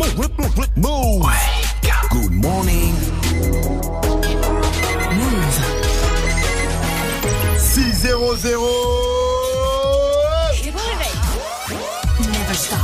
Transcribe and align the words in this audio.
Move. 0.00 1.26
Good 2.10 2.32
morning. 2.32 2.94
Move. 5.12 5.58
6-0-0 7.58 8.60
Never 12.32 12.54
stop. 12.54 12.78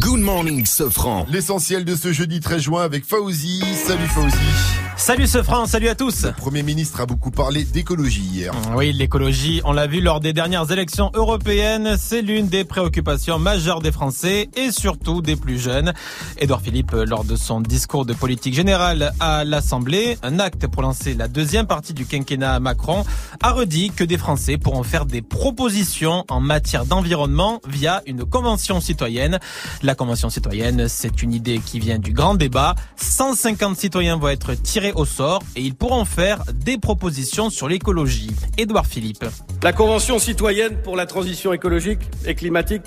Good 0.00 0.20
morning, 0.20 0.66
Sofran. 0.66 1.26
L'essentiel 1.30 1.84
de 1.84 1.94
ce 1.94 2.12
jeudi 2.12 2.40
13 2.40 2.62
juin 2.62 2.82
avec 2.82 3.04
Fauzi. 3.04 3.62
Salut 3.86 4.08
Fauzi. 4.08 4.85
Salut 4.98 5.26
ce 5.26 5.42
franc, 5.42 5.66
salut 5.66 5.88
à 5.88 5.94
tous. 5.94 6.24
Le 6.24 6.32
Premier 6.32 6.62
ministre 6.62 7.02
a 7.02 7.06
beaucoup 7.06 7.30
parlé 7.30 7.64
d'écologie 7.64 8.22
hier. 8.22 8.54
Oui, 8.74 8.94
l'écologie, 8.94 9.60
on 9.64 9.72
l'a 9.72 9.86
vu 9.86 10.00
lors 10.00 10.20
des 10.20 10.32
dernières 10.32 10.72
élections 10.72 11.10
européennes, 11.12 11.96
c'est 11.98 12.22
l'une 12.22 12.48
des 12.48 12.64
préoccupations 12.64 13.38
majeures 13.38 13.82
des 13.82 13.92
Français 13.92 14.48
et 14.56 14.70
surtout 14.72 15.20
des 15.20 15.36
plus 15.36 15.58
jeunes. 15.58 15.92
Édouard 16.38 16.62
Philippe, 16.62 16.92
lors 16.92 17.24
de 17.24 17.36
son 17.36 17.60
discours 17.60 18.06
de 18.06 18.14
politique 18.14 18.54
générale 18.54 19.12
à 19.20 19.44
l'Assemblée, 19.44 20.16
un 20.22 20.38
acte 20.38 20.66
pour 20.66 20.80
lancer 20.80 21.12
la 21.12 21.28
deuxième 21.28 21.66
partie 21.66 21.92
du 21.92 22.06
quinquennat 22.06 22.58
Macron, 22.58 23.04
a 23.42 23.52
redit 23.52 23.90
que 23.90 24.02
des 24.02 24.16
Français 24.16 24.56
pourront 24.56 24.82
faire 24.82 25.04
des 25.04 25.20
propositions 25.20 26.24
en 26.30 26.40
matière 26.40 26.86
d'environnement 26.86 27.60
via 27.68 28.02
une 28.06 28.24
convention 28.24 28.80
citoyenne. 28.80 29.40
La 29.82 29.94
convention 29.94 30.30
citoyenne, 30.30 30.88
c'est 30.88 31.22
une 31.22 31.34
idée 31.34 31.58
qui 31.58 31.80
vient 31.80 31.98
du 31.98 32.14
grand 32.14 32.34
débat. 32.34 32.74
150 32.96 33.76
citoyens 33.76 34.16
vont 34.16 34.28
être 34.28 34.54
tirés 34.54 34.85
au 34.94 35.04
sort 35.04 35.42
et 35.54 35.60
ils 35.60 35.74
pourront 35.74 36.04
faire 36.04 36.42
des 36.54 36.78
propositions 36.78 37.50
sur 37.50 37.68
l'écologie. 37.68 38.30
Édouard 38.58 38.86
Philippe. 38.86 39.24
La 39.62 39.72
Convention 39.72 40.18
citoyenne 40.18 40.80
pour 40.82 40.96
la 40.96 41.06
transition 41.06 41.52
écologique 41.52 42.00
et 42.24 42.34
climatique 42.34 42.82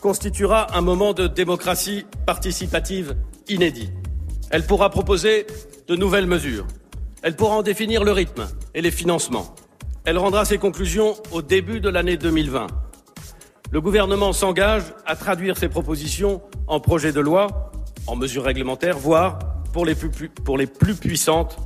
constituera 0.00 0.76
un 0.76 0.80
moment 0.80 1.12
de 1.12 1.26
démocratie 1.26 2.06
participative 2.26 3.16
inédit. 3.48 3.90
Elle 4.50 4.66
pourra 4.66 4.90
proposer 4.90 5.46
de 5.88 5.96
nouvelles 5.96 6.26
mesures. 6.26 6.66
Elle 7.22 7.36
pourra 7.36 7.56
en 7.56 7.62
définir 7.62 8.04
le 8.04 8.12
rythme 8.12 8.48
et 8.74 8.80
les 8.80 8.90
financements. 8.90 9.54
Elle 10.04 10.18
rendra 10.18 10.44
ses 10.44 10.58
conclusions 10.58 11.14
au 11.32 11.42
début 11.42 11.80
de 11.80 11.88
l'année 11.88 12.16
2020. 12.16 12.66
Le 13.70 13.80
gouvernement 13.80 14.32
s'engage 14.32 14.82
à 15.06 15.14
traduire 15.14 15.56
ces 15.56 15.68
propositions 15.68 16.42
en 16.66 16.80
projet 16.80 17.12
de 17.12 17.20
loi, 17.20 17.70
en 18.06 18.16
mesures 18.16 18.44
réglementaires, 18.44 18.98
voire, 18.98 19.38
pour 19.72 19.86
les 19.86 19.94
plus, 19.94 20.94
puissantes, 20.94 21.56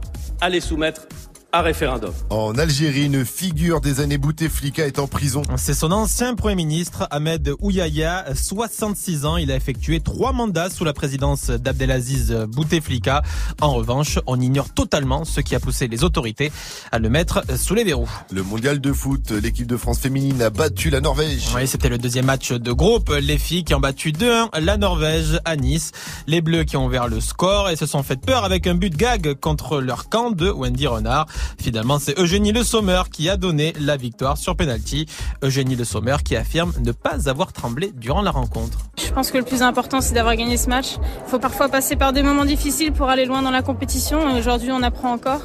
à 0.41 0.49
les 0.49 0.61
soumettre 0.61 1.07
à 1.55 1.63
référendum. 1.63 2.13
En 2.31 2.59
Algérie, 2.59 3.05
une 3.05 3.25
figure 3.25 3.81
des 3.81 4.01
années 4.01 4.19
Bouteflika 4.19 4.89
est 4.89 4.99
en 4.99 5.07
prison. 5.07 5.43
C'est 5.57 5.73
son 5.73 5.93
ancien 5.93 6.35
premier 6.35 6.57
ministre 6.57 7.07
Ahmed 7.13 7.53
Ouyaya, 7.61 8.25
66 8.35 9.25
ans. 9.25 9.37
Il 9.37 9.53
a 9.53 9.55
effectué 9.55 10.01
trois 10.01 10.33
mandats 10.33 10.69
sous 10.69 10.83
la 10.83 10.93
présidence 10.93 11.51
d'Abdelaziz 11.51 12.33
Bouteflika. 12.49 13.23
En 13.61 13.73
revanche, 13.73 14.19
on 14.27 14.41
ignore 14.41 14.71
totalement 14.71 15.25
ce 15.25 15.41
qui 15.41 15.55
a 15.55 15.61
poussé 15.61 15.87
les 15.87 16.03
autorités 16.03 16.51
à 16.91 16.99
le 16.99 17.09
mettre 17.09 17.45
sous 17.57 17.77
les 17.77 17.85
verrous. 17.85 18.11
Le 18.33 18.43
mondial 18.43 18.81
de 18.81 18.93
foot, 18.93 19.31
l'équipe 19.31 19.69
de 19.69 19.77
France 19.77 20.01
féminine 20.01 20.43
a 20.43 20.51
battu 20.51 20.91
la 20.91 21.01
Norvège. 21.01 21.51
Oui, 21.55 21.69
c'était 21.69 21.89
le 21.89 21.99
deuxième 21.99 22.27
match 22.27 22.51
de 22.51 22.73
groupe. 22.73 23.15
Les 23.23 23.39
filles 23.39 23.63
qui 23.63 23.75
ont 23.75 23.81
battu 23.81 24.11
2-1 24.11 24.59
la 24.59 24.77
Norvège 24.77 25.39
à 25.45 25.55
Nice. 25.55 25.93
Les 26.27 26.41
Bleus 26.41 26.65
qui 26.65 26.77
ont 26.77 26.87
ouvert 26.87 27.07
le 27.07 27.21
score 27.21 27.71
et 27.71 27.77
se 27.77 27.87
sont 27.87 28.03
fait 28.03 28.21
peur 28.21 28.45
avec 28.45 28.67
un 28.67 28.75
but 28.75 28.97
gag 28.97 29.35
contre 29.35 29.81
leur 29.81 30.09
camp 30.09 30.33
de 30.33 30.51
Wendy 30.51 30.89
Renard. 30.89 31.27
Finalement, 31.61 31.99
c'est 31.99 32.19
Eugénie 32.19 32.53
Le 32.53 32.65
Sommer 32.65 33.03
qui 33.11 33.29
a 33.29 33.37
donné 33.37 33.73
la 33.81 33.97
victoire 33.97 34.37
sur 34.39 34.57
penalty. 34.57 35.07
Eugénie 35.43 35.77
Le 35.77 35.85
Sommer 35.85 36.17
qui 36.25 36.37
affirme 36.37 36.73
ne 36.81 36.93
pas 36.93 37.29
avoir 37.29 37.53
tremblé 37.53 37.93
durant 37.95 38.23
la 38.23 38.31
rencontre. 38.31 38.79
Je 38.97 39.13
pense 39.13 39.31
que 39.31 39.39
le 39.39 39.45
plus 39.45 39.63
important, 39.63 40.01
c'est 40.01 40.15
d'avoir 40.15 40.37
gagné 40.37 40.57
ce 40.57 40.69
match. 40.69 40.97
Il 41.27 41.31
faut 41.31 41.39
parfois 41.39 41.69
passer 41.69 41.97
par 41.97 42.13
des 42.13 42.23
moments 42.23 42.45
difficiles 42.45 42.93
pour 42.93 43.09
aller 43.09 43.25
loin 43.25 43.43
dans 43.43 43.51
la 43.51 43.63
compétition. 43.63 44.37
Aujourd'hui, 44.37 44.71
on 44.73 44.83
apprend 44.83 45.13
encore. 45.13 45.43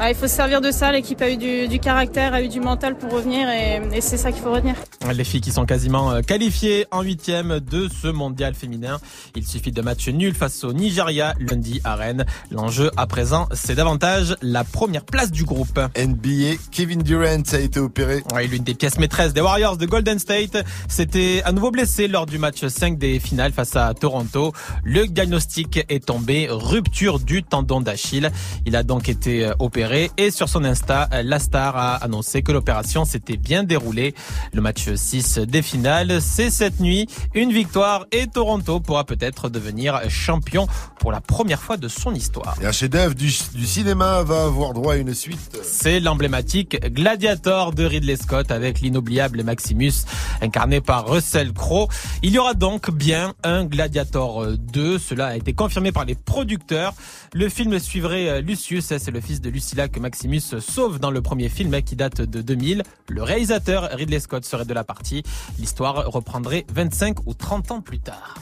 Ah, 0.00 0.10
il 0.10 0.16
faut 0.16 0.26
se 0.26 0.34
servir 0.34 0.60
de 0.60 0.70
ça. 0.70 0.90
L'équipe 0.90 1.20
a 1.22 1.30
eu 1.30 1.36
du, 1.36 1.68
du, 1.68 1.78
caractère, 1.78 2.34
a 2.34 2.42
eu 2.42 2.48
du 2.48 2.60
mental 2.60 2.98
pour 2.98 3.12
revenir 3.12 3.48
et, 3.48 3.80
et 3.94 4.00
c'est 4.00 4.16
ça 4.16 4.32
qu'il 4.32 4.42
faut 4.42 4.52
retenir. 4.52 4.74
Les 5.12 5.22
filles 5.22 5.40
qui 5.40 5.52
sont 5.52 5.66
quasiment 5.66 6.10
euh, 6.10 6.20
qualifiées 6.20 6.86
en 6.90 7.02
huitième 7.02 7.60
de 7.60 7.88
ce 8.02 8.08
mondial 8.08 8.54
féminin. 8.54 8.98
Il 9.36 9.46
suffit 9.46 9.70
de 9.70 9.82
match 9.82 10.08
nul 10.08 10.34
face 10.34 10.64
au 10.64 10.72
Nigeria 10.72 11.34
lundi 11.38 11.80
à 11.84 11.94
Rennes. 11.94 12.26
L'enjeu 12.50 12.90
à 12.96 13.06
présent, 13.06 13.48
c'est 13.52 13.76
davantage 13.76 14.36
la 14.42 14.64
première 14.64 15.04
place 15.04 15.30
du 15.34 15.44
groupe. 15.44 15.78
NBA, 15.96 16.56
Kevin 16.70 17.02
Durant 17.02 17.42
a 17.52 17.58
été 17.58 17.80
opéré. 17.80 18.22
Oui, 18.34 18.46
l'une 18.46 18.62
des 18.62 18.74
pièces 18.74 18.98
maîtresses 18.98 19.32
des 19.32 19.40
Warriors 19.40 19.76
de 19.76 19.84
Golden 19.84 20.18
State 20.18 20.64
s'était 20.88 21.42
à 21.44 21.52
nouveau 21.52 21.70
blessé 21.70 22.08
lors 22.08 22.24
du 22.24 22.38
match 22.38 22.64
5 22.64 22.96
des 22.96 23.18
finales 23.18 23.52
face 23.52 23.76
à 23.76 23.92
Toronto. 23.94 24.52
Le 24.84 25.06
diagnostic 25.06 25.84
est 25.88 26.06
tombé, 26.06 26.46
rupture 26.48 27.18
du 27.18 27.42
tendon 27.42 27.80
d'Achille. 27.80 28.30
Il 28.64 28.76
a 28.76 28.84
donc 28.84 29.08
été 29.08 29.50
opéré 29.58 30.10
et 30.16 30.30
sur 30.30 30.48
son 30.48 30.64
Insta, 30.64 31.08
la 31.22 31.38
star 31.38 31.76
a 31.76 31.96
annoncé 31.96 32.42
que 32.42 32.52
l'opération 32.52 33.04
s'était 33.04 33.36
bien 33.36 33.64
déroulée. 33.64 34.14
Le 34.52 34.60
match 34.60 34.94
6 34.94 35.38
des 35.38 35.62
finales, 35.62 36.22
c'est 36.22 36.50
cette 36.50 36.78
nuit. 36.80 37.08
Une 37.34 37.52
victoire 37.52 38.06
et 38.12 38.28
Toronto 38.28 38.78
pourra 38.78 39.04
peut-être 39.04 39.48
devenir 39.48 40.00
champion 40.08 40.68
pour 41.00 41.10
la 41.10 41.20
première 41.20 41.60
fois 41.60 41.76
de 41.76 41.88
son 41.88 42.14
histoire. 42.14 42.56
Et 42.62 42.66
un 42.66 42.72
chef-d'œuvre 42.72 43.14
du, 43.14 43.32
du, 43.54 43.66
cinéma 43.66 44.22
va 44.22 44.44
avoir 44.44 44.72
droit 44.72 44.94
à 44.94 44.96
une 44.96 45.13
C'est 45.62 46.00
l'emblématique 46.00 46.80
Gladiator 46.92 47.72
de 47.72 47.84
Ridley 47.84 48.16
Scott 48.16 48.50
avec 48.50 48.80
l'inoubliable 48.80 49.42
Maximus 49.42 49.92
incarné 50.40 50.80
par 50.80 51.08
Russell 51.08 51.52
Crowe. 51.52 51.88
Il 52.22 52.32
y 52.32 52.38
aura 52.38 52.54
donc 52.54 52.90
bien 52.90 53.34
un 53.42 53.64
Gladiator 53.64 54.56
2. 54.56 54.98
Cela 54.98 55.28
a 55.28 55.36
été 55.36 55.52
confirmé 55.52 55.92
par 55.92 56.04
les 56.04 56.14
producteurs. 56.14 56.94
Le 57.32 57.48
film 57.48 57.78
suivrait 57.78 58.42
Lucius, 58.42 58.86
c'est 58.86 59.10
le 59.10 59.20
fils 59.20 59.40
de 59.40 59.50
Lucilla 59.50 59.88
que 59.88 60.00
Maximus 60.00 60.42
sauve 60.60 60.98
dans 60.98 61.10
le 61.10 61.22
premier 61.22 61.48
film 61.48 61.80
qui 61.82 61.96
date 61.96 62.20
de 62.20 62.42
2000. 62.42 62.82
Le 63.08 63.22
réalisateur 63.22 63.88
Ridley 63.92 64.20
Scott 64.20 64.44
serait 64.44 64.64
de 64.64 64.74
la 64.74 64.84
partie. 64.84 65.22
L'histoire 65.58 66.10
reprendrait 66.10 66.66
25 66.72 67.26
ou 67.26 67.34
30 67.34 67.70
ans 67.70 67.80
plus 67.80 68.00
tard. 68.00 68.34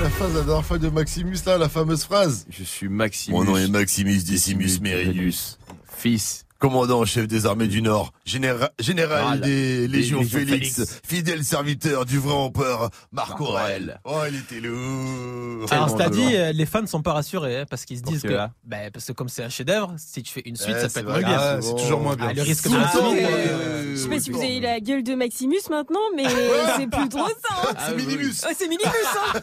La 0.00 0.10
phrase 0.10 0.34
la 0.34 0.42
dernière 0.42 0.64
fois 0.64 0.78
de 0.78 0.88
Maximus 0.88 1.36
là, 1.46 1.58
la 1.58 1.68
fameuse 1.68 2.04
phrase 2.04 2.46
Je 2.50 2.64
suis 2.64 2.88
Maximus. 2.88 3.36
Mon 3.36 3.44
nom 3.44 3.56
est 3.56 3.68
Maximus 3.68 4.22
Decimus 4.24 4.80
Meridius. 4.80 5.58
Fils 5.96 6.45
commandant 6.66 6.98
en 7.02 7.04
chef 7.04 7.28
des 7.28 7.46
armées 7.46 7.68
du 7.68 7.80
Nord, 7.80 8.12
général, 8.24 8.70
général 8.80 9.24
Ah, 9.24 9.36
des 9.36 9.86
Légions 9.86 10.18
Légions 10.18 10.38
Félix, 10.40 10.74
Félix. 10.74 11.00
fidèle 11.06 11.44
serviteur 11.44 12.04
du 12.04 12.18
vrai 12.18 12.32
empereur 12.34 12.90
Marc. 13.12 13.40
Aurèle. 13.40 14.00
Oh, 14.04 14.18
il 14.28 14.34
était 14.36 14.58
lourd. 14.66 15.72
Alors, 15.72 15.90
cela 15.90 16.08
dit, 16.08 16.34
euh, 16.34 16.50
les 16.52 16.66
fans 16.66 16.82
ne 16.82 16.86
sont 16.88 17.02
pas 17.02 17.12
rassurés 17.12 17.60
hein, 17.60 17.64
parce 17.70 17.84
qu'ils 17.84 17.98
se 17.98 18.02
disent 18.02 18.22
que, 18.22 18.36
ben, 18.64 18.90
parce 18.92 19.04
que 19.06 19.12
comme 19.12 19.28
c'est 19.28 19.44
un 19.44 19.48
chef-d'œuvre, 19.48 19.94
si 19.96 20.24
tu 20.24 20.32
fais 20.32 20.42
une 20.44 20.56
suite, 20.56 20.74
Ouais, 20.74 20.80
ça 20.80 20.88
c'est 20.88 21.04
peut 21.04 21.10
être 21.10 21.20
moins 21.20 21.28
bien. 21.28 21.38
Ah, 21.38 21.58
c'est 21.62 21.76
toujours 21.76 22.00
moins 22.00 22.16
bien. 22.16 22.26
Ah, 22.30 22.32
le 22.32 22.42
risque 22.42 22.64
de 22.64 22.70
Si, 22.70 22.74
la 22.76 22.88
si, 22.90 22.96
suite, 22.96 23.06
si, 23.16 23.24
euh, 23.24 23.90
Je 23.92 23.96
sais 24.00 24.08
pas 24.08 24.20
si 24.20 24.30
vous 24.32 24.38
avez 24.40 24.60
la 24.60 24.80
gueule 24.80 25.04
de 25.04 25.14
Maximus 25.14 25.60
maintenant, 25.70 26.00
mais 26.16 26.24
c'est 26.76 26.90
plus 26.90 27.08
trop 27.08 27.28
ça. 27.28 27.54
hein. 27.62 27.74
C'est 27.86 27.94
Minimus. 27.96 28.32
Oh, 28.44 28.52
c'est 28.58 28.68
Minimus, 28.68 28.90
hein. 29.14 29.40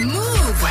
Move. 0.00 0.66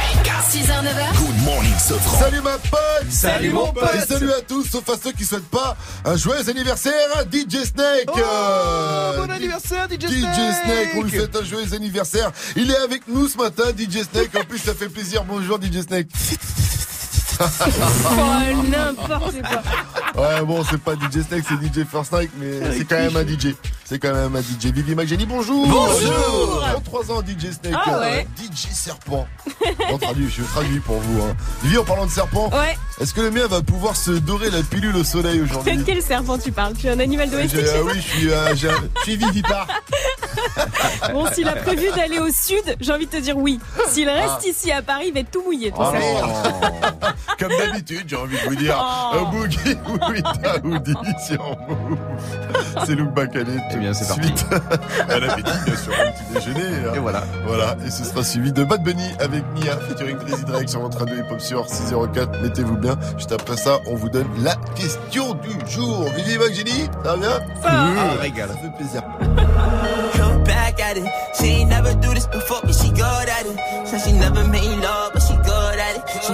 6h, 0.49 0.67
9h. 0.67 1.17
Good 1.17 1.43
morning. 1.45 1.73
Salut 2.19 2.41
ma 2.41 2.57
pote 2.57 3.09
Salut, 3.09 3.49
mon 3.51 3.71
pote. 3.73 3.89
Et 3.95 3.99
salut 4.01 4.31
à 4.31 4.41
tous, 4.41 4.64
sauf 4.65 4.87
à 4.89 4.93
ceux 5.01 5.11
qui 5.11 5.23
souhaitent 5.25 5.49
pas 5.49 5.75
un 6.05 6.17
joyeux 6.17 6.49
anniversaire 6.49 6.93
à 7.15 7.23
DJ 7.23 7.63
Snake 7.65 8.07
Oh, 8.07 8.19
Euh, 8.19 9.17
bon 9.25 9.31
anniversaire, 9.31 9.87
DJ 9.89 10.05
DJ 10.07 10.07
Snake, 10.07 10.89
on 10.95 11.01
lui 11.03 11.09
Snake. 11.09 11.15
souhaite 11.21 11.35
un 11.35 11.43
joyeux 11.43 11.73
anniversaire. 11.73 12.31
Il 12.55 12.71
est 12.71 12.77
avec 12.77 13.07
nous 13.07 13.27
ce 13.27 13.37
matin, 13.37 13.63
DJ 13.77 14.03
Snake. 14.03 14.35
En 14.35 14.43
plus, 14.45 14.59
ça 14.59 14.73
fait 14.73 14.89
plaisir. 14.89 15.23
Bonjour, 15.23 15.59
DJ 15.61 15.81
Snake. 15.81 16.07
Oh, 17.39 18.69
n'importe 18.69 19.35
quoi. 19.41 20.21
Ouais, 20.21 20.41
bon, 20.45 20.63
c'est 20.69 20.77
pas 20.81 20.93
DJ 20.93 21.21
Snake, 21.27 21.43
c'est 21.47 21.55
DJ 21.81 21.85
First 21.85 22.13
Night, 22.13 22.31
mais 22.37 22.71
c'est 22.77 22.85
quand 22.85 22.95
même 22.97 23.15
un 23.17 23.23
DJ. 23.27 23.53
C'est 23.83 23.99
quand 23.99 24.13
même 24.13 24.35
un 24.35 24.41
DJ. 24.41 24.71
Vivi 24.71 24.95
McJenny, 24.95 25.25
bonjour 25.25 25.67
Bonjour. 25.67 26.63
33 26.71 27.11
ans, 27.11 27.21
DJ 27.21 27.51
Snake. 27.51 27.73
Ah 27.75 27.95
euh, 27.95 27.99
ouais. 28.01 28.27
DJ 28.37 28.71
Serpent. 28.73 29.27
On 29.91 29.97
traduit, 29.97 30.29
je 30.29 30.41
traduis 30.43 30.79
pour 30.79 30.97
vous. 30.99 31.21
Hein. 31.23 31.35
Vivi, 31.63 31.77
en 31.77 31.83
parlant 31.83 32.05
de 32.05 32.11
serpent, 32.11 32.49
Ouais. 32.49 32.77
est-ce 32.99 33.13
que 33.13 33.21
le 33.21 33.31
mien 33.31 33.45
va 33.47 33.61
pouvoir 33.61 33.95
se 33.95 34.11
dorer 34.11 34.49
la 34.49 34.63
pilule 34.63 34.95
au 34.95 35.03
soleil 35.03 35.41
aujourd'hui? 35.41 35.77
De 35.77 35.83
quel 35.83 36.01
serpent 36.01 36.37
tu 36.37 36.51
parles? 36.51 36.73
Tu 36.75 36.87
es 36.87 36.91
un 36.91 36.99
animal 36.99 37.29
domestique 37.29 37.59
J'ai- 37.59 37.67
euh, 37.67 37.83
oui, 37.85 37.93
je 37.95 38.01
suis, 38.01 38.31
euh, 38.31 38.55
je 38.55 38.67
suis 39.03 39.17
vivipare. 39.17 39.67
Bon, 41.11 41.25
s'il 41.31 41.47
a 41.47 41.53
prévu 41.55 41.87
d'aller 41.95 42.19
au 42.19 42.27
sud, 42.29 42.75
j'ai 42.79 42.91
envie 42.91 43.05
de 43.05 43.11
te 43.11 43.17
dire 43.17 43.37
oui. 43.37 43.59
S'il 43.89 44.09
reste 44.09 44.45
ici 44.45 44.71
à 44.71 44.81
Paris, 44.81 45.05
il 45.07 45.13
va 45.13 45.19
être 45.21 45.31
tout 45.31 45.43
mouillé. 45.43 45.71
ça. 45.75 45.91
Oh. 45.93 45.95
Comme 47.39 47.49
d'habitude, 47.57 48.03
j'ai 48.07 48.15
envie 48.15 48.37
de 48.37 48.41
vous 48.49 48.55
dire, 48.55 48.75
Oh. 48.77 49.17
un 49.17 49.31
boogie 49.31 49.57
oui, 50.09 50.21
Daoudi 50.23 50.93
sur 51.25 51.41
Move. 51.67 51.97
C'est 52.85 52.95
Luc 52.95 53.09
Bacalet. 53.13 53.57
Eh 53.71 53.77
bien, 53.77 53.93
c'est 53.93 54.07
parti. 54.07 54.33
À 55.09 55.19
l'appétit, 55.19 55.51
bien 55.65 55.75
sûr, 55.75 55.93
au 55.93 56.11
petit 56.11 56.33
déjeuner. 56.53 56.65
hein. 56.87 56.93
Et 56.95 56.99
voilà. 56.99 57.23
Voilà, 57.45 57.75
et 57.85 57.89
ce 57.91 58.03
sera 58.03 58.23
suivi 58.23 58.51
de 58.51 58.63
Bad 58.63 58.83
Bunny 58.83 59.09
avec 59.19 59.43
Mia, 59.55 59.77
featuring 59.87 60.17
Crazy 60.17 60.43
Drake 60.45 60.69
sur 60.69 60.81
votre 60.81 60.97
radio 60.99 61.15
hip-hop 61.15 61.39
sur 61.41 61.67
604. 61.67 62.41
Mettez-vous 62.41 62.77
bien. 62.77 62.95
Juste 63.17 63.31
après 63.31 63.57
ça, 63.57 63.79
on 63.87 63.95
vous 63.95 64.09
donne 64.09 64.27
la 64.43 64.55
question 64.75 65.33
du 65.35 65.49
jour. 65.71 66.05
Vivi 66.15 66.37
McGinny, 66.37 66.85
ça 67.03 67.11
va 67.11 67.17
bien? 67.17 67.29
Ça 67.61 67.69
va. 67.69 67.85
Ah, 67.97 68.21
régal. 68.21 68.49
Ça 68.49 68.55
fait 68.55 68.77
plaisir. 68.77 69.01
Come 70.17 70.43
back 70.43 70.79
at 70.81 70.97
it. 70.97 71.05
She 71.39 71.45
ain't 71.61 71.69
never 71.69 71.93
do 71.95 72.13
this 72.13 72.27
before, 72.27 72.61
but 72.63 72.73
she 72.73 72.89
good 72.89 73.01
at 73.29 73.45
it. 73.45 73.87
Said 73.87 74.01
she 74.01 74.13
never 74.13 74.43
made 74.47 74.79
love, 74.81 75.11
but 75.13 75.21
she 75.21 75.33
good 75.35 75.79
at 75.79 75.95
it. 75.97 76.23
She 76.23 76.33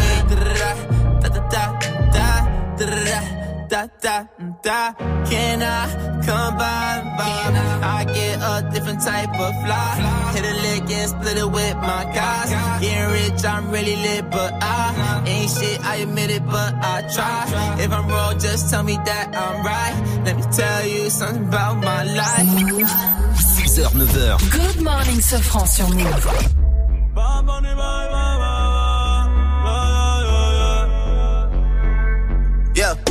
da 3.71 3.87
da 4.01 4.27
da. 4.63 4.91
Da 4.91 4.93
can 5.29 5.63
I 5.63 6.21
come 6.25 6.57
by 6.57 6.91
by 7.17 7.31
I 7.97 8.03
get 8.03 8.37
a 8.51 8.69
different 8.73 9.01
type 9.01 9.29
of 9.29 9.53
fly. 9.63 9.91
Hit 10.35 10.45
a 10.51 10.55
lick 10.65 10.91
and 10.91 11.09
split 11.09 11.37
it 11.37 11.49
with 11.49 11.75
my 11.77 12.03
guys. 12.13 12.49
Getting 12.81 13.09
rich 13.15 13.45
I'm 13.45 13.71
really 13.71 13.95
lit 13.95 14.29
but 14.29 14.51
I 14.61 15.23
ain't 15.25 15.49
shit 15.49 15.79
I 15.85 15.95
admit 16.03 16.31
it 16.31 16.45
but 16.45 16.73
I 16.93 17.07
try. 17.15 17.41
If 17.79 17.91
I'm 17.91 18.07
wrong 18.09 18.39
just 18.39 18.69
tell 18.69 18.83
me 18.83 18.97
that 19.05 19.27
I'm 19.33 19.65
right. 19.65 19.95
Let 20.25 20.35
me 20.35 20.43
tell 20.51 20.85
you 20.85 21.09
something 21.09 21.47
about 21.47 21.77
my 21.77 22.03
life. 22.03 22.47
6h, 23.65 23.87
9h. 23.95 24.51
Good 24.51 24.83
morning, 24.83 25.21
Sofran 25.21 25.65
sur 25.65 25.87
Move. 25.87 26.27
Yeah. 32.73 33.10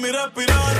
mi 0.00 0.10
respirar. 0.10 0.76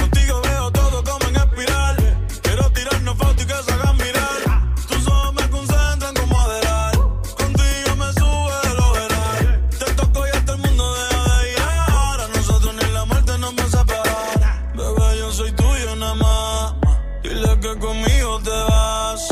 Contigo 0.00 0.40
veo 0.42 0.70
todo 0.72 1.04
como 1.04 1.28
en 1.28 1.36
espiral. 1.36 1.96
Quiero 2.42 2.70
tirarnos 2.70 3.16
fotos 3.16 3.42
y 3.42 3.46
que 3.46 3.54
se 3.54 3.72
hagan 3.72 3.96
mirar. 3.96 4.74
Tus 4.88 5.06
ojos 5.08 5.34
me 5.34 5.50
concentran 5.50 6.14
como 6.14 6.40
adelar. 6.40 6.94
Contigo 7.36 7.96
me 7.98 8.12
sube 8.14 8.56
el 8.70 8.78
overall. 8.88 9.68
Te 9.78 9.84
toco 9.94 10.26
y 10.26 10.30
hasta 10.30 10.52
el 10.52 10.58
mundo 10.58 10.94
deja 10.94 11.38
de 11.38 11.52
ir. 11.52 11.58
Ahora 11.88 12.28
nosotros 12.28 12.74
ni 12.74 12.92
la 12.92 13.04
muerte 13.04 13.38
nos 13.38 13.54
va 13.58 13.64
a 13.64 13.68
separar. 13.68 14.72
Bebé, 14.74 15.18
yo 15.18 15.32
soy 15.32 15.52
tuyo 15.52 15.96
nada 15.96 16.14
más. 16.14 16.74
Dile 17.22 17.60
que 17.60 17.78
conmigo 17.78 18.40
te 18.42 18.50
vas. 18.50 19.28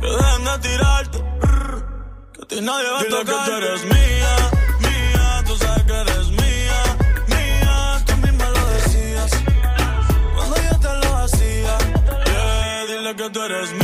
Que 0.00 0.06
dejen 0.06 0.44
de 0.44 0.58
tirarte. 0.68 1.18
Que 2.32 2.42
a 2.42 2.46
ti 2.46 2.60
nadie 2.60 2.90
va 2.90 3.00
a 3.00 3.04
tocar. 3.04 3.24
que 3.24 3.50
tú 3.50 3.56
eres 3.56 3.84
mía, 3.84 3.97
eres 13.44 13.77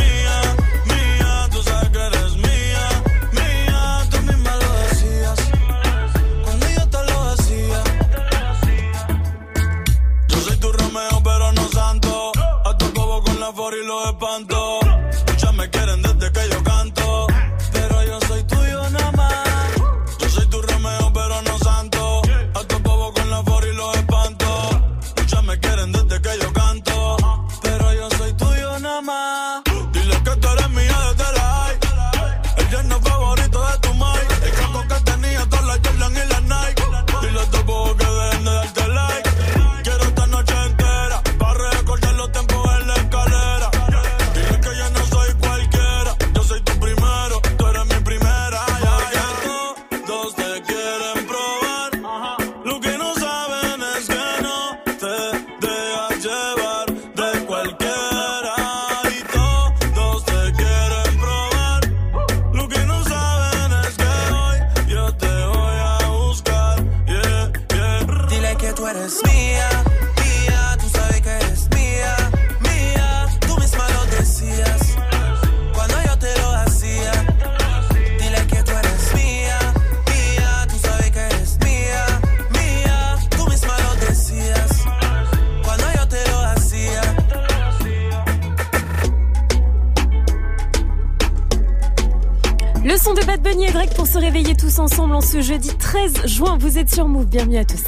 jeudi 95.44 95.68
13 95.76 96.26
juin. 96.26 96.56
Vous 96.58 96.78
êtes 96.78 96.92
sur 96.92 97.06
Move. 97.06 97.26
Bienvenue 97.26 97.58
à 97.58 97.64
tous. 97.64 97.82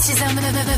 6h, 0.00 0.24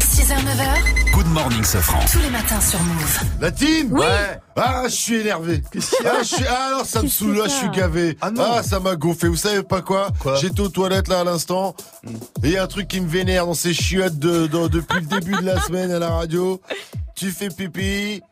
6h, 0.01 0.35
9h. 0.35 1.13
Good 1.13 1.27
morning, 1.29 1.63
Sofran. 1.65 2.01
Tous 2.11 2.19
les 2.19 2.31
matins 2.31 2.61
sur 2.61 2.81
Move. 2.83 3.21
La 3.41 3.53
team 3.53 3.89
Oui. 3.93 4.01
Ouais. 4.01 4.39
Ah, 4.57 4.83
je 4.87 4.95
suis 4.95 5.15
énervé. 5.17 5.63
Ah, 6.05 6.19
je 6.23 6.25
suis... 6.25 6.45
ah 6.49 6.71
non, 6.79 6.85
ça 6.85 7.03
me 7.03 7.09
saoule, 7.09 7.37
là, 7.37 7.45
je 7.45 7.51
suis 7.55 7.71
gavé. 7.71 8.19
Ah 8.21 8.31
non. 8.31 8.43
Ah, 8.57 8.63
ça 8.63 8.81
m'a 8.81 8.97
gonflé. 8.97 9.29
Vous 9.29 9.37
savez 9.37 9.63
pas 9.63 9.81
quoi, 9.81 10.09
Quoi 10.19 10.35
J'étais 10.37 10.61
aux 10.61 10.69
toilettes 10.69 11.09
là 11.09 11.21
à 11.21 11.25
l'instant. 11.25 11.75
Hmm. 12.05 12.15
Et 12.43 12.49
il 12.49 12.51
y 12.53 12.57
a 12.57 12.65
un 12.65 12.67
truc 12.67 12.89
qui 12.89 13.01
me 13.01 13.09
vénère 13.09 13.47
dans 13.47 13.55
ces 13.55 13.73
chiottes 13.73 14.19
de, 14.19 14.47
de- 14.49 14.69
depuis 14.69 15.01
le 15.01 15.07
début 15.07 15.37
de 15.37 15.47
la 15.47 15.61
semaine 15.61 15.91
à 15.93 15.99
la 16.01 16.11
radio. 16.11 16.61
Tu 17.15 17.31
fais 17.31 17.49
pipi, 17.49 18.23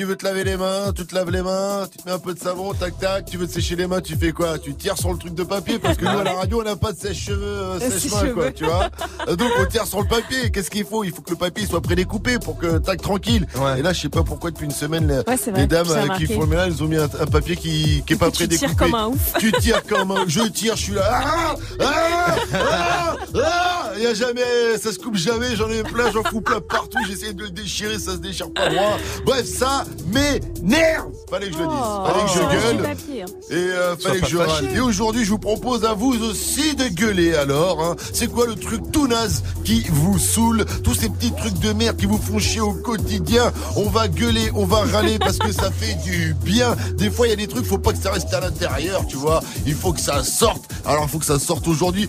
tu 0.00 0.06
veux 0.06 0.16
te 0.16 0.24
laver 0.24 0.44
les 0.44 0.56
mains, 0.56 0.92
tu 0.96 1.04
te 1.04 1.14
laves 1.14 1.30
les 1.30 1.42
mains, 1.42 1.86
tu 1.92 1.98
te 1.98 2.08
mets 2.08 2.14
un 2.14 2.18
peu 2.18 2.32
de 2.32 2.38
savon, 2.38 2.72
tac 2.72 2.98
tac, 2.98 3.26
tu 3.26 3.36
veux 3.36 3.46
te 3.46 3.52
sécher 3.52 3.76
les 3.76 3.86
mains, 3.86 4.00
tu 4.00 4.16
fais 4.16 4.32
quoi? 4.32 4.58
Tu 4.58 4.74
tires 4.74 4.96
sur 4.96 5.12
le 5.12 5.18
truc 5.18 5.34
de 5.34 5.42
papier 5.42 5.78
parce 5.78 5.98
que 5.98 6.06
nous 6.06 6.18
à 6.18 6.24
la 6.24 6.32
radio 6.32 6.60
on 6.62 6.64
n'a 6.64 6.74
pas 6.74 6.92
de 6.92 6.98
sèche-cheveux, 6.98 7.38
euh, 7.42 7.78
Euh, 7.82 7.90
sèche-main 7.98 8.32
quoi, 8.32 8.50
tu 8.50 8.64
vois 8.64 8.88
Euh, 9.28 9.36
Donc 9.36 9.50
on 9.60 9.66
tire 9.66 9.86
sur 9.86 10.00
le 10.00 10.08
papier. 10.08 10.50
Qu'est-ce 10.50 10.70
qu'il 10.70 10.86
faut? 10.86 11.04
Il 11.04 11.12
faut 11.12 11.20
que 11.20 11.28
le 11.32 11.36
papier 11.36 11.66
soit 11.66 11.82
prédécoupé 11.82 12.38
pour 12.38 12.56
que 12.56 12.78
tac 12.78 13.02
tranquille. 13.02 13.46
Ouais. 13.56 13.80
Et 13.80 13.82
là 13.82 13.92
je 13.92 14.00
sais 14.00 14.08
pas 14.08 14.22
pourquoi 14.22 14.50
depuis 14.50 14.64
une 14.64 14.70
semaine 14.70 15.06
les, 15.06 15.18
Ouais, 15.52 15.66
dames 15.66 15.86
euh, 15.90 16.08
qui 16.16 16.24
font 16.24 16.40
le 16.40 16.46
ménage, 16.46 16.72
ils 16.78 16.82
ont 16.82 16.88
mis 16.88 16.96
un, 16.96 17.04
un 17.04 17.26
papier 17.26 17.56
qui 17.56 18.02
qui 18.06 18.14
est 18.14 18.16
pas 18.16 18.30
Tu 18.30 18.36
prédécoupé. 18.46 18.68
tires 18.68 18.76
comme 18.78 18.94
un 18.94 19.06
ouf. 19.08 19.34
Tu 19.38 19.52
tires 19.52 19.82
comme 19.84 20.12
un. 20.12 20.24
Je 20.26 20.40
tire, 20.48 20.76
je 20.76 20.82
suis 20.82 20.94
là. 20.94 21.02
Ah 21.12 21.54
Ah 21.78 22.36
Ah 22.54 23.16
Ah 23.34 23.79
y 24.02 24.06
a 24.06 24.14
jamais. 24.14 24.42
Ça 24.82 24.92
se 24.92 24.98
coupe 24.98 25.16
jamais. 25.16 25.54
J'en 25.56 25.68
ai 25.70 25.82
plein. 25.82 26.10
J'en 26.12 26.22
fous 26.24 26.40
plein 26.40 26.60
partout. 26.60 26.98
J'essaie 27.06 27.32
de 27.32 27.44
le 27.44 27.50
déchirer. 27.50 27.98
Ça 27.98 28.12
se 28.12 28.16
déchire 28.18 28.50
pas 28.52 28.68
droit. 28.68 28.98
Bref, 29.24 29.46
ça 29.46 29.84
m'énerve. 30.12 31.10
Fallait 31.28 31.48
que 31.48 31.54
je 31.54 31.58
le 31.58 31.66
dise. 31.66 31.76
Oh, 31.80 32.06
Fallait 32.06 32.24
que 32.24 32.30
je 32.30 32.38
du 32.40 32.62
gueule. 32.76 32.82
papier. 32.82 33.24
Et 33.50 33.54
euh, 33.54 33.96
fallait 33.96 34.20
que 34.20 34.26
je 34.26 34.36
râle. 34.36 34.68
Et 34.74 34.80
aujourd'hui, 34.80 35.24
je 35.24 35.30
vous 35.30 35.38
propose 35.38 35.84
à 35.84 35.94
vous 35.94 36.14
aussi 36.24 36.74
de 36.74 36.88
gueuler 36.88 37.34
alors. 37.34 37.82
Hein. 37.82 37.96
C'est 38.12 38.26
quoi 38.28 38.46
le 38.46 38.54
truc 38.54 38.90
tout 38.92 39.06
naze 39.06 39.42
qui 39.64 39.84
vous 39.90 40.18
saoule? 40.18 40.64
Tous 40.84 40.94
ces 40.94 41.08
petits 41.08 41.32
trucs 41.32 41.58
de 41.60 41.72
merde 41.72 41.96
qui 41.96 42.06
vous 42.06 42.18
font 42.18 42.38
chier 42.38 42.60
au 42.60 42.72
quotidien. 42.72 43.52
On 43.76 43.88
va 43.88 44.08
gueuler, 44.08 44.50
on 44.54 44.64
va 44.66 44.80
râler 44.84 45.18
parce 45.18 45.38
que 45.38 45.52
ça 45.52 45.70
fait 45.70 45.94
du 46.04 46.34
bien. 46.44 46.76
Des 46.96 47.10
fois, 47.10 47.26
il 47.26 47.30
y 47.30 47.32
a 47.32 47.36
des 47.36 47.46
trucs, 47.48 47.64
faut 47.64 47.78
pas 47.78 47.92
que 47.92 47.98
ça 47.98 48.10
reste 48.12 48.32
à 48.34 48.40
l'intérieur, 48.40 49.06
tu 49.06 49.16
vois. 49.16 49.40
Il 49.66 49.74
faut 49.74 49.92
que 49.92 50.00
ça 50.00 50.22
sorte. 50.24 50.64
Alors, 50.84 51.04
il 51.04 51.08
faut 51.10 51.18
que 51.18 51.24
ça 51.24 51.38
sorte 51.38 51.66
aujourd'hui. 51.68 52.08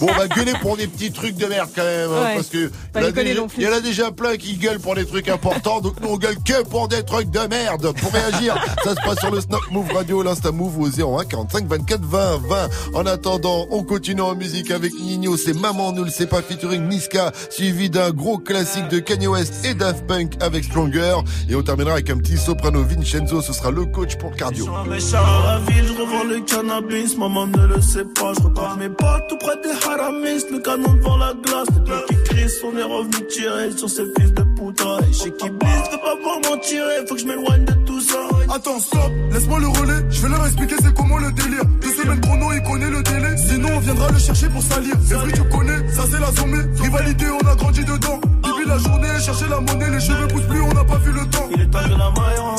Bon, 0.00 0.06
on 0.10 0.14
va 0.14 0.28
gueuler 0.28 0.52
pour 0.60 0.76
des 0.76 0.86
petits 0.86 1.10
trucs 1.10 1.27
de 1.36 1.46
merde 1.46 1.68
quand 1.74 1.82
même, 1.82 2.10
hein, 2.10 2.22
Ouais. 2.24 2.34
parce 2.36 2.48
que 2.48 2.56
il 2.94 3.00
y 3.00 3.04
en 3.04 3.08
a 3.08 3.10
déjà- 3.12 3.40
non 3.40 3.48
plus. 3.48 3.62
il 3.62 3.64
y 3.64 3.68
en 3.68 3.72
a 3.72 3.80
déjà 3.80 4.10
plein 4.12 4.36
qui 4.36 4.56
gueulent 4.56 4.80
pour 4.80 4.94
des 4.94 5.04
trucs 5.06 5.28
importants, 5.28 5.80
donc 5.80 6.00
nous 6.00 6.08
on 6.08 6.16
gueule 6.16 6.36
que 6.44 6.62
pour 6.68 6.88
des 6.88 7.02
trucs 7.04 7.30
de 7.30 7.40
merde. 7.48 7.92
Pour 8.00 8.12
réagir, 8.12 8.54
ça 8.84 8.90
se 8.90 9.00
passe 9.04 9.18
sur 9.20 9.30
le 9.30 9.40
Snap 9.40 9.60
Move 9.70 9.92
Radio, 9.92 10.22
l'Insta 10.22 10.50
Move 10.52 10.78
au 10.80 10.88
01 10.88 11.24
45 11.24 11.66
24 11.66 12.00
20 12.02 12.40
20. 12.48 12.68
En 12.94 13.06
attendant, 13.06 13.66
on 13.70 13.82
continue 13.82 14.20
en 14.22 14.34
musique 14.34 14.70
avec 14.70 14.92
Nino, 14.94 15.36
c'est 15.36 15.54
Maman 15.54 15.92
nous 15.92 16.04
le 16.04 16.10
sait 16.10 16.26
pas 16.26 16.42
featuring 16.42 16.86
Niska, 16.88 17.32
suivi 17.50 17.90
d'un 17.90 18.10
gros 18.10 18.38
classique 18.38 18.88
de 18.88 18.98
Kanye 18.98 19.26
West 19.26 19.64
et 19.64 19.74
Daft 19.74 20.06
Punk 20.06 20.34
avec 20.40 20.64
Stronger. 20.64 21.16
Et 21.48 21.54
on 21.54 21.62
terminera 21.62 21.94
avec 21.94 22.10
un 22.10 22.18
petit 22.18 22.36
soprano 22.38 22.82
Vincenzo, 22.82 23.40
ce 23.42 23.52
sera 23.52 23.70
le 23.70 23.84
coach 23.86 24.16
pour 24.16 24.30
le 24.30 24.36
cardio. 24.36 24.66
Je 24.66 26.34
le 26.34 26.40
cannabis, 26.40 27.16
maman 27.16 27.46
ne 27.46 27.66
le 27.66 27.80
sait 27.80 28.04
pas, 28.04 28.32
je 28.36 28.42
repars 28.44 28.76
mes 28.76 28.88
potes 28.88 29.28
tout 29.28 29.38
près 29.38 29.56
des 29.62 29.70
haramis, 29.86 30.42
le 30.50 30.58
canon 30.60 30.92
devant 30.94 31.16
la 31.18 31.34
glace, 31.34 31.68
deux 31.84 32.04
qui 32.08 32.22
crient, 32.24 32.52
on 32.64 32.76
est 32.76 32.82
revenu 32.82 33.26
tirer 33.28 33.70
sur 33.76 33.88
ces 33.88 34.04
fils 34.16 34.32
de 34.32 34.42
putain, 34.42 34.98
et 35.08 35.12
chez 35.12 35.32
qui 35.32 35.50
blisse, 35.50 35.88
fais 35.90 35.98
pas 35.98 36.16
voir 36.22 36.38
m'en 36.44 36.58
tirer, 36.58 37.06
faut 37.08 37.14
que 37.14 37.20
je 37.20 37.26
m'éloigne 37.26 37.64
de 37.64 37.72
tout 37.86 38.00
ça. 38.00 38.18
Attends, 38.54 38.80
stop, 38.80 39.12
laisse-moi 39.32 39.60
le 39.60 39.68
relais. 39.68 40.04
Je 40.10 40.22
vais 40.22 40.28
leur 40.28 40.46
expliquer 40.46 40.76
c'est 40.82 40.94
comment 40.94 41.18
le 41.18 41.30
délire. 41.32 41.64
Deux 41.80 41.90
semaines 41.90 42.20
chrono, 42.20 42.52
il 42.52 42.62
connaît 42.62 42.90
le 42.90 43.02
délai. 43.02 43.36
Sinon, 43.36 43.68
on 43.76 43.80
viendra 43.80 44.10
le 44.10 44.18
chercher 44.18 44.48
pour 44.48 44.62
salir. 44.62 44.94
C'est 45.04 45.14
vrai, 45.14 45.32
tu 45.32 45.44
connais, 45.44 45.88
ça 45.92 46.04
c'est 46.10 46.20
la 46.20 46.32
sommée. 46.32 46.64
Rivalité, 46.80 47.26
on 47.30 47.46
a 47.46 47.54
grandi 47.54 47.84
dedans. 47.84 48.20
La 48.68 48.76
journée, 48.76 49.08
chercher 49.18 49.48
la 49.48 49.60
monnaie, 49.60 49.90
les 49.90 50.00
cheveux 50.00 50.28
poussent 50.28 50.46
plus, 50.46 50.60
on 50.60 50.72
n'a 50.74 50.84
pas 50.84 50.98
vu 50.98 51.10
le 51.10 51.26
temps. 51.30 51.48
Il 51.50 51.60
est 51.62 51.66
de 51.66 51.72
la 51.72 52.10
maillera, 52.10 52.56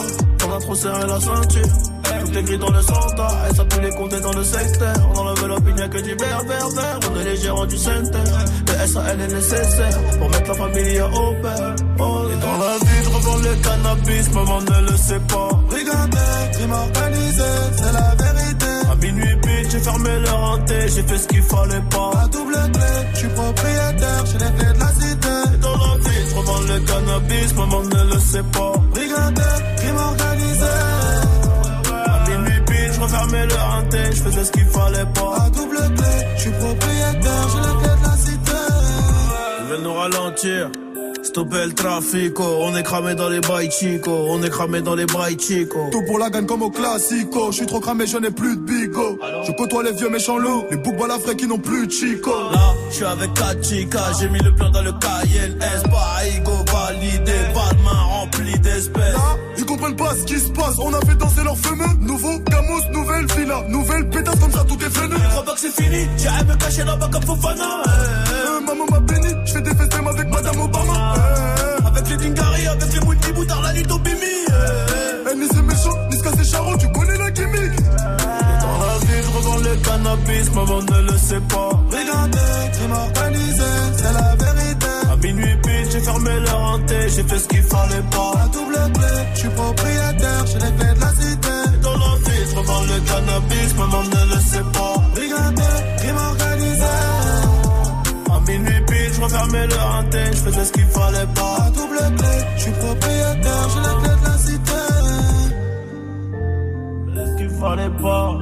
on 0.47 0.57
a 0.57 0.59
trop 0.59 0.75
serré 0.75 1.05
la 1.07 1.19
ceinture. 1.19 1.67
Tout 2.25 2.37
est 2.37 2.43
gris 2.43 2.57
dans 2.57 2.71
le 2.71 2.81
centre, 2.81 3.27
et 3.49 3.55
ça 3.55 3.63
peut 3.65 3.81
les 3.81 3.91
compter 3.91 4.19
dans 4.19 4.33
le 4.33 4.43
secteur. 4.43 4.95
On 5.13 5.19
enlève 5.19 5.47
l'opinion 5.47 5.87
que 5.87 5.99
du 5.99 6.15
vert, 6.15 6.41
vert, 6.47 6.69
vert. 6.69 6.99
On 7.11 7.19
est 7.19 7.23
les 7.23 7.37
gérants 7.37 7.65
du 7.67 7.77
center. 7.77 8.29
Le 8.67 8.87
SAL 8.87 9.21
est 9.21 9.27
nécessaire 9.27 9.99
pour 10.17 10.29
mettre 10.29 10.47
la 10.47 10.55
famille 10.55 11.01
au 11.01 11.41
père. 11.43 11.75
Oh, 11.99 12.27
et 12.31 12.37
dans 12.41 12.57
la 12.57 12.77
vie, 12.79 13.03
je 13.03 13.09
revends 13.09 13.37
le 13.37 13.55
cannabis, 13.63 14.33
maman 14.33 14.61
ne 14.61 14.91
le 14.91 14.97
sait 14.97 15.19
pas. 15.27 15.49
Regardez, 15.69 16.51
crime 16.53 16.71
organisé, 16.71 17.43
c'est 17.77 17.93
la 17.93 18.15
vérité. 18.15 18.65
À 18.91 18.95
minuit 18.95 19.35
pile, 19.41 19.69
j'ai 19.71 19.79
fermé 19.79 20.19
le 20.19 20.29
renté, 20.29 20.75
j'ai 20.87 21.03
fait 21.03 21.17
ce 21.17 21.27
qu'il 21.27 21.43
fallait 21.43 21.83
pas. 21.91 22.11
À 22.23 22.27
double 22.27 22.53
clé, 22.73 22.91
je 23.13 23.19
suis 23.19 23.27
propriétaire, 23.29 24.25
j'ai 24.25 24.37
les 24.39 24.51
clés 24.57 24.73
de 24.73 24.79
la 24.79 24.87
cité. 24.87 25.58
Le 26.69 26.79
cannabis, 26.81 27.55
maman 27.55 27.81
ne 27.83 28.13
le 28.13 28.19
sait 28.19 28.43
pas. 28.51 28.73
Regardez, 28.99 29.55
crime 29.77 29.97
organisé. 29.97 30.75
À 32.05 32.29
minuit 32.29 32.61
pile, 32.67 32.91
je 32.93 32.99
refermais 33.01 33.45
le 33.45 33.55
renté, 33.55 33.97
je 34.11 34.21
faisais 34.21 34.45
ce 34.45 34.51
qu'il 34.51 34.65
fallait 34.65 35.11
pas. 35.13 35.35
À 35.43 35.49
double 35.49 35.77
clé, 35.95 36.13
je 36.35 36.41
suis 36.41 36.51
propriétaire, 36.51 37.45
j'ai 37.51 37.61
les 37.67 37.75
clés 37.79 37.97
de 37.99 38.05
la 38.09 38.17
cité. 38.17 38.61
Ils 39.59 39.67
veulent 39.69 39.83
nous 39.83 39.93
ralentir. 39.93 40.71
Stopper 41.29 41.65
le 41.67 41.73
trafic, 41.73 42.39
on 42.39 42.75
est 42.75 42.81
cramé 42.81 43.13
dans 43.13 43.29
les 43.29 43.39
bails 43.39 43.69
chico, 43.69 44.09
on 44.29 44.41
est 44.41 44.49
cramé 44.49 44.81
dans 44.81 44.95
les 44.95 45.05
bails 45.05 45.37
chico. 45.39 45.77
Tout 45.91 46.01
pour 46.07 46.17
la 46.17 46.31
gagne 46.31 46.47
comme 46.47 46.63
au 46.63 46.71
classico. 46.71 47.51
Je 47.51 47.57
suis 47.57 47.65
trop 47.67 47.79
cramé, 47.79 48.07
je 48.07 48.17
n'ai 48.17 48.31
plus 48.31 48.55
de 48.55 48.61
bigo. 48.61 49.19
Je 49.45 49.51
côtoie 49.51 49.83
les 49.83 49.91
vieux 49.91 50.09
méchants 50.09 50.39
loups, 50.39 50.65
les 50.71 50.77
boucs 50.77 50.97
balafrés 50.97 51.35
qui 51.35 51.45
n'ont 51.45 51.59
plus 51.59 51.85
de 51.85 51.91
chico. 51.91 52.31
Là, 52.51 52.73
je 52.89 52.95
suis 52.95 53.05
avec 53.05 53.31
Kachika, 53.35 53.99
j'ai 54.19 54.27
mis 54.29 54.39
le 54.39 54.55
plan 54.55 54.71
dans 54.71 54.81
le 54.81 54.91
Cayenne 54.93 55.55
S, 55.61 55.83
pas 55.83 56.25
ego 56.35 56.51
validé, 56.73 57.31
pas 57.53 57.75
de 57.75 57.83
main 57.83 58.01
remplie 58.01 58.59
d'espèces. 58.59 59.13
Là, 59.13 59.37
ils 59.55 59.65
comprennent 59.65 59.95
pas 59.95 60.15
ce 60.15 60.23
qui 60.23 60.39
se 60.39 60.49
passe. 60.49 60.79
On 60.79 60.91
a 60.95 60.99
fait 61.01 61.15
danser 61.15 61.43
leur 61.43 61.57
fameux. 61.57 61.95
Nouveau 61.99 62.39
Gamos, 62.39 62.91
nouvelle 62.91 63.27
villa. 63.37 63.63
Nouvelle 63.69 64.09
pétasse 64.09 64.39
comme 64.39 64.51
ça, 64.51 64.65
tout 64.67 64.83
est 64.83 64.89
freiné. 64.89 65.15
Je 65.23 65.29
crois 65.29 65.45
pas 65.45 65.53
que 65.53 65.59
c'est 65.59 65.79
fini, 65.79 66.07
j'irai 66.17 66.43
me 66.45 66.55
cacher 66.55 66.83
là-bas 66.85 67.09
comme 67.11 67.23
Fofana. 67.23 67.83
Euh, 67.93 68.61
maman 68.65 68.85
m'a 68.89 68.99
béni, 69.01 69.27
je 69.45 69.53
fais 69.53 69.61
des 69.61 69.75
festins 69.75 70.07
avec 70.07 70.27
Madame 70.49 70.61
Obama. 70.61 71.13
Euh, 71.17 71.87
Avec 71.87 72.09
les 72.09 72.17
Dingari, 72.17 72.67
avec 72.67 72.93
les 72.93 73.07
multiboutards, 73.07 73.61
la 73.61 73.73
nuit 73.73 73.85
au 73.91 73.99
bimi. 73.99 74.17
eh, 74.21 74.51
eh. 74.51 75.29
Elle 75.31 75.39
ni 75.39 75.47
c'est 75.47 75.61
méchant, 75.61 75.95
ni 76.09 76.17
c'est 76.17 76.43
charron, 76.51 76.77
tu 76.77 76.87
connais 76.91 77.17
la 77.17 77.31
gimmick. 77.31 77.75
Dans 77.85 78.77
la 78.85 78.97
vie, 79.05 79.21
je 79.23 79.37
revends 79.37 79.57
le 79.57 79.75
cannabis, 79.77 80.51
maman 80.53 80.81
ne 80.81 81.11
le 81.11 81.17
sait 81.17 81.41
pas. 81.41 81.69
Regardez, 81.91 82.71
crime 82.73 82.91
organisé, 82.91 83.63
c'est 83.97 84.13
la 84.13 84.35
vérité. 84.35 84.87
À 85.11 85.15
minuit 85.17 85.55
pile, 85.63 85.87
j'ai 85.91 85.99
fermé 85.99 86.39
le 86.39 86.49
renté, 86.49 86.95
j'ai 87.15 87.23
fait 87.23 87.39
ce 87.39 87.47
qu'il 87.47 87.63
fallait 87.63 88.03
pas. 88.11 88.33
À 88.43 88.47
double 88.47 88.93
clé, 88.93 89.07
je 89.33 89.39
suis 89.39 89.49
propriétaire, 89.49 90.45
j'ai 90.47 90.59
les 90.59 90.71
clés 90.77 90.93
de 90.95 90.99
la 91.01 91.09
cité. 91.09 91.55
Dans 91.83 91.93
la 91.97 92.15
vie, 92.25 92.43
je 92.49 92.55
revends 92.55 92.81
le 92.81 92.99
cannabis, 93.09 93.75
maman 93.77 94.03
ne 94.03 94.33
le 94.33 94.38
refermais 99.49 99.67
le 99.67 99.75
renté, 99.75 100.19
je 100.31 100.37
faisais 100.37 100.65
ce 100.65 100.71
qu'il 100.71 100.85
fallait 100.85 101.27
pas. 101.35 101.63
À 101.65 101.69
double 101.71 102.17
clé, 102.17 102.37
je 102.55 102.61
suis 102.61 102.71
propriétaire, 102.71 103.69
j'ai 103.73 103.79
les 103.79 103.95
clés 104.01 104.17
de 104.19 104.25
la 104.25 104.37
cité. 104.37 104.81
ce 107.15 107.37
qu'il 107.37 107.49
fallait 107.49 107.89
pas. 108.01 108.37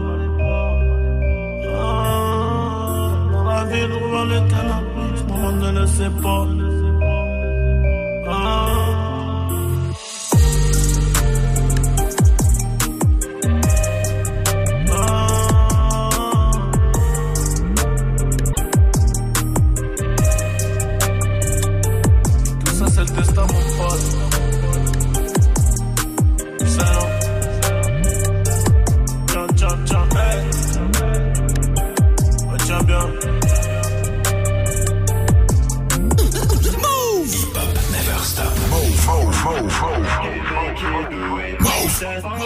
Ah, 1.79 3.13
dans 3.31 3.43
la 3.43 3.65
je 3.69 3.93
revends 3.93 4.25
le 4.25 4.39
cannabis, 4.51 5.23
maman 5.29 5.51
ne 5.51 5.79
le 5.79 5.87
sait 5.87 6.13
pas. 6.21 6.47
Ah. 8.29 8.87
That, 41.99 42.21
that, 42.21 42.37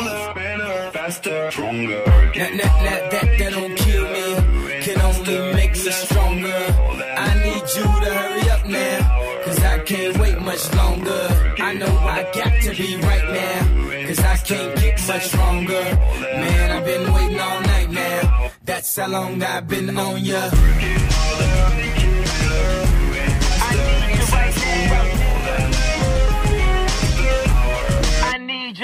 that, 2.63 3.11
that, 3.11 3.37
that 3.37 3.51
don't 3.51 3.75
kill 3.75 4.03
me, 4.05 4.81
can 4.81 5.01
only 5.01 5.53
make 5.53 5.71
me 5.71 5.91
stronger. 5.91 6.47
I 6.47 7.33
need 7.43 7.65
you 7.75 7.83
to 7.83 8.13
hurry 8.13 8.49
up 8.49 8.65
now, 8.65 9.43
cause 9.43 9.61
I 9.61 9.79
can't 9.79 10.17
wait 10.19 10.39
much 10.39 10.73
longer. 10.73 11.27
I 11.59 11.73
know 11.73 11.97
I 11.97 12.31
got 12.33 12.61
to 12.61 12.69
be 12.69 12.95
right 12.95 13.27
now, 13.33 14.07
cause 14.07 14.19
I 14.19 14.37
can't 14.37 14.79
get 14.79 15.07
much 15.07 15.27
stronger. 15.27 15.83
Man, 16.21 16.71
I've 16.71 16.85
been 16.85 17.13
waiting 17.13 17.39
all 17.39 17.61
night 17.61 17.91
now. 17.91 18.51
That's 18.63 18.95
how 18.95 19.07
long 19.09 19.43
I've 19.43 19.67
been 19.67 19.97
on 19.97 20.23
ya. 20.23 20.49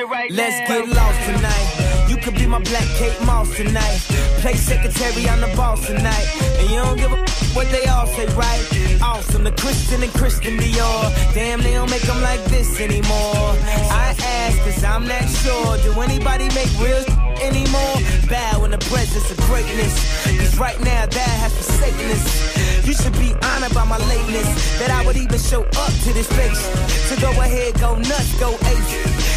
Let's 0.08 0.70
get 0.70 0.88
lost 0.88 1.20
tonight. 1.26 2.08
You 2.08 2.16
could 2.16 2.36
be 2.36 2.46
my 2.48 2.60
black 2.60 2.88
Kate 2.96 3.20
Moss 3.26 3.54
tonight. 3.58 4.00
Play 4.40 4.54
secretary, 4.54 5.28
I'm 5.28 5.42
the 5.42 5.54
boss 5.58 5.86
tonight. 5.86 6.28
And 6.60 6.70
you 6.70 6.78
don't 6.78 6.98
give 6.98 7.12
a 7.12 7.18
what 7.54 7.70
they 7.72 7.86
all 7.88 8.08
say, 8.08 8.26
right? 8.28 9.02
Awesome, 9.02 9.44
the 9.44 9.52
Christian 9.52 10.02
and 10.04 10.14
Christian 10.14 10.58
Dior. 10.58 11.34
Damn, 11.34 11.62
they 11.62 11.74
don't 11.74 11.90
make 11.90 12.04
them 12.04 12.22
like 12.22 12.42
this 12.46 12.80
anymore. 12.80 13.52
I 13.92 14.16
ask, 14.18 14.58
cause 14.64 14.82
I'm 14.82 15.06
not 15.08 15.28
sure. 15.28 15.78
Do 15.84 16.00
anybody 16.00 16.48
make 16.56 16.72
real 16.80 17.04
anymore? 17.44 17.96
Bow 18.30 18.64
in 18.64 18.72
the 18.72 18.84
presence 18.88 19.30
of 19.30 19.38
greatness. 19.48 19.94
Cause 20.24 20.58
right 20.58 20.80
now, 20.80 21.06
that 21.06 21.36
has 21.44 21.54
forsaken 21.54 22.12
us. 22.12 22.88
You 22.88 22.94
should 22.94 23.14
be 23.20 23.34
honored 23.44 23.74
by 23.74 23.84
my 23.84 23.98
lateness. 24.08 24.80
That 24.80 24.90
I 24.90 25.06
would 25.06 25.18
even 25.18 25.40
show 25.40 25.64
up 25.64 25.94
to 26.06 26.14
this 26.14 26.28
place. 26.32 26.64
So 27.10 27.20
go 27.20 27.32
ahead, 27.42 27.78
go 27.82 27.96
nuts, 27.96 28.40
go 28.40 28.54
ace. 28.54 29.37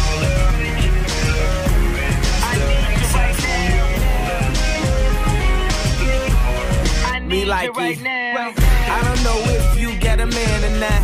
Me 7.31 7.45
like 7.45 7.71
it. 7.73 8.01
I 8.03 8.99
don't 9.07 9.23
know 9.23 9.39
if 9.55 9.79
you 9.79 9.97
got 10.01 10.19
a 10.19 10.25
man 10.25 10.59
or 10.67 10.79
not. 10.83 11.01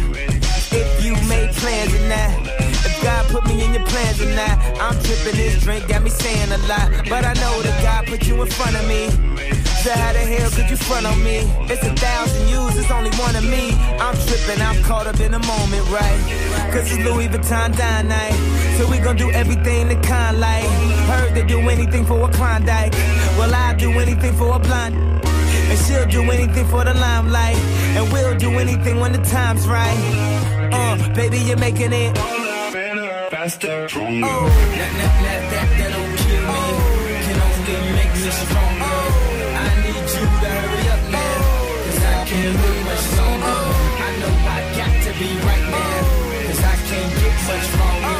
If 0.75 1.05
you 1.05 1.13
made 1.29 1.55
plans 1.55 1.93
or 1.95 2.03
not. 2.09 2.31
If 2.83 3.01
God 3.01 3.25
put 3.31 3.45
me 3.47 3.63
in 3.63 3.73
your 3.73 3.85
plans 3.85 4.21
or 4.21 4.35
not. 4.35 4.59
I'm 4.75 4.99
tripping 5.03 5.37
this 5.39 5.63
drink, 5.63 5.87
got 5.87 6.03
me 6.03 6.09
saying 6.09 6.51
a 6.51 6.57
lot. 6.67 7.07
But 7.07 7.23
I 7.23 7.31
know 7.39 7.61
that 7.61 7.81
God 7.81 8.07
put 8.07 8.27
you 8.27 8.41
in 8.41 8.47
front 8.49 8.75
of 8.75 8.85
me. 8.89 9.07
So 9.79 9.91
how 9.91 10.11
the 10.11 10.19
hell 10.19 10.51
could 10.51 10.69
you 10.69 10.75
front 10.75 11.05
on 11.05 11.23
me? 11.23 11.47
It's 11.71 11.81
a 11.87 11.95
thousand 11.95 12.49
yous, 12.49 12.75
it's 12.75 12.91
only 12.91 13.11
one 13.11 13.37
of 13.37 13.45
me. 13.45 13.71
I'm 13.95 14.15
tripping, 14.27 14.61
I'm 14.61 14.83
caught 14.83 15.07
up 15.07 15.21
in 15.21 15.31
the 15.31 15.39
moment, 15.39 15.87
right? 15.87 16.19
Cause 16.73 16.91
it's 16.91 17.05
Louis 17.07 17.29
Vuitton 17.29 17.71
dine 17.77 18.09
night. 18.09 18.35
So 18.77 18.85
we 18.91 18.99
gon' 18.99 19.15
do 19.15 19.31
everything 19.31 19.87
the 19.87 19.95
kind 20.05 20.41
like. 20.41 20.67
Heard 21.07 21.35
they 21.35 21.45
do 21.45 21.59
anything 21.69 22.05
for 22.05 22.29
a 22.29 22.33
Klondike. 22.33 22.91
Well, 23.39 23.55
I'll 23.55 23.77
do 23.77 23.91
anything 23.91 24.33
for 24.33 24.57
a 24.57 24.59
blind. 24.59 25.07
And 25.69 25.79
she'll 25.79 26.05
do 26.07 26.31
anything 26.31 26.65
for 26.67 26.83
the 26.83 26.93
limelight. 26.93 27.57
And 27.97 28.11
we'll 28.11 28.37
do 28.37 28.51
anything 28.59 28.99
when 28.99 29.11
the 29.11 29.23
time's 29.23 29.67
right. 29.67 29.99
Uh, 30.71 31.13
baby, 31.13 31.39
you're 31.39 31.57
making 31.57 31.93
it. 31.93 32.17
Faster, 33.31 33.87
stronger. 33.89 34.25
Oh, 34.25 34.47
that, 34.79 34.91
that, 34.99 35.13
that, 35.25 35.41
that, 35.51 35.67
that 35.77 35.89
don't 35.95 36.13
kill 36.23 36.43
me. 36.47 36.63
Can 37.25 37.37
only 37.47 37.77
make 37.99 38.13
me 38.23 38.29
stronger. 38.31 38.97
I 39.57 39.69
need 39.83 40.07
you 40.15 40.25
to 40.41 40.49
hurry 40.55 40.85
up 40.95 41.03
now. 41.11 41.35
Cause 41.85 42.01
I 42.03 42.25
can't 42.29 42.55
wait 42.63 42.81
much 42.87 43.05
longer. 43.19 43.59
I 44.07 44.09
know 44.21 44.33
I 44.47 44.59
got 44.79 44.93
to 45.05 45.11
be 45.19 45.29
right 45.47 45.65
now. 45.75 45.99
Cause 46.47 46.61
I 46.63 46.75
can't 46.87 47.11
get 47.21 47.35
much 47.51 47.67
longer. 47.81 48.19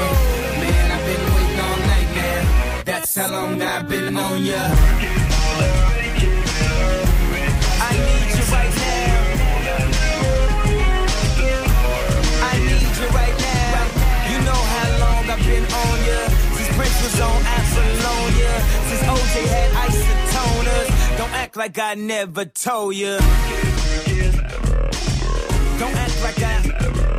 Man, 0.62 0.86
I've 0.96 1.06
been 1.08 1.24
waiting 1.34 1.60
all 1.68 1.80
night 1.92 2.10
now. 2.20 2.84
That's 2.86 3.16
how 3.16 3.32
long 3.32 3.62
I've 3.62 3.88
been 3.88 4.16
on 4.18 4.44
ya. 4.44 5.17
OJ 19.38 19.46
had 19.48 19.72
isotoners. 19.90 21.18
Don't 21.18 21.34
act 21.34 21.56
like 21.58 21.78
I 21.80 21.94
never 21.96 22.46
told 22.46 22.96
ya. 22.96 23.18
Don't 25.80 25.96
act 25.96 26.24
like 26.24 26.42
I 26.42 26.58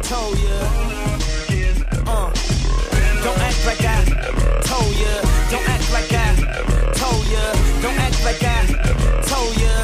told 0.02 0.38
ya. 0.38 0.56
Uh. 2.06 2.30
Don't 3.24 3.40
act 3.48 3.66
like 3.66 3.84
I 3.84 4.04
told 4.70 4.94
ya. 5.02 5.12
Don't 5.50 5.68
act 5.68 5.92
like 5.92 6.12
I 6.12 6.28
told 7.00 7.26
ya. 7.34 7.44
Don't 7.82 7.98
act 8.06 8.24
like 8.24 8.42
I 8.42 8.60
told 9.30 9.54
ya. 9.62 9.74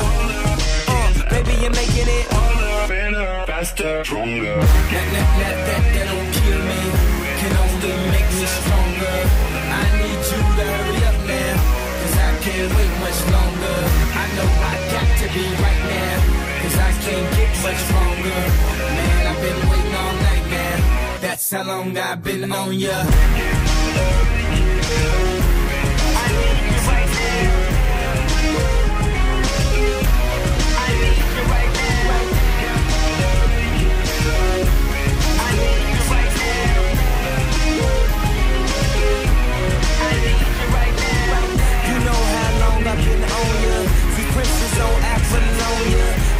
Uh, 0.88 1.30
baby, 1.30 1.54
you're 1.62 1.70
making 1.70 2.08
it. 2.08 2.26
Faster, 3.46 4.04
stronger. 4.04 4.56
That, 4.56 5.06
that, 5.12 5.28
that, 5.38 5.56
that, 5.66 5.82
that 5.94 6.06
don't 6.10 6.30
kill 6.34 6.60
me. 6.70 6.80
Can 7.38 7.52
only 7.62 7.92
make 8.10 8.30
me 8.34 8.46
stronger. 8.46 9.33
Can't 12.44 12.76
wait 12.76 12.94
much 13.00 13.20
longer. 13.32 13.76
I 14.22 14.26
know 14.36 14.48
I 14.70 14.74
got 14.92 15.08
to 15.20 15.26
be 15.32 15.44
right 15.64 15.82
now. 15.96 16.16
Cause 16.60 16.76
I 16.76 16.90
can't 17.04 17.28
get 17.36 17.52
much 17.64 17.82
longer. 17.96 18.40
Man, 18.96 19.22
I've 19.30 19.40
been 19.44 19.60
waiting 19.70 19.94
all 20.02 20.14
night 20.28 20.46
now. 20.50 21.18
That's 21.22 21.50
how 21.50 21.64
long 21.64 21.96
I've 21.96 22.22
been 22.22 22.52
on 22.52 22.74
ya. 22.74 23.04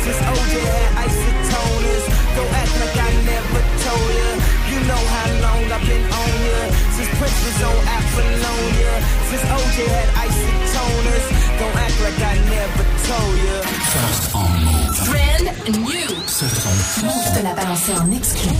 Since 0.05 0.21
OJ 0.21 0.53
had 0.61 0.91
isotoners. 1.09 2.05
Don't 2.37 2.53
act 2.61 2.75
like 2.81 2.97
I 3.09 3.13
never 3.25 3.61
told 3.85 4.11
ya. 4.21 4.31
You 4.71 4.79
know 4.85 5.03
how 5.17 5.29
long 5.45 5.63
I've 5.73 5.87
been 5.89 6.05
on 6.05 6.33
ya. 6.49 6.61
Since 6.93 7.11
Prince 7.17 7.39
was 7.45 7.61
on 7.65 7.79
Apollonia. 7.97 8.93
Since 9.33 9.45
OJ 9.57 9.77
had 9.97 10.09
isotoners. 10.29 11.27
Don't 11.59 11.77
act 11.87 11.97
like 12.05 12.21
I 12.21 12.37
never 12.53 12.85
told 13.09 13.37
ya. 13.49 13.59
First 13.95 14.25
on 14.37 14.53
Move. 14.69 14.99
Brand 15.09 15.47
new. 15.89 16.11
Ce 16.29 16.47
son. 16.53 16.77
Move 17.07 17.29
te 17.35 17.41
l'a 17.43 17.55
balancé 17.55 17.93
en 17.97 18.11
exclu. 18.13 18.51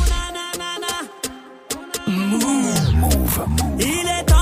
Move. 2.07 2.65
Il 3.79 4.07
est 4.17 4.34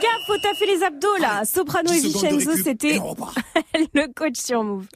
Gars, 0.00 0.08
faut 0.26 0.38
taffer 0.38 0.66
les 0.66 0.82
abdos 0.82 1.16
là. 1.20 1.44
Soprano 1.44 1.90
et 1.92 2.00
10 2.00 2.12
secondes 2.12 2.38
de 2.38 2.44
Vincenzo, 2.44 2.62
c'était 2.62 2.98
le 3.94 4.12
coach 4.14 4.36
sur 4.36 4.62
Move. 4.62 4.86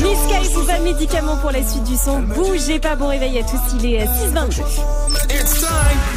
Miss 0.00 0.52
vous 0.52 0.70
a 0.70 0.78
médicament 0.78 1.36
pour 1.38 1.50
la 1.50 1.66
suite 1.66 1.84
du 1.84 1.96
son. 1.96 2.20
Bougez 2.20 2.78
pas, 2.78 2.96
bon 2.96 3.08
réveil 3.08 3.38
à 3.38 3.42
tous, 3.42 3.58
il 3.78 3.94
est 3.94 4.04
6h22. 4.04 4.62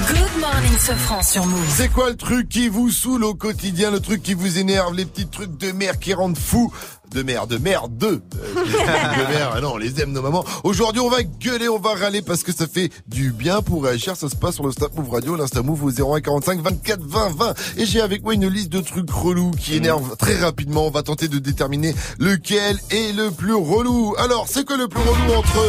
Good 0.10 0.42
morning, 0.42 0.78
Sofran 0.80 1.24
sur 1.24 1.46
Move. 1.46 1.66
C'est 1.76 1.90
quoi 1.90 2.10
le 2.10 2.16
truc 2.18 2.50
qui 2.50 2.68
vous 2.68 2.90
saoule 2.90 3.24
au 3.24 3.34
quotidien, 3.34 3.90
le 3.90 4.00
truc 4.00 4.22
qui 4.22 4.34
vous 4.34 4.60
énerve, 4.60 4.94
les 4.94 5.06
petits 5.06 5.28
trucs 5.28 5.58
de 5.58 5.72
merde 5.72 5.98
qui 6.00 6.14
rendent 6.14 6.38
fou 6.38 6.74
de 7.12 7.24
merde, 7.24 7.50
de 7.50 7.58
merde, 7.58 7.98
de, 7.98 8.06
euh, 8.08 8.20
de 8.64 9.34
merde, 9.34 9.52
ah 9.56 9.62
non, 9.62 9.74
on 9.74 9.78
les 9.78 10.00
aime 10.02 10.12
nos 10.12 10.22
mamans. 10.22 10.44
Aujourd'hui, 10.64 11.02
on 11.02 11.10
va 11.10 11.24
gueuler, 11.24 11.68
on 11.70 11.80
va 11.80 11.96
râler 11.96 12.22
parce 12.22 12.44
que 12.44 12.52
ça 12.52 12.68
fait 12.68 12.90
du 13.08 13.32
bien 13.32 13.62
pour 13.62 13.84
réagir. 13.84 14.16
Ça 14.16 14.30
se 14.30 14.36
passe 14.36 14.56
sur 14.56 14.66
le 14.66 14.72
Snap 14.72 14.96
Move 14.96 15.10
Radio, 15.10 15.36
l'Insta 15.36 15.62
Move 15.62 15.84
au 15.86 15.92
0145 15.92 16.62
24 16.62 17.02
20 17.02 17.30
20. 17.36 17.54
Et 17.78 17.86
j'ai 17.86 18.02
avec 18.02 18.24
moi 18.24 18.34
une 18.34 18.48
liste 18.48 18.70
de 18.70 18.82
trucs 18.82 19.10
relous 19.10 19.52
qui 19.52 19.76
énervent 19.76 20.16
très 20.18 20.38
rapidement. 20.38 20.86
On 20.88 20.92
va 20.92 21.04
tenter 21.04 21.28
de 21.28 21.40
déterminer 21.40 21.96
lequel 22.20 22.78
est 22.92 23.14
le 23.16 23.32
plus 23.32 23.54
relou. 23.56 24.14
Alors, 24.20 24.46
c'est 24.48 24.66
quoi 24.66 24.78
le 24.78 24.88
plus 24.88 25.02
relou 25.02 25.34
entre 25.38 25.64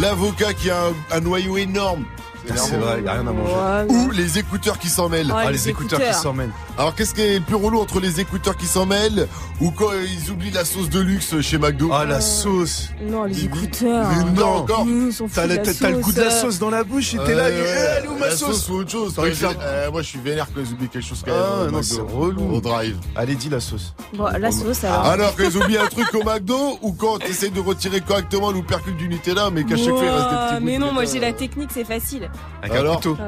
l'avocat 0.00 0.52
qui 0.54 0.70
a 0.70 0.78
un, 0.86 1.16
un 1.16 1.20
noyau 1.20 1.56
énorme? 1.56 2.04
C'est 2.56 2.76
vrai, 2.76 3.00
y 3.04 3.08
a 3.08 3.12
rien 3.12 3.20
à 3.26 3.32
manger. 3.32 3.86
ou 3.94 4.10
les 4.10 4.36
écouteurs 4.38 4.76
qui 4.80 4.88
s'en 4.88 5.08
mêlent? 5.08 5.28
Ouais, 5.28 5.42
Ah, 5.46 5.46
les 5.46 5.52
les 5.58 5.68
écouteurs 5.68 6.00
écouteurs. 6.00 6.16
qui 6.16 6.22
s'en 6.22 6.32
mènent. 6.32 6.50
Alors 6.78 6.94
qu'est-ce 6.94 7.14
qui 7.14 7.20
est 7.20 7.34
le 7.38 7.44
plus 7.44 7.54
relou 7.54 7.80
entre 7.80 8.00
les 8.00 8.18
écouteurs 8.20 8.56
qui 8.56 8.66
s'en 8.66 8.86
mêlent 8.86 9.28
ou 9.60 9.70
quand 9.70 9.90
ils 9.92 10.30
oublient 10.30 10.50
la 10.50 10.64
sauce 10.64 10.88
de 10.88 11.00
luxe 11.00 11.40
chez 11.42 11.58
McDo? 11.58 11.90
Ah, 11.92 12.04
la 12.06 12.20
sauce. 12.20 12.88
Non, 13.02 13.24
les 13.24 13.44
écouteurs. 13.44 14.08
Mais 14.08 14.24
non, 14.40 14.46
encore. 14.56 14.86
T'as 15.34 15.46
le, 15.46 15.56
t'as- 15.62 15.92
goût 15.92 16.12
de 16.12 16.20
la 16.20 16.30
sauce. 16.30 16.40
sauce 16.40 16.58
dans 16.58 16.70
la 16.70 16.82
bouche 16.82 17.14
et 17.14 17.18
t'es 17.18 17.34
là, 17.34 17.50
elle 17.50 18.04
est 18.04 18.08
où 18.08 18.16
ma 18.18 18.28
la 18.28 18.36
sauce 18.36 18.68
ou 18.70 18.74
autre 18.76 18.90
chose? 18.90 19.14
Faire- 19.14 19.50
euh, 19.60 19.90
moi 19.92 20.00
je 20.02 20.08
suis 20.08 20.18
vénère 20.18 20.46
quand 20.54 20.60
ils 20.64 20.72
oublient 20.72 20.88
quelque 20.88 21.04
chose 21.06 21.22
quand 21.24 21.30
Ah, 21.32 21.58
même. 21.58 21.68
au 21.68 21.70
non, 21.72 21.78
McDo. 21.78 21.82
c'est 21.82 22.00
relou. 22.16 22.54
Au 22.54 22.60
drive. 22.60 22.96
Allez, 23.16 23.34
dis 23.34 23.50
la 23.50 23.60
sauce. 23.60 23.94
Bon, 24.14 24.24
la 24.38 24.50
sauce 24.50 24.82
alors. 24.84 25.04
Alors 25.04 25.36
quand 25.36 25.44
ils 25.44 25.56
oublient 25.58 25.78
un 25.78 25.86
truc 25.88 26.12
au 26.14 26.24
McDo 26.24 26.78
ou 26.80 26.92
quand 26.92 27.18
tu 27.18 27.30
essayes 27.30 27.50
de 27.50 27.60
retirer 27.60 28.00
correctement 28.00 28.50
l'oupercule 28.50 28.96
du 28.96 29.08
Nutella 29.08 29.50
mais 29.50 29.64
qu'à 29.64 29.76
chaque 29.76 29.88
fois 29.90 30.02
il 30.02 30.08
reste 30.08 30.28
des 30.30 30.34
Ouah, 30.34 30.46
petits 30.48 30.60
bouts 30.60 30.66
Mais 30.66 30.74
de 30.74 30.78
non, 30.80 30.92
moi 30.92 31.02
Nutella. 31.02 31.12
j'ai 31.12 31.20
la 31.20 31.32
technique, 31.34 31.70
c'est 31.74 31.84
facile. 31.84 32.30
Avec 32.62 32.76
Alors 32.76 32.94
un 32.94 32.96
couteau. 32.96 33.12
Ouais. 33.12 33.18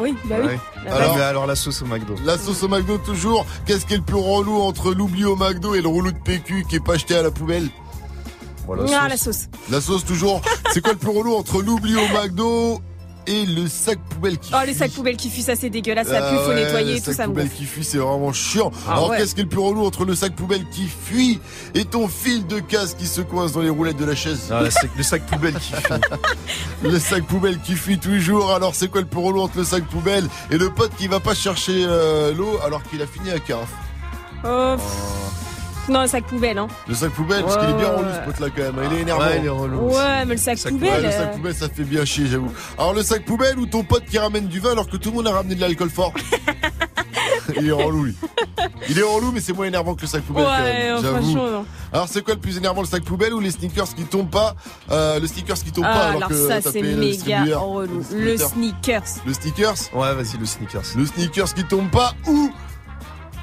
Oui, 0.00 0.16
bah 0.26 0.36
oui. 0.40 0.46
Ouais. 0.46 0.90
Alors- 0.90 1.16
mais 1.16 1.22
alors 1.22 1.46
la 1.46 1.56
sauce 1.56 1.82
au 1.82 1.86
McDo. 1.86 2.14
La 2.24 2.38
sauce 2.38 2.62
au 2.62 2.68
McDo 2.68 2.91
toujours. 2.98 3.46
Qu'est-ce 3.66 3.86
qui 3.86 3.94
est 3.94 3.98
le 3.98 4.02
plus 4.02 4.16
relou 4.16 4.60
entre 4.62 4.92
l'oubli 4.94 5.24
au 5.24 5.36
McDo 5.36 5.74
et 5.74 5.80
le 5.82 5.88
rouleau 5.88 6.10
de 6.12 6.18
PQ 6.18 6.64
qui 6.68 6.76
est 6.76 6.84
pas 6.84 6.96
jeté 6.96 7.16
à 7.16 7.22
la 7.22 7.30
poubelle? 7.30 7.68
Voilà, 8.66 8.84
Ah, 9.02 9.08
la 9.08 9.16
sauce. 9.16 9.48
La 9.70 9.80
sauce 9.80 10.04
toujours. 10.04 10.40
C'est 10.72 10.80
quoi 10.80 10.92
le 10.92 10.98
plus 10.98 11.10
relou 11.10 11.34
entre 11.34 11.60
l'oubli 11.62 11.96
au 11.96 12.08
McDo 12.16 12.80
et 13.26 13.46
le 13.46 13.68
sac 13.68 13.98
poubelle 14.10 14.38
qui 14.38 14.52
Oh, 14.54 14.58
fuit 14.64 14.74
sacs 14.74 14.90
poubelles 14.92 15.16
qui 15.16 15.30
fuient, 15.30 15.42
ça 15.42 15.56
c'est 15.56 15.70
dégueulasse, 15.70 16.08
ça 16.08 16.20
Ah 16.22 16.30
pue, 16.30 16.36
faut 16.38 16.48
ouais, 16.48 16.54
nettoyer, 16.64 16.94
le 16.94 16.98
tout 17.00 17.04
sac 17.06 17.14
ça 17.14 17.22
me 17.24 17.28
poubelle 17.28 17.46
gonfle. 17.46 17.56
qui 17.58 17.64
fuit, 17.64 17.84
c'est 17.84 17.98
vraiment 17.98 18.32
chiant. 18.32 18.70
Ah 18.88 18.92
Alors 18.92 19.10
ouais. 19.10 19.18
qu'est-ce 19.18 19.34
qui 19.34 19.40
est 19.40 19.44
le 19.44 19.48
plus 19.48 19.58
relou 19.60 19.84
entre 19.84 20.04
le 20.04 20.14
sac 20.14 20.34
poubelle 20.34 20.64
qui 20.70 20.86
fuit 20.88 21.40
et 21.74 21.84
ton 21.84 22.08
fil 22.08 22.46
de 22.46 22.58
casse 22.60 22.94
qui 22.94 23.06
se 23.06 23.20
coince 23.20 23.52
dans 23.52 23.60
les 23.60 23.70
roulettes 23.70 23.96
de 23.96 24.04
la 24.04 24.14
chaise? 24.14 24.48
Ah, 24.50 24.62
le 24.96 25.02
sac 25.02 25.22
poubelle 25.26 25.54
qui 25.54 25.72
fuit. 25.72 25.94
Le 26.82 26.98
sac 26.98 27.24
poubelle 27.24 27.58
qui 27.60 27.74
fuit 27.74 27.98
toujours. 27.98 28.50
Alors 28.52 28.74
c'est 28.74 28.88
quoi 28.88 29.00
le 29.02 29.06
plus 29.06 29.20
relou 29.20 29.40
entre 29.40 29.58
le 29.58 29.64
sac 29.64 29.84
poubelle 29.84 30.26
et 30.50 30.58
le 30.58 30.68
pote 30.70 30.90
qui 30.98 31.06
va 31.06 31.20
pas 31.20 31.34
chercher 31.34 31.84
euh, 31.86 32.34
l'eau 32.34 32.58
alors 32.64 32.82
qu'il 32.82 33.00
a 33.02 33.06
fini 33.06 33.30
à 33.30 33.38
carafe 33.38 33.68
Oh. 34.44 34.74
Non, 35.88 36.02
le 36.02 36.06
sac 36.08 36.24
poubelle, 36.24 36.58
hein. 36.58 36.68
Le 36.88 36.94
sac 36.94 37.10
poubelle, 37.12 37.42
parce 37.42 37.56
qu'il 37.56 37.70
est 37.70 37.78
bien 37.78 37.88
relou 37.88 38.08
ce 38.12 38.24
pote 38.30 38.40
là 38.40 38.46
quand 38.54 38.62
même. 38.62 38.90
Il 38.92 38.98
est 38.98 39.00
énervant. 39.02 39.22
Ouais, 39.24 39.38
il 39.40 39.46
est 39.46 39.48
relou. 39.48 39.78
Ouais, 39.88 40.24
mais 40.26 40.34
le 40.34 40.40
sac, 40.40 40.58
Sac 40.58 40.72
poubelle. 40.72 40.90
Ouais, 40.90 41.02
le 41.02 41.10
sac 41.10 41.20
euh, 41.28 41.32
poubelle, 41.36 41.54
ça 41.54 41.68
fait 41.68 41.84
bien 41.84 42.04
chier, 42.04 42.26
j'avoue. 42.26 42.52
Alors, 42.78 42.94
le 42.94 43.02
sac 43.02 43.24
poubelle 43.24 43.58
ou 43.58 43.66
ton 43.66 43.82
pote 43.82 44.04
qui 44.04 44.18
ramène 44.18 44.46
du 44.46 44.60
vin 44.60 44.72
alors 44.72 44.88
que 44.88 44.96
tout 44.96 45.10
le 45.10 45.16
monde 45.16 45.26
a 45.26 45.32
ramené 45.32 45.54
de 45.56 45.60
l'alcool 45.60 45.90
fort? 45.90 46.12
Il 47.56 47.68
est 47.68 47.72
relou, 47.72 48.04
lui. 48.04 48.16
Il 48.88 48.98
est 48.98 49.02
relou, 49.02 49.32
mais 49.32 49.40
c'est 49.40 49.52
moins 49.52 49.66
énervant 49.66 49.94
que 49.94 50.02
le 50.02 50.06
sac 50.06 50.22
poubelle, 50.22 50.44
quand 50.44 50.50
Ouais, 50.52 50.72
même. 50.72 51.04
euh, 51.04 51.20
franchement. 51.20 51.64
Alors, 51.92 52.08
c'est 52.08 52.22
quoi 52.22 52.34
le 52.34 52.40
plus 52.40 52.56
énervant, 52.56 52.82
le 52.82 52.86
sac 52.86 53.02
poubelle 53.04 53.34
ou 53.34 53.40
les 53.40 53.50
sneakers 53.50 53.92
qui 53.94 54.04
tombent 54.04 54.30
pas 54.30 54.54
euh, 54.90 55.18
Le 55.18 55.26
sneakers 55.26 55.56
qui 55.58 55.72
tombent 55.72 55.84
pas 55.84 55.90
Ah, 55.92 56.00
alors, 56.10 56.16
alors 56.18 56.28
que 56.28 56.48
ça 56.48 56.60
c'est 56.62 56.80
méga 56.82 57.44
relou. 57.58 58.02
Le 58.12 58.24
Le 58.32 58.36
sneakers. 58.38 59.02
Le 59.26 59.34
sneakers? 59.34 59.74
Ouais, 59.92 60.14
vas-y, 60.14 60.38
le 60.38 60.46
sneakers. 60.46 60.82
Le 60.96 61.04
sneakers 61.06 61.52
qui 61.52 61.64
tombe 61.64 61.90
pas 61.90 62.12
ou 62.28 62.50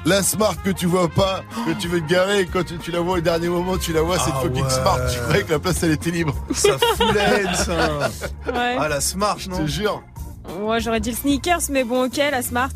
la 0.04 0.22
smart 0.22 0.54
que 0.62 0.70
tu 0.70 0.86
vois 0.86 1.08
pas, 1.08 1.42
que 1.66 1.72
tu 1.80 1.88
veux 1.88 2.00
te 2.00 2.08
garer 2.10 2.40
et 2.40 2.46
quand 2.46 2.64
tu, 2.64 2.78
tu 2.78 2.90
la 2.90 3.00
vois 3.00 3.18
au 3.18 3.20
dernier 3.20 3.48
moment, 3.48 3.76
tu 3.78 3.92
la 3.92 4.02
vois, 4.02 4.18
c'est 4.18 4.30
Ah 4.34 4.40
une 4.42 4.48
fucking 4.48 4.64
ouais. 4.64 4.70
smart. 4.70 4.98
Tu 5.12 5.18
croyais 5.20 5.42
que 5.44 5.52
la 5.52 5.58
place 5.58 5.82
elle 5.82 5.92
était 5.92 6.10
libre. 6.10 6.34
Ça 6.54 6.70
fout 6.96 7.14
la 7.14 7.22
haine, 7.38 7.54
ça. 7.54 7.72
Ouais. 8.52 8.76
Ah, 8.78 8.88
la 8.88 9.00
smart, 9.00 9.36
Je 9.38 9.48
non 9.50 9.58
te 9.58 9.66
jure. 9.66 10.02
Ouais, 10.60 10.80
j'aurais 10.80 11.00
dit 11.00 11.10
le 11.10 11.16
sneakers, 11.16 11.60
mais 11.70 11.84
bon, 11.84 12.06
ok, 12.06 12.16
la 12.16 12.42
smart. 12.42 12.70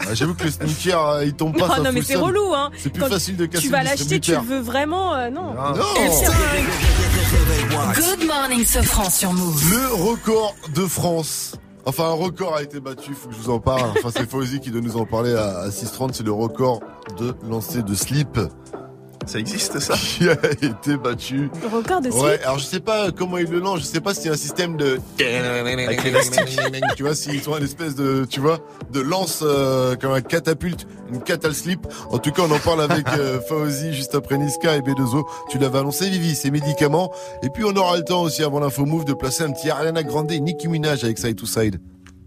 Ah, 0.00 0.12
J'avoue 0.12 0.34
que 0.34 0.44
le 0.44 0.50
sneaker, 0.50 1.08
euh, 1.08 1.24
il 1.24 1.34
tombe 1.34 1.56
pas. 1.56 1.66
non, 1.68 1.74
ça 1.76 1.80
non, 1.82 1.92
mais 1.92 2.02
c'est 2.02 2.16
relou, 2.16 2.52
hein. 2.54 2.70
C'est 2.76 2.90
plus 2.90 3.00
Quand 3.02 3.08
facile 3.08 3.36
de 3.36 3.46
casser 3.46 3.62
Tu 3.62 3.70
vas 3.70 3.82
l'acheter, 3.82 4.18
tu 4.20 4.34
veux 4.34 4.60
vraiment, 4.60 5.14
euh, 5.14 5.30
non. 5.30 5.54
Ah. 5.58 5.72
Non 5.76 5.84
Good 7.94 8.26
morning, 8.26 8.64
Sofran 8.66 9.08
sur 9.10 9.32
Move. 9.32 9.62
Le 9.70 9.94
record 10.10 10.54
de 10.74 10.86
France. 10.86 11.54
Enfin, 11.86 12.04
un 12.04 12.14
record 12.14 12.54
a 12.54 12.62
été 12.62 12.80
battu, 12.80 13.12
faut 13.12 13.28
que 13.28 13.34
je 13.34 13.40
vous 13.40 13.50
en 13.50 13.60
parle. 13.60 13.90
Enfin, 13.96 14.10
c'est 14.10 14.28
Fauzi 14.28 14.60
qui 14.60 14.70
doit 14.70 14.80
nous 14.80 14.96
en 14.96 15.04
parler 15.04 15.34
à, 15.34 15.58
à 15.58 15.68
6h30. 15.68 16.10
C'est 16.14 16.22
le 16.22 16.32
record 16.32 16.80
de 17.18 17.34
lancer 17.48 17.82
de 17.82 17.94
slip 17.94 18.38
Ça 19.26 19.38
existe, 19.38 19.78
ça 19.80 19.94
qui 19.96 20.28
a 20.28 20.32
été 20.50 20.96
battu. 20.96 21.50
Le 21.62 21.68
record 21.68 22.00
de. 22.00 22.10
Ouais, 22.10 22.40
alors 22.42 22.58
je 22.58 22.64
sais 22.64 22.80
pas 22.80 23.10
comment 23.10 23.38
ils 23.38 23.48
le 23.48 23.60
lancent, 23.60 23.80
je 23.80 23.84
sais 23.86 24.00
pas 24.00 24.14
si 24.14 24.22
c'est 24.22 24.28
un 24.30 24.36
système 24.36 24.76
de. 24.76 24.98
Avec 25.20 26.04
l'élastique. 26.04 26.40
Tu 26.96 27.02
vois, 27.02 27.14
s'ils 27.14 27.48
ont 27.48 27.56
une 27.56 27.64
espèce 27.64 27.94
de, 27.94 28.24
tu 28.28 28.40
vois, 28.40 28.58
de 28.92 29.00
lance 29.00 29.40
euh, 29.42 29.96
comme 29.96 30.12
un 30.12 30.20
catapulte, 30.20 30.86
une 31.12 31.22
catal 31.22 31.54
slip. 31.54 31.86
En 32.10 32.18
tout 32.18 32.30
cas, 32.30 32.42
on 32.42 32.50
en 32.50 32.58
parle 32.58 32.82
avec 32.82 33.06
euh, 33.18 33.40
Fauzi 33.48 33.92
juste 33.92 34.14
après 34.14 34.38
Niska 34.38 34.76
et 34.76 34.80
B2O. 34.80 35.24
Tu 35.50 35.58
l'avais 35.58 35.78
annoncé, 35.78 36.08
Vivi, 36.08 36.34
ses 36.34 36.50
médicaments. 36.50 37.12
Et 37.42 37.50
puis 37.50 37.64
on 37.64 37.74
aura 37.76 37.96
le 37.96 38.04
temps 38.04 38.22
aussi 38.22 38.42
avant 38.42 38.60
l'info 38.60 38.84
move 38.84 39.04
de 39.04 39.14
placer 39.14 39.42
un 39.44 39.50
petit 39.50 39.70
Ariana 39.70 40.02
Grande 40.02 40.30
et 40.30 40.40
Nicki 40.40 40.68
Minaj 40.68 41.04
avec 41.04 41.18
Side 41.18 41.36
to 41.36 41.46
Side. 41.46 41.80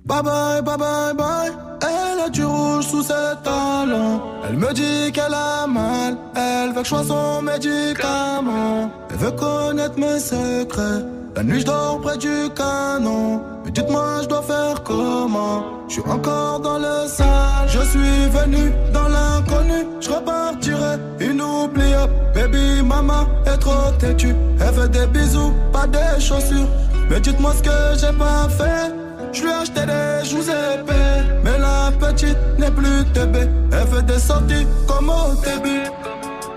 Bye 0.08 0.24
bye, 0.24 0.62
bye 0.62 0.78
bye, 0.78 1.14
bye. 1.14 1.52
Elle 1.82 2.20
a 2.26 2.30
du 2.30 2.46
rouge 2.46 2.86
sous 2.86 3.04
ses 3.04 3.36
talons. 3.44 4.22
Elle 4.48 4.56
me 4.56 4.74
dit 4.74 5.12
qu'elle 5.12 5.34
a 5.34 5.68
mal. 5.68 6.16
Elle 6.34 6.70
veut 6.70 6.76
que 6.82 6.84
je 6.86 6.90
sois 6.90 7.04
son 7.04 7.42
médicament. 7.42 8.90
Elle 9.10 9.18
veut 9.18 9.32
connaître 9.32 10.00
mes 10.00 10.18
secrets. 10.18 11.04
La 11.36 11.44
nuit, 11.44 11.60
je 11.60 11.66
dors 11.66 12.00
près 12.00 12.18
du 12.18 12.50
canon. 12.56 13.42
Mais 13.66 13.72
dites-moi, 13.72 14.22
je 14.22 14.28
dois 14.30 14.44
faire 14.44 14.82
comment? 14.84 15.66
Je 15.90 15.96
suis 15.96 16.10
encore 16.10 16.62
dans 16.62 16.78
le 16.78 17.06
sale. 17.08 17.68
Je 17.68 17.80
suis 17.80 18.30
venu 18.30 18.72
dans 18.94 19.10
l'inconnu. 19.10 19.88
Je 20.00 20.10
repartirai 20.10 21.00
inoubliable. 21.20 22.14
Baby, 22.34 22.82
maman 22.82 23.28
est 23.46 23.58
trop 23.58 23.92
têtue. 24.00 24.36
Elle 24.62 24.74
veut 24.74 24.88
des 24.88 25.06
bisous, 25.08 25.52
pas 25.74 25.86
des 25.86 26.22
chaussures. 26.22 26.70
Mais 27.10 27.20
dites-moi 27.20 27.52
ce 27.58 27.64
que 27.64 28.00
j'ai 28.00 28.18
pas 28.18 28.48
fait. 28.50 29.07
Je 29.34 29.42
lui 29.42 29.50
ai 29.50 29.54
acheté 29.54 29.82
des 29.86 30.50
épais, 30.50 31.24
mais 31.44 31.58
là 31.58 31.92
petite 32.00 32.38
n'est 32.58 32.72
plus 32.72 33.04
TB. 33.14 33.36
Elle 33.72 33.88
fait 33.88 34.06
des 34.06 34.20
sorties 34.20 34.68
comme 34.88 35.10
au 35.10 35.34
début. 35.44 35.84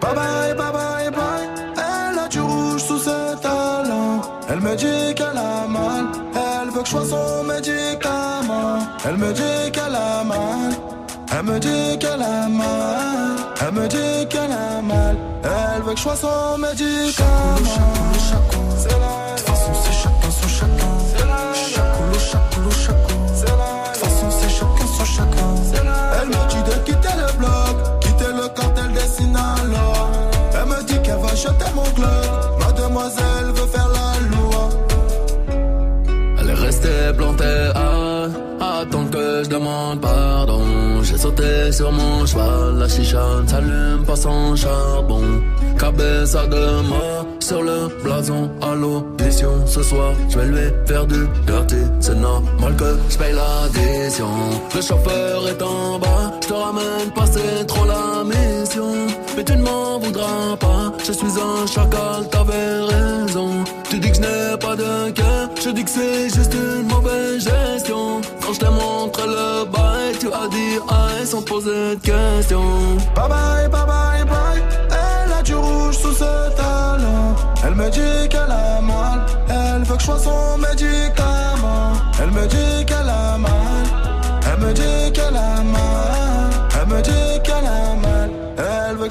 Bye 0.01 0.15
bye, 0.15 0.55
bye 0.55 0.73
bye, 0.73 1.11
bye. 1.11 1.49
Elle 1.77 2.19
a 2.19 2.29
du 2.29 2.41
rouge 2.41 2.83
sous 2.83 2.99
ses 2.99 3.41
talons. 3.43 4.21
Elle 4.49 4.61
me 4.61 4.75
dit 4.75 5.15
qu'elle 5.15 5.37
a 5.37 5.67
mal. 5.69 6.07
Elle 6.35 6.71
veut 6.71 6.81
que 6.81 6.87
je 6.87 6.91
sois 6.91 7.05
son 7.05 7.45
médicament. 7.45 8.79
Elle 9.05 9.17
me 9.17 9.33
dit 9.33 9.71
qu'elle 9.73 9.95
a 9.95 10.25
mal. 10.25 10.73
Elle 11.33 11.45
me 11.45 11.59
dit 11.59 11.99
qu'elle 11.99 12.23
a 12.23 12.49
mal. 12.49 13.37
Elle 13.61 13.75
me 13.75 13.89
dit 13.89 14.27
qu'elle 14.29 14.53
a 14.53 14.81
mal. 14.83 15.17
Elle 15.45 15.83
veut 15.83 15.93
que 15.93 15.99
je 15.99 16.03
sois 16.03 16.17
son 16.17 16.59
médicament. 16.59 17.31
La. 17.69 18.31
C'est 18.79 18.99
la 18.99 19.31
jeter 31.41 31.73
mon 31.75 31.89
club. 31.99 32.31
Mademoiselle 32.61 33.49
veut 33.57 33.71
faire 33.75 33.91
la 33.99 34.11
loi. 34.33 34.63
Elle 36.39 36.51
est 36.51 36.61
restée 36.67 37.13
plantée 37.17 37.71
à 37.75 38.81
attendre 38.81 39.11
que 39.11 39.45
je 39.45 39.49
demande 39.49 40.01
pardon. 40.01 40.63
J'ai 41.03 41.17
sauté 41.17 41.73
sur 41.73 41.91
mon 41.93 42.27
cheval, 42.27 42.79
la 42.79 42.89
chicha 42.89 43.25
ne 43.43 43.49
s'allume 43.49 44.05
pas 44.07 44.17
sans 44.17 44.55
charbon. 44.55 45.25
Cabeza 45.79 46.47
de 46.47 46.65
mort 46.89 47.27
sur 47.41 47.63
le 47.63 47.89
blason 48.05 48.51
à 48.61 48.75
l'audition. 48.75 49.67
Ce 49.67 49.83
soir, 49.83 50.13
je 50.29 50.39
vais 50.39 50.47
lui 50.47 50.67
faire 50.87 51.07
du 51.07 51.27
dirty. 51.47 51.83
C'est 52.01 52.15
normal 52.15 52.77
que 52.77 52.99
je 53.09 53.17
paye 53.17 53.35
l'addition. 53.41 54.29
Le 54.75 54.83
chauffeur 54.83 55.49
est 55.49 55.63
en 55.63 55.99
bas, 55.99 56.33
je 56.43 56.49
te 56.49 56.53
ramène 56.53 57.11
pas, 57.15 57.27
trop 57.67 57.87
la 57.87 58.25
mission. 58.25 58.93
Mais 59.37 59.45
tu 59.45 59.53
ne 59.57 59.63
m'en 59.63 59.99
voudras 59.99 60.57
pas, 60.59 60.93
je 61.07 61.13
suis 61.13 61.27
un 61.27 61.67
chacal, 61.67 62.29
t'avais 62.31 62.81
raison. 62.95 63.51
Tu 63.89 63.99
dis 63.99 64.11
que 64.11 64.17
je 64.17 64.21
n'ai 64.21 64.59
pas 64.59 64.77
de 64.77 65.11
cœur, 65.11 65.49
je 65.65 65.71
dis 65.71 65.85
que 65.85 65.91
c'est 65.91 66.25
juste 66.35 66.55
une 66.55 66.87
mauvaise 66.89 67.43
gestion. 67.45 68.21
Quand 68.43 68.53
je 68.53 68.59
t'ai 68.61 68.71
montré 68.71 69.23
le 69.27 69.65
bail, 69.65 70.17
tu 70.19 70.27
as 70.29 70.49
dit 70.49 70.79
aïe 70.89 71.27
sans 71.27 71.43
poser 71.43 71.71
de 71.71 71.95
questions. 71.97 72.97
Bye, 73.15 73.29
bye 73.29 73.69
bye, 73.69 73.87
bye. 73.87 74.10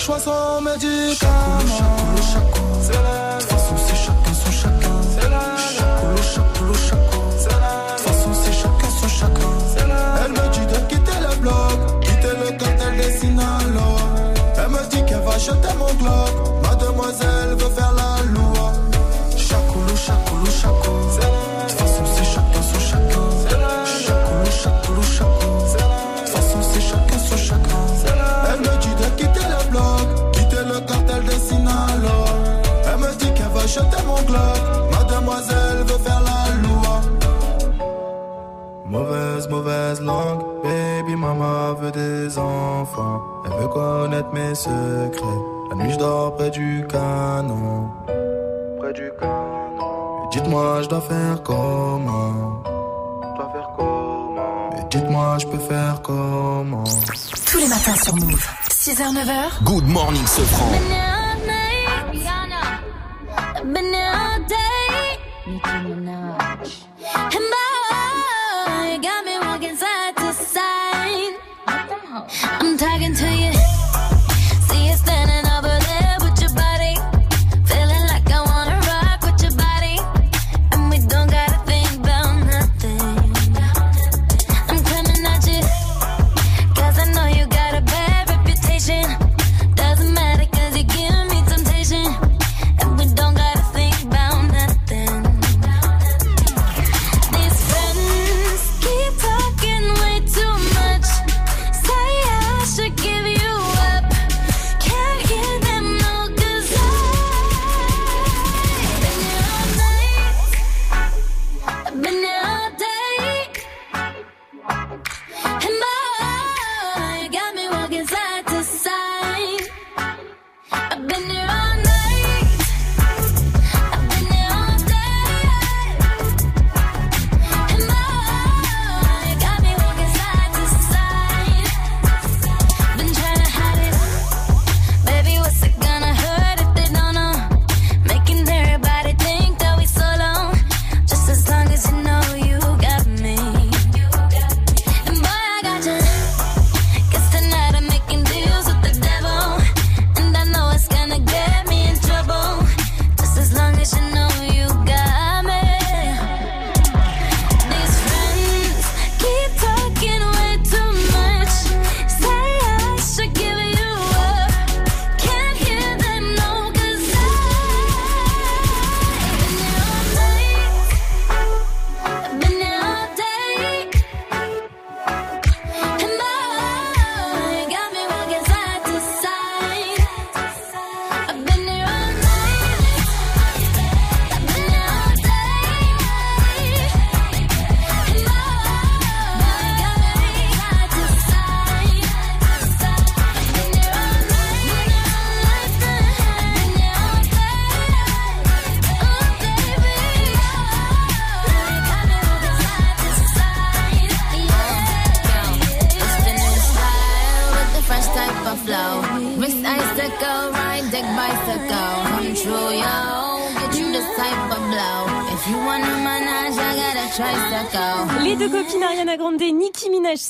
Elle 0.10 0.16
veut 0.16 0.18
que 0.18 0.20
je 0.20 0.20
sois 0.20 0.20
son 0.20 0.62
médicament. 0.62 1.60
C'est 2.82 2.94
la 2.94 3.38
De 3.38 3.42
toute 3.42 3.52
façon, 3.52 3.76
c'est 3.88 3.96
chacun 3.96 4.34
son 4.34 4.52
chacun. 4.52 4.96
C'est 5.14 5.30
la 5.30 5.42
Chacoulou, 5.58 6.24
chacoulou, 6.34 6.74
chacun. 6.74 7.24
C'est 7.38 7.50
la 7.50 7.56
De 7.56 7.98
toute 7.98 8.08
façon, 8.08 8.30
c'est 8.34 8.54
chacun 8.54 8.90
son 9.00 9.08
chacun. 9.08 9.52
C'est 9.76 9.88
la 9.88 10.26
Elle 10.26 10.32
me 10.32 10.46
dit 10.54 10.66
de 10.66 10.80
quitter 10.88 11.20
le 11.22 11.36
bloc, 11.42 12.02
quitter 12.02 12.34
le 12.44 12.58
cartel 12.58 12.98
des 12.98 13.12
Sinaloa. 13.20 13.98
Elle 14.58 14.70
me 14.70 14.90
dit 14.90 15.06
qu'elle 15.06 15.22
va 15.22 15.38
jeter 15.38 15.74
mon 15.78 15.94
glock. 15.94 16.34
Mademoiselle 16.64 17.56
veut 17.58 17.74
faire 17.76 17.94
la 17.94 17.99
6h, 59.00 59.14
9h. 59.14 59.64
Good 59.64 59.88
morning, 59.88 60.24
Sofran. 60.24 61.19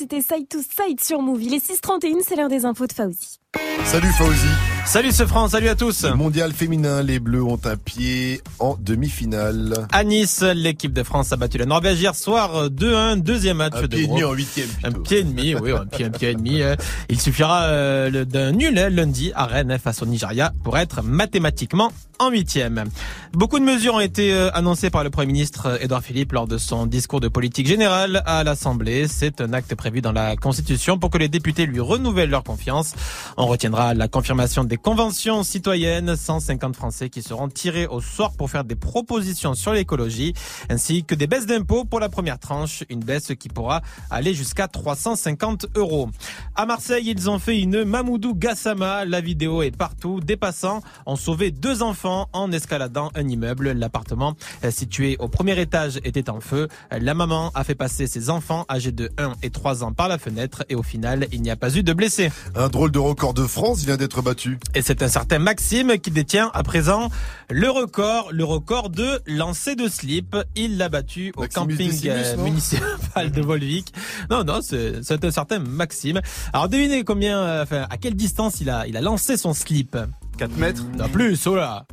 C'était 0.00 0.22
Side 0.22 0.48
to 0.48 0.60
Side 0.60 0.98
sur 0.98 1.20
Move. 1.20 1.42
Il 1.42 1.52
est 1.52 1.58
6h31, 1.62 2.22
c'est 2.26 2.34
l'heure 2.34 2.48
des 2.48 2.64
infos 2.64 2.86
de 2.86 2.92
Fauzi. 2.92 3.38
Salut 3.84 4.08
Fauzi. 4.16 4.46
Salut 4.86 5.12
ce 5.12 5.26
France, 5.26 5.50
salut 5.50 5.68
à 5.68 5.74
tous. 5.74 6.04
Mondial 6.04 6.52
féminin, 6.52 7.02
les 7.02 7.18
Bleus 7.18 7.42
ont 7.42 7.60
un 7.64 7.76
pied 7.76 8.40
en 8.60 8.76
demi-finale. 8.80 9.86
À 9.92 10.02
Nice, 10.04 10.42
l'équipe 10.42 10.94
de 10.94 11.02
France 11.02 11.32
a 11.32 11.36
battu 11.36 11.58
la 11.58 11.66
Norvège 11.66 12.00
hier 12.00 12.14
soir 12.14 12.70
2-1, 12.70 13.16
deuxième 13.20 13.58
match 13.58 13.74
Un 13.76 13.82
de 13.82 13.86
pied 13.88 14.04
et 14.04 14.06
demi 14.06 14.24
en 14.24 14.32
huitième. 14.32 14.68
Un 14.84 14.92
pied 14.92 15.18
et 15.18 15.24
demi, 15.24 15.54
oui, 15.54 15.72
un 15.72 15.84
pied, 15.84 16.06
un 16.06 16.10
pied 16.10 16.30
et 16.30 16.34
demi. 16.34 16.62
euh. 16.62 16.76
Il 17.10 17.20
suffira 17.20 17.64
euh, 17.64 18.24
d'un 18.24 18.52
nul 18.52 18.74
lundi 18.74 19.32
à 19.34 19.44
Rennes 19.44 19.78
face 19.82 20.00
au 20.02 20.06
Nigeria 20.06 20.52
pour 20.64 20.78
être 20.78 21.02
mathématiquement 21.02 21.92
en 22.18 22.30
huitième. 22.30 22.84
Beaucoup 23.32 23.60
de 23.60 23.64
mesures 23.64 23.94
ont 23.94 24.00
été 24.00 24.32
euh, 24.32 24.50
annoncées 24.54 24.90
par 24.90 25.04
le 25.04 25.10
Premier 25.10 25.32
ministre 25.32 25.66
euh, 25.66 25.78
Édouard 25.80 26.02
Philippe 26.02 26.32
lors 26.32 26.48
de 26.48 26.58
son 26.58 26.86
discours 26.86 27.20
de 27.20 27.28
politique 27.28 27.68
générale 27.68 28.24
à 28.26 28.42
l'Assemblée. 28.42 29.06
C'est 29.06 29.40
un 29.40 29.52
acte 29.52 29.72
prévu 29.76 30.00
dans 30.00 30.10
la 30.10 30.34
Constitution 30.34 30.98
pour 30.98 31.10
que 31.10 31.18
les 31.18 31.28
députés 31.28 31.64
lui 31.64 31.78
renouvellent 31.78 32.28
leur 32.30 32.42
confiance. 32.42 32.92
On 33.36 33.46
retiendra 33.46 33.94
la 33.94 34.08
confirmation 34.08 34.64
des 34.64 34.78
conventions 34.78 35.44
citoyennes, 35.44 36.16
150 36.16 36.74
Français 36.74 37.08
qui 37.08 37.22
seront 37.22 37.48
tirés 37.48 37.86
au 37.86 38.00
sort 38.00 38.32
pour 38.36 38.50
faire 38.50 38.64
des 38.64 38.74
propositions 38.74 39.54
sur 39.54 39.74
l'écologie, 39.74 40.34
ainsi 40.68 41.04
que 41.04 41.14
des 41.14 41.28
baisses 41.28 41.46
d'impôts 41.46 41.84
pour 41.84 42.00
la 42.00 42.08
première 42.08 42.40
tranche, 42.40 42.82
une 42.90 43.00
baisse 43.00 43.30
qui 43.38 43.48
pourra 43.48 43.80
aller 44.10 44.34
jusqu'à 44.34 44.66
350 44.66 45.66
euros. 45.76 46.10
À 46.56 46.66
Marseille, 46.66 47.04
ils 47.06 47.30
ont 47.30 47.38
fait 47.38 47.60
une 47.60 47.84
Mamoudou 47.84 48.34
Gassama. 48.34 49.04
La 49.04 49.20
vidéo 49.20 49.62
est 49.62 49.76
partout. 49.76 50.18
Des 50.18 50.36
passants 50.36 50.82
ont 51.06 51.16
sauvé 51.16 51.52
deux 51.52 51.84
enfants 51.84 52.28
en 52.32 52.50
escaladant 52.50 53.12
un 53.20 53.28
immeuble. 53.28 53.72
L'appartement 53.72 54.34
euh, 54.64 54.70
situé 54.70 55.16
au 55.18 55.28
premier 55.28 55.58
étage 55.60 56.00
était 56.04 56.28
en 56.30 56.40
feu. 56.40 56.68
La 56.90 57.14
maman 57.14 57.50
a 57.54 57.64
fait 57.64 57.74
passer 57.74 58.06
ses 58.06 58.30
enfants 58.30 58.64
âgés 58.68 58.92
de 58.92 59.10
1 59.18 59.32
et 59.42 59.50
3 59.50 59.84
ans 59.84 59.92
par 59.92 60.08
la 60.08 60.18
fenêtre 60.18 60.64
et 60.68 60.74
au 60.74 60.82
final, 60.82 61.28
il 61.32 61.42
n'y 61.42 61.50
a 61.50 61.56
pas 61.56 61.76
eu 61.76 61.82
de 61.82 61.92
blessés. 61.92 62.30
Un 62.54 62.68
drôle 62.68 62.90
de 62.90 62.98
record 62.98 63.34
de 63.34 63.46
France 63.46 63.84
vient 63.84 63.96
d'être 63.96 64.22
battu. 64.22 64.58
Et 64.74 64.82
c'est 64.82 65.02
un 65.02 65.08
certain 65.08 65.38
Maxime 65.38 65.98
qui 65.98 66.10
détient 66.10 66.50
à 66.54 66.62
présent 66.62 67.10
le 67.48 67.70
record, 67.70 68.28
le 68.32 68.44
record 68.44 68.90
de 68.90 69.20
lancer 69.26 69.74
de 69.74 69.88
slip. 69.88 70.36
Il 70.56 70.78
l'a 70.78 70.88
battu 70.88 71.32
au 71.36 71.42
Maximus 71.42 71.76
camping 71.76 71.88
Decimus, 71.88 72.12
euh, 72.14 72.36
municipal 72.36 73.30
de 73.30 73.40
Volvic. 73.40 73.92
Non, 74.30 74.44
non, 74.44 74.60
c'est 74.62 75.24
un 75.24 75.30
certain 75.30 75.58
Maxime. 75.58 76.20
Alors 76.52 76.68
devinez 76.68 77.04
combien, 77.04 77.38
euh, 77.38 77.62
enfin, 77.62 77.86
à 77.90 77.96
quelle 77.96 78.14
distance 78.14 78.60
il 78.60 78.70
a, 78.70 78.86
il 78.86 78.96
a 78.96 79.00
lancé 79.00 79.36
son 79.36 79.54
slip? 79.54 79.96
4 80.38 80.56
mètres 80.56 80.84
Non, 80.96 81.08
plus, 81.08 81.46
oh 81.46 81.54
là. 81.56 81.86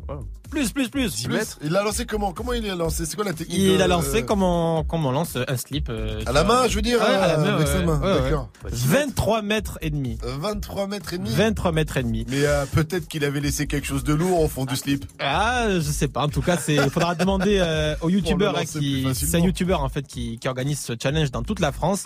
Plus, 0.50 0.72
plus, 0.72 0.90
plus. 0.90 1.16
10 1.16 1.26
plus. 1.28 1.34
mètres 1.36 1.58
Il 1.64 1.72
l'a 1.72 1.84
lancé 1.84 2.06
comment? 2.06 2.34
Comment 2.34 2.54
il 2.54 2.66
l'a 2.66 2.76
lancé? 2.76 3.06
C'est 3.06 3.16
quoi 3.16 3.26
la 3.26 3.34
technique 3.34 3.58
Il 3.58 3.78
de- 3.78 3.82
a 3.84 3.88
lancé 3.88 4.24
comme 4.24 4.44
on, 4.44 4.84
comme 4.84 5.06
on 5.06 5.12
lance 5.12 5.38
un 5.48 5.58
slip. 5.58 5.90
euh, 5.90 6.22
À 6.26 6.32
la 6.32 6.44
main, 6.44 6.68
je 6.68 6.76
veux 6.76 6.82
dire, 6.82 7.00
Ouais, 7.00 7.06
à 7.06 7.28
la 7.28 7.40
euh, 7.40 7.44
main, 7.46 7.56
avec 7.56 7.68
sa 7.68 7.80
main, 7.82 8.00
ouais, 8.00 8.14
ouais. 8.14 8.22
d'accord. 8.24 8.50
23 8.64 9.42
mètres 9.42 9.78
et 9.82 9.90
demi. 9.90 10.18
Euh, 10.24 10.36
23 10.40 10.88
mètres 10.88 11.14
et 11.14 11.18
demi 11.18 11.30
23 11.30 11.72
mètres 11.72 11.98
et 11.98 12.04
demi. 12.04 12.26
Mais 12.30 12.46
euh, 12.46 12.66
peut-être 12.66 13.08
qu'il 13.08 13.24
avait 13.26 13.40
laissé 13.40 13.68
quelque 13.68 13.86
chose 13.88 14.04
de 14.04 14.14
lourd 14.14 14.42
au 14.42 14.48
fond 14.48 14.66
du 14.66 14.76
slip. 14.76 15.06
Ah, 15.20 15.68
je 15.70 15.80
sais 15.82 16.08
pas. 16.08 16.22
En 16.24 16.30
tout 16.30 16.42
cas, 16.42 16.58
c'est, 16.58 16.76
il 16.76 16.90
faudra 16.90 17.16
demander 17.16 17.58
euh, 17.60 17.96
Pour 17.98 18.10
le 18.10 18.16
hein, 18.48 18.64
qui, 18.66 19.08
c'est 19.14 19.36
un 19.38 19.40
youtubeur 19.40 19.84
en 19.84 19.90
fait 19.90 20.06
qui, 20.08 20.38
qui 20.40 20.48
organise 20.48 20.80
ce 20.80 20.94
challenge 21.02 21.32
dans 21.32 21.44
toute 21.44 21.60
la 21.60 21.72
France. 21.72 22.06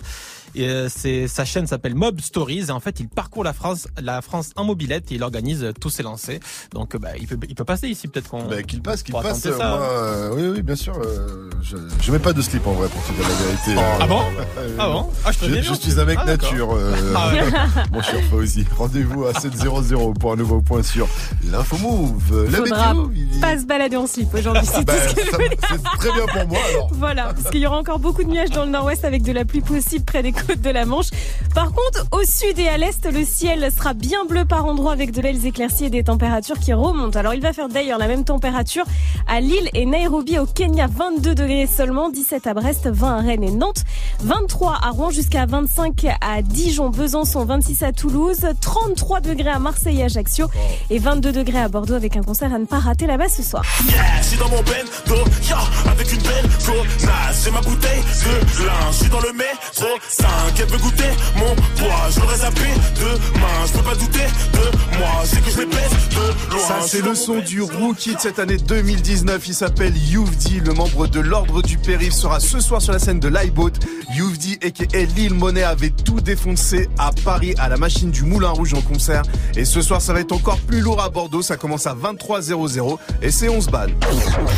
Et 0.54 0.68
euh, 0.68 0.88
c'est 0.94 1.28
sa 1.28 1.44
chaîne 1.44 1.66
s'appelle 1.66 1.94
Mob 1.94 2.20
Stories 2.20 2.66
et 2.68 2.70
en 2.70 2.80
fait 2.80 3.00
il 3.00 3.08
parcourt 3.08 3.44
la 3.44 3.52
France, 3.52 3.88
la 4.00 4.20
France 4.22 4.50
en 4.56 4.64
mobilette 4.64 5.10
et 5.10 5.14
il 5.16 5.22
organise 5.22 5.62
euh, 5.64 5.72
tous 5.72 5.90
ses 5.90 6.02
lancers. 6.02 6.40
Donc 6.72 6.94
euh, 6.94 6.98
bah, 6.98 7.10
il 7.18 7.26
peut, 7.26 7.38
il 7.48 7.54
peut 7.54 7.64
passer 7.64 7.88
ici 7.88 8.08
peut-être 8.08 8.28
qu'on. 8.28 8.44
Bah, 8.44 8.62
qu'il 8.62 8.82
passe, 8.82 9.02
qu'il 9.02 9.14
passe. 9.14 9.46
euh, 9.46 9.56
moi, 9.56 9.66
euh, 9.80 10.30
oui, 10.34 10.48
oui, 10.56 10.62
bien 10.62 10.76
sûr. 10.76 10.94
euh, 10.98 11.48
je, 11.62 11.76
je 12.00 12.12
mets 12.12 12.18
pas 12.18 12.32
de 12.32 12.42
slip 12.42 12.66
en 12.66 12.72
vrai 12.72 12.88
pour 12.88 13.02
te 13.04 13.12
dire 13.12 13.28
la 13.28 13.34
vérité. 13.34 13.82
Ah 14.00 14.06
bon 14.06 14.20
Euh, 14.58 14.76
Ah 14.78 14.88
bon 14.88 15.10
Ah 15.24 15.32
je 15.32 15.38
te 15.38 15.44
je, 15.46 15.62
je 15.62 15.74
suis 15.74 15.94
mec 16.04 16.18
Ah, 16.20 16.24
nature, 16.26 16.72
euh, 16.74 16.94
Ah 17.16 17.32
ouais. 17.32 17.40
mon 17.92 18.02
cher 18.02 18.20
Fauzi. 18.30 18.64
Rendez-vous 18.76 19.24
à 19.26 19.32
7.00 19.32 20.14
pour 20.18 20.32
un 20.32 20.36
nouveau 20.36 20.60
point 20.60 20.82
sur 20.82 21.08
l'info 21.50 21.76
move. 21.78 22.46
La 22.50 22.58
Faudra 22.58 22.94
météo, 22.94 23.10
il- 23.14 23.40
pas 23.40 23.58
se 23.58 23.64
balader 23.64 23.96
en 23.96 24.06
slip 24.06 24.32
aujourd'hui, 24.34 24.66
c'est 24.66 24.84
Bah, 24.84 24.94
tout 24.94 25.08
ce 25.10 25.14
que 25.14 25.24
je 25.24 25.30
ça- 25.30 25.36
veux 25.38 25.48
dire. 25.48 25.58
c'est 25.70 25.82
très 25.98 26.12
bien 26.12 26.26
pour 26.26 26.48
moi 26.48 26.58
alors. 26.70 26.88
Voilà, 26.92 27.24
parce 27.34 27.50
qu'il 27.50 27.60
y 27.60 27.66
aura 27.66 27.78
encore 27.78 27.98
beaucoup 27.98 28.22
de 28.22 28.28
nuages 28.28 28.50
dans 28.50 28.64
le 28.64 28.70
nord-ouest 28.70 29.04
avec 29.04 29.22
de 29.22 29.32
la 29.32 29.44
pluie 29.44 29.60
possible 29.62 30.04
près 30.04 30.22
des 30.22 30.32
de 30.48 30.70
la 30.70 30.84
Manche. 30.84 31.10
Par 31.54 31.72
contre, 31.72 32.06
au 32.12 32.22
sud 32.24 32.58
et 32.58 32.68
à 32.68 32.76
l'est, 32.78 33.04
le 33.10 33.24
ciel 33.24 33.68
sera 33.76 33.94
bien 33.94 34.24
bleu 34.24 34.44
par 34.44 34.64
endroits 34.64 34.92
avec 34.92 35.12
de 35.12 35.20
belles 35.20 35.46
éclaircies 35.46 35.86
et 35.86 35.90
des 35.90 36.04
températures 36.04 36.58
qui 36.58 36.72
remontent. 36.72 37.18
Alors, 37.18 37.34
il 37.34 37.40
va 37.40 37.52
faire 37.52 37.68
d'ailleurs 37.68 37.98
la 37.98 38.08
même 38.08 38.24
température 38.24 38.84
à 39.28 39.40
Lille 39.40 39.68
et 39.74 39.86
Nairobi 39.86 40.38
au 40.38 40.46
Kenya, 40.46 40.86
22 40.86 41.34
degrés 41.34 41.66
seulement, 41.66 42.10
17 42.10 42.46
à 42.46 42.54
Brest, 42.54 42.88
20 42.88 43.18
à 43.18 43.20
Rennes 43.20 43.44
et 43.44 43.50
Nantes, 43.50 43.84
23 44.20 44.78
à 44.82 44.90
Rouen 44.90 45.10
jusqu'à 45.10 45.46
25 45.46 46.06
à 46.20 46.42
Dijon, 46.42 46.90
Besançon, 46.90 47.44
26 47.44 47.82
à 47.82 47.92
Toulouse, 47.92 48.46
33 48.60 49.20
degrés 49.20 49.50
à 49.50 49.58
Marseille 49.58 50.00
et 50.00 50.04
Ajaccio 50.04 50.46
et 50.90 50.98
22 50.98 51.32
degrés 51.32 51.60
à 51.60 51.68
Bordeaux 51.68 51.94
avec 51.94 52.16
un 52.16 52.22
concert 52.22 52.52
à 52.52 52.58
ne 52.58 52.64
pas 52.64 52.78
rater 52.78 53.06
là-bas 53.06 53.28
ce 53.28 53.42
soir. 53.42 53.64
Yeah, 53.88 54.02
je 54.20 54.26
suis 54.28 54.38
dans 54.38 54.48
mon 54.48 54.62
bendo, 54.62 55.30
ya, 55.48 55.58
avec 55.90 56.12
une 56.12 56.22
belle 56.22 56.48
connasse. 56.64 57.44
J'ai 57.44 57.50
ma 57.50 57.60
bouteille 57.60 58.02
de 58.02 58.64
lin, 58.66 58.72
je 58.90 58.96
suis 58.96 59.10
dans 59.10 59.20
le 59.20 59.32
métro 59.32 59.86
5, 60.08 60.26
elle 60.58 60.66
veut 60.66 60.78
goûter 60.78 61.10
mon 61.36 61.54
poids. 61.76 62.08
Je 62.10 62.20
l'aurais 62.20 62.38
zappé 62.38 62.60
demain, 62.96 63.66
je 63.66 63.72
peux 63.72 63.82
pas 63.82 63.94
douter 63.94 64.26
de 64.52 64.98
moi. 64.98 65.08
C'est 65.24 65.44
que 65.44 65.50
je 65.50 65.58
les 65.58 65.66
baisse 65.66 66.08
de 66.10 66.50
loin. 66.52 66.68
Ça, 66.68 66.76
c'est 66.86 67.02
le 67.02 67.14
son 67.14 67.38
du 67.40 67.62
rookie 67.62 68.14
de 68.14 68.20
cette 68.20 68.38
année 68.38 68.56
2019. 68.56 69.46
Il 69.48 69.54
s'appelle 69.54 69.96
Youvdi. 69.96 70.60
Le 70.60 70.72
membre 70.72 71.06
de 71.06 71.20
l'Ordre 71.20 71.62
du 71.62 71.78
Périph 71.78 72.12
sera 72.12 72.40
ce 72.40 72.60
soir 72.60 72.80
sur 72.80 72.92
la 72.92 72.98
scène 72.98 73.20
de 73.20 73.28
l'iBoat. 73.28 73.72
Youvdi 74.14 74.58
et 74.62 75.06
Lille 75.06 75.34
Monet 75.34 75.62
avait 75.62 75.90
tout 75.90 76.20
défoncé 76.20 76.88
à 76.98 77.10
Paris 77.24 77.54
à 77.58 77.68
la 77.68 77.76
machine 77.76 78.10
du 78.10 78.24
Moulin 78.24 78.50
Rouge 78.50 78.74
en 78.74 78.82
concert. 78.82 79.22
Et 79.56 79.64
ce 79.64 79.80
soir, 79.80 80.00
ça 80.00 80.12
va 80.12 80.20
être 80.20 80.32
encore 80.32 80.58
plus 80.58 80.80
lourd 80.80 81.00
à 81.00 81.08
Bordeaux. 81.08 81.42
Ça 81.42 81.56
commence 81.56 81.86
à 81.86 81.94
23h00 81.94 82.98
et 83.22 83.30
c'est 83.30 83.48
11 83.48 83.68
balles. 83.68 83.94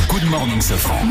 Good 0.09 0.25
morning, 0.31 0.61
Safran. 0.61 1.07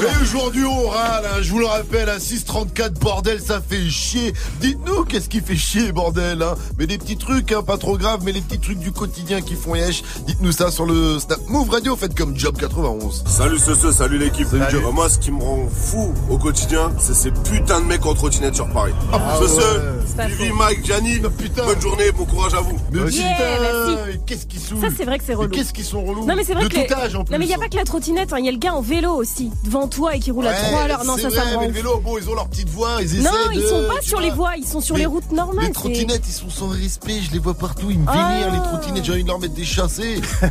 Et 0.00 0.22
aujourd'hui 0.22 0.64
on 0.64 0.88
râle, 0.88 1.24
hein, 1.26 1.38
je 1.42 1.50
vous 1.50 1.58
le 1.58 1.66
rappelle, 1.66 2.08
à 2.08 2.20
634 2.20 3.00
bordel, 3.00 3.40
ça 3.40 3.60
fait 3.60 3.88
chier. 3.90 4.32
Dites-nous 4.60 5.04
qu'est-ce 5.04 5.28
qui 5.28 5.40
fait 5.40 5.56
chier 5.56 5.90
bordel, 5.92 6.40
hein. 6.42 6.54
Mais 6.78 6.86
des 6.86 6.98
petits 6.98 7.16
trucs, 7.16 7.50
hein, 7.52 7.62
pas 7.62 7.78
trop 7.78 7.98
graves, 7.98 8.20
mais 8.24 8.30
les 8.32 8.40
petits 8.40 8.60
trucs 8.60 8.78
du 8.78 8.92
quotidien 8.92 9.40
qui 9.40 9.54
font 9.54 9.74
yesh. 9.74 10.02
Dites-nous 10.26 10.52
ça 10.52 10.70
sur 10.70 10.86
le 10.86 11.18
Snap 11.18 11.40
Move 11.48 11.70
Radio, 11.70 11.96
faites 11.96 12.14
comme 12.16 12.36
Job 12.38 12.56
91. 12.58 13.24
Salut 13.26 13.58
ce, 13.58 13.74
ce 13.74 13.90
salut 13.90 14.18
l'équipe. 14.18 14.46
Salut, 14.48 14.78
Moi 14.92 15.08
ce 15.08 15.18
qui 15.18 15.32
me 15.32 15.42
rend 15.42 15.68
fou 15.68 16.12
au 16.30 16.38
quotidien, 16.38 16.92
c'est 17.00 17.14
ces 17.14 17.30
putains 17.32 17.80
de 17.80 17.86
mecs 17.86 18.06
en 18.06 18.14
trottinette 18.14 18.54
sur 18.54 18.68
Paris. 18.68 18.92
Ah 19.12 19.38
ce, 19.40 19.44
ouais. 19.44 20.28
ce, 20.28 20.36
Vivi. 20.36 20.52
Mike, 20.52 20.84
Gianni, 20.84 21.18
bonne 21.18 21.80
journée, 21.80 22.12
bon 22.12 22.24
courage 22.24 22.54
à 22.54 22.60
vous. 22.60 22.78
Mais 22.92 22.98
Yeah, 23.10 23.34
putain, 23.34 23.44
merci. 23.60 24.18
qu'est-ce 24.26 24.46
qu'ils 24.46 24.60
sont 24.60 24.80
Ça, 24.80 24.88
c'est 24.96 25.04
vrai 25.04 25.18
que 25.18 25.24
c'est 25.24 25.34
relou. 25.34 25.50
Qu'est-ce 25.50 25.72
qu'ils 25.72 25.84
sont 25.84 26.04
relous 26.04 26.24
Non 26.26 26.36
mais 26.36 26.44
c'est 26.44 26.52
vrai 26.54 26.64
De 26.64 26.68
que 26.68 26.74
tout 26.74 26.80
les- 26.88 26.92
âge 26.92 27.14
en 27.16 27.24
plus. 27.24 27.32
Non 27.32 27.38
mais 27.38 27.46
il 27.46 27.50
y 27.50 27.52
a 27.52 27.56
hein. 27.56 27.60
pas 27.60 27.68
que 27.68 27.76
la 27.76 27.84
trottinette, 27.84 28.32
hein. 28.32 28.36
il 28.38 28.44
y 28.44 28.48
a 28.48 28.52
le 28.52 28.58
gars 28.58 28.74
en 28.74 28.80
vélo 28.82 29.12
aussi 29.14 29.50
devant 29.64 29.87
toi 29.88 30.14
et 30.16 30.20
qui 30.20 30.30
roule 30.30 30.46
à 30.46 30.50
Ouais, 30.50 30.56
3 30.70 30.80
à 30.80 30.88
l'heure. 30.88 31.04
Non 31.04 31.16
ça 31.16 31.22
ça 31.30 31.42
vrai, 31.42 31.50
me 31.50 31.54
rend 31.56 31.60
mais 31.60 31.66
le 31.66 31.70
ouf. 31.72 31.76
vélo, 31.76 32.00
bon, 32.00 32.18
ils 32.18 32.28
ont 32.30 32.34
leur 32.34 32.48
petite 32.48 32.68
voie, 32.68 32.98
ils 33.02 33.22
Non, 33.22 33.30
de, 33.30 33.54
ils 33.54 33.62
sont 33.62 33.84
pas 33.88 34.00
sur 34.02 34.20
les 34.20 34.28
vois. 34.28 34.36
voies, 34.36 34.56
ils 34.58 34.66
sont 34.66 34.80
sur 34.80 34.94
Mais 34.94 35.00
les 35.00 35.06
routes 35.06 35.30
normales. 35.32 35.66
Les 35.66 35.72
trottinettes, 35.72 36.24
ils 36.26 36.32
sont 36.32 36.50
sans 36.50 36.68
respect, 36.68 37.20
je 37.22 37.32
les 37.32 37.38
vois 37.38 37.54
partout, 37.54 37.90
ils 37.90 37.98
me 37.98 38.06
Ah. 38.08 38.12
vénèrent 38.34 38.52
les 38.52 38.60
trottinettes, 38.68 39.04
j'ai 39.04 39.12
envie 39.12 39.22
de 39.22 39.28
leur 39.28 39.38
mettre 39.38 39.54
des 39.54 39.64
chassés. 39.64 40.20
Quand 40.40 40.48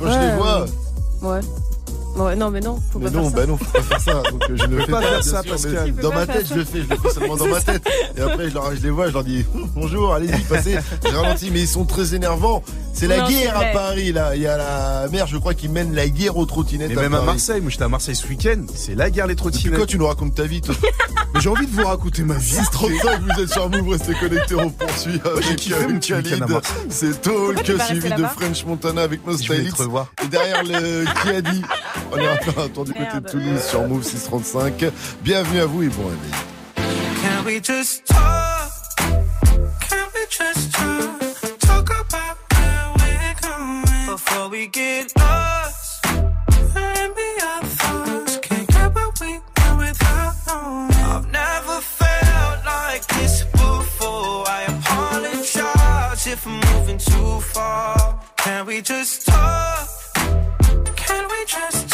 je 0.00 0.04
Ouais, 0.06 0.30
les 0.30 0.36
vois. 0.36 0.66
Ouais. 1.22 1.40
Ouais, 2.16 2.36
non 2.36 2.48
mais 2.50 2.60
non, 2.60 2.80
faut 2.92 3.00
Mais 3.00 3.06
pas 3.06 3.10
non, 3.10 3.22
faire 3.22 3.30
ça. 3.30 3.36
bah 3.36 3.46
non, 3.46 3.56
faut 3.56 3.64
pas 3.72 3.82
faire 3.82 4.00
ça. 4.00 4.12
Donc 4.30 4.42
euh, 4.48 4.56
je 4.56 4.66
ne 4.66 4.80
fais 4.80 4.92
pas 4.92 5.00
pas, 5.00 5.06
faire 5.08 5.24
ça, 5.24 5.42
sûr, 5.42 5.70
Tu 5.84 5.92
peux 5.92 6.02
Dans 6.02 6.12
ma 6.12 6.26
tête, 6.26 6.46
je 6.48 6.54
le 6.54 6.64
fais, 6.64 6.82
je 6.82 6.88
le 6.88 6.96
fais 6.96 7.10
seulement 7.10 7.36
dans 7.36 7.46
ma 7.48 7.60
tête. 7.60 7.82
Et 8.16 8.20
après, 8.20 8.48
je, 8.50 8.54
leur, 8.54 8.74
je 8.74 8.80
les 8.82 8.90
vois, 8.90 9.08
je 9.08 9.12
leur 9.14 9.24
dis 9.24 9.44
bonjour, 9.74 10.14
allez-y, 10.14 10.40
passez. 10.42 10.78
J'ai 11.04 11.10
ralenti, 11.10 11.50
mais 11.52 11.60
ils 11.62 11.68
sont 11.68 11.84
très 11.84 12.14
énervants. 12.14 12.62
C'est 12.92 13.08
la 13.08 13.18
Non, 13.18 13.28
guerre 13.28 13.58
à. 13.58 13.64
Paris, 13.72 14.12
là. 14.12 14.36
Il 14.36 14.42
y 14.42 14.46
a 14.46 14.56
la 14.56 15.08
mer, 15.10 15.26
je 15.26 15.36
crois, 15.38 15.54
qui 15.54 15.68
mène 15.68 15.92
la 15.94 16.08
guerre 16.08 16.36
aux 16.36 16.46
trottinettes. 16.46 16.92
Et 16.92 16.94
même 16.94 17.14
à. 17.14 17.22
Marseille, 17.22 17.60
moi 17.60 17.70
j'étais 17.70 17.82
à 17.82 17.88
Marseille 17.88 18.14
ce 18.14 18.28
week-end, 18.28 18.62
c'est 18.72 18.94
la 18.94 19.10
guerre 19.10 19.26
les 19.26 19.34
Depuis 19.34 19.50
trottinettes. 19.50 19.80
quand 19.80 19.86
tu 19.86 19.98
nous 19.98 20.06
racontes 20.06 20.34
ta 20.36 20.44
vie, 20.44 20.60
toi 20.60 20.74
Mais 21.34 21.40
j'ai 21.40 21.48
envie 21.48 21.66
de 21.66 21.72
vous 21.72 21.84
raconter 21.84 22.22
ma 22.22 22.34
vie. 22.34 22.44
635, 22.54 23.20
vous 23.22 23.42
êtes 23.42 23.50
sur 23.52 23.68
Move, 23.68 23.88
restez 23.88 24.14
connectés, 24.14 24.54
on 24.54 24.70
poursuit 24.70 25.20
j'ai 25.24 25.30
avec 25.30 25.56
kiffé 25.56 25.86
mon 25.88 25.98
petit 25.98 26.12
Khalid. 26.12 26.42
à. 26.44 26.60
C'est 26.88 27.20
Talk, 27.22 27.80
suivi 27.88 28.10
de 28.10 28.24
French 28.26 28.64
Montana 28.66 29.02
avec 29.02 29.26
nos 29.26 29.32
revoir. 29.32 30.12
Et 30.22 30.28
derrière 30.28 30.62
le 30.62 31.04
qui 31.22 31.28
a 31.30 31.42
dit 31.42 31.62
On 32.12 32.18
ira 32.18 32.36
faire 32.36 32.58
un 32.58 32.68
tour 32.68 32.84
du 32.84 32.92
côté 32.92 33.20
de. 33.20 33.28
Toulouse 33.28 33.62
sur 33.62 33.82
Move 33.88 34.02
635. 34.04 34.84
Bienvenue 35.22 35.60
à 35.60 35.66
vous 35.66 35.82
et 35.82 35.88
bon 35.88 36.06
réveil. 36.06 36.30
Can 37.22 37.44
we 37.46 37.60
just 37.62 38.04
talk? 38.06 38.70
Can 39.88 40.06
we 40.14 40.26
just 40.28 40.72
talk? 40.72 41.58
Talk 41.58 41.90
about 41.90 42.36
where 42.52 42.92
we're 42.98 43.34
going? 43.40 44.06
Before 44.06 44.48
we 44.50 44.66
get 44.68 45.12
lost. 45.16 46.04
And 46.76 47.14
be 47.14 47.28
our 47.42 47.64
thoughts. 47.64 48.38
Can't 48.42 48.66
get 48.68 48.94
what 48.94 49.20
we 49.20 49.40
want 49.56 49.78
without 49.78 50.34
knowing. 50.46 50.92
I've 50.92 51.26
never 51.32 51.80
felt 51.80 52.64
like 52.66 53.06
this 53.06 53.44
before. 53.52 54.44
I 54.46 54.64
apologize 54.68 56.26
if 56.26 56.46
I'm 56.46 56.60
moving 56.74 56.98
too 56.98 57.40
far. 57.40 58.20
Can 58.36 58.66
we 58.66 58.82
just 58.82 59.26
talk? 59.26 59.88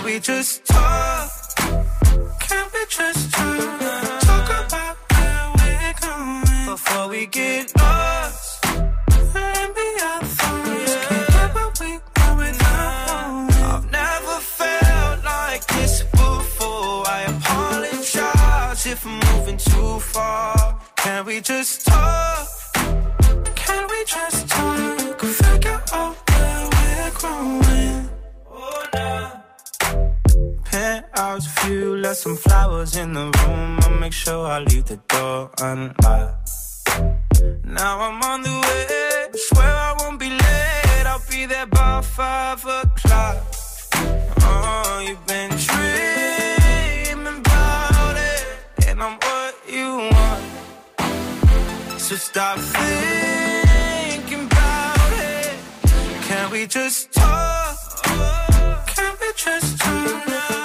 Can 0.00 0.06
we 0.06 0.18
just 0.18 0.64
talk? 0.64 1.30
Can 1.58 2.66
we 2.72 2.86
just 2.88 3.32
talk? 3.34 3.80
Talk 4.22 4.66
about 4.66 4.96
where 5.12 5.52
we're 5.58 5.94
going 6.00 6.64
before 6.64 7.08
we 7.08 7.26
get 7.26 7.70
lost. 7.76 8.64
And 8.64 9.74
be 9.74 9.88
our 10.02 10.24
thoughts. 10.24 11.06
Can't 11.06 11.28
get 11.28 11.54
what 11.54 11.80
we 11.80 11.98
want 12.16 12.38
without. 12.38 13.52
I've 13.74 13.92
never 13.92 14.40
felt 14.40 15.22
like 15.22 15.66
this 15.66 16.02
before. 16.04 17.06
I 17.06 17.26
apologize 17.28 18.86
if 18.86 19.04
I'm 19.04 19.20
moving 19.36 19.58
too 19.58 20.00
far. 20.00 20.80
Can 20.96 21.26
we 21.26 21.42
just 21.42 21.86
talk? 21.86 22.48
Penthouse 31.30 31.64
view, 31.64 31.96
left 31.96 32.16
some 32.16 32.36
flowers 32.36 32.96
in 32.96 33.12
the 33.12 33.26
room. 33.38 33.78
I'll 33.82 34.00
make 34.00 34.12
sure 34.12 34.46
I 34.48 34.58
leave 34.58 34.86
the 34.86 34.96
door 35.06 35.48
unlocked. 35.60 36.50
Now 37.62 38.00
I'm 38.00 38.20
on 38.20 38.42
the 38.42 38.50
way. 38.50 39.38
Swear 39.46 39.72
I 39.88 39.94
won't 40.00 40.18
be 40.18 40.28
late. 40.28 41.06
I'll 41.06 41.22
be 41.30 41.46
there 41.46 41.66
by 41.66 42.00
five 42.00 42.64
o'clock. 42.64 43.36
Oh, 44.42 45.04
you've 45.06 45.24
been 45.26 45.50
dreaming 45.50 47.38
about 47.42 48.16
it, 48.16 48.44
and 48.88 49.00
I'm 49.00 49.16
what 49.26 49.54
you 49.70 50.10
want. 50.10 50.42
So 52.00 52.16
stop 52.16 52.58
thinking 52.58 54.46
about 54.46 55.12
it. 55.12 55.54
Can 56.22 56.50
we 56.50 56.66
just 56.66 57.12
talk? 57.12 57.76
Can 58.96 59.12
we 59.20 59.28
just 59.36 59.78
talk? 59.78 60.26
Talk 60.26 60.59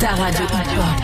Ta 0.00 0.16
radio 0.16 0.46
hip-hop. 0.46 0.98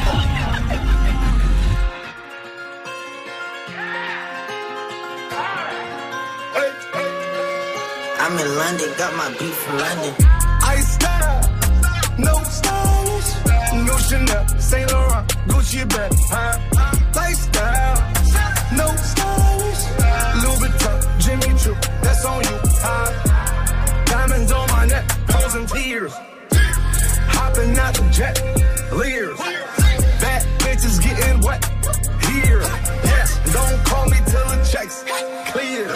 I'm 8.18 8.38
in 8.38 8.57
London, 8.57 8.90
got 8.97 9.14
my 9.14 9.28
beef 9.38 9.55
from 9.55 9.76
London. 9.76 10.14
I 10.62 10.80
style, 10.80 11.42
no 12.16 12.34
stylish, 12.42 13.30
no 13.84 13.99
Chanel, 13.99 14.49
Saint 14.59 14.90
Laurent, 14.90 15.28
Gucci 15.47 15.86
bag, 15.90 16.12
huh? 16.32 16.59
Lifestyle, 17.14 17.97
no 18.80 18.88
stylish, 18.97 19.82
Louis 20.42 20.59
Vuitton, 20.62 20.99
Jimmy 21.20 21.59
Choo, 21.59 21.76
that's 22.01 22.24
on 22.24 22.42
you, 22.42 22.59
huh? 22.80 24.05
Diamonds 24.07 24.53
on 24.53 24.66
my 24.70 24.86
neck, 24.86 25.05
frozen 25.28 25.66
tears, 25.66 26.14
hopping 27.47 27.78
out 27.78 27.94
the 27.94 28.09
jet, 28.11 28.36
leers, 28.92 29.38
bad 30.20 30.42
bitches 30.61 31.01
getting 31.03 31.40
wet, 31.42 31.64
here, 32.26 32.61
yes, 33.11 33.38
don't 33.53 33.78
call 33.86 34.05
me 34.07 34.18
till 34.26 34.47
the 34.53 34.59
checks 34.70 35.05
clear. 35.53 35.88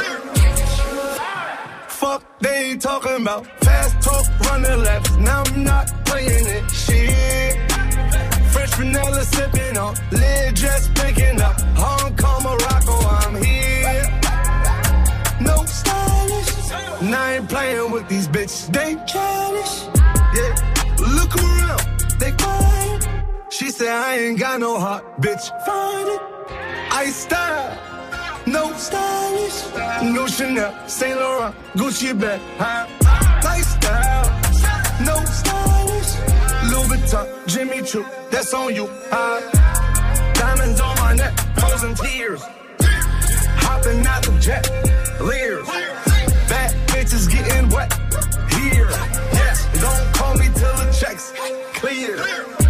Fuck, 1.89 2.23
they 2.41 2.77
talking 2.77 3.23
about 3.23 3.47
fast 3.65 4.01
talk, 4.01 4.25
running 4.47 4.83
laps. 4.83 5.17
Now 5.17 5.43
I'm 5.47 5.65
not 5.65 5.87
playing 6.07 6.47
it. 6.57 6.71
Shit. 6.71 7.59
Fresh 8.53 8.75
vanilla 8.77 9.25
sipping 9.25 9.77
on, 9.77 9.95
lid 10.13 10.57
just 10.57 10.95
picking 10.95 11.41
up. 11.41 11.61
Hong 11.77 12.17
Kong, 12.17 12.43
Morocco, 12.45 12.97
I'm 13.19 13.35
here. 13.43 14.07
No 15.41 15.57
stylish. 15.65 16.53
Now 17.03 17.23
I 17.23 17.33
ain't 17.37 17.49
playing 17.49 17.91
with 17.91 18.09
these 18.09 18.29
bitches. 18.29 18.73
They 18.73 18.95
childish. 19.05 19.90
I 23.89 24.19
ain't 24.19 24.39
got 24.39 24.61
no 24.61 24.79
heart, 24.79 25.05
bitch. 25.21 25.49
Find 25.65 26.09
it. 26.09 26.21
I 26.93 27.07
style. 27.07 27.91
No 28.47 28.73
stylish, 28.73 29.59
no 30.03 30.27
Chanel, 30.27 30.75
Saint 30.89 31.21
Laurent, 31.21 31.55
Gucci 31.75 32.19
bag, 32.19 32.41
huh? 32.59 32.87
Lifestyle, 33.45 34.25
no 35.05 35.15
stylish, 35.25 36.11
Louis 36.73 36.89
Vuitton, 36.89 37.47
Jimmy 37.47 37.83
Choo, 37.83 38.05
that's 38.31 38.53
on 38.55 38.75
you, 38.75 38.89
huh? 39.11 39.41
Diamonds 40.33 40.81
on 40.81 40.97
my 40.97 41.15
neck, 41.15 41.39
frozen 41.59 41.95
tears, 41.95 42.43
hopping 43.63 44.05
out 44.07 44.23
the 44.23 44.37
jet, 44.41 44.67
leers, 45.21 45.67
bad 46.49 46.75
bitches 46.89 47.31
getting 47.31 47.69
wet, 47.69 47.93
here, 48.55 48.89
don't 49.79 50.15
call 50.15 50.35
me 50.35 50.47
till 50.55 50.75
the 50.81 50.97
checks 50.99 51.33
clear. 51.75 52.70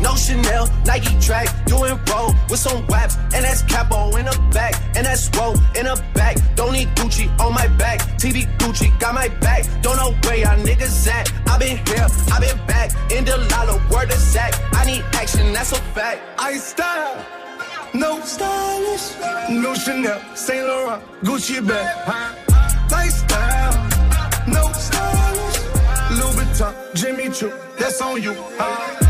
No 0.00 0.14
Chanel, 0.16 0.68
Nike 0.86 1.18
track, 1.20 1.48
doing 1.66 1.98
roll 2.10 2.34
with 2.48 2.58
some 2.58 2.86
waps, 2.86 3.16
and 3.34 3.44
that's 3.44 3.62
capo 3.62 4.16
in 4.16 4.24
the 4.24 4.48
back, 4.52 4.74
and 4.96 5.04
that's 5.06 5.30
roll 5.36 5.54
in 5.76 5.84
the 5.84 6.02
back. 6.14 6.36
Don't 6.56 6.72
need 6.72 6.88
Gucci 6.96 7.28
on 7.38 7.52
my 7.54 7.66
back, 7.76 8.00
TV 8.18 8.46
Gucci 8.58 8.88
got 8.98 9.14
my 9.14 9.28
back. 9.40 9.64
Don't 9.82 9.96
know 9.96 10.12
where 10.24 10.38
y'all 10.38 10.58
niggas 10.58 11.06
at. 11.08 11.30
I 11.48 11.58
been 11.58 11.76
here, 11.86 12.06
I 12.32 12.40
been 12.40 12.66
back, 12.66 12.90
in 13.12 13.24
the 13.24 13.36
lala, 13.50 13.76
word 13.92 14.10
of 14.10 14.18
Zach. 14.18 14.54
I 14.72 14.84
need 14.86 15.04
action, 15.12 15.52
that's 15.52 15.72
a 15.72 15.80
fact. 15.94 16.20
I 16.38 16.56
style, 16.56 17.24
no 17.92 18.20
stylish, 18.20 19.18
no 19.50 19.74
Chanel, 19.74 20.20
Saint 20.34 20.66
Laurent, 20.66 21.02
Gucci 21.22 21.66
bag? 21.66 22.36
Lifestyle, 22.90 23.72
no 24.48 24.72
stylish, 24.72 25.60
Louis 26.18 26.36
Vuitton, 26.36 26.74
Jimmy 26.94 27.28
Choo, 27.30 27.52
that's 27.78 28.00
on 28.00 28.22
you, 28.22 28.34
huh? 28.58 29.09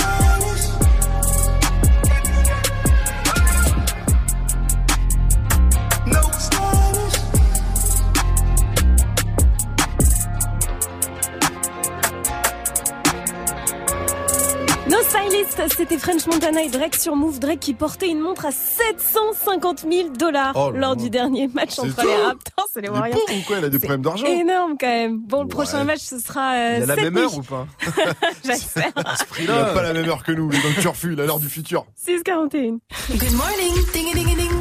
Triste, 15.15 15.61
c'était 15.77 15.97
French 15.97 16.25
Montana 16.25 16.63
et 16.63 16.69
Drake 16.69 16.95
sur 16.95 17.15
Move. 17.15 17.39
Drake 17.39 17.59
qui 17.59 17.73
portait 17.73 18.09
une 18.09 18.19
montre 18.19 18.45
à 18.45 18.51
750 18.51 19.85
000 19.91 20.09
dollars 20.17 20.53
Oh 20.55 20.71
lors 20.71 20.95
du 20.95 21.09
dernier 21.09 21.47
match 21.47 21.79
entre 21.79 21.95
tout 21.95 22.07
les 22.07 22.15
Raptors 22.15 22.69
et 22.77 22.81
les 22.81 22.89
Warriors. 22.89 23.19
pauvre 23.25 23.37
ou 23.39 23.41
quoi 23.45 23.57
Il 23.59 23.65
a 23.65 23.69
des 23.69 23.79
problèmes 23.79 24.01
d'argent 24.01 24.25
Énorme 24.25 24.75
quand 24.79 24.87
même. 24.87 25.19
Bon, 25.19 25.41
le 25.43 25.47
prochain 25.47 25.83
match, 25.83 25.99
ce 25.99 26.19
sera. 26.19 26.53
euh, 26.53 26.75
Il 26.77 26.83
a 26.83 26.95
la 26.95 27.01
même 27.01 27.17
heure 27.17 27.35
ou 27.37 27.41
pas 27.43 27.67
J'espère. 28.45 28.91
Il 29.39 29.51
a 29.51 29.65
pas 29.65 29.81
la 29.83 29.93
même 29.93 30.07
heure 30.07 30.23
que 30.23 30.31
nous, 30.31 30.49
il 30.51 30.57
est 30.59 30.61
dans 30.63 30.69
le 30.69 30.81
turfu, 30.81 31.13
il 31.13 31.19
a 31.21 31.25
l'heure 31.25 31.39
du 31.39 31.49
futur. 31.49 31.85
6h41. 32.07 32.79
Good 33.09 33.31
morning, 33.33 33.73
ding 33.93 34.13
ding 34.13 34.35
ding. 34.35 34.51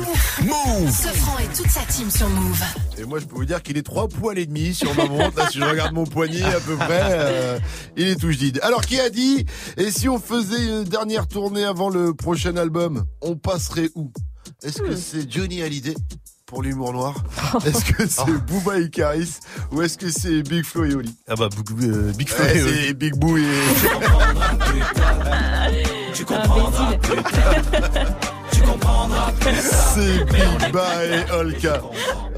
Move 0.42 0.90
Sofran 0.90 1.38
et 1.38 1.57
toute 1.57 1.70
sa 1.70 1.80
team 1.82 2.11
sur 2.11 2.28
Move. 2.28 2.61
Et 2.98 3.05
moi, 3.05 3.18
je 3.20 3.26
peux 3.26 3.36
vous 3.36 3.44
dire 3.44 3.62
qu'il 3.62 3.76
est 3.78 3.82
trois 3.82 4.09
poils 4.09 4.38
et 4.38 4.46
demi 4.46 4.74
sur 4.74 4.94
ma 4.94 5.05
montre. 5.07 5.38
Là, 5.38 5.48
si 5.51 5.59
je 5.59 5.64
regarde 5.64 5.92
mon 5.92 6.05
poignet 6.05 6.42
à 6.42 6.61
peu 6.61 6.76
près, 6.76 7.01
euh, 7.03 7.59
il 7.96 8.09
est 8.09 8.16
tout 8.20 8.30
jadide. 8.30 8.59
Alors, 8.62 8.82
qui 8.82 8.98
a 9.01 9.11
dit 9.11 9.46
Et 9.76 9.90
si 9.90 10.09
on 10.09 10.18
faisait 10.18 10.39
une 10.43 10.84
dernière 10.84 11.26
tournée 11.28 11.64
avant 11.64 11.88
le 11.91 12.14
prochain 12.14 12.57
album, 12.57 13.05
on 13.20 13.36
passerait 13.36 13.91
où? 13.95 14.11
Est-ce 14.62 14.82
que 14.82 14.97
c'est 14.97 15.30
Johnny 15.30 15.62
Hallyday 15.62 15.95
pour 16.47 16.62
l'humour 16.62 16.93
noir? 16.93 17.14
Est-ce 17.66 17.84
que 17.84 18.07
c'est 18.07 18.32
Booba 18.47 18.78
et 18.78 18.91
Caris? 18.91 19.34
Ou 19.72 19.82
est-ce 19.82 19.97
que 19.99 20.11
c'est 20.11 20.43
Big 20.43 20.64
Flo 20.64 20.84
et 20.84 20.95
Oli? 20.95 21.14
Ah 21.28 21.34
bah, 21.36 21.49
euh, 21.82 22.12
Big 22.12 22.28
Flo 22.28 22.45
Ouais, 22.45 22.57
et 22.59 22.62
Oli. 22.62 22.72
c'est 22.86 22.95
Big 22.95 23.14
Boo 23.16 23.36
et... 23.36 23.43
Tu 23.74 23.84
comprendras 23.86 24.55
plus 24.57 24.80
tard. 24.95 25.70
Tu 26.14 26.24
comprendras 26.24 26.93
plus 26.99 27.22
tard. 27.22 28.34
C'est 29.95 30.24
Big 30.26 30.72
Ba 30.72 31.05
et 31.05 31.31
Olka. 31.33 31.81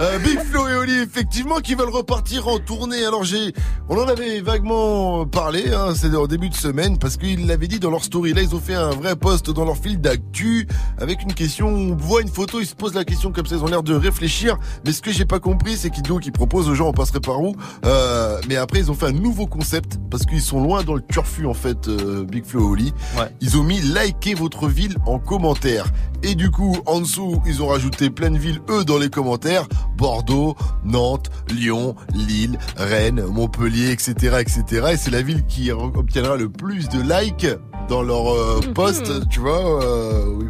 Euh, 0.00 0.18
Big 0.20 0.38
Flo 0.40 0.68
et 0.68 0.74
Oli, 0.74 1.00
effectivement, 1.00 1.58
qui 1.60 1.74
veulent 1.74 1.90
repartir 1.90 2.48
en 2.48 2.58
tournée. 2.58 3.04
Alors 3.04 3.24
j'ai, 3.24 3.52
on 3.88 3.98
en 3.98 4.08
avait 4.08 4.40
vaguement 4.40 5.26
parlé, 5.26 5.72
hein, 5.72 5.92
c'est 5.94 6.14
en 6.16 6.26
début 6.26 6.48
de 6.48 6.54
semaine, 6.54 6.98
parce 6.98 7.16
qu'ils 7.16 7.46
l'avaient 7.46 7.68
dit 7.68 7.78
dans 7.78 7.90
leur 7.90 8.02
story. 8.02 8.32
Là, 8.32 8.42
ils 8.42 8.54
ont 8.54 8.60
fait 8.60 8.74
un 8.74 8.90
vrai 8.90 9.16
post 9.16 9.50
dans 9.50 9.64
leur 9.64 9.76
fil 9.76 10.00
d'actu 10.00 10.66
avec 10.98 11.22
une 11.22 11.34
question. 11.34 11.68
On 11.68 11.94
voit 11.94 12.22
une 12.22 12.28
photo, 12.28 12.60
ils 12.60 12.66
se 12.66 12.74
posent 12.74 12.94
la 12.94 13.04
question 13.04 13.32
comme 13.32 13.46
ça, 13.46 13.56
ils 13.56 13.62
ont 13.62 13.66
l'air 13.66 13.82
de 13.82 13.94
réfléchir. 13.94 14.56
Mais 14.86 14.92
ce 14.92 15.02
que 15.02 15.10
j'ai 15.10 15.26
pas 15.26 15.40
compris, 15.40 15.76
c'est 15.76 15.90
qu'ils 15.90 16.02
donc 16.02 16.24
ils 16.26 16.32
proposent 16.32 16.68
aux 16.68 16.74
gens, 16.74 16.88
on 16.88 16.92
passerait 16.92 17.20
par 17.20 17.40
où? 17.40 17.54
Euh, 17.84 18.40
Mais 18.48 18.56
après, 18.56 18.80
ils 18.80 18.90
ont 18.90 18.94
fait 18.94 19.06
un 19.06 19.12
nouveau 19.12 19.46
concept 19.46 19.98
parce 20.10 20.24
qu'ils 20.24 20.40
sont 20.40 20.62
loin 20.62 20.82
dans 20.82 20.94
le 20.94 21.02
turfu 21.02 21.46
en 21.46 21.54
fait, 21.54 21.88
euh, 21.88 22.24
Big 22.24 22.44
Flo 22.44 22.60
et 22.60 22.70
Oli. 22.70 22.94
Ils 23.40 23.56
ont 23.58 23.62
mis 23.62 23.80
likez 23.80 24.34
votre 24.34 24.68
ville 24.68 24.96
en 25.06 25.18
commentaire. 25.18 25.86
Et 26.24 26.31
du 26.34 26.50
coup, 26.50 26.76
en 26.86 27.00
dessous, 27.00 27.40
ils 27.46 27.62
ont 27.62 27.68
rajouté 27.68 28.10
plein 28.10 28.30
de 28.30 28.38
villes, 28.38 28.60
eux, 28.70 28.84
dans 28.84 28.98
les 28.98 29.10
commentaires. 29.10 29.66
Bordeaux, 29.96 30.56
Nantes, 30.84 31.30
Lyon, 31.50 31.94
Lille, 32.14 32.58
Rennes, 32.76 33.24
Montpellier, 33.26 33.90
etc., 33.90 34.36
etc. 34.40 34.88
Et 34.92 34.96
c'est 34.96 35.10
la 35.10 35.22
ville 35.22 35.44
qui 35.46 35.70
obtiendra 35.70 36.36
le 36.36 36.48
plus 36.48 36.88
de 36.88 37.00
likes 37.00 37.46
dans 37.88 38.02
leur 38.02 38.32
euh, 38.32 38.60
post, 38.74 39.28
tu 39.28 39.40
vois, 39.40 39.82
euh, 39.84 40.26
où 40.26 40.42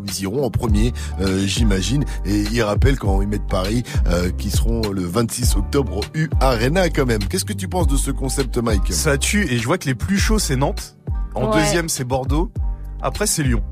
où 0.00 0.04
ils 0.06 0.22
iront 0.22 0.44
en 0.44 0.50
premier, 0.50 0.92
euh, 1.20 1.44
j'imagine. 1.46 2.04
Et 2.24 2.40
ils 2.52 2.62
rappellent 2.62 2.98
quand 2.98 3.20
ils 3.22 3.28
mettent 3.28 3.46
Paris, 3.46 3.82
euh, 4.08 4.30
qui 4.30 4.50
seront 4.50 4.82
le 4.90 5.04
26 5.04 5.56
octobre 5.56 5.98
au 5.98 6.00
U 6.14 6.28
Arena 6.40 6.88
quand 6.88 7.06
même. 7.06 7.22
Qu'est-ce 7.24 7.44
que 7.44 7.52
tu 7.52 7.68
penses 7.68 7.86
de 7.86 7.96
ce 7.96 8.10
concept, 8.10 8.56
Mike? 8.58 8.92
Ça 8.92 9.18
tue 9.18 9.44
et 9.52 9.58
je 9.58 9.64
vois 9.66 9.78
que 9.78 9.86
les 9.86 9.94
plus 9.94 10.18
chauds 10.18 10.38
c'est 10.40 10.56
Nantes. 10.56 10.96
En 11.34 11.48
Ouais. 11.50 11.60
deuxième 11.62 11.88
c'est 11.88 12.04
Bordeaux. 12.04 12.50
Après 13.02 13.26
c'est 13.26 13.42
Lyon. 13.44 13.62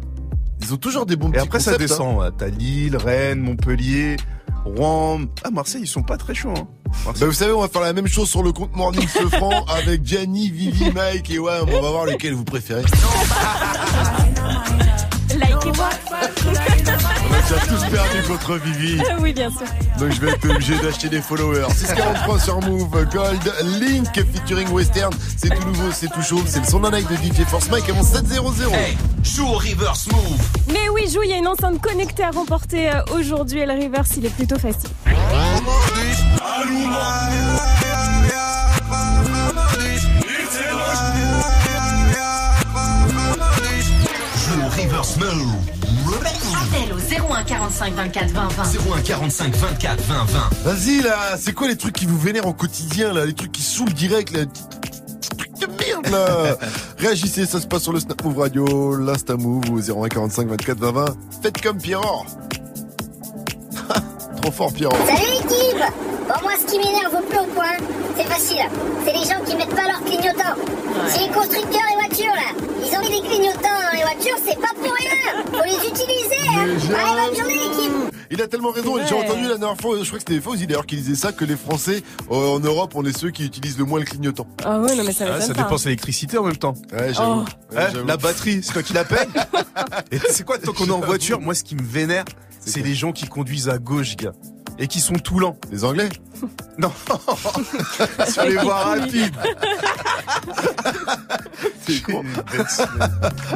Ils 0.60 0.74
ont 0.74 0.76
toujours 0.76 1.06
des 1.06 1.16
bons 1.16 1.28
Et 1.28 1.32
petits 1.32 1.40
après 1.46 1.60
ça 1.60 1.72
concepts, 1.72 1.88
descend. 1.88 2.18
ouais. 2.18 2.28
T'as 2.36 2.48
Lille, 2.48 2.96
Rennes, 2.96 3.40
Montpellier, 3.40 4.16
Rouen. 4.64 5.20
Ah 5.44 5.50
Marseille 5.50 5.82
ils 5.82 5.86
sont 5.88 6.02
pas 6.02 6.16
très 6.16 6.34
chauds. 6.34 6.54
Hein. 6.56 6.66
Bah 7.04 7.12
vous 7.26 7.32
savez, 7.32 7.52
on 7.52 7.60
va 7.60 7.68
faire 7.68 7.82
la 7.82 7.92
même 7.92 8.06
chose 8.06 8.28
sur 8.30 8.42
le 8.42 8.50
compte 8.52 8.74
Morning 8.74 9.06
Ce 9.08 9.26
franc 9.28 9.64
avec 9.68 10.04
Gianni, 10.04 10.50
Vivi, 10.50 10.90
Mike 10.90 11.30
et 11.30 11.38
ouais, 11.38 11.52
on 11.62 11.80
va 11.80 11.90
voir 11.90 12.06
lequel 12.06 12.34
vous 12.34 12.44
préférez. 12.44 12.82
Likez-moi. 15.38 15.88
On 16.10 17.34
a 17.34 17.40
déjà 17.40 17.60
tous 17.66 17.84
perdu 17.90 18.22
contre 18.26 18.54
Vivi. 18.56 19.00
oui, 19.20 19.32
bien 19.32 19.50
sûr. 19.50 19.66
Donc 19.98 20.12
je 20.12 20.20
vais 20.20 20.30
être 20.30 20.50
obligé 20.50 20.78
d'acheter 20.78 21.08
des 21.08 21.20
followers. 21.20 21.66
643 21.70 22.38
sur 22.40 22.60
Move, 22.60 23.06
Gold, 23.12 23.52
Link 23.80 24.12
featuring 24.14 24.68
Western. 24.70 25.12
C'est 25.36 25.48
tout 25.50 25.66
nouveau, 25.66 25.90
c'est 25.92 26.10
tout 26.10 26.22
chaud. 26.22 26.42
C'est 26.46 26.60
le 26.60 26.66
son 26.66 26.80
d'un 26.80 26.90
de 26.90 26.96
DJ 26.96 27.44
Force 27.48 27.70
Mike 27.70 27.88
avant 27.88 28.02
700. 28.02 28.44
Hey, 28.72 28.96
joue 29.22 29.46
au 29.46 29.58
reverse 29.58 30.08
move. 30.10 30.38
Mais 30.72 30.88
oui, 30.88 31.08
Jou, 31.12 31.22
il 31.22 31.30
y 31.30 31.32
a 31.32 31.38
une 31.38 31.48
enceinte 31.48 31.80
connectée 31.80 32.24
à 32.24 32.30
remporter 32.30 32.90
euh, 32.90 33.02
aujourd'hui 33.14 33.60
et 33.60 33.66
le 33.66 33.74
reverse, 33.74 34.10
il 34.16 34.26
est 34.26 34.34
plutôt 34.34 34.58
facile. 34.58 34.90
Joue 36.66 37.57
Appel 45.26 46.92
au 46.92 47.32
01 47.32 47.42
45 47.42 47.94
24 47.94 48.30
20 48.30 48.48
20. 48.48 48.62
01 48.96 49.00
45 49.02 49.56
24 49.56 50.00
20 50.04 50.24
20. 50.24 50.50
Vas-y 50.64 51.00
là, 51.02 51.36
c'est 51.36 51.52
quoi 51.52 51.66
les 51.66 51.76
trucs 51.76 51.94
qui 51.94 52.06
vous 52.06 52.18
vénèrent 52.18 52.46
au 52.46 52.52
quotidien 52.52 53.12
là 53.12 53.26
Les 53.26 53.32
trucs 53.34 53.50
qui 53.50 53.62
saoulent 53.62 53.92
direct 53.92 54.30
là 54.32 54.44
Trucs 55.36 55.58
de 55.60 55.66
merde 55.66 56.06
là 56.08 56.56
Réagissez, 56.98 57.46
ça 57.46 57.60
se 57.60 57.66
passe 57.66 57.82
sur 57.82 57.92
le 57.92 57.98
Snap 58.00 58.22
Move 58.22 58.38
Radio, 58.38 58.96
l'Insta 58.96 59.36
Move 59.36 59.64
au 59.72 59.80
01 60.04 60.08
45 60.08 60.48
24 60.48 60.78
20 60.78 60.92
20. 60.92 61.04
Faites 61.42 61.60
comme 61.60 61.78
Pierrot. 61.78 62.24
Trop 64.48 64.56
fort 64.56 64.72
Pierrot. 64.72 64.96
Salut 65.06 65.20
l'équipe 65.42 65.84
Bon 66.26 66.34
moi 66.42 66.52
ce 66.58 66.72
qui 66.72 66.78
m'énerve 66.78 67.14
au 67.14 67.20
plus 67.22 67.38
haut 67.38 67.44
point, 67.54 67.76
c'est 68.16 68.24
facile. 68.24 68.64
C'est 69.04 69.12
les 69.12 69.24
gens 69.24 69.44
qui 69.44 69.54
mettent 69.56 69.74
pas 69.76 69.86
leurs 69.88 70.02
clignotants. 70.02 70.56
C'est 71.08 71.20
les 71.20 71.28
constructeurs 71.28 71.82
et 71.92 72.06
voitures 72.06 72.34
là. 72.34 72.66
Ils 72.82 72.96
ont 72.96 73.00
mis 73.02 73.20
des 73.20 73.28
clignotants 73.28 73.60
dans 73.60 73.94
les 73.94 74.02
voitures, 74.04 74.36
c'est 74.46 74.58
pas 74.58 74.68
pour 74.74 74.94
rien. 74.94 75.44
Faut 75.52 75.64
les 75.64 75.86
utiliser 75.88 76.48
hein. 76.48 76.64
Allez 76.64 77.30
bonne 77.30 77.36
journée 77.38 77.54
l'équipe 77.56 77.92
Il 78.30 78.40
a 78.40 78.46
tellement 78.48 78.70
raison. 78.70 78.94
J'ai 79.06 79.14
entendu 79.14 79.42
la 79.48 79.58
dernière 79.58 79.76
fois, 79.76 79.98
je 80.00 80.06
crois 80.06 80.18
que 80.18 80.24
c'était 80.26 80.40
Fauzi 80.40 80.66
d'ailleurs 80.66 80.86
qui 80.86 80.96
disait 80.96 81.14
ça, 81.14 81.32
que 81.32 81.44
les 81.44 81.56
Français 81.56 82.02
euh, 82.30 82.34
en 82.34 82.58
Europe, 82.60 82.92
on 82.94 83.04
est 83.04 83.16
ceux 83.16 83.30
qui 83.30 83.44
utilisent 83.44 83.78
le 83.78 83.84
moins 83.84 83.98
le 84.00 84.06
clignotant. 84.06 84.46
Ah 84.64 84.80
ouais, 84.80 84.96
non, 84.96 85.04
mais 85.04 85.12
ça 85.12 85.26
Ah, 85.30 85.40
ça 85.42 85.52
dépense 85.52 85.84
l'électricité 85.84 86.38
en 86.38 86.44
même 86.44 86.56
temps. 86.56 86.72
Ouais, 86.98 87.12
j'avoue. 87.12 87.44
Oh. 87.46 87.74
Ouais, 87.74 87.82
Hein, 87.82 87.88
j'avoue. 87.92 88.06
la 88.06 88.16
batterie, 88.16 88.60
c'est 88.62 88.72
toi 88.72 88.82
qui 88.82 88.94
la 88.94 89.04
paye 89.04 89.26
Et 90.10 90.18
c'est 90.30 90.44
quoi, 90.46 90.56
tant 90.56 90.72
qu'on 90.72 90.86
est 90.86 90.90
en 90.90 91.00
voiture, 91.00 91.38
moi 91.38 91.54
ce 91.54 91.62
qui 91.62 91.74
me 91.74 91.82
vénère, 91.82 92.24
c'est 92.68 92.82
les 92.82 92.94
gens 92.94 93.12
qui 93.12 93.26
conduisent 93.26 93.68
à 93.68 93.78
gauche, 93.78 94.16
gars. 94.16 94.32
Et 94.78 94.86
qui 94.86 95.00
sont 95.00 95.14
tout 95.14 95.40
lents. 95.40 95.56
Les 95.72 95.84
Anglais 95.84 96.08
Non 96.78 96.92
Sur 98.28 98.44
les 98.44 98.56
voies 98.58 98.76
rapides 98.76 99.34
C'est 101.80 102.00
con. 102.02 102.22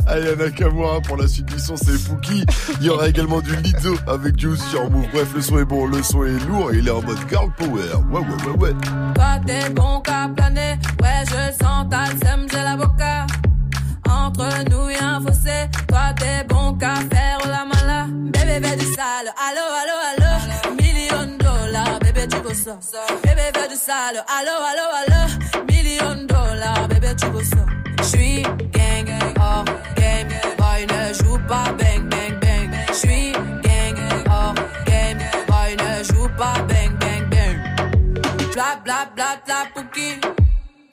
Allez, 0.08 0.34
Nakamura 0.34 1.00
pour 1.02 1.16
la 1.16 1.28
suite 1.28 1.46
du 1.46 1.60
son, 1.60 1.76
c'est 1.76 1.92
Fouki. 1.96 2.44
Il 2.80 2.86
y 2.86 2.90
aura 2.90 3.08
également 3.08 3.40
du 3.40 3.54
Lizzo 3.54 3.94
avec 4.08 4.36
Juice 4.40 4.64
sur 4.70 4.90
Move. 4.90 5.06
Bref, 5.12 5.28
le 5.34 5.42
son 5.42 5.58
est 5.58 5.64
bon, 5.64 5.86
le 5.86 6.02
son 6.02 6.24
est 6.24 6.44
lourd 6.48 6.72
et 6.72 6.78
il 6.78 6.88
est 6.88 6.90
en 6.90 7.02
mode 7.02 7.18
girl 7.28 7.52
power. 7.56 7.70
Ouais, 8.10 8.18
ouais, 8.18 8.26
ouais, 8.50 8.58
ouais. 8.58 8.72
Toi 9.14 9.38
t'es 9.46 9.70
bon 9.70 10.00
qu'à 10.00 10.28
planer, 10.34 10.76
ouais 11.02 11.24
je 11.26 11.64
sens 11.64 11.86
ta 11.88 12.06
sème, 12.06 12.46
j'ai 12.50 12.62
l'avocat. 12.62 13.26
Entre 14.08 14.48
nous 14.70 14.88
y 14.90 14.96
a 14.96 15.16
un 15.16 15.20
fossé, 15.20 15.68
toi 15.86 16.12
t'es 16.18 16.44
bon 16.48 16.74
qu'à 16.74 16.96
faire. 16.96 17.41
Bébé 18.62 18.76
du 18.76 18.86
sale, 18.94 19.32
allo 19.36 19.64
allo 19.80 19.96
allo, 20.10 20.74
million 20.76 21.36
dollars, 21.36 21.98
bébé 21.98 22.28
tu 22.28 22.36
veux 22.36 22.54
ça. 22.54 22.76
Bébé 23.24 23.50
bébé 23.52 23.68
du 23.68 23.74
sale, 23.74 24.24
allo 24.28 24.54
allo 24.70 24.86
allo, 25.00 25.64
million 25.68 26.14
dollars, 26.26 26.86
bébé 26.88 27.08
tu 27.16 27.26
veux 27.26 27.42
ça. 27.42 27.66
J'suis 28.02 28.42
gang 28.42 29.08
hors 29.40 29.64
game, 29.96 30.28
boy 30.56 30.86
ne 30.86 31.12
joue 31.12 31.38
pas 31.48 31.72
bang 31.76 32.08
bang 32.08 32.38
bang. 32.40 32.70
J'suis 32.92 33.32
gang 33.32 33.98
hors 34.30 34.54
game, 34.86 35.18
boy 35.48 35.76
ne 35.76 36.04
joue 36.04 36.28
pas 36.38 36.62
bang 36.68 36.96
bang 37.00 37.28
bang. 37.30 37.58
Bla 38.54 38.76
bla 38.84 39.06
bla 39.16 39.36
bla 39.44 39.66
pouki. 39.74 40.20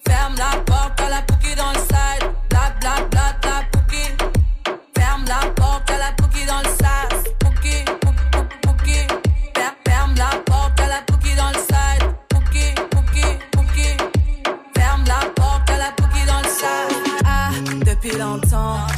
Ferme 0.08 0.36
la 0.38 0.58
porte 0.66 1.00
à 1.02 1.10
la 1.10 1.22
pouki 1.22 1.54
dans 1.56 1.72
le 1.72 1.80
side. 1.80 2.32
Bla 2.50 2.74
bla 2.80 3.06
bla 3.12 3.36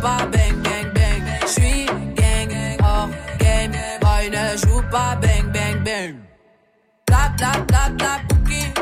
Pas 0.00 0.24
bang 0.32 0.54
bang 0.62 0.92
bang. 0.94 1.22
J'suis 1.46 1.86
gang 2.14 2.52
hors 2.80 3.08
game. 3.38 3.72
Boy 4.00 4.30
ne 4.30 4.56
joue 4.56 4.82
pas 4.90 5.16
bang 5.16 5.50
bang 5.52 5.82
bang. 5.84 6.14
Tap 7.06 7.36
tap 7.36 7.66
tap 7.66 7.96
tap 7.98 8.20
cookie. 8.28 8.72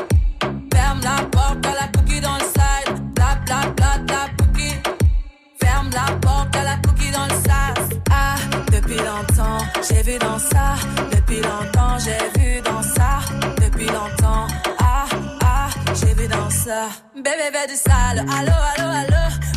Ferme 0.71 1.01
la 1.03 1.23
porte 1.31 1.65
à 1.65 1.73
la 1.73 1.87
cookie 1.95 2.21
dans 2.21 2.35
le 2.35 2.43
side. 2.43 3.13
Tap 3.15 3.43
tap 3.45 3.75
tap 3.75 4.05
tap 4.05 4.29
cookie. 4.37 4.75
Ferme 5.59 5.89
la 5.91 6.15
porte 6.17 6.55
à 6.55 6.63
la 6.63 6.75
cookie 6.85 7.11
dans 7.11 7.25
le 7.25 7.35
sas. 7.45 7.97
Ah, 8.11 8.35
depuis 8.71 8.97
longtemps, 8.97 9.57
j'ai 9.89 10.03
vu 10.03 10.19
dans 10.19 10.37
ça. 10.37 10.75
Depuis 11.11 11.41
longtemps, 11.41 11.97
j'ai 11.97 12.39
vu 12.39 12.61
dans 12.61 12.83
ça. 12.83 13.21
Depuis 13.63 13.87
longtemps, 13.87 14.45
ah, 14.79 15.05
ah, 15.43 15.69
j'ai 15.95 16.13
vu 16.13 16.27
dans 16.27 16.49
ça. 16.51 16.89
Bébé 17.15 17.49
veut 17.53 17.67
du 17.67 17.75
sale, 17.75 18.19
allo, 18.19 18.53
allo, 18.75 18.89
allo. 18.91 19.56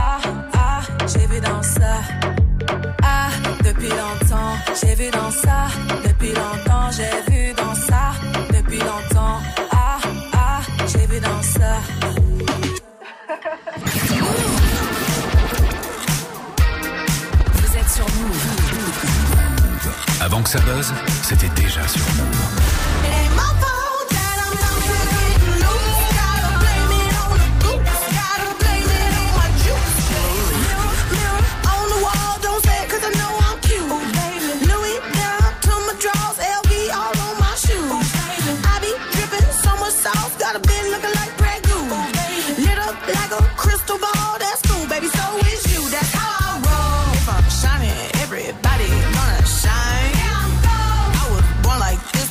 depuis 3.81 3.97
longtemps, 3.97 4.57
j'ai 4.79 4.95
vu 4.95 5.09
dans 5.09 5.31
ça. 5.31 5.67
Depuis 6.03 6.33
longtemps, 6.33 6.91
j'ai 6.91 7.31
vu 7.31 7.53
dans 7.53 7.73
ça. 7.73 8.11
Depuis 8.53 8.77
longtemps, 8.77 9.39
ah, 9.71 9.97
ah, 10.33 10.59
j'ai 10.87 11.07
vu 11.07 11.19
dans 11.19 11.41
ça. 11.41 11.79
Vous 17.53 17.77
êtes 17.77 17.89
sur 17.89 18.05
Move. 18.05 18.47
Avant 20.21 20.43
que 20.43 20.49
ça 20.49 20.59
buzz, 20.59 20.93
c'était 21.23 21.49
déjà 21.49 21.87
sur 21.87 22.05
Move. 22.17 22.60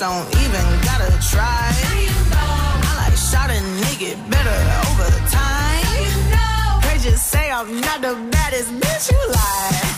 Don't 0.00 0.26
even 0.36 0.64
gotta 0.80 1.12
try. 1.30 1.68
I 2.32 2.96
like 2.96 3.16
shot 3.18 3.50
a 3.50 3.60
nigga 3.84 4.16
better 4.30 4.58
over 4.88 5.10
time. 5.28 6.80
They 6.80 6.96
just 7.04 7.26
say 7.26 7.50
I'm 7.50 7.82
not 7.82 8.00
the 8.00 8.14
baddest 8.32 8.70
bitch 8.80 9.12
you 9.12 9.28
like. 9.28 9.89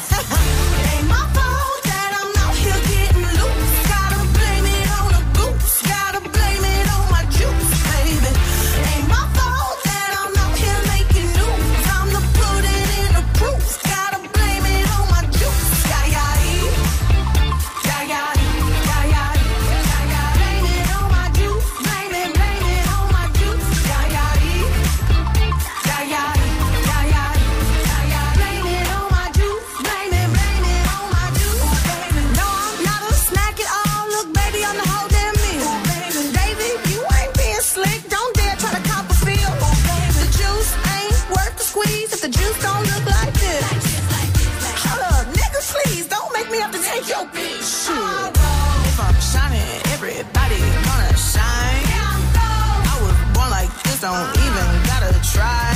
Don't 54.03 54.37
even 54.37 54.83
gotta 54.83 55.13
try. 55.23 55.72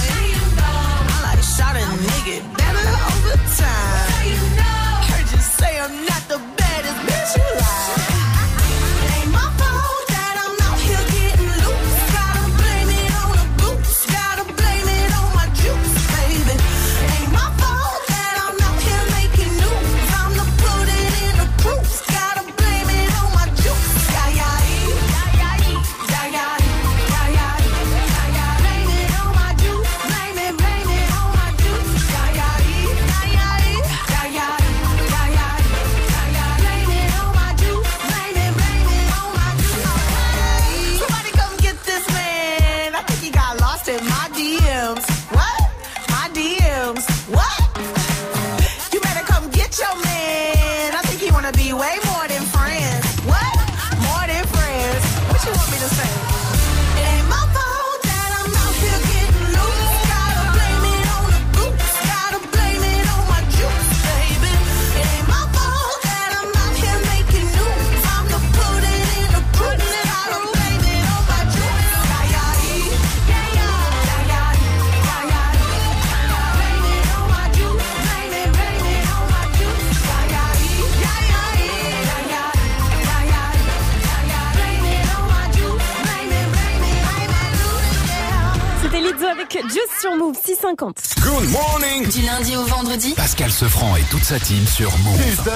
Good 90.62 91.50
morning 91.50 92.08
Du 92.08 92.22
lundi 92.22 92.56
au 92.56 92.62
vendredi. 92.64 93.12
Pascal 93.14 93.50
Sefranc 93.52 93.94
et 93.96 94.02
toute 94.10 94.24
sa 94.24 94.40
team 94.40 94.66
sur 94.66 94.90
Move. 94.98 95.20
Putain 95.22 95.50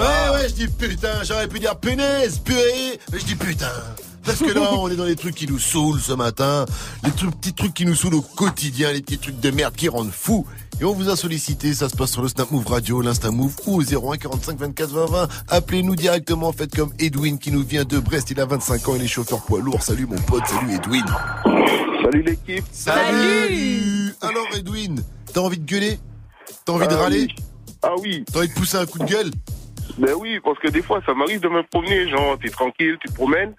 Ouais, 0.00 0.34
ouais, 0.34 0.48
je 0.48 0.54
dis 0.54 0.68
putain. 0.68 1.22
J'aurais 1.24 1.46
pu 1.46 1.60
dire 1.60 1.76
punaise, 1.76 2.38
purée. 2.38 2.98
Mais 3.12 3.18
je 3.18 3.26
dis 3.26 3.34
putain. 3.34 3.70
Parce 4.24 4.38
que 4.38 4.50
là, 4.50 4.72
on 4.72 4.88
est 4.88 4.96
dans 4.96 5.04
les 5.04 5.16
trucs 5.16 5.34
qui 5.34 5.46
nous 5.46 5.58
saoulent 5.58 6.00
ce 6.00 6.12
matin, 6.12 6.64
les 7.04 7.10
trucs, 7.10 7.38
petits 7.38 7.52
trucs 7.52 7.74
qui 7.74 7.84
nous 7.84 7.94
saoulent 7.94 8.14
au 8.14 8.22
quotidien, 8.22 8.92
les 8.92 9.02
petits 9.02 9.18
trucs 9.18 9.40
de 9.40 9.50
merde 9.50 9.74
qui 9.76 9.90
rendent 9.90 10.10
fou. 10.12 10.46
Et 10.80 10.84
on 10.84 10.94
vous 10.94 11.10
a 11.10 11.16
sollicité, 11.16 11.74
ça 11.74 11.90
se 11.90 11.96
passe 11.96 12.12
sur 12.12 12.22
le 12.22 12.28
Snap 12.28 12.50
Move 12.50 12.66
Radio, 12.66 13.02
l'Insta 13.02 13.30
Move 13.30 13.54
ou 13.66 13.82
au 13.82 13.82
01 13.82 14.16
45 14.16 14.58
24 14.58 14.90
20 14.90 15.06
20. 15.06 15.28
Appelez-nous 15.48 15.96
directement, 15.96 16.50
faites 16.52 16.74
comme 16.74 16.92
Edwin 16.98 17.38
qui 17.38 17.52
nous 17.52 17.62
vient 17.62 17.84
de 17.84 17.98
Brest, 17.98 18.30
il 18.30 18.40
a 18.40 18.46
25 18.46 18.88
ans, 18.88 18.92
il 18.96 19.02
est 19.02 19.08
chauffeur 19.08 19.42
poids 19.42 19.60
lourd. 19.60 19.82
Salut 19.82 20.06
mon 20.06 20.16
pote, 20.16 20.46
salut 20.46 20.74
Edwin. 20.74 21.04
Salut 22.02 22.22
l'équipe. 22.22 22.64
Salut 22.72 24.14
Alors 24.22 24.46
Edwin, 24.56 25.02
t'as 25.32 25.40
envie 25.40 25.58
de 25.58 25.64
gueuler? 25.64 25.98
T'as 26.64 26.72
envie 26.72 26.88
de 26.88 26.94
Ah 26.94 26.98
râler? 26.98 27.20
oui. 27.22 27.34
Ah 27.82 27.94
oui. 28.00 28.24
T'as 28.32 28.38
envie 28.40 28.48
de 28.48 28.54
pousser 28.54 28.76
un 28.76 28.86
coup 28.86 28.98
de 28.98 29.04
gueule? 29.04 29.30
Ben 29.98 30.14
oui, 30.18 30.38
parce 30.42 30.58
que 30.58 30.68
des 30.68 30.82
fois, 30.82 31.00
ça 31.06 31.14
m'arrive 31.14 31.40
de 31.40 31.48
me 31.48 31.62
promener, 31.62 32.08
genre, 32.08 32.38
t'es 32.42 32.48
tranquille, 32.50 32.96
tu 33.00 33.08
te 33.08 33.14
promènes, 33.14 33.54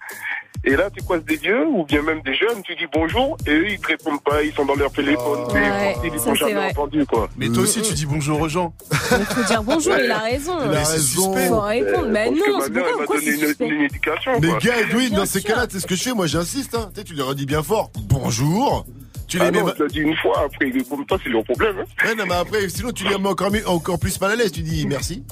et 0.64 0.76
là, 0.76 0.90
tu 0.90 1.02
croises 1.02 1.24
des 1.24 1.36
vieux, 1.36 1.66
ou 1.66 1.84
bien 1.84 2.02
même 2.02 2.20
des 2.22 2.34
jeunes, 2.34 2.62
tu 2.64 2.74
dis 2.76 2.86
bonjour, 2.92 3.36
et 3.46 3.50
eux, 3.50 3.68
ils 3.70 3.78
te 3.80 3.88
répondent 3.88 4.22
pas, 4.22 4.42
ils 4.42 4.52
sont 4.52 4.64
dans 4.64 4.74
leur 4.74 4.92
téléphone, 4.92 5.44
Ouais, 5.52 5.96
et 6.04 6.06
ils 6.12 6.18
c'est 6.20 6.34
jamais 6.34 6.54
vrai. 6.54 6.70
entendu, 6.70 7.04
quoi. 7.06 7.28
Mais 7.36 7.48
toi 7.48 7.62
aussi, 7.64 7.82
tu 7.82 7.94
dis 7.94 8.06
bonjour 8.06 8.40
aux 8.40 8.48
gens. 8.48 8.72
Il 9.18 9.24
faut 9.26 9.42
dire 9.44 9.62
bonjour, 9.62 9.94
il 9.98 10.10
a 10.10 10.18
raison. 10.18 10.58
Il 10.60 10.68
a 10.68 10.70
Mais 10.70 10.84
c'est 10.84 10.92
raison. 10.92 11.32
suspect. 11.34 11.48
Faut 11.48 11.60
répondre. 11.60 12.08
Mais 12.10 12.30
non, 12.30 12.36
ma 12.58 12.64
c'est 12.64 12.72
pourquoi, 12.72 12.90
m'a 12.92 12.96
pourquoi 12.98 13.16
donné 13.20 13.54
une, 13.60 13.66
une 13.72 13.82
éducation, 13.82 14.32
Mais 14.40 14.48
quoi. 14.48 14.58
gars, 14.58 14.80
Edwin, 14.80 15.10
dans 15.10 15.26
ces 15.26 15.42
cas-là, 15.42 15.66
tu 15.66 15.74
sais 15.74 15.80
ce 15.80 15.86
que 15.86 15.94
je 15.96 16.02
fais 16.02 16.14
Moi, 16.14 16.26
j'insiste. 16.26 16.74
Hein. 16.74 16.90
Tu 16.94 17.00
sais, 17.00 17.04
tu 17.04 17.14
leur 17.14 17.34
dis 17.34 17.46
bien 17.46 17.62
fort. 17.62 17.90
Bonjour. 18.08 18.86
Tu 19.28 19.38
les 19.38 19.46
Ah 19.46 19.50
mets. 19.50 19.60
non, 19.62 19.72
je 19.78 19.82
l'ai 19.84 19.88
dit 19.88 20.00
une 20.00 20.16
fois, 20.16 20.44
après, 20.44 20.70
comme 20.88 21.06
toi, 21.06 21.18
c'est 21.22 21.30
leur 21.30 21.42
problème, 21.44 21.76
hein. 21.80 22.06
Ouais, 22.06 22.14
non, 22.14 22.24
mais 22.26 22.34
après, 22.34 22.68
sinon, 22.68 22.92
tu 22.92 23.04
les 23.08 23.16
mets 23.18 23.28
encore, 23.28 23.50
mieux- 23.50 23.66
encore 23.68 23.98
plus 23.98 24.20
mal 24.20 24.32
à 24.32 24.36
l'aise. 24.36 24.52
Tu 24.52 24.60
dis 24.60 24.86
merci. 24.86 25.24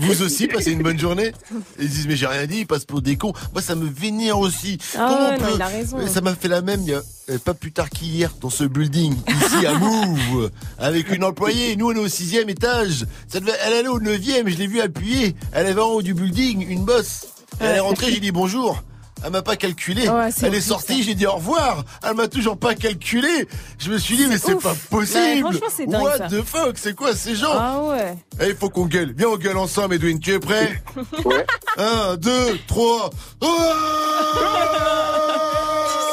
Vous 0.00 0.22
aussi, 0.22 0.46
passez 0.46 0.72
une 0.72 0.82
bonne 0.82 0.98
journée. 0.98 1.32
Ils 1.80 1.88
disent, 1.88 2.06
mais 2.06 2.16
j'ai 2.16 2.26
rien 2.26 2.46
dit, 2.46 2.58
ils 2.60 2.66
passent 2.66 2.84
pour 2.84 3.02
des 3.02 3.16
cons. 3.16 3.32
Moi, 3.52 3.62
ça 3.62 3.74
me 3.74 3.88
vénère 3.88 4.38
aussi. 4.38 4.78
Ah 4.96 5.06
Comment 5.08 5.28
ouais, 5.30 5.36
on 5.38 5.40
non, 5.42 5.46
peut- 5.48 5.52
il 5.56 5.62
a 5.62 5.66
raison. 5.66 5.98
Mais 5.98 6.06
Ça 6.08 6.20
m'a 6.20 6.34
fait 6.34 6.48
la 6.48 6.62
même, 6.62 6.84
euh, 6.88 7.38
pas 7.44 7.54
plus 7.54 7.72
tard 7.72 7.90
qu'hier, 7.90 8.30
dans 8.40 8.50
ce 8.50 8.64
building, 8.64 9.14
ici 9.28 9.66
à 9.66 9.74
Move, 9.78 10.50
avec 10.78 11.10
une 11.10 11.24
employée. 11.24 11.74
Nous, 11.76 11.86
on 11.90 11.92
est 11.94 11.98
au 11.98 12.08
sixième 12.08 12.48
étage. 12.48 13.06
Ça 13.28 13.40
devait, 13.40 13.52
elle 13.66 13.72
allait 13.72 13.88
au 13.88 14.00
neuvième, 14.00 14.48
je 14.48 14.56
l'ai 14.56 14.66
vu 14.68 14.80
appuyer. 14.80 15.34
Elle 15.52 15.66
avait 15.66 15.80
en 15.80 15.88
haut 15.88 16.02
du 16.02 16.14
building 16.14 16.66
une 16.68 16.84
bosse. 16.84 17.26
Elle 17.60 17.76
est 17.76 17.80
rentrée, 17.80 18.12
j'ai 18.12 18.20
dit 18.20 18.30
bonjour. 18.32 18.82
Elle 19.24 19.30
m'a 19.30 19.40
pas 19.42 19.56
calculé. 19.56 20.06
Ouais, 20.08 20.28
elle 20.42 20.54
est 20.54 20.60
sortie, 20.60 21.02
j'ai 21.02 21.14
dit 21.14 21.26
au 21.26 21.32
revoir. 21.32 21.82
Elle 22.06 22.14
m'a 22.14 22.28
toujours 22.28 22.58
pas 22.58 22.74
calculé. 22.74 23.48
Je 23.78 23.90
me 23.90 23.96
suis 23.98 24.16
dit, 24.18 24.26
mais 24.28 24.36
c'est 24.36 24.54
pas 24.60 24.72
Ouais, 24.72 24.76
possible. 24.90 25.40
franchement, 25.40 25.66
c'est 25.74 25.86
dingue, 25.86 26.02
What 26.02 26.18
ça. 26.18 26.28
the 26.28 26.42
fuck, 26.42 26.76
c'est 26.76 26.94
quoi 26.94 27.14
ces 27.14 27.34
gens? 27.34 27.52
Ah 27.54 27.80
ouais. 27.80 28.14
Eh, 28.40 28.48
il 28.50 28.54
faut 28.56 28.68
qu'on 28.68 28.84
gueule. 28.86 29.14
Viens, 29.16 29.28
on 29.28 29.36
gueule 29.36 29.56
ensemble, 29.56 29.94
Edwin. 29.94 30.18
Tu 30.20 30.32
es 30.34 30.38
prêt? 30.38 30.82
Ouais. 31.24 31.46
Un, 31.78 32.16
deux, 32.16 32.58
trois. 32.66 33.08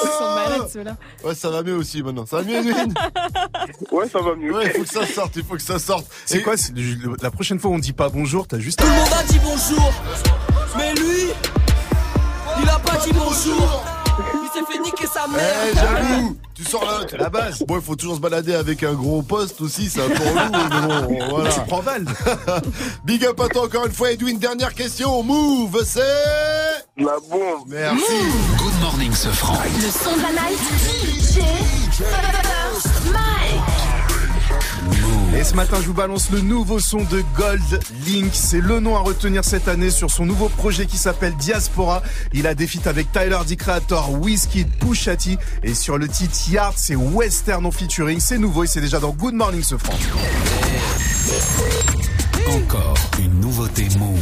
Ils 0.03 0.09
sont 0.17 0.33
malades, 0.33 0.69
ceux-là. 0.71 0.95
Ouais, 1.23 1.35
ça 1.35 1.49
va 1.49 1.63
mieux 1.63 1.75
aussi 1.75 2.01
maintenant. 2.01 2.25
Ça 2.25 2.37
va 2.37 2.43
mieux, 2.43 2.57
Edwin? 2.59 2.93
Ouais, 3.91 4.07
ça 4.07 4.19
va 4.21 4.35
mieux. 4.35 4.53
Ouais, 4.53 4.65
il 4.67 4.71
faut 4.71 4.83
que 4.83 4.89
ça 4.89 5.05
sorte, 5.05 5.35
il 5.35 5.43
faut 5.43 5.55
que 5.55 5.61
ça 5.61 5.77
sorte. 5.79 6.05
C'est 6.25 6.37
Et- 6.37 6.41
quoi 6.41 6.53
La 7.21 7.29
prochaine 7.31 7.59
fois, 7.59 7.71
on 7.71 7.79
dit 7.79 7.93
pas 7.93 8.09
bonjour, 8.09 8.47
t'as 8.47 8.59
juste. 8.59 8.79
Tout 8.79 8.85
le 8.85 8.91
monde 8.93 9.09
a 9.19 9.23
dit 9.23 9.39
bonjour, 9.43 9.93
mais 10.77 10.93
lui, 10.93 11.27
il 12.61 12.69
a 12.69 12.79
pas 12.79 12.97
dit 13.05 13.11
bonjour. 13.13 13.83
Il 14.33 14.49
s'est 14.53 14.65
fait 14.71 14.79
niquer 14.79 15.07
sa 15.07 15.21
Eh, 15.27 15.31
mère. 15.31 15.83
jaloux 15.83 16.37
Tu 16.53 16.63
sors 16.65 16.83
là, 16.83 16.99
c'est 17.09 17.17
la 17.17 17.29
base. 17.29 17.63
Bon, 17.67 17.77
il 17.77 17.81
faut 17.81 17.95
toujours 17.95 18.15
se 18.15 18.19
balader 18.21 18.53
avec 18.53 18.83
un 18.83 18.93
gros 18.93 19.21
poste 19.21 19.61
aussi, 19.61 19.89
c'est 19.89 20.01
un 20.01 20.09
peu 20.09 20.23
relou, 20.23 20.51
mais 21.09 21.19
bon, 21.19 21.29
voilà. 21.29 21.49
Tu 21.51 21.59
prends 21.67 21.79
Val. 21.79 22.05
Big 23.05 23.25
up 23.25 23.39
à 23.39 23.47
toi 23.47 23.63
encore 23.65 23.85
une 23.85 23.93
fois, 23.93 24.11
Edwin. 24.11 24.37
Dernière 24.37 24.73
question. 24.73 25.23
Move, 25.23 25.81
c'est... 25.85 26.01
La 26.97 27.17
bombe. 27.29 27.63
Merci. 27.67 28.03
Good 28.57 28.81
morning, 28.81 29.13
ce 29.13 29.29
franc. 29.29 29.57
Le 29.81 29.89
son 29.89 30.15
de 30.17 30.21
la 30.21 30.31
night. 30.31 30.59
DJ. 31.31 31.39
Et 35.41 35.43
ce 35.43 35.55
matin, 35.55 35.77
je 35.81 35.87
vous 35.87 35.95
balance 35.95 36.29
le 36.29 36.39
nouveau 36.39 36.77
son 36.77 36.99
de 36.99 37.23
Gold 37.35 37.79
Link. 38.05 38.29
C'est 38.31 38.61
le 38.61 38.79
nom 38.79 38.95
à 38.95 38.99
retenir 38.99 39.43
cette 39.43 39.67
année 39.67 39.89
sur 39.89 40.11
son 40.11 40.23
nouveau 40.23 40.49
projet 40.49 40.85
qui 40.85 40.97
s'appelle 40.97 41.33
Diaspora. 41.33 42.03
Il 42.31 42.45
a 42.45 42.53
des 42.53 42.67
feats 42.67 42.87
avec 42.87 43.11
Tyler, 43.11 43.39
The 43.47 43.55
Creator, 43.55 44.11
Whiskey, 44.21 44.67
Pusha 44.79 45.15
T. 45.15 45.39
Et 45.63 45.73
sur 45.73 45.97
le 45.97 46.07
titre 46.07 46.35
Yard, 46.51 46.75
c'est 46.77 46.95
Western 46.95 47.65
en 47.65 47.71
featuring. 47.71 48.19
C'est 48.19 48.37
nouveau 48.37 48.65
et 48.65 48.67
c'est 48.67 48.81
déjà 48.81 48.99
dans 48.99 49.13
Good 49.13 49.33
Morning 49.33 49.63
ce 49.63 49.77
franc. 49.77 49.97
Encore 52.47 52.97
une 53.17 53.39
nouveauté 53.39 53.87
Move. 53.97 54.19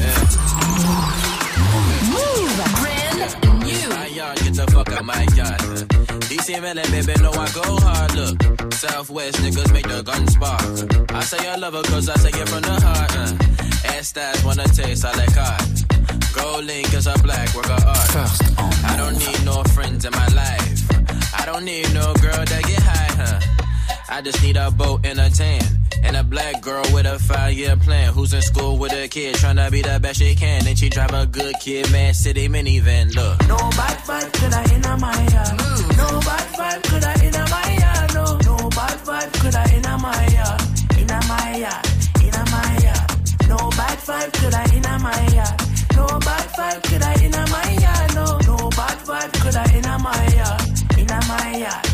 Brand 5.01 5.25
new. 5.25 5.28
DC 6.49 6.61
Melon, 6.61 6.91
baby, 6.91 7.21
know 7.21 7.31
I 7.31 7.47
go 7.51 7.61
hard. 7.85 8.15
Look, 8.15 8.73
Southwest 8.73 9.37
niggas 9.37 9.71
make 9.71 9.87
the 9.87 10.01
gun 10.01 10.27
spark. 10.27 11.11
I 11.13 11.21
say 11.21 11.47
I 11.47 11.55
love 11.55 11.75
her 11.75 11.83
cause 11.83 12.09
I 12.09 12.15
say 12.15 12.29
it 12.29 12.49
from 12.49 12.61
the 12.61 12.73
heart. 12.81 13.11
Uh. 13.15 13.93
Ass 13.93 14.13
stats 14.13 14.43
wanna 14.43 14.63
taste, 14.65 15.05
I 15.05 15.13
like 15.15 15.33
hard. 15.33 16.33
Gold 16.33 16.65
link 16.65 16.91
is 16.93 17.05
a 17.05 17.13
black 17.21 17.53
work 17.53 17.69
of 17.69 17.85
art. 17.85 17.97
First 17.97 18.41
on 18.57 18.73
I 18.85 18.97
don't 18.97 19.17
need 19.19 19.45
no 19.45 19.63
friends 19.75 20.05
in 20.05 20.11
my 20.11 20.27
life. 20.29 20.81
I 21.39 21.45
don't 21.45 21.65
need 21.65 21.93
no 21.93 22.13
girl 22.15 22.43
that 22.43 22.63
get 22.65 22.81
high, 22.81 23.13
huh? 23.21 23.68
I 24.11 24.21
just 24.21 24.41
need 24.41 24.57
a 24.57 24.71
boat 24.71 25.05
and 25.05 25.19
a 25.19 25.29
tan. 25.29 25.61
And 26.03 26.15
a 26.15 26.23
black 26.23 26.61
girl 26.61 26.83
with 26.93 27.05
a 27.05 27.19
five 27.19 27.53
year 27.53 27.75
plan. 27.75 28.13
Who's 28.13 28.33
in 28.33 28.41
school 28.41 28.77
with 28.77 28.93
a 28.93 29.07
kid, 29.07 29.35
tryna 29.35 29.69
be 29.71 29.81
the 29.81 29.99
best 29.99 30.19
she 30.19 30.33
can. 30.35 30.65
And 30.67 30.77
she 30.77 30.89
drive 30.89 31.13
a 31.13 31.25
good 31.25 31.55
kid, 31.59 31.91
man, 31.91 32.13
city 32.13 32.47
minivan. 32.47 33.13
Look. 33.15 33.47
No 33.47 33.57
bad 33.57 33.97
vibe 34.07 34.33
could 34.33 34.53
I 34.53 34.63
in 34.73 34.81
my 34.99 35.13
yard. 35.33 35.57
No 35.97 36.19
bad 36.21 36.47
vibe 36.57 36.83
could 36.83 37.03
I 37.03 37.13
in 37.25 37.33
my 37.53 37.69
yard. 37.81 38.13
No, 38.15 38.25
no 38.47 38.69
bad 38.69 38.97
vibe 39.05 39.33
could 39.41 39.55
I 39.55 39.65
in 39.75 40.01
my 40.01 40.27
yard. 40.35 40.61
In 40.97 41.07
my 41.27 41.57
yard, 41.57 41.85
in 42.23 42.37
my 42.53 42.77
yard. 42.83 43.07
No 43.47 43.57
bad 43.77 43.97
vibe 44.07 44.31
could 44.33 44.53
I 44.53 44.63
in 44.75 45.01
my 45.01 45.27
yard. 45.35 45.55
No 45.95 46.07
bad 46.19 46.47
vibe 46.57 46.83
could 46.83 47.03
I 47.03 47.13
in 47.23 47.31
my 47.31 47.69
yard. 47.83 48.15
No, 48.15 48.25
no 48.47 48.69
bad 48.69 48.97
vibe 49.07 49.33
could 49.41 49.55
I 49.55 49.65
in 49.77 50.01
my 50.01 50.27
yard. 50.35 50.61
In 50.97 51.07
my 51.27 51.57
yard, 51.57 51.88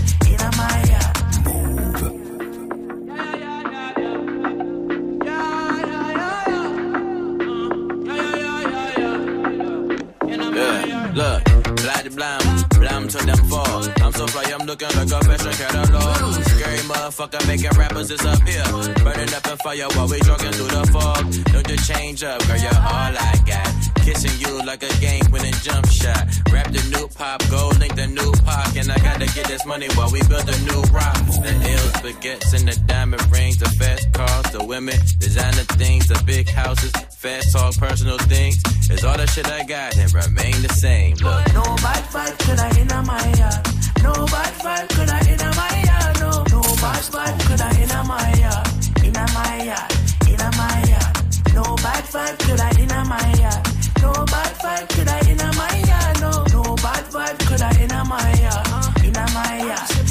look, 11.16 11.44
blind, 11.78 12.16
blind, 12.16 12.70
blind 12.70 13.10
to 13.10 13.18
them 13.26 13.38
fall. 13.50 13.84
I'm 14.04 14.12
so 14.12 14.28
fly, 14.28 14.44
I'm 14.54 14.66
looking 14.68 14.90
like 14.90 15.12
a 15.12 15.20
fashion 15.26 15.54
catalog. 15.54 16.44
Scary 16.44 16.78
motherfucker 16.80 17.48
making 17.48 17.72
rappers 17.78 18.10
disappear. 18.10 18.64
Burning 19.04 19.34
up 19.34 19.44
the 19.44 19.58
fire 19.64 19.88
while 19.96 20.08
we 20.08 20.20
jogging 20.22 20.52
through 20.52 20.68
the 20.68 20.86
fog. 20.92 21.26
Don't 21.54 21.70
you 21.70 21.78
change 21.78 22.24
up, 22.24 22.46
girl, 22.48 22.58
you're 22.58 22.76
all 22.76 23.16
I 23.18 23.42
got. 23.46 23.85
Kissing 24.06 24.38
you 24.38 24.64
like 24.64 24.84
a 24.84 24.94
game 25.02 25.26
winning 25.32 25.58
jump 25.64 25.90
shot. 25.90 26.30
Rap 26.54 26.70
the 26.70 26.84
new 26.94 27.08
pop, 27.18 27.42
gold 27.50 27.80
link 27.80 27.96
the 27.96 28.06
new 28.06 28.32
pop. 28.46 28.76
And 28.78 28.92
I 28.92 29.00
gotta 29.00 29.26
get 29.34 29.48
this 29.48 29.66
money 29.66 29.88
while 29.96 30.12
we 30.12 30.22
build 30.30 30.48
a 30.48 30.58
new 30.70 30.82
rock. 30.94 31.18
The 31.42 31.50
L's, 31.50 31.98
baguettes, 32.06 32.54
and 32.54 32.68
the 32.70 32.78
diamond 32.86 33.26
rings, 33.32 33.58
the 33.58 33.66
fast 33.82 34.14
cars, 34.14 34.46
the 34.54 34.64
women, 34.64 34.94
designer 35.18 35.66
things, 35.82 36.08
the 36.08 36.22
big 36.24 36.48
houses, 36.48 36.92
fast 37.18 37.52
talk, 37.52 37.76
personal 37.78 38.20
things. 38.30 38.62
It's 38.92 39.04
all 39.04 39.18
the 39.18 39.26
shit 39.26 39.50
I 39.50 39.64
got 39.64 39.98
and 39.98 40.14
remain 40.14 40.54
the 40.62 40.70
same. 40.70 41.16
Look. 41.18 41.42
No 41.58 41.66
bad 41.82 42.06
vibe 42.14 42.38
could 42.46 42.60
I 42.60 42.70
in 42.78 42.88
my 43.10 43.26
yard. 43.42 43.66
No 44.06 44.14
bad 44.30 44.54
vibe 44.62 44.90
could 44.94 45.10
I 45.10 45.20
in 45.34 45.42
my 45.58 45.74
yard. 45.90 46.14
No, 46.22 46.30
no 46.54 46.62
bad 46.78 47.02
vibe 47.10 47.40
could 47.50 47.62
I 47.62 47.74
in 47.82 47.90
my 48.06 48.22
yard. 48.38 48.68
In 49.02 49.14
my 49.34 49.66
yard, 49.66 49.90
in 50.30 50.38
my 50.62 50.78
yard. 50.94 51.14
No 51.58 51.66
bad 51.82 52.04
vibe 52.06 52.38
could 52.46 52.60
I 52.60 52.70
in 52.78 53.10
my 53.10 53.34
yard. 53.42 53.75
No 54.02 54.12
bad 54.34 54.54
vibe 54.64 54.90
could 54.90 55.08
I 55.08 55.20
in 55.32 55.38
my 55.60 55.76
yard. 55.90 56.22
No, 56.22 56.32
no 56.56 56.76
bad 56.76 57.06
vibe 57.14 57.40
could 57.48 57.62
I 57.62 57.72
in 57.84 58.08
my 58.08 58.34
yard. 58.44 59.06
In 59.06 59.14
my 59.14 59.58
yard, 59.68 59.92
in 60.00 60.10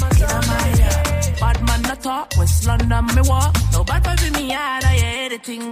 my 0.51 0.67
yard. 0.79 1.39
Bad 1.39 1.61
man 1.67 1.81
not 1.83 2.01
talk, 2.01 2.31
West 2.37 2.65
London 2.65 3.05
me 3.15 3.21
walk. 3.29 3.55
No 3.73 3.83
bad 3.83 4.03
vibe 4.03 4.27
in 4.27 4.33
me 4.33 4.51
yard, 4.51 4.83
I 4.83 4.95
hear 4.95 5.15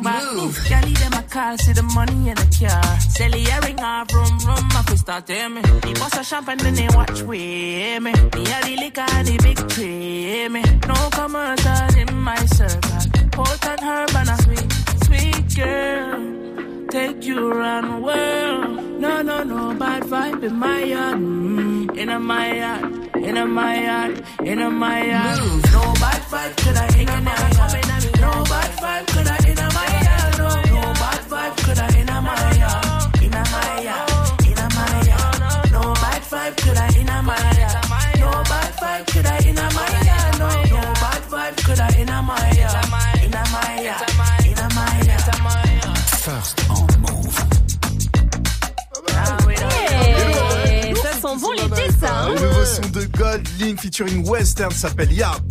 back. 0.01 0.23
Can't 0.65 0.85
leave 0.85 0.99
them 0.99 1.13
a 1.13 1.23
call, 1.23 1.57
see 1.57 1.73
the 1.73 1.83
money 1.83 2.29
in 2.29 2.35
the 2.35 2.47
car. 2.59 2.99
Sell 2.99 3.33
off, 3.79 4.13
rum 4.13 4.39
rum, 4.45 4.69
I 4.71 4.83
fi 4.87 4.95
start 4.95 5.27
hear 5.27 5.49
me. 5.49 5.61
The 5.61 6.19
a 6.19 6.23
champagne, 6.23 6.57
then 6.57 6.75
they 6.75 6.87
watch 6.89 7.21
with 7.21 7.29
me. 7.29 7.99
Me 7.99 8.11
a 8.11 8.59
the 8.65 8.75
liquor, 8.79 9.23
the 9.23 9.39
big 9.41 9.69
tree, 9.69 10.47
me. 10.49 10.63
No 10.87 11.09
commercial 11.11 11.99
in 11.99 12.13
my 12.17 12.45
circle. 12.45 13.23
Hot 13.35 13.65
and 13.65 13.79
herb 13.81 14.15
and 14.15 14.29
a 14.29 14.37
sweet, 14.43 14.71
sweet 15.05 15.55
girl. 15.55 16.52
Take 16.93 17.25
you 17.25 17.51
around 17.51 17.89
the 17.89 17.97
world. 18.05 18.99
No, 19.01 19.23
no, 19.23 19.43
no 19.43 19.73
bad 19.73 20.03
vibe 20.03 20.43
in 20.43 20.55
my 20.59 20.83
yard. 20.83 21.17
Mm, 21.17 21.97
in 21.97 22.09
a 22.09 22.19
my 22.19 22.55
yard, 22.55 23.15
in 23.15 23.35
a 23.35 23.47
my 23.47 23.83
yard, 23.83 24.23
in 24.43 24.59
a 24.59 24.69
my 24.69 25.03
yard. 25.03 25.39
No 25.71 25.81
bad 26.03 26.21
vibe 26.29 26.55
could 26.57 26.77
I 26.77 26.85
in 26.99 27.07
my 27.07 27.33
yard. 27.33 28.21
No 28.21 28.31
bad 28.43 28.71
vibe 28.77 29.07
could 29.07 29.27
I 29.27 29.42
son 52.73 52.89
de 52.89 53.05
Gold 53.17 53.47
Link 53.59 53.79
featuring 53.79 54.27
Western 54.27 54.71
s'appelle 54.71 55.11
Yard. 55.11 55.41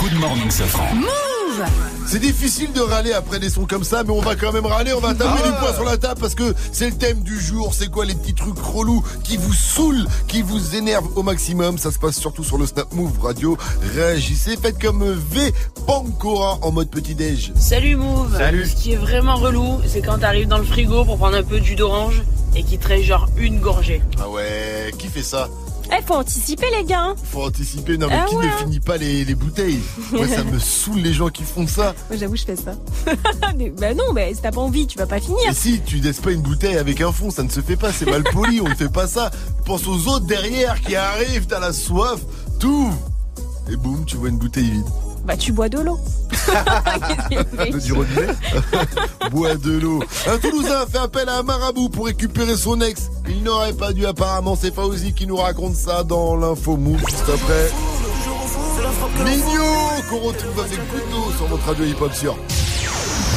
Good 0.00 0.14
morning, 0.18 0.50
ce 0.50 0.62
franc. 0.64 0.94
Move 0.94 1.04
Move. 1.04 1.64
C'est 2.06 2.18
difficile 2.20 2.72
de 2.72 2.80
râler 2.80 3.12
après 3.12 3.38
des 3.38 3.50
sons 3.50 3.66
comme 3.66 3.84
ça, 3.84 4.02
mais 4.02 4.10
on 4.10 4.20
va 4.20 4.34
quand 4.34 4.52
même 4.52 4.66
râler, 4.66 4.92
on 4.92 5.00
va 5.00 5.14
taper 5.14 5.40
Ah. 5.44 5.46
du 5.46 5.52
poing 5.58 5.74
sur 5.74 5.84
la 5.84 5.96
table 5.96 6.20
parce 6.20 6.34
que 6.34 6.54
c'est 6.72 6.86
le 6.90 6.96
thème 6.96 7.22
du 7.22 7.38
jour. 7.38 7.72
C'est 7.74 7.88
quoi 7.88 8.04
les 8.04 8.14
petits 8.14 8.34
trucs 8.34 8.58
relous 8.58 9.04
qui 9.22 9.36
vous 9.36 9.52
saoulent, 9.52 10.06
qui 10.26 10.42
vous 10.42 10.74
énervent 10.74 11.08
au 11.16 11.22
maximum? 11.22 11.78
Ça 11.78 11.90
se 11.92 11.98
passe 11.98 12.16
surtout 12.16 12.42
sur 12.44 12.58
le 12.58 12.66
Snap 12.66 12.92
Move 12.94 13.20
Radio. 13.20 13.56
Réagissez, 13.94 14.56
faites 14.56 14.80
comme 14.80 15.04
V 15.30 15.52
Pancora 15.86 16.58
en 16.62 16.72
mode 16.72 16.90
petit-déj. 16.90 17.52
Salut 17.56 17.96
Move 17.96 18.36
Salut. 18.36 18.66
Ce 18.66 18.74
qui 18.76 18.92
est 18.92 18.96
vraiment 18.96 19.36
relou, 19.36 19.80
c'est 19.86 20.00
quand 20.02 20.18
t'arrives 20.18 20.48
dans 20.48 20.58
le 20.58 20.64
frigo 20.64 21.04
pour 21.04 21.16
prendre 21.18 21.36
un 21.36 21.42
peu 21.44 21.60
de 21.60 21.64
jus 21.64 21.76
d'orange 21.76 22.22
et 22.56 22.62
qu'il 22.64 22.78
te 22.78 22.88
reste 22.88 23.04
genre 23.04 23.28
une 23.36 23.60
gorgée. 23.60 24.02
Ah 24.20 24.28
ouais, 24.28 24.92
qui 24.98 25.08
fait 25.08 25.22
ça? 25.22 25.48
Eh, 25.92 26.02
faut 26.06 26.14
anticiper 26.14 26.66
les 26.78 26.84
gars. 26.84 27.00
hein. 27.02 27.14
Faut 27.32 27.42
anticiper, 27.44 27.98
non 27.98 28.06
mais 28.08 28.18
Ah 28.22 28.26
qui 28.28 28.36
ouais. 28.36 28.46
ne 28.46 28.50
finit 28.52 28.80
pas 28.80 28.96
les, 28.96 29.24
les 29.24 29.34
bouteilles 29.34 29.80
Moi 30.12 30.28
ça 30.28 30.44
me 30.44 30.58
saoule 30.58 31.00
les 31.00 31.12
gens 31.12 31.28
qui 31.28 31.42
font 31.42 31.66
ça. 31.66 31.94
Moi, 32.08 32.18
j'avoue, 32.18 32.36
je 32.36 32.44
fais 32.44 32.56
ça. 32.56 32.72
Mais- 33.56 33.70
bah 33.70 33.94
non, 33.94 34.12
mais 34.12 34.32
si 34.34 34.40
t'as 34.40 34.52
pas 34.52 34.60
envie, 34.60 34.86
tu 34.86 34.96
vas 34.98 35.06
pas 35.06 35.20
finir. 35.20 35.38
Et 35.50 35.54
si 35.54 35.80
tu 35.80 35.96
laisses 35.96 36.20
pas 36.20 36.32
une 36.32 36.42
bouteille 36.42 36.76
avec 36.76 37.00
un 37.00 37.12
fond, 37.12 37.30
ça 37.30 37.42
ne 37.42 37.48
se 37.48 37.60
fait 37.60 37.76
pas, 37.76 37.92
c'est 37.92 38.06
mal 38.06 38.22
poli, 38.24 38.60
on 38.60 38.68
ne 38.68 38.74
fait 38.74 38.88
pas 38.92 39.06
ça. 39.06 39.30
Pense 39.64 39.86
aux 39.86 40.06
autres 40.08 40.26
derrière 40.26 40.80
qui 40.80 40.94
arrivent, 40.96 41.46
t'as 41.46 41.60
la 41.60 41.72
soif, 41.72 42.20
tout. 42.58 42.90
Et 43.70 43.76
boum, 43.76 44.04
tu 44.04 44.16
vois 44.16 44.28
une 44.28 44.38
bouteille 44.38 44.70
vide. 44.70 44.84
Bah, 45.24 45.36
tu 45.36 45.52
bois 45.52 45.68
de 45.68 45.78
l'eau. 45.80 45.98
du 47.84 47.92
robinet 47.92 48.26
Bois 49.30 49.54
de 49.56 49.72
l'eau. 49.78 50.02
Un 50.26 50.38
Toulousain 50.38 50.86
fait 50.90 50.98
appel 50.98 51.28
à 51.28 51.38
un 51.38 51.42
marabout 51.42 51.88
pour 51.88 52.06
récupérer 52.06 52.56
son 52.56 52.80
ex. 52.80 53.10
Il 53.28 53.42
n'aurait 53.42 53.72
pas 53.74 53.92
dû 53.92 54.06
apparemment, 54.06 54.56
c'est 54.56 54.74
Fauzi 54.74 55.12
qui 55.12 55.26
nous 55.26 55.36
raconte 55.36 55.74
ça 55.74 56.02
dans 56.04 56.36
l'info 56.36 56.76
move 56.76 57.00
juste 57.06 57.28
après. 57.28 57.70
Mignon 59.24 60.02
qu'on 60.08 60.18
retrouve 60.18 60.60
avec 60.60 60.78
Couteau 60.90 61.32
sur 61.36 61.46
votre 61.46 61.66
radio 61.66 61.84
hip-hop 61.84 62.12
sur. 62.12 62.36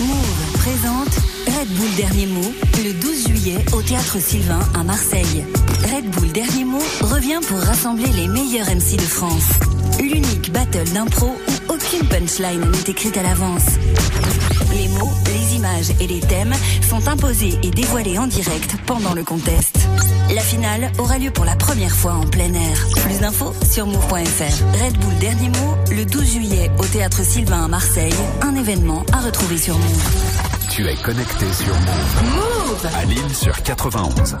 Move 0.00 0.52
présente 0.54 1.16
Red 1.46 1.68
Bull 1.70 1.94
Dernier 1.96 2.26
Mot 2.26 2.52
le 2.84 2.92
12 2.92 3.26
juillet 3.26 3.64
au 3.72 3.82
Théâtre 3.82 4.18
Sylvain 4.20 4.60
à 4.74 4.84
Marseille. 4.84 5.44
Red 5.92 6.08
Bull 6.10 6.30
Dernier 6.30 6.64
Mot 6.64 6.82
revient 7.00 7.40
pour 7.48 7.58
rassembler 7.58 8.06
les 8.12 8.28
meilleurs 8.28 8.68
MC 8.68 8.96
de 8.96 9.02
France. 9.02 9.48
L'unique 9.98 10.52
battle 10.52 10.88
d'impro 10.94 11.26
où 11.26 11.72
aucune 11.72 12.06
punchline 12.06 12.60
n'est 12.60 12.92
écrite 12.92 13.16
à 13.16 13.24
l'avance. 13.24 13.66
Images 15.58 15.90
et 16.00 16.06
les 16.06 16.20
thèmes 16.20 16.54
sont 16.88 17.08
imposés 17.08 17.58
et 17.62 17.70
dévoilés 17.70 18.18
en 18.18 18.26
direct 18.26 18.76
pendant 18.86 19.14
le 19.14 19.24
contest. 19.24 19.76
La 20.34 20.40
finale 20.40 20.90
aura 20.98 21.18
lieu 21.18 21.30
pour 21.30 21.44
la 21.44 21.56
première 21.56 21.94
fois 21.94 22.12
en 22.12 22.26
plein 22.26 22.52
air. 22.52 22.86
Plus 23.04 23.18
d'infos 23.20 23.52
sur 23.68 23.86
move.fr. 23.86 24.84
Red 24.84 24.98
Bull 24.98 25.18
Dernier 25.18 25.48
Mot 25.48 25.74
le 25.90 26.04
12 26.04 26.32
juillet 26.32 26.70
au 26.78 26.84
Théâtre 26.84 27.22
Sylvain 27.24 27.64
à 27.64 27.68
Marseille. 27.68 28.14
Un 28.42 28.54
événement 28.54 29.04
à 29.12 29.18
retrouver 29.18 29.58
sur 29.58 29.76
Move. 29.78 30.12
Tu 30.70 30.86
es 30.86 30.94
connecté 30.96 31.46
sur 31.52 31.74
Move. 31.74 32.22
Move 32.34 32.88
À 32.94 33.04
Lille 33.04 33.34
sur 33.34 33.62
91. 33.62 34.36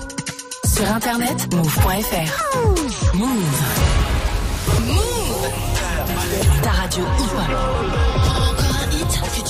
Sur 0.64 0.92
internet, 0.92 1.52
move.fr. 1.54 3.14
Move. 3.14 3.28
Move. 4.86 5.48
Ta 6.62 6.70
radio 6.70 7.04
hip-hop. 7.18 8.17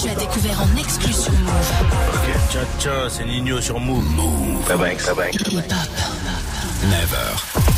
Tu 0.08 0.16
as 0.16 0.20
découvert 0.20 0.62
en 0.62 0.76
exclu 0.76 1.12
sur 1.12 1.32
Move. 1.32 1.72
Tcha 2.50 2.60
tcha, 2.78 3.10
c'est 3.10 3.24
Nino 3.24 3.60
sur 3.60 3.78
Move. 3.80 4.04
Move. 4.04 4.66
Bye 4.68 4.76
bye, 4.76 4.96
bye 4.96 5.14
bye. 5.14 5.32
Never. 6.88 7.77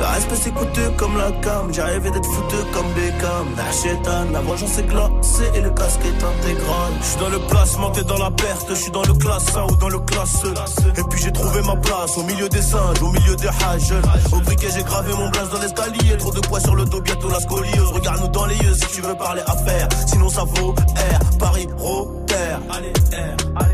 Le 0.00 0.06
respect 0.06 0.36
c'est 0.36 0.50
coûteux 0.52 0.90
comme 0.96 1.16
la 1.16 1.30
cam, 1.42 1.72
j'arrivais 1.72 2.10
d'être 2.10 2.26
foutu 2.26 2.56
comme 2.72 2.86
Beckham. 2.94 3.46
La 3.56 3.72
chétane, 3.72 4.32
la 4.32 4.40
vengeance 4.40 4.78
est 4.78 4.86
glacée 4.86 5.50
et 5.54 5.60
le 5.60 5.70
casque 5.70 6.00
est 6.04 6.24
intégral. 6.24 6.92
Je 7.00 7.06
suis 7.06 7.20
dans 7.20 7.28
le 7.28 7.38
placement, 7.38 7.90
t'es 7.90 8.04
dans 8.04 8.18
la 8.18 8.30
perte, 8.30 8.66
je 8.70 8.74
suis 8.74 8.90
dans 8.90 9.02
le 9.02 9.14
classe 9.14 9.56
1 9.56 9.72
ou 9.72 9.76
dans 9.76 9.88
le 9.88 9.98
classe 10.00 10.44
E. 10.44 10.54
Et 10.98 11.02
puis 11.08 11.20
j'ai 11.22 11.32
trouvé 11.32 11.62
ma 11.62 11.76
place 11.76 12.18
au 12.18 12.22
milieu 12.24 12.48
des 12.48 12.62
singes, 12.62 13.02
au 13.02 13.10
milieu 13.10 13.36
des 13.36 13.48
hages. 13.48 13.94
Au 14.32 14.40
briquet 14.40 14.68
j'ai 14.74 14.82
gravé 14.82 15.12
mon 15.12 15.28
blaze 15.30 15.50
dans 15.50 15.60
l'escalier, 15.60 16.16
trop 16.18 16.32
de 16.32 16.40
poids 16.40 16.60
sur 16.60 16.74
le 16.74 16.84
dos, 16.84 17.00
bientôt 17.00 17.30
la 17.30 17.40
scoliose. 17.40 17.92
Regarde-nous 17.92 18.28
dans 18.28 18.46
les 18.46 18.56
yeux 18.56 18.74
si 18.74 18.86
tu 18.88 19.00
veux 19.00 19.14
parler 19.14 19.42
affaires, 19.46 19.88
sinon 20.06 20.28
ça 20.28 20.44
vaut 20.44 20.72
R, 20.72 21.38
Paris, 21.38 21.68
Rotter. 21.76 22.34
Allez, 22.70 22.92
R, 23.12 23.62
allez. 23.62 23.73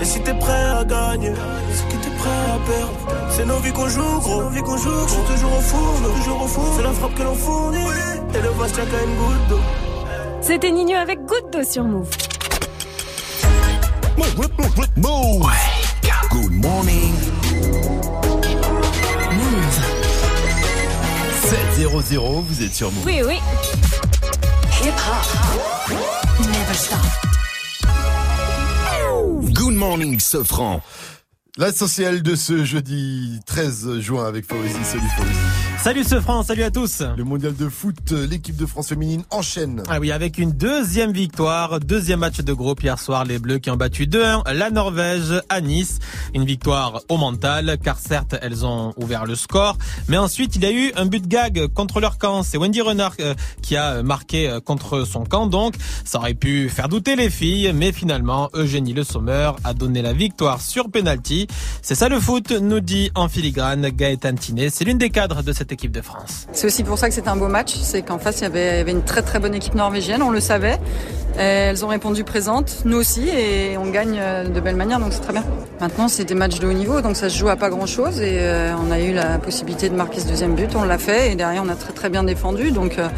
Et 0.00 0.04
si 0.04 0.20
t'es 0.22 0.32
prêt 0.32 0.64
à 0.64 0.84
gagner, 0.84 1.32
c'est 1.72 1.86
que 1.88 2.02
t'es 2.02 2.10
prêt 2.16 2.30
à 2.30 2.58
perdre. 2.70 3.30
C'est 3.30 3.44
nos 3.44 3.58
vies 3.58 3.72
qu'on 3.72 3.88
joue, 3.88 4.20
gros. 4.20 4.42
Nos 4.44 4.48
vies 4.48 4.62
qu'on 4.62 4.76
joue, 4.78 5.06
je 5.06 5.12
suis 5.12 5.22
toujours 5.34 5.58
au 5.58 5.60
four, 5.60 5.94
toujours 6.16 6.42
au 6.42 6.46
four. 6.46 6.74
C'est 6.76 6.82
la 6.82 6.92
frappe 6.92 7.14
que 7.14 7.22
l'on 7.22 7.34
fournit. 7.34 7.78
Et 8.34 8.40
le 8.40 8.72
tient 8.72 8.84
qu'à 8.86 9.04
une 9.04 9.16
goutte 9.16 9.48
d'eau. 9.48 9.60
C'était 10.40 10.70
Nino 10.70 10.96
avec 10.96 11.20
goutte 11.26 11.52
d'eau 11.52 11.62
sur 11.64 11.84
Move. 11.84 12.08
Move. 14.96 15.50
Good 16.30 16.52
morning. 16.52 17.14
Move. 19.32 19.80
7-0-0, 21.76 22.44
vous 22.48 22.62
êtes 22.62 22.74
sur 22.74 22.90
Move. 22.90 23.04
Oui, 23.04 23.20
oui. 23.26 23.38
Hip 24.82 24.94
hop. 24.94 25.90
Never 26.38 26.74
stop. 26.74 27.39
Good 29.52 29.74
morning, 29.74 30.20
Sofran. 30.20 30.80
L'essentiel 31.58 32.22
de 32.22 32.36
ce 32.36 32.64
jeudi 32.64 33.40
13 33.46 33.98
juin 33.98 34.26
avec 34.26 34.46
Fauzi. 34.46 34.72
Salut 34.84 35.08
Fauzi. 35.16 35.59
Salut 35.82 36.04
ce 36.04 36.20
France, 36.20 36.48
salut 36.48 36.62
à 36.62 36.70
tous. 36.70 37.02
Le 37.16 37.24
mondial 37.24 37.56
de 37.56 37.70
foot, 37.70 37.96
euh, 38.12 38.26
l'équipe 38.26 38.54
de 38.54 38.66
France 38.66 38.88
féminine 38.88 39.24
enchaîne. 39.30 39.82
Ah 39.88 39.98
oui, 39.98 40.12
avec 40.12 40.36
une 40.36 40.52
deuxième 40.52 41.10
victoire, 41.10 41.80
deuxième 41.80 42.20
match 42.20 42.42
de 42.42 42.52
groupe 42.52 42.82
hier 42.82 42.98
soir, 42.98 43.24
les 43.24 43.38
Bleus 43.38 43.60
qui 43.60 43.70
ont 43.70 43.78
battu 43.78 44.04
2-1 44.04 44.52
la 44.52 44.70
Norvège 44.70 45.40
à 45.48 45.62
Nice. 45.62 45.98
Une 46.34 46.44
victoire 46.44 47.00
au 47.08 47.16
mental, 47.16 47.78
car 47.82 47.98
certes, 47.98 48.36
elles 48.42 48.66
ont 48.66 48.92
ouvert 48.98 49.24
le 49.24 49.34
score, 49.34 49.78
mais 50.08 50.18
ensuite 50.18 50.54
il 50.56 50.64
y 50.64 50.66
a 50.66 50.70
eu 50.70 50.92
un 50.96 51.06
but 51.06 51.26
gag 51.26 51.68
contre 51.68 52.00
leur 52.00 52.18
camp. 52.18 52.42
C'est 52.42 52.58
Wendy 52.58 52.82
Renard 52.82 53.14
euh, 53.20 53.34
qui 53.62 53.78
a 53.78 54.02
marqué 54.02 54.50
euh, 54.50 54.60
contre 54.60 55.06
son 55.06 55.24
camp, 55.24 55.46
donc 55.46 55.76
ça 56.04 56.18
aurait 56.18 56.34
pu 56.34 56.68
faire 56.68 56.90
douter 56.90 57.16
les 57.16 57.30
filles, 57.30 57.72
mais 57.74 57.92
finalement, 57.92 58.50
Eugénie 58.52 58.92
Le 58.92 59.02
Sommer 59.02 59.52
a 59.64 59.72
donné 59.72 60.02
la 60.02 60.12
victoire 60.12 60.60
sur 60.60 60.90
penalty. 60.90 61.46
C'est 61.80 61.94
ça 61.94 62.10
le 62.10 62.20
foot, 62.20 62.50
nous 62.50 62.80
dit 62.80 63.10
en 63.14 63.30
filigrane 63.30 63.88
Gaëtan 63.88 64.34
Tinet. 64.34 64.68
C'est 64.68 64.84
l'une 64.84 64.98
des 64.98 65.08
cadres 65.08 65.42
de 65.42 65.54
cette 65.54 65.69
équipe 65.72 65.92
de 65.92 66.00
France. 66.00 66.46
C'est 66.52 66.66
aussi 66.66 66.84
pour 66.84 66.98
ça 66.98 67.08
que 67.08 67.14
c'était 67.14 67.28
un 67.28 67.36
beau 67.36 67.48
match, 67.48 67.74
c'est 67.76 68.02
qu'en 68.02 68.18
face 68.18 68.40
il 68.40 68.42
y, 68.42 68.46
avait, 68.46 68.90
une 68.90 69.02
très 69.02 69.22
très 69.22 69.38
bonne 69.38 69.54
équipe 69.54 69.74
norvégienne, 69.74 70.22
on 70.22 70.30
le 70.30 70.40
savait. 70.40 70.78
Elles 71.38 71.84
ont 71.84 71.88
répondu 71.88 72.24
présentes, 72.24 72.82
nous 72.84 72.96
aussi, 72.96 73.28
et 73.28 73.78
on 73.78 73.90
gagne 73.90 74.18
euh, 74.20 74.44
de 74.44 74.60
belle 74.60 74.76
manière, 74.76 74.98
donc 74.98 75.12
c'est 75.12 75.20
très 75.20 75.32
bien. 75.32 75.44
Maintenant, 75.80 76.08
c'est 76.08 76.24
des 76.24 76.34
matchs 76.34 76.58
de 76.58 76.66
haut 76.66 76.72
niveau, 76.72 77.00
donc 77.00 77.16
ça 77.16 77.28
se 77.28 77.38
joue 77.38 77.48
à 77.48 77.56
pas 77.56 77.70
grand-chose, 77.70 78.20
et 78.20 78.38
euh, 78.40 78.74
on 78.76 78.90
a 78.90 79.00
eu 79.00 79.12
la 79.12 79.38
possibilité 79.38 79.88
de 79.88 79.94
marquer 79.94 80.20
ce 80.20 80.26
deuxième 80.26 80.54
but, 80.54 80.74
on 80.74 80.82
l'a 80.82 80.98
fait, 80.98 81.32
et 81.32 81.36
derrière 81.36 81.62
on 81.64 81.68
a 81.68 81.76
très 81.76 81.92
très 81.92 82.10
bien 82.10 82.24
défendu, 82.24 82.72
donc 82.72 82.98
euh, 82.98 83.08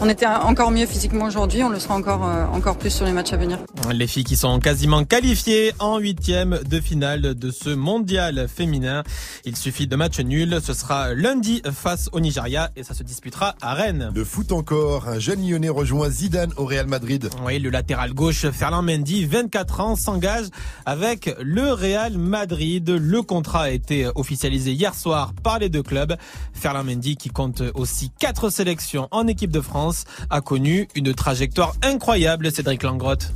on 0.00 0.08
était 0.08 0.26
encore 0.26 0.70
mieux 0.70 0.86
physiquement 0.86 1.26
aujourd'hui, 1.26 1.62
on 1.62 1.68
le 1.68 1.78
sera 1.78 1.94
encore, 1.94 2.22
encore 2.52 2.76
plus 2.76 2.90
sur 2.90 3.04
les 3.06 3.12
matchs 3.12 3.32
à 3.32 3.36
venir. 3.36 3.58
Les 3.92 4.06
filles 4.06 4.24
qui 4.24 4.36
sont 4.36 4.58
quasiment 4.58 5.04
qualifiées 5.04 5.72
en 5.78 5.98
huitième 5.98 6.60
de 6.68 6.80
finale 6.80 7.34
de 7.34 7.50
ce 7.50 7.70
mondial 7.70 8.48
féminin. 8.48 9.02
Il 9.44 9.56
suffit 9.56 9.86
de 9.86 9.96
match 9.96 10.18
nul, 10.20 10.58
ce 10.62 10.74
sera 10.74 11.14
lundi 11.14 11.62
face 11.72 12.08
au 12.12 12.20
Nigeria 12.20 12.70
et 12.76 12.82
ça 12.82 12.94
se 12.94 13.02
disputera 13.02 13.54
à 13.60 13.74
Rennes. 13.74 14.10
Le 14.14 14.24
foot 14.24 14.52
encore, 14.52 15.08
un 15.08 15.18
jeune 15.18 15.46
lyonnais 15.46 15.68
rejoint 15.68 16.10
Zidane 16.10 16.52
au 16.56 16.64
Real 16.64 16.86
Madrid. 16.86 17.30
Oui, 17.44 17.58
le 17.58 17.70
latéral 17.70 18.12
gauche 18.12 18.48
Ferland 18.50 18.82
Mendy, 18.82 19.24
24 19.24 19.80
ans, 19.80 19.96
s'engage 19.96 20.46
avec 20.84 21.34
le 21.40 21.72
Real 21.72 22.18
Madrid. 22.18 22.88
Le 22.88 23.22
contrat 23.22 23.62
a 23.62 23.70
été 23.70 24.08
officialisé 24.14 24.72
hier 24.72 24.94
soir 24.94 25.32
par 25.42 25.58
les 25.58 25.68
deux 25.68 25.82
clubs. 25.82 26.16
Ferland 26.52 26.84
Mendy, 26.84 27.16
qui 27.16 27.30
compte 27.30 27.62
aussi 27.74 28.10
quatre 28.18 28.50
sélections 28.50 29.08
en 29.10 29.26
équipe 29.26 29.50
de 29.50 29.60
France, 29.60 29.85
a 30.30 30.40
connu 30.40 30.88
une 30.94 31.14
trajectoire 31.14 31.74
incroyable, 31.82 32.50
Cédric 32.50 32.82
Langrotte. 32.82 33.32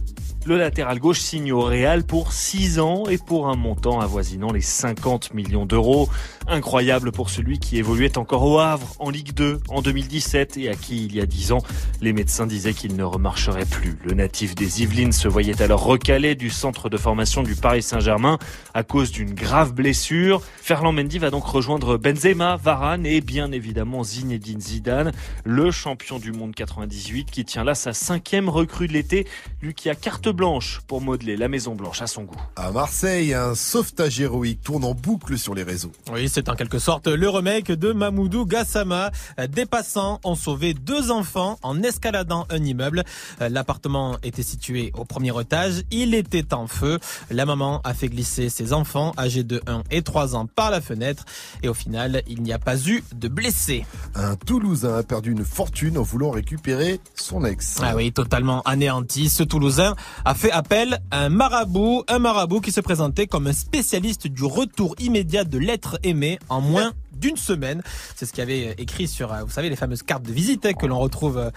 Le 0.47 0.57
latéral 0.57 0.99
gauche 0.99 1.21
signe 1.21 1.53
au 1.53 1.61
Real 1.61 2.03
pour 2.03 2.33
6 2.33 2.81
ans 2.81 3.05
et 3.09 3.19
pour 3.19 3.49
un 3.49 3.57
montant 3.57 4.01
avoisinant 4.01 4.53
les 4.53 4.63
50 4.63 5.35
millions 5.35 5.67
d'euros. 5.67 6.09
Incroyable 6.53 7.13
pour 7.13 7.31
celui 7.31 7.61
qui 7.61 7.79
évoluait 7.79 8.19
encore 8.19 8.43
au 8.43 8.59
Havre 8.59 8.97
en 8.99 9.09
Ligue 9.09 9.33
2 9.35 9.61
en 9.69 9.83
2017 9.83 10.57
et 10.57 10.69
à 10.69 10.75
qui 10.75 11.05
il 11.05 11.15
y 11.15 11.21
a 11.21 11.27
10 11.27 11.53
ans 11.53 11.63
les 12.01 12.13
médecins 12.13 12.47
disaient 12.47 12.75
qu'il 12.75 12.97
ne 12.97 13.05
remarcherait 13.05 13.67
plus. 13.67 13.99
Le 14.05 14.15
natif 14.15 14.57
des 14.57 14.83
Yvelines 14.83 15.13
se 15.13 15.29
voyait 15.29 15.63
alors 15.63 15.85
recalé 15.85 16.35
du 16.35 16.51
centre 16.51 16.89
de 16.89 16.97
formation 16.97 17.45
du 17.45 17.55
Paris 17.55 17.83
Saint-Germain 17.83 18.39
à 18.75 18.83
cause 18.83 19.13
d'une 19.13 19.33
grave 19.33 19.75
blessure. 19.75 20.43
Ferland 20.61 20.93
Mendy 20.93 21.19
va 21.19 21.31
donc 21.31 21.45
rejoindre 21.45 21.97
Benzema, 21.99 22.57
Varane 22.57 23.07
et 23.07 23.21
bien 23.21 23.53
évidemment 23.53 24.03
Zinedine 24.03 24.61
Zidane, 24.61 25.13
le 25.45 25.71
champion 25.71 26.19
du 26.19 26.33
monde 26.33 26.55
98 26.55 27.31
qui 27.31 27.45
tient 27.45 27.63
là 27.63 27.77
sa 27.77 27.93
cinquième 27.93 28.49
recrue 28.49 28.89
de 28.89 28.93
l'été, 28.93 29.27
lui 29.63 29.75
qui 29.75 29.89
a 29.89 29.95
carte 29.95 30.29
blanche 30.29 30.81
pour 30.89 31.01
modeler 31.01 31.37
la 31.37 31.47
Maison 31.47 31.77
Blanche 31.77 32.03
à 32.03 32.09
son 32.09 32.25
goût. 32.25 32.41
À 32.57 32.73
Marseille, 32.73 33.35
un 33.35 33.55
sauvetage 33.55 34.21
héroïque 34.21 34.63
tourne 34.63 34.85
en 34.85 34.95
boucle 34.95 35.39
sur 35.39 35.55
les 35.55 35.63
réseaux. 35.63 35.93
Oui, 36.13 36.29
c'est 36.29 36.40
en 36.49 36.55
quelque 36.55 36.79
sorte 36.79 37.07
le 37.09 37.29
remake 37.29 37.73
de 37.73 37.93
Mamoudou 37.93 38.47
Gassama. 38.47 39.11
Des 39.49 39.67
passants 39.67 40.21
ont 40.25 40.35
sauvé 40.35 40.75
deux 40.75 41.11
enfants 41.11 41.59
en 41.63 41.83
escaladant 41.83 42.47
un 42.51 42.65
immeuble. 42.65 43.05
L'appartement 43.41 44.17
était 44.23 44.43
situé 44.43 44.93
au 44.97 45.05
premier 45.05 45.39
étage. 45.41 45.83
Il 45.91 46.15
était 46.15 46.55
en 46.55 46.67
feu. 46.67 46.99
La 47.31 47.47
maman 47.47 47.81
a 47.85 47.95
fait 47.95 48.09
glisser 48.09 48.49
ses 48.49 48.73
enfants 48.73 49.13
âgés 49.19 49.45
de 49.45 49.61
1 49.67 49.83
et 49.91 50.03
3 50.03 50.37
ans 50.37 50.47
par 50.47 50.71
la 50.71 50.81
fenêtre. 50.81 51.25
Et 51.63 51.69
au 51.69 51.75
final, 51.75 52.23
il 52.29 52.43
n'y 52.43 52.53
a 52.53 52.59
pas 52.59 52.79
eu 52.87 53.03
de 53.15 53.29
blessés. 53.29 53.85
Un 54.15 54.37
Toulousain 54.37 54.99
a 54.99 55.03
perdu 55.03 55.33
une 55.33 55.45
fortune 55.45 55.99
en 55.99 56.03
voulant 56.03 56.31
récupérer 56.31 57.01
son 57.15 57.45
ex. 57.45 57.79
Ah 57.83 57.97
oui, 57.97 58.13
totalement 58.13 58.63
anéanti. 58.63 59.29
Ce 59.29 59.43
Toulousain 59.43 59.97
a 60.25 60.35
fait 60.35 60.53
appel 60.53 61.01
à 61.11 61.25
un 61.25 61.29
marabout, 61.29 62.05
un 62.09 62.19
marabout 62.19 62.61
qui 62.61 62.73
se 62.73 62.81
présentait 62.81 63.27
comme 63.27 63.47
un 63.47 63.53
spécialiste 63.53 64.29
du 64.29 64.45
retour 64.45 64.95
immédiat 64.99 65.45
de 65.45 65.59
l'être 65.59 65.99
aimé 66.03 66.20
en 66.49 66.61
moins 66.61 66.93
d'une 67.13 67.37
semaine. 67.37 67.83
C'est 68.17 68.27
ce 68.27 68.33
qu'il 68.33 68.43
avait 68.43 68.75
écrit 68.79 69.09
sur, 69.09 69.35
vous 69.45 69.51
savez, 69.53 69.69
les 69.71 69.77
fameuses 69.77 70.03
cartes 70.03 70.23
de 70.25 70.33
visite 70.33 70.67
hein, 70.67 70.73
que 70.73 70.87
l'on 70.87 70.99
retrouve 70.99 71.51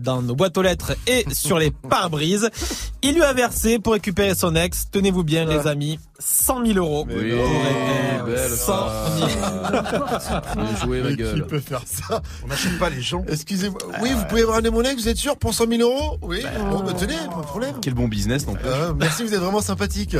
dans 0.00 0.22
nos 0.22 0.34
boîtes 0.34 0.56
aux 0.58 0.62
lettres 0.62 0.92
et 1.06 1.24
sur 1.32 1.58
les 1.58 1.70
pare-brises. 1.70 2.50
Il 3.02 3.14
lui 3.14 3.22
a 3.22 3.32
versé 3.32 3.78
pour 3.78 3.92
récupérer 3.94 4.34
son 4.34 4.54
ex, 4.56 4.88
tenez-vous 4.90 5.24
bien 5.24 5.44
les 5.44 5.66
amis, 5.66 5.98
100 6.18 6.66
000 6.66 6.78
euros. 6.78 7.06
Eh, 7.10 7.14
belle 7.14 8.50
100 8.50 8.88
000. 9.18 9.28
joué, 10.84 11.02
ma 11.02 11.12
gueule. 11.12 11.42
Qui 11.42 11.48
peut 11.48 11.60
faire 11.60 11.82
ça? 11.86 12.22
On 12.44 12.48
n'achète 12.48 12.78
pas 12.78 12.90
les 12.90 13.00
gens. 13.00 13.24
Excusez-moi. 13.28 13.78
Oui, 14.02 14.10
vous 14.14 14.24
pouvez 14.26 14.42
me 14.42 14.48
ramener 14.48 14.70
mon 14.70 14.82
ex, 14.82 15.00
vous 15.00 15.08
êtes 15.08 15.16
sûr, 15.16 15.36
pour 15.36 15.54
100 15.54 15.68
000 15.68 15.82
euros? 15.82 16.18
Oui. 16.22 16.42
Bon, 16.70 16.80
bah, 16.82 16.92
tenez, 16.98 17.14
pas 17.14 17.40
de 17.40 17.46
problème. 17.46 17.74
Quel 17.80 17.94
bon 17.94 18.08
business 18.08 18.46
non 18.46 18.54
plus. 18.54 18.66
Euh, 18.68 18.92
merci, 18.94 19.22
vous 19.22 19.32
êtes 19.34 19.40
vraiment 19.40 19.60
sympathique. 19.62 20.16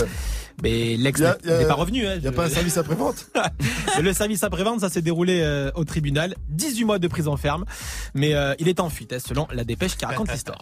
Mais 0.62 0.97
l'ex 0.97 1.20
a- 1.22 1.36
n'est 1.45 1.64
a- 1.64 1.66
pas 1.66 1.74
revenu. 1.74 2.05
hein, 2.07 2.14
y 2.16 2.26
a 2.26 2.30
je- 2.30 2.34
pas 2.36 2.47
un 2.47 2.49
service 2.51 2.76
après-vente? 2.78 3.26
Le 4.03 4.12
service 4.12 4.43
après-vente, 4.43 4.78
ça 4.79 4.89
s'est 4.89 5.03
déroulé 5.03 5.41
euh, 5.43 5.70
au 5.74 5.85
tribunal. 5.85 6.35
18 6.49 6.85
mois 6.85 6.99
de 6.99 7.09
prison 7.09 7.37
ferme. 7.37 7.64
Mais 8.14 8.35
euh, 8.35 8.55
il 8.59 8.68
est 8.68 8.81
en 8.81 8.89
fuite, 8.91 9.12
hein, 9.12 9.18
selon 9.18 9.47
la 9.53 9.64
dépêche 9.64 9.97
qui 9.97 10.05
raconte 10.05 10.31
l'histoire. 10.33 10.61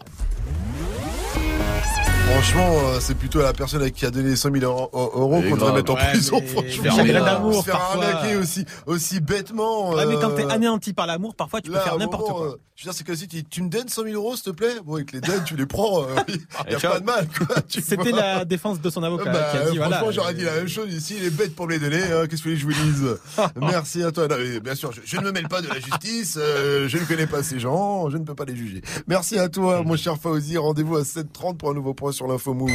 Franchement, 2.31 2.69
euh, 2.89 2.99
c'est 3.01 3.15
plutôt 3.15 3.41
la 3.41 3.53
personne 3.53 3.83
à 3.83 3.91
qui 3.91 4.05
a 4.05 4.11
donné 4.11 4.35
100 4.37 4.53
000 4.53 4.65
euros, 4.65 4.91
euros 4.93 5.41
qu'on 5.49 5.57
devrait 5.57 5.73
mettre 5.73 5.93
en 5.93 5.95
Ouais, 5.95 6.09
prison. 6.11 6.39
mais- 6.41 6.47
franchement. 6.49 7.05
mais 7.05 7.13
d'amour, 7.13 7.65
faire 7.65 7.79
parfois. 7.79 8.05
arnaquer 8.05 8.37
aussi, 8.37 8.65
aussi 8.87 9.21
bêtement. 9.21 9.91
Ouais, 9.95 10.07
mais 10.07 10.17
quand 10.17 10.31
euh, 10.31 10.35
t'es 10.37 10.45
anéanti 10.53 10.93
par 10.93 11.07
l'amour, 11.07 11.35
parfois 11.35 11.61
tu 11.61 11.71
peux 11.71 11.77
Là, 11.77 11.83
faire 11.83 11.97
n'importe 11.99 12.31
quoi. 12.31 12.47
euh, 12.47 12.57
je 12.75 12.83
veux 12.85 12.91
dire, 12.91 12.99
c'est 12.99 13.05
comme 13.07 13.17
si 13.17 13.27
tu, 13.29 13.43
tu 13.45 13.63
me 13.63 13.69
donnes 13.71 13.89
100 13.89 14.03
000 14.03 14.15
euros, 14.17 14.35
s'il 14.35 14.45
te 14.45 14.51
plaît. 14.51 14.75
Bon, 14.85 14.97
avec 14.97 15.13
les 15.13 15.21
donnes, 15.21 15.45
tu 15.45 15.57
les 15.57 15.65
prends. 15.67 16.03
euh, 16.03 16.07
Il 16.29 16.73
y 16.73 16.75
a 16.75 16.81
pas 16.81 17.01
de 17.01 17.05
mal, 17.07 17.27
C'était 17.69 18.11
la 18.13 18.45
défense 18.45 18.81
de 18.81 18.91
son 18.91 19.03
avocat 19.03 19.31
Bah, 19.33 19.49
qui 19.53 19.57
a 19.59 19.71
dit 19.71 19.77
voilà. 19.79 19.97
franchement, 19.99 20.13
j'aurais 20.13 20.35
dit 20.35 20.45
la 20.45 20.53
même 20.57 20.69
chose 20.69 20.93
ici. 20.93 21.15
Il 21.19 21.25
est 21.25 21.31
bête 21.31 21.55
pour 21.55 21.67
me 21.67 21.73
les 21.73 21.79
donner. 21.79 22.03
hein, 22.13 22.27
Qu'est-ce 22.29 22.43
que 22.43 22.51
les 22.51 22.57
je 22.57 22.67
vous 22.67 22.73
dise 22.73 23.05
Merci 23.61 24.03
à 24.03 24.11
toi. 24.13 24.29
Non, 24.29 24.37
mais 24.39 24.61
bien 24.61 24.75
sûr, 24.75 24.93
je, 24.93 25.01
je 25.05 25.17
ne 25.17 25.23
me 25.23 25.33
mêle 25.33 25.49
pas 25.49 25.63
de 25.63 25.69
la 25.69 25.79
justice. 25.81 26.37
euh, 26.39 26.87
je 26.89 26.99
ne 26.99 27.05
connais 27.05 27.27
pas 27.27 27.43
ces 27.43 27.61
gens. 27.61 28.11
Je 28.11 28.19
ne 28.19 28.25
peux 28.25 28.35
pas 28.35 28.45
les 28.45 28.57
juger. 28.57 28.83
Merci 29.07 29.39
à 29.39 29.49
toi, 29.49 29.83
mon 29.85 29.97
cher 29.97 30.17
Fauzi. 30.21 30.59
Rendez-vous 30.59 30.97
à 30.97 31.03
7h30 31.03 31.57
pour 31.57 31.71
un 31.71 31.75
nouveau 31.75 31.95
point 31.95 32.13
sur 32.17 32.27
l'info 32.27 32.55
Move. 32.55 32.71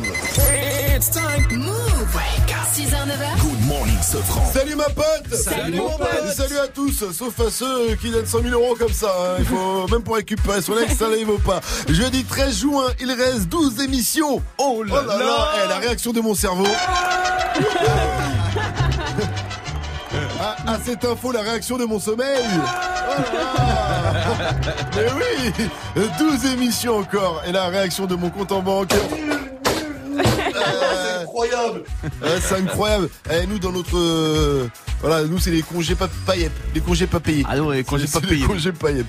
It's 0.95 1.09
time. 1.09 1.47
Move. 1.57 2.19
6h, 2.75 2.91
9h. 2.91 3.41
Good 3.41 3.65
morning, 3.67 3.97
Sofran. 4.03 4.45
Salut 4.53 4.75
ma 4.75 4.83
pote 4.85 5.33
Salut, 5.33 5.77
mon 5.77 5.89
pote. 5.97 6.07
Salut 6.35 6.57
à 6.59 6.67
tous, 6.67 7.03
sauf 7.11 7.39
à 7.39 7.49
ceux 7.49 7.95
qui 7.99 8.11
donnent 8.11 8.25
100 8.27 8.43
000 8.43 8.53
euros 8.53 8.75
comme 8.77 8.93
ça. 8.93 9.07
hein. 9.19 9.35
Il 9.39 9.45
faut 9.45 9.87
même 9.91 10.03
pour 10.03 10.15
récupérer 10.15 10.61
son 10.61 10.77
ex, 10.77 10.95
ça 10.95 11.07
ne 11.09 11.25
vaut 11.25 11.39
pas. 11.39 11.59
Jeudi 11.89 12.23
13 12.23 12.59
juin, 12.59 12.85
il 12.99 13.11
reste 13.11 13.47
12 13.49 13.81
émissions. 13.81 14.43
Oh 14.59 14.83
là 14.83 15.01
là, 15.01 15.47
Eh, 15.65 15.69
La 15.69 15.77
réaction 15.79 16.11
de 16.13 16.21
mon 16.21 16.35
cerveau. 16.35 16.67
À, 20.71 20.75
à 20.75 20.79
cette 20.79 21.03
info, 21.03 21.31
la 21.31 21.41
réaction 21.41 21.77
de 21.77 21.85
mon 21.85 21.99
sommeil. 21.99 22.45
Oh. 22.55 23.21
Mais 24.95 25.07
oui 25.15 25.53
12 26.17 26.45
émissions 26.53 26.97
encore. 26.97 27.41
Et 27.45 27.51
la 27.51 27.67
réaction 27.67 28.05
de 28.05 28.15
mon 28.15 28.29
compte 28.29 28.51
en 28.51 28.61
banque. 28.61 28.93
C'est 31.41 31.55
incroyable 31.55 31.83
C'est 32.41 32.55
incroyable 32.55 33.09
Eh, 33.31 33.45
Nous, 33.47 33.59
dans 33.59 33.71
notre... 33.71 33.97
euh, 33.97 34.67
voilà, 35.01 35.23
nous, 35.23 35.39
c'est 35.39 35.49
les 35.51 35.63
congés 35.63 35.95
pas 35.95 36.07
payés. 36.27 36.51
Les 36.75 36.81
congés 36.81 37.07
pas 37.07 37.19
payés. 37.19 37.43
Ah 37.49 37.57
non, 37.57 37.71
les 37.71 37.83
congés 37.83 38.05
C'est- 38.05 38.19
pas 38.19 38.27
les 38.27 38.35
payés. 38.35 38.45
congés 38.45 38.71
pas 38.71 38.87
payés. 38.89 39.03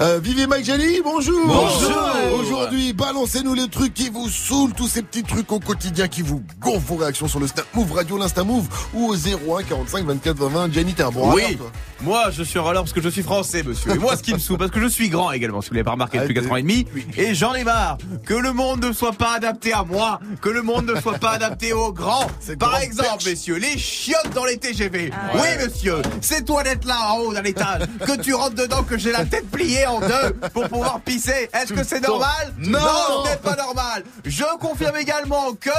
Euh, 0.00 0.18
Vivez 0.22 0.46
Mike 0.48 0.64
Jali, 0.64 1.00
bonjour 1.04 1.40
Bonjour. 1.46 2.02
Aujourd'hui, 2.40 2.92
balancez-nous 2.92 3.54
les 3.54 3.68
trucs 3.68 3.94
qui 3.94 4.08
vous 4.10 4.28
saoulent, 4.28 4.72
tous 4.72 4.88
ces 4.88 5.02
petits 5.02 5.22
trucs 5.22 5.50
au 5.52 5.60
quotidien 5.60 6.08
qui 6.08 6.22
vous 6.22 6.42
gonflent 6.60 6.80
vos 6.86 6.96
réactions 6.96 7.28
sur 7.28 7.38
le 7.38 7.46
Snap 7.46 7.66
Move 7.74 7.92
Radio, 7.92 8.18
l'Insta 8.18 8.42
Move 8.42 8.66
ou 8.94 9.10
au 9.10 9.14
01 9.14 9.62
45 9.62 10.06
24 10.06 10.36
20 10.36 10.48
20. 10.48 10.72
Gianni, 10.72 10.94
t'es 10.94 11.02
un 11.04 11.10
bon 11.10 11.32
Oui, 11.32 11.42
râleur, 11.42 11.58
toi. 11.58 11.70
moi 12.02 12.24
je 12.32 12.42
suis 12.42 12.58
un 12.58 12.62
râleur 12.62 12.82
parce 12.82 12.92
que 12.92 13.00
je 13.00 13.08
suis 13.08 13.22
français, 13.22 13.62
monsieur. 13.62 13.92
Et 13.92 13.98
moi, 13.98 14.16
ce 14.16 14.22
qui 14.24 14.32
me 14.34 14.38
saoule, 14.38 14.58
parce 14.58 14.70
que 14.72 14.80
je 14.80 14.86
suis 14.88 15.08
grand 15.08 15.30
également, 15.30 15.60
si 15.60 15.68
vous 15.68 15.74
l'avez 15.76 15.84
pas 15.84 15.92
remarqué 15.92 16.18
depuis 16.18 16.34
Ah, 16.36 16.40
4 16.42 16.52
ans 16.52 16.56
et 16.56 16.62
demi, 16.62 16.84
et 17.16 17.34
j'en 17.36 17.54
ai 17.54 17.62
marre 17.62 17.98
que 18.26 18.34
le 18.34 18.52
monde 18.52 18.84
ne 18.84 18.92
soit 18.92 19.12
pas 19.12 19.34
adapté 19.34 19.72
à 19.72 19.84
moi, 19.84 20.18
que 20.42 20.48
le 20.48 20.62
monde 20.62 20.90
ne 20.92 21.00
soit 21.00 21.18
pas 21.18 21.30
adapté 21.30 21.67
aider 21.68 21.72
aux 21.72 21.92
grands. 21.92 22.26
Par 22.58 22.78
exemple, 22.78 23.24
messieurs, 23.26 23.56
les 23.56 23.78
chiottes 23.78 24.30
dans 24.34 24.44
les 24.44 24.56
TGV. 24.56 25.10
Oui, 25.34 25.48
monsieur, 25.64 26.02
c'est 26.20 26.44
toi 26.44 26.62
d'être 26.62 26.84
là 26.84 27.12
en 27.12 27.18
haut 27.18 27.32
d'un 27.32 27.44
étage, 27.44 27.82
que 28.06 28.20
tu 28.20 28.34
rentres 28.34 28.54
dedans, 28.54 28.82
que 28.82 28.98
j'ai 28.98 29.12
la 29.12 29.24
tête 29.24 29.48
pliée 29.50 29.86
en 29.86 30.00
deux 30.00 30.32
pour 30.52 30.68
pouvoir 30.68 31.00
pisser. 31.00 31.48
Est-ce 31.52 31.72
que 31.72 31.84
c'est 31.84 32.00
normal? 32.00 32.54
Non, 32.58 32.78
non 32.78 33.24
ce 33.24 33.30
n'est 33.30 33.36
pas 33.36 33.56
normal. 33.56 34.04
Je 34.24 34.44
confirme 34.60 34.96
également 34.96 35.52
que 35.52 35.70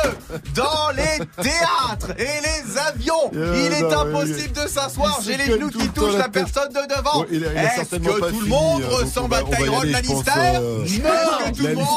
dans 0.55 0.89
les 0.95 1.19
théâtres 1.41 2.11
et 2.17 2.23
les 2.23 2.77
avions, 2.77 3.31
il 3.33 3.73
est 3.73 3.93
impossible 3.93 4.53
de 4.53 4.67
s'asseoir. 4.67 5.19
J'ai 5.23 5.37
les 5.37 5.45
genoux 5.45 5.69
qui 5.69 5.89
touchent 5.89 6.15
la 6.17 6.29
personne 6.29 6.69
de 6.69 6.95
devant. 6.95 7.25
Est-ce 7.25 7.95
que 7.95 8.29
tout 8.29 8.39
le 8.41 8.47
monde 8.47 8.83
ressemble 8.83 9.35
à 9.35 9.43
Tyrone 9.43 9.91
Lannister? 9.91 10.59
Non, 10.59 11.45
que 11.45 11.57
tout 11.57 11.67
le 11.67 11.75
monde. 11.75 11.87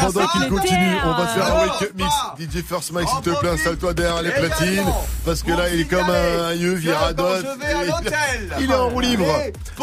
Pendant 0.00 0.26
qu'il. 0.28 0.42
DJ 2.38 2.62
First 2.62 2.92
Mike, 2.92 3.08
s'il 3.08 3.32
te 3.32 3.38
plaît, 3.38 3.50
installe-toi 3.50 3.94
derrière 3.94 4.22
les 4.22 4.30
platines. 4.30 4.84
Parce 5.24 5.42
que 5.42 5.50
là, 5.52 5.68
il 5.72 5.80
est 5.80 5.84
comme 5.84 6.08
un 6.08 6.52
yeux 6.54 6.74
viradote. 6.74 7.46
Il 8.58 8.70
est 8.70 8.74
en 8.74 8.88
roue 8.88 9.00
libre. 9.00 9.26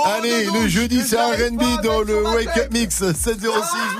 Allez, 0.05 0.45
le 0.45 0.67
jeudi, 0.67 1.01
c'est 1.01 1.17
un 1.17 1.31
RB 1.31 1.81
dans 1.83 2.01
le 2.01 2.23
Wake 2.23 2.57
Up 2.57 2.71
Mix 2.71 2.95
706. 3.13 3.41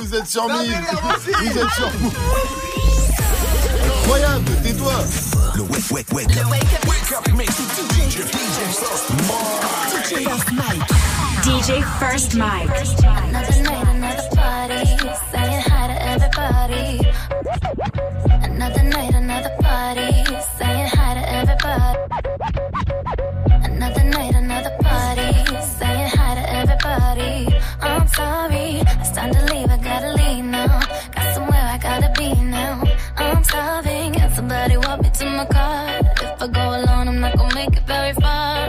Vous 0.01 0.15
êtes 0.15 0.27
sur 0.27 0.47
mille. 0.47 0.77
Vous 1.23 1.57
êtes 1.57 1.71
sur 1.71 1.89
vous 1.99 2.11
Incroyable, 4.01 4.51
tais-toi. 4.63 4.93
Le 5.55 5.61
Wake 5.63 5.91
Wake 5.91 6.11
Wake 6.13 6.37
Up. 6.37 6.47
Wake 6.87 7.11
Up 7.11 7.27
Mix. 7.35 7.55
DJ 10.09 10.23
First 10.25 10.51
Mike. 10.53 10.87
DJ 11.43 11.83
First 11.99 12.35
Mike. 12.35 12.69
Another 13.29 13.61
night, 13.61 13.87
another 13.95 14.29
party. 14.35 14.85
Saying 15.31 15.61
hi 15.61 15.87
to 15.87 15.97
everybody. 16.07 16.99
Another 17.81 18.83
night, 18.83 19.13
another 19.13 19.55
party, 19.61 20.11
saying 20.57 20.89
hi 20.91 21.13
to 21.13 21.23
everybody. 21.39 21.99
Another 23.71 24.03
night, 24.03 24.35
another 24.35 24.75
party, 24.81 25.31
saying 25.61 26.09
hi 26.09 26.35
to 26.35 26.49
everybody. 26.59 27.47
Oh, 27.81 27.87
I'm 27.87 28.07
sorry, 28.09 28.81
it's 28.99 29.11
time 29.11 29.33
to 29.33 29.45
leave, 29.53 29.69
I 29.69 29.77
gotta 29.77 30.11
leave 30.13 30.43
now. 30.43 30.79
Got 31.15 31.33
somewhere 31.35 31.61
I 31.61 31.77
gotta 31.77 32.11
be 32.17 32.33
now. 32.41 32.83
Oh, 33.17 33.23
I'm 33.23 33.43
starving, 33.45 34.13
somebody 34.35 34.75
walk 34.77 35.01
me 35.01 35.09
to 35.11 35.25
my 35.25 35.45
car? 35.45 35.99
If 36.21 36.41
I 36.41 36.47
go 36.47 36.81
alone, 36.81 37.07
I'm 37.07 37.19
not 37.21 37.37
gonna 37.37 37.55
make 37.55 37.77
it 37.77 37.83
very 37.87 38.13
far. 38.13 38.68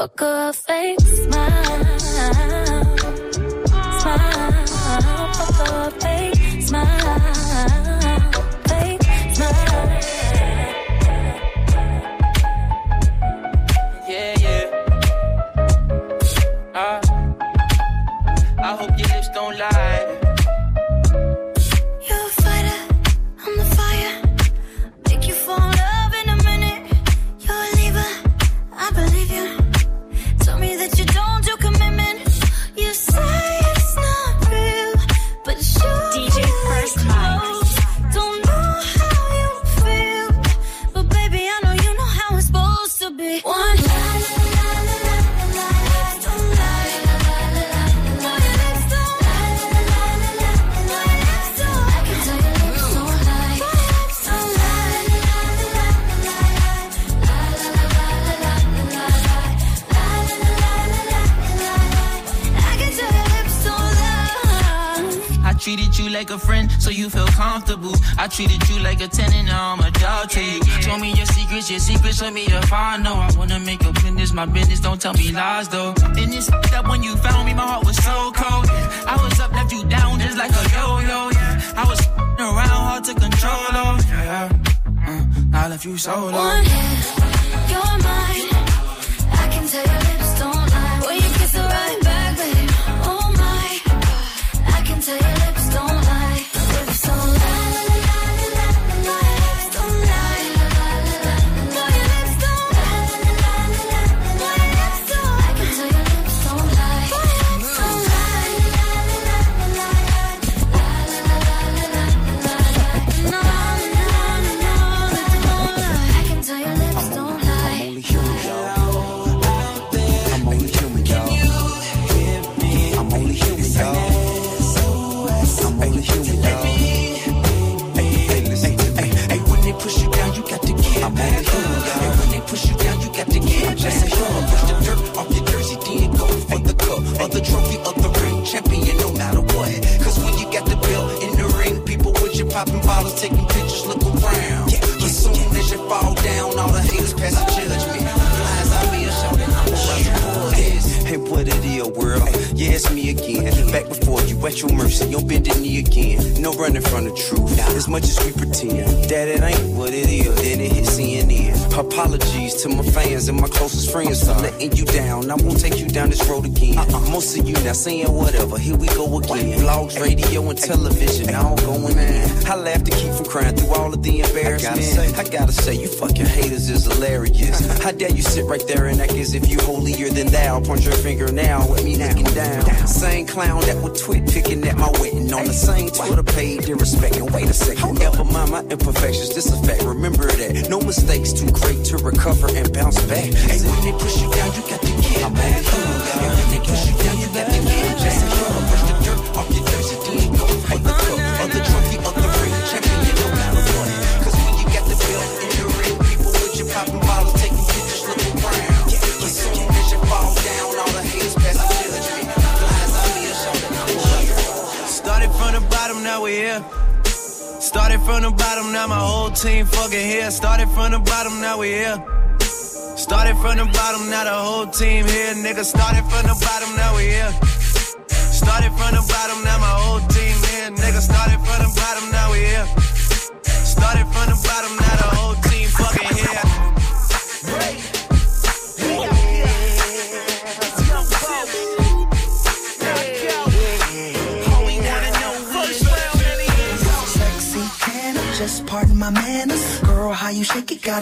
Poker 0.00 0.50
fake 0.54 0.98
smile. 0.98 1.98
Smile. 4.00 4.64
Poker 5.36 5.90
fake 6.00 6.62
smile. 6.62 7.99
to 72.20 72.30
me 72.30 72.42
if 72.42 72.70
I 72.70 72.98
know 72.98 73.14
I 73.14 73.30
wanna 73.38 73.58
make 73.60 73.82
a 73.82 73.92
business 73.92 74.32
my 74.34 74.44
business. 74.44 74.80
Don't 74.80 75.00
tell 75.00 75.14
me 75.14 75.32
lies 75.32 75.68
though. 75.68 75.94
And 76.20 76.34
it's 76.34 76.48
that 76.70 76.86
when 76.86 77.02
you 77.02 77.16
found 77.16 77.46
me, 77.46 77.54
my 77.54 77.66
heart 77.66 77.86
was 77.86 77.96
so 77.96 78.30
cold. 78.32 78.66
I 79.12 79.16
was 79.22 79.40
up, 79.40 79.52
left 79.52 79.72
you 79.72 79.82
down 79.84 80.20
just 80.20 80.36
like 80.36 80.50
a 80.50 80.64
yo-yo. 80.74 81.30
Yeah. 81.30 81.80
I 81.80 81.84
was 81.88 82.00
around, 82.38 82.80
hard 82.88 83.04
to 83.04 83.14
control. 83.14 83.72
Oh 83.82 83.98
yeah, 84.08 84.48
uh, 85.08 85.58
I 85.58 85.68
left 85.68 85.84
you 85.86 85.96
so 85.96 86.14
low. 86.26 86.89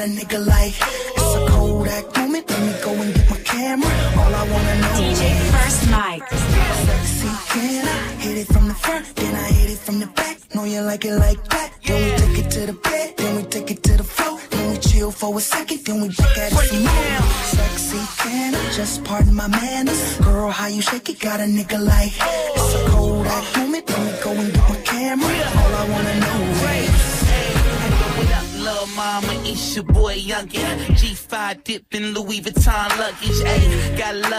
A 0.01 0.07
nigga 0.07 0.39
like 0.47 0.78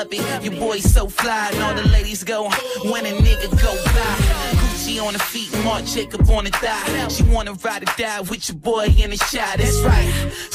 gotta. 0.09 0.43
Your 0.43 0.59
boy 0.59 0.79
so 0.79 1.07
fly, 1.07 1.49
and 1.53 1.63
all 1.63 1.73
the 1.73 1.87
ladies 1.89 2.23
go 2.23 2.49
when 2.91 3.05
a 3.05 3.11
nigga 3.11 3.49
go 3.61 3.75
by. 3.85 4.15
Gucci 4.59 5.01
on 5.01 5.13
the 5.13 5.19
feet, 5.19 5.51
Marc 5.63 5.85
Jacob 5.85 6.29
on 6.29 6.45
the 6.45 6.51
thigh. 6.51 7.07
She 7.09 7.23
wanna 7.23 7.53
ride 7.53 7.83
or 7.83 7.93
die 7.97 8.21
with 8.21 8.49
your 8.49 8.57
boy 8.57 8.85
in 8.85 9.11
the 9.11 9.17
shot. 9.17 9.57
That's 9.57 9.79
right. 9.81 10.09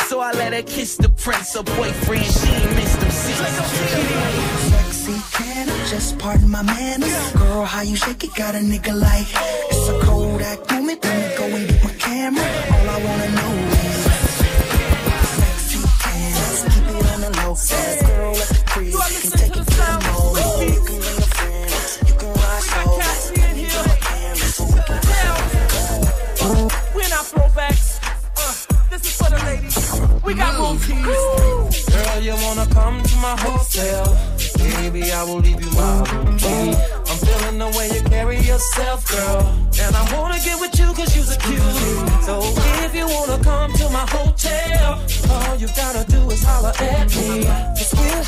So 0.09 0.21
I 0.21 0.33
let 0.33 0.53
her 0.53 0.63
kiss 0.63 0.97
the 0.97 1.09
prince, 1.09 1.55
her 1.55 1.63
boyfriend. 1.63 2.25
She 2.25 2.49
ain't 2.49 2.77
missed 2.77 3.01
them 3.01 3.11
Sexy, 4.71 5.17
can 5.33 5.69
I 5.69 5.87
just 5.89 6.19
pardon 6.19 6.51
my 6.51 6.63
manners? 6.63 7.33
Girl, 7.33 7.65
how 7.65 7.83
you 7.83 7.97
shake 7.97 8.25
it? 8.25 8.35
Got 8.35 8.55
a 8.55 8.59
nigga 8.59 8.95
like 8.99 9.27
it's 9.71 9.89
a 9.89 9.99
Kodak 10.01 10.71
moment. 10.71 10.84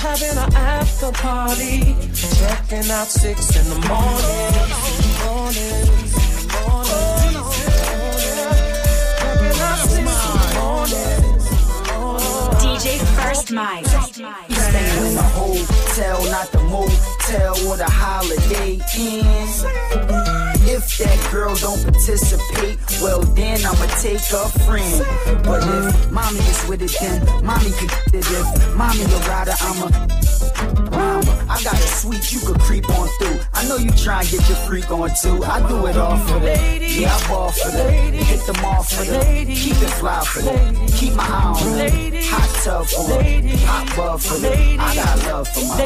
Having 0.06 0.38
an 0.38 0.54
after 0.54 1.10
party. 1.12 1.96
Checking 2.38 2.90
out 2.90 3.08
six 3.08 3.56
in 3.56 3.66
the 3.72 3.80
morning. 3.90 4.54
Morning, 5.26 5.86
morning, 6.62 7.36
Checking 9.20 9.60
out 9.68 9.78
six 9.90 9.96
in 9.98 10.38
the 10.42 10.50
morning. 10.60 11.22
DJ 12.62 12.86
First 13.18 13.50
Mike. 13.52 13.86
Staying 13.86 15.06
in 15.06 15.14
the 15.14 15.28
hotel, 15.38 16.18
not 16.30 16.48
the 16.52 16.62
motel 16.74 17.54
or 17.68 17.76
the 17.76 17.90
holiday 17.90 18.78
inn. 18.96 20.45
If 20.68 20.98
that 20.98 21.28
girl 21.32 21.54
don't 21.54 21.82
participate, 21.84 22.78
well 23.00 23.22
then 23.22 23.64
I'ma 23.64 23.86
take 24.02 24.18
a 24.34 24.48
friend. 24.66 25.06
But 25.44 25.62
if 25.62 26.10
mommy 26.10 26.38
is 26.40 26.68
with 26.68 26.82
it, 26.82 26.96
then 27.00 27.22
mommy 27.44 27.70
can 27.70 27.86
get 27.86 28.14
it. 28.14 28.26
If 28.28 28.74
mommy 28.74 29.04
a 29.04 29.18
rider, 29.30 29.54
I'm 29.60 29.82
a 29.82 30.16
mama. 30.90 31.46
I 31.48 31.62
got 31.62 31.74
a 31.74 31.88
sweet 32.02 32.32
you 32.32 32.40
could 32.40 32.58
creep 32.60 32.88
on 32.90 33.08
through. 33.18 33.38
I 33.54 33.66
know 33.68 33.76
you 33.76 33.90
try 33.92 34.20
and 34.20 34.30
get 34.30 34.48
your 34.48 34.58
freak 34.66 34.90
on 34.90 35.10
too. 35.22 35.44
I 35.44 35.66
do 35.68 35.86
it 35.86 35.96
all 35.96 36.16
for 36.18 36.40
that. 36.40 36.82
Yeah, 36.82 37.14
I 37.14 37.28
ball 37.28 37.52
for 37.52 37.70
that. 37.70 38.12
Hit 38.12 38.46
them 38.46 38.64
off 38.64 38.88
for 38.88 39.04
that. 39.04 39.46
Keep 39.46 39.82
it 39.82 39.90
fly 40.00 40.24
for 40.24 40.42
that. 40.42 40.92
Keep 40.96 41.14
my 41.14 41.24
eye 41.24 41.62
on 41.62 41.78
that. 41.78 41.92
Hot 42.26 42.64
tub 42.64 42.86
for 42.86 43.08
that. 43.08 43.44
Hot 43.66 43.96
bub 43.96 44.20
for 44.20 44.38
that. 44.38 44.80
I 44.80 44.94
got 44.96 45.18
love 45.26 45.48
for 45.48 45.64
my 45.64 45.76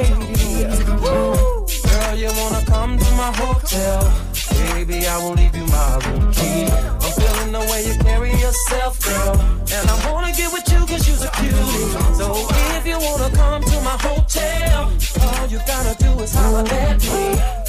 Girl, 1.91 2.17
you 2.17 2.31
wanna 2.35 2.65
come 2.65 2.99
to 2.99 3.11
my 3.13 3.33
hotel? 3.37 4.30
Baby, 4.75 5.07
I 5.07 5.17
will 5.19 5.35
leave 5.35 5.55
you 5.55 5.67
my 5.67 5.99
room 6.05 6.33
key. 6.33 6.65
I'm 6.67 7.13
feeling 7.13 7.53
the 7.53 7.61
way 7.71 7.87
you 7.87 7.95
carry 8.01 8.33
yourself, 8.33 9.01
girl. 9.05 9.37
And 9.73 9.91
I 9.91 10.11
wanna 10.11 10.33
get 10.33 10.53
with 10.53 10.67
you 10.73 10.81
cause 10.87 11.07
you're 11.07 11.29
a 11.29 11.31
cutie. 11.37 11.91
So 12.17 12.49
if 12.77 12.87
you 12.87 12.99
wanna 12.99 13.31
come 13.37 13.63
to 13.63 13.81
my 13.83 13.97
hotel, 14.01 14.93
all 15.23 15.47
you 15.47 15.61
gotta 15.67 15.95
do 16.03 16.11
is 16.23 16.35
holler 16.35 16.67
at 16.69 17.03
me. 17.03 17.60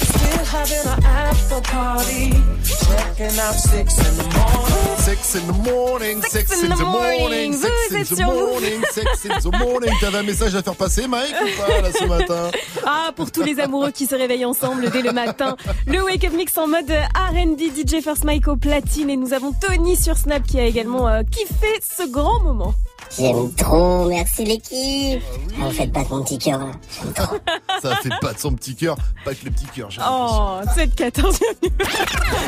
Having 0.52 0.86
an 0.86 1.04
after 1.04 1.60
party. 1.62 2.30
Checking 2.64 3.38
out 3.38 3.54
six 3.54 3.98
in 3.98 4.16
the 4.16 4.24
morning. 4.36 4.96
Six 4.98 5.34
in 5.34 5.46
the 5.46 5.52
morning, 5.52 6.22
six 6.22 6.62
in 6.62 6.68
the 6.70 6.84
morning, 6.84 7.52
six 7.54 8.10
in 8.12 8.16
the 8.16 8.24
morning, 8.24 8.82
six 8.92 9.24
in 9.24 9.50
the 9.50 9.58
morning. 9.58 9.90
T'avais 10.00 10.18
un 10.18 10.22
message 10.22 10.54
à 10.54 10.62
faire 10.62 10.76
passer, 10.76 11.08
Mike, 11.08 11.34
ou 11.42 11.60
pas, 11.60 11.80
là, 11.80 11.88
ce 11.92 12.04
matin 12.04 12.50
Ah, 12.86 13.10
pour 13.16 13.32
tous 13.32 13.42
les 13.42 13.58
amoureux 13.60 13.90
qui 13.90 14.06
se 14.06 14.14
réveillent 14.14 14.44
ensemble 14.44 14.90
dès 14.90 15.02
le 15.02 15.12
matin. 15.12 15.56
Le 15.86 16.02
Wake 16.04 16.24
Up 16.24 16.32
Mix 16.34 16.56
en 16.58 16.68
mode 16.68 16.90
R&B 16.90 17.60
DJ 17.74 18.00
First 18.02 18.24
Mike 18.24 18.46
au 18.48 18.56
platine. 18.56 19.10
Et 19.10 19.16
nous 19.16 19.32
avons 19.32 19.52
Tony 19.52 19.96
sur 19.96 20.16
Snap 20.16 20.42
qui 20.46 20.60
a 20.60 20.64
également 20.64 21.08
euh, 21.08 21.22
kiffé 21.24 21.80
ce 21.82 22.08
grand 22.08 22.40
moment. 22.40 22.74
J'aime 23.18 23.52
trop, 23.54 24.08
merci 24.08 24.44
l'équipe. 24.44 25.22
Ah, 25.60 25.66
vous 25.66 25.70
faites 25.70 25.92
pas 25.92 26.02
de 26.04 26.08
mon 26.08 26.22
petit 26.22 26.38
cœur 26.38 26.58
là. 26.60 26.72
J'aime 26.90 27.12
trop. 27.12 27.36
Ça 27.82 27.96
fait 27.96 28.08
pas 28.20 28.32
de 28.32 28.38
son 28.38 28.52
petit 28.52 28.74
cœur, 28.74 28.96
pas 29.24 29.34
que 29.34 29.44
le 29.44 29.50
petit 29.50 29.66
cœur. 29.66 29.90
j'ai 29.90 30.00
Oh, 30.00 30.60
7-14, 30.76 31.38
bienvenue. 31.38 31.76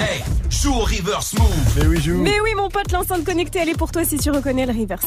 Hey, 0.01 0.24
joue 0.49 0.73
au 0.73 0.85
reverse 0.85 1.35
move. 1.35 1.49
Mais 1.77 1.86
oui, 1.86 2.01
joue. 2.01 2.23
Mais 2.23 2.41
oui, 2.41 2.51
mon 2.57 2.69
pote, 2.69 2.91
l'enceinte 2.93 3.24
connectée, 3.24 3.61
elle 3.61 3.69
est 3.70 3.77
pour 3.78 3.93
toi 3.93 4.05
si 4.05 4.16
tu 4.16 4.31
reconnais 4.31 4.66
le 4.66 4.73
reverse. 4.73 5.07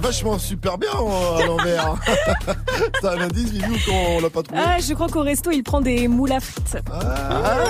Vachement 0.00 0.38
super 0.38 0.78
bien 0.78 0.90
euh, 0.90 1.36
à 1.42 1.46
l'envers. 1.46 1.94
C'est 3.00 3.08
un 3.08 3.20
indice, 3.20 3.50
Vivi, 3.50 3.64
ou 3.64 3.90
qu'on 3.90 4.20
l'a 4.20 4.30
pas 4.30 4.42
trouvé 4.42 4.60
Ah, 4.64 4.76
je 4.80 4.94
crois 4.94 5.08
qu'au 5.08 5.22
resto, 5.22 5.50
il 5.50 5.62
prend 5.62 5.80
des 5.80 6.08
moules 6.08 6.32
à 6.32 6.40
frites. 6.40 6.76
Ah. 6.90 7.64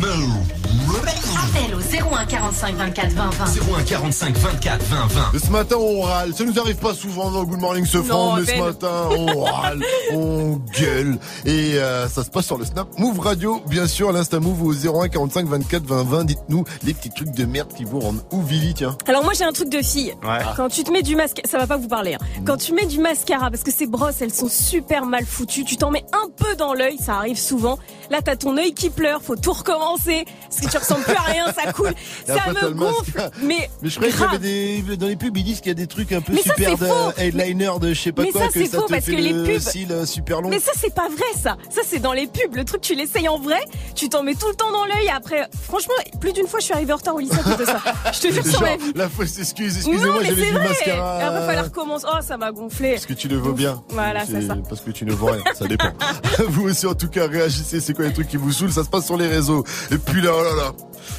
Move. 0.00 1.00
Appel 1.36 1.74
au 1.74 2.14
01 2.14 2.26
45 2.26 2.74
24 2.76 3.12
20 3.12 3.30
20. 3.30 3.44
01 3.78 3.82
45 3.84 4.36
24 4.36 4.82
20 4.84 5.06
20. 5.32 5.38
Ce 5.38 5.50
matin, 5.50 5.76
on 5.78 6.00
râle. 6.02 6.34
Ça 6.34 6.44
nous 6.44 6.58
arrive 6.58 6.76
pas 6.76 6.94
souvent 6.94 7.30
dans 7.30 7.44
Good 7.44 7.60
Morning 7.60 7.84
ce 7.86 8.02
franc, 8.02 8.36
mais 8.36 8.42
à 8.42 8.56
ce 8.56 8.60
matin, 8.60 9.08
on 9.16 9.44
râle, 9.44 9.82
on 10.12 10.60
gueule. 10.78 11.18
Et 11.44 11.74
euh, 11.78 12.08
ça 12.08 12.24
se 12.24 12.30
passe 12.30 12.46
sur 12.46 12.58
le 12.58 12.64
Snap 12.64 12.88
Move 12.98 13.20
Radio, 13.20 13.60
bien 13.68 13.86
sûr, 13.86 14.12
l'Insta 14.12 14.40
Move 14.40 14.62
au 14.62 14.72
01 14.72 15.08
45 15.08 15.46
24 15.46 15.84
20 15.84 16.02
20. 16.04 16.24
Dites-nous 16.24 16.64
les 16.82 16.94
petits 16.94 17.10
trucs 17.10 17.30
de 17.32 17.44
merde 17.44 17.72
qui 17.74 17.84
vous 17.84 18.00
rendent 18.00 18.22
ou 18.32 18.42
Vivi, 18.42 18.74
tiens. 18.74 18.96
Alors 19.06 19.22
moi 19.24 19.32
j'ai 19.36 19.44
un 19.44 19.52
truc 19.52 19.70
de 19.70 19.82
fille. 19.82 20.14
Ouais. 20.22 20.38
Quand 20.56 20.69
tu 20.70 20.84
te 20.84 20.90
mets 20.90 21.02
du 21.02 21.16
mascara, 21.16 21.46
ça 21.48 21.58
va 21.58 21.66
pas 21.66 21.76
vous 21.76 21.88
parler. 21.88 22.14
hein. 22.14 22.42
Quand 22.46 22.56
tu 22.56 22.72
mets 22.72 22.86
du 22.86 22.98
mascara, 23.00 23.50
parce 23.50 23.62
que 23.62 23.72
ces 23.72 23.86
brosses 23.86 24.20
elles 24.20 24.32
sont 24.32 24.48
super 24.48 25.04
mal 25.06 25.24
foutues, 25.26 25.64
tu 25.64 25.76
t'en 25.76 25.90
mets 25.90 26.04
un 26.12 26.28
peu 26.36 26.54
dans 26.56 26.74
l'œil, 26.74 26.98
ça 26.98 27.14
arrive 27.14 27.38
souvent. 27.38 27.78
Là 28.10 28.20
t'as 28.22 28.36
ton 28.36 28.56
œil 28.56 28.74
qui 28.74 28.90
pleure, 28.90 29.22
faut 29.22 29.36
tout 29.36 29.52
recommencer 29.52 30.24
parce 30.48 30.60
que 30.60 30.70
tu 30.70 30.76
ressembles 30.78 31.04
plus 31.04 31.14
à 31.14 31.20
rien, 31.20 31.46
ça 31.52 31.72
coule, 31.72 31.92
ça 32.26 32.34
me 32.52 32.60
le 32.60 32.70
gonfle. 32.70 33.30
Mais 33.42 33.70
Mais 33.82 33.88
je 33.88 33.96
croyais 33.96 34.12
grave. 34.12 34.38
des, 34.40 34.82
dans 34.96 35.06
les 35.06 35.16
pubs, 35.16 35.36
ils 35.36 35.44
disent 35.44 35.58
qu'il 35.60 35.68
y 35.68 35.70
a 35.70 35.74
des 35.74 35.86
trucs 35.86 36.10
un 36.12 36.20
peu 36.20 36.32
Mais 36.32 36.42
ça, 36.42 36.54
super 36.54 36.70
c'est 36.78 36.84
de 36.84 36.90
faux. 36.90 37.12
headliner 37.18 37.70
de 37.80 37.94
je 37.94 38.00
sais 38.00 38.12
pas 38.12 38.22
Mais 38.22 38.30
quoi, 38.32 38.42
ça, 38.42 38.46
que 38.48 38.52
c'est 38.54 38.66
ça 38.66 38.78
faux 38.78 38.86
parce 38.88 39.04
que 39.06 39.10
les 39.12 39.32
le 39.32 39.44
pubs- 39.44 39.60
cils 39.60 39.92
euh, 39.92 40.06
super 40.06 40.40
long. 40.40 40.48
Mais 40.48 40.58
ça 40.60 40.72
c'est 40.76 40.94
pas 40.94 41.08
vrai 41.08 41.24
ça. 41.40 41.56
Ça 41.70 41.82
c'est 41.86 41.98
dans 42.00 42.12
les 42.12 42.26
pubs. 42.26 42.54
Le 42.56 42.64
truc 42.64 42.80
tu 42.80 42.94
l'essayes 42.94 43.28
en 43.28 43.38
vrai, 43.38 43.60
tu 43.94 44.08
t'en 44.08 44.22
mets 44.22 44.34
tout 44.34 44.48
le 44.48 44.54
temps 44.54 44.72
dans 44.72 44.84
l'œil. 44.86 45.08
Après, 45.14 45.48
franchement, 45.64 45.94
plus 46.20 46.32
d'une 46.32 46.46
fois 46.46 46.58
je 46.60 46.64
suis 46.66 46.74
arrivée 46.74 46.92
en 46.92 46.96
retard 46.96 47.14
au 47.14 47.18
lycée 47.20 47.38
à 47.38 47.42
cause 47.42 47.56
de 47.58 47.64
ça. 47.64 47.80
Je 48.12 48.20
te 48.20 48.32
jure 48.32 48.46
sur 48.46 48.60
ma 48.62 48.76
vie. 48.76 48.92
la 48.94 49.08
fausse 49.08 49.38
excuse, 49.38 49.76
excusez-moi, 49.76 50.16
mais 50.20 50.26
j'avais 50.28 50.50
du 50.50 50.58
vrai. 50.60 50.68
mascara. 50.68 51.18
Et 51.20 51.22
après 51.24 51.46
fallait 51.46 51.60
recommencer. 51.60 52.06
Oh 52.08 52.18
ça 52.22 52.36
m'a 52.36 52.52
gonflé. 52.52 52.92
Parce 52.92 53.06
que 53.06 53.12
tu 53.14 53.28
le 53.28 53.36
vaux 53.36 53.52
bien. 53.52 53.82
Voilà, 53.90 54.24
c'est 54.26 54.42
ça. 54.42 54.56
Parce 54.68 54.80
que 54.80 54.90
tu 54.90 55.04
ne 55.04 55.12
vaux 55.12 55.26
rien, 55.26 55.42
ça 55.54 55.66
dépend. 55.66 55.90
vous 56.48 56.68
aussi, 56.68 56.86
en 56.86 56.94
tout 56.94 57.08
cas, 57.08 57.26
réagissez. 57.26 57.80
C'est 57.80 57.94
quoi 57.94 58.04
les 58.06 58.12
trucs 58.12 58.28
qui 58.28 58.36
vous 58.36 58.52
saoulent? 58.52 58.72
Ça 58.72 58.84
se 58.84 58.88
passe 58.88 59.06
sur 59.06 59.16
les 59.16 59.28
réseaux. 59.28 59.64
Et 59.90 59.98
puis 59.98 60.20
là, 60.22 60.30
oh 60.34 60.42
là 60.42 60.54
là. 60.64 60.72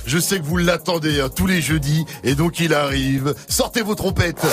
Je 0.05 0.17
sais 0.19 0.39
que 0.39 0.45
vous 0.45 0.57
l'attendez 0.57 1.19
hein, 1.21 1.29
tous 1.35 1.47
les 1.47 1.61
jeudis. 1.61 2.05
Et 2.23 2.35
donc, 2.35 2.59
il 2.59 2.73
arrive. 2.73 3.33
Sortez 3.47 3.81
vos 3.81 3.95
trompettes. 3.95 4.45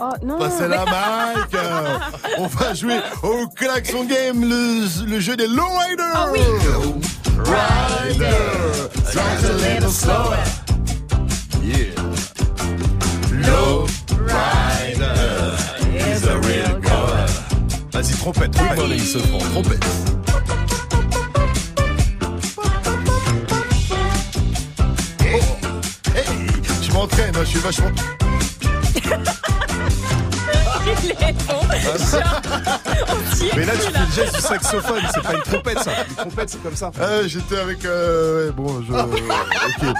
Oh 0.00 0.12
non. 0.24 0.38
Passez 0.38 0.68
la 0.68 0.84
mic. 0.84 1.54
euh, 1.54 1.98
On 2.38 2.46
va 2.46 2.72
jouer 2.74 3.00
au 3.24 3.48
Klaxon 3.48 4.04
Game, 4.04 4.42
le, 4.48 5.06
le 5.06 5.18
jeu 5.20 5.34
des 5.36 5.48
lowriders. 5.48 6.12
Ah 6.14 6.28
oui. 6.32 6.40
Rider. 7.44 8.88
Drive 9.12 9.44
a 9.44 9.74
little 9.74 9.90
slower. 9.90 10.38
Yeah. 11.64 11.94
Low 13.32 13.86
rider 14.18 15.56
is 15.94 16.24
a 16.24 16.38
real 16.40 16.80
goer. 16.80 17.26
Vas-y, 17.92 18.14
trompette, 18.16 18.52
trompette. 18.52 18.76
Morning, 18.78 19.00
ce 19.00 19.18
franc, 19.18 19.38
trompette. 19.38 19.84
Hey, 25.20 25.40
hey, 26.14 26.24
je 26.82 26.92
m'entraîne, 26.92 27.34
hein, 27.36 27.40
je 27.40 27.48
suis 27.48 27.60
vachement. 27.60 27.90
Mais 33.56 33.64
là, 33.64 33.72
tu 33.74 33.92
fais 33.92 33.98
le 33.98 34.12
geste 34.14 34.34
du 34.36 34.40
saxophone, 34.40 35.02
c'est 35.14 35.22
pas 35.22 35.34
une 35.34 35.42
trompette 35.42 35.78
ça. 35.80 35.90
Une 36.08 36.14
trompette, 36.16 36.50
c'est 36.50 36.62
comme 36.62 36.76
ça. 36.76 36.90
Ah, 37.00 37.26
J'étais 37.26 37.56
avec. 37.58 37.84
Euh, 37.84 38.46
ouais, 38.46 38.52
bon, 38.52 38.82
je. 38.82 38.92
ok. 39.88 39.94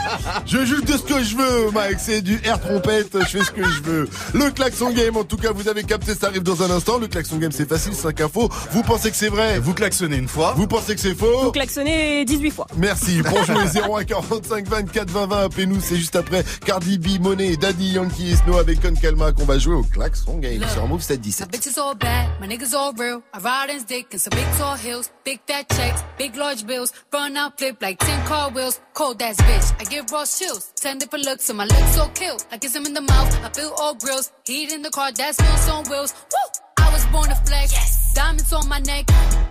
Je 0.46 0.64
joue 0.64 0.80
de 0.82 0.92
ce 0.92 1.02
que 1.02 1.22
je 1.22 1.36
veux, 1.36 1.70
Mike. 1.72 1.98
C'est 1.98 2.22
du 2.22 2.40
air 2.44 2.60
trompette. 2.60 3.16
Je 3.20 3.38
fais 3.38 3.44
ce 3.44 3.50
que 3.50 3.64
je 3.64 3.82
veux. 3.82 4.08
Le 4.34 4.50
klaxon 4.50 4.90
game, 4.90 5.16
en 5.16 5.24
tout 5.24 5.36
cas, 5.36 5.52
vous 5.52 5.68
avez 5.68 5.84
capté, 5.84 6.14
ça 6.14 6.28
arrive 6.28 6.42
dans 6.42 6.62
un 6.62 6.70
instant. 6.70 6.98
Le 6.98 7.06
klaxon 7.06 7.36
game, 7.36 7.52
c'est 7.52 7.68
facile, 7.68 7.94
5 7.94 8.20
infos. 8.20 8.48
Vous 8.72 8.82
pensez 8.82 9.10
que 9.10 9.16
c'est 9.16 9.28
vrai? 9.28 9.58
Vous 9.58 9.74
klaxonnez 9.74 10.16
une 10.16 10.28
fois. 10.28 10.54
Vous 10.56 10.66
pensez 10.66 10.94
que 10.94 11.00
c'est 11.00 11.14
faux? 11.14 11.42
Vous 11.44 11.52
klaxonnez 11.52 12.24
18 12.24 12.50
fois. 12.50 12.66
Merci. 12.76 13.22
Pour 13.22 13.42
jouer 13.44 13.64
01 13.90 14.04
45 14.04 14.66
24 14.66 15.10
20 15.10 15.26
20, 15.26 15.44
appelez-nous. 15.44 15.80
C'est 15.80 15.96
juste 15.96 16.16
après 16.16 16.44
Cardi 16.64 16.98
B, 16.98 17.20
Monet, 17.20 17.56
Daddy 17.56 17.90
Yankee 17.92 18.32
et 18.32 18.36
Snow 18.36 18.58
avec 18.58 18.80
Con 18.80 18.94
Calma 19.00 19.32
qu'on 19.32 19.44
va 19.44 19.58
jouer 19.58 19.74
au 19.76 19.82
klaxon 19.82 20.38
game 20.38 20.62
sur 20.72 20.86
Move 20.88 21.04
717. 21.04 21.44
My 21.44 21.52
bitches 21.52 21.76
all 21.76 21.94
bad, 21.94 22.40
my 22.40 22.46
niggas 22.48 22.72
all 22.72 22.94
real. 22.94 23.22
I 23.34 23.40
ride 23.40 23.68
in 23.68 23.82
dick 23.82 24.06
in 24.10 24.18
some 24.18 24.30
big 24.30 24.46
tall 24.56 24.74
hills, 24.74 25.10
big 25.22 25.38
fat 25.46 25.68
checks, 25.68 26.02
big 26.16 26.34
large 26.34 26.66
bills. 26.66 26.94
Run 27.12 27.36
out, 27.36 27.58
flip 27.58 27.76
like 27.82 27.98
10 27.98 28.26
car 28.26 28.48
wheels. 28.50 28.80
Cold 28.94 29.20
ass 29.20 29.36
bitch, 29.36 29.78
I 29.78 29.84
give 29.84 30.10
raw 30.10 30.24
chills. 30.24 30.72
10 30.76 30.96
different 30.96 31.26
looks, 31.26 31.50
and 31.50 31.58
my 31.58 31.66
lips 31.66 31.94
so 31.94 32.08
kill. 32.14 32.38
I 32.50 32.56
kiss 32.56 32.74
him 32.74 32.86
in 32.86 32.94
the 32.94 33.02
mouth, 33.02 33.44
I 33.44 33.50
feel 33.50 33.74
all 33.76 33.96
grills. 33.96 34.32
Heat 34.46 34.72
in 34.72 34.80
the 34.80 34.88
car, 34.88 35.12
that's 35.12 35.38
wheels 35.38 35.68
on 35.68 35.84
wheels. 35.90 36.14
Woo! 36.32 36.62
I 36.78 36.90
was 36.90 37.04
born 37.12 37.28
to 37.28 37.34
flex. 37.34 38.14
Diamonds 38.14 38.50
on 38.54 38.66
my 38.66 38.78
neck. 38.78 39.04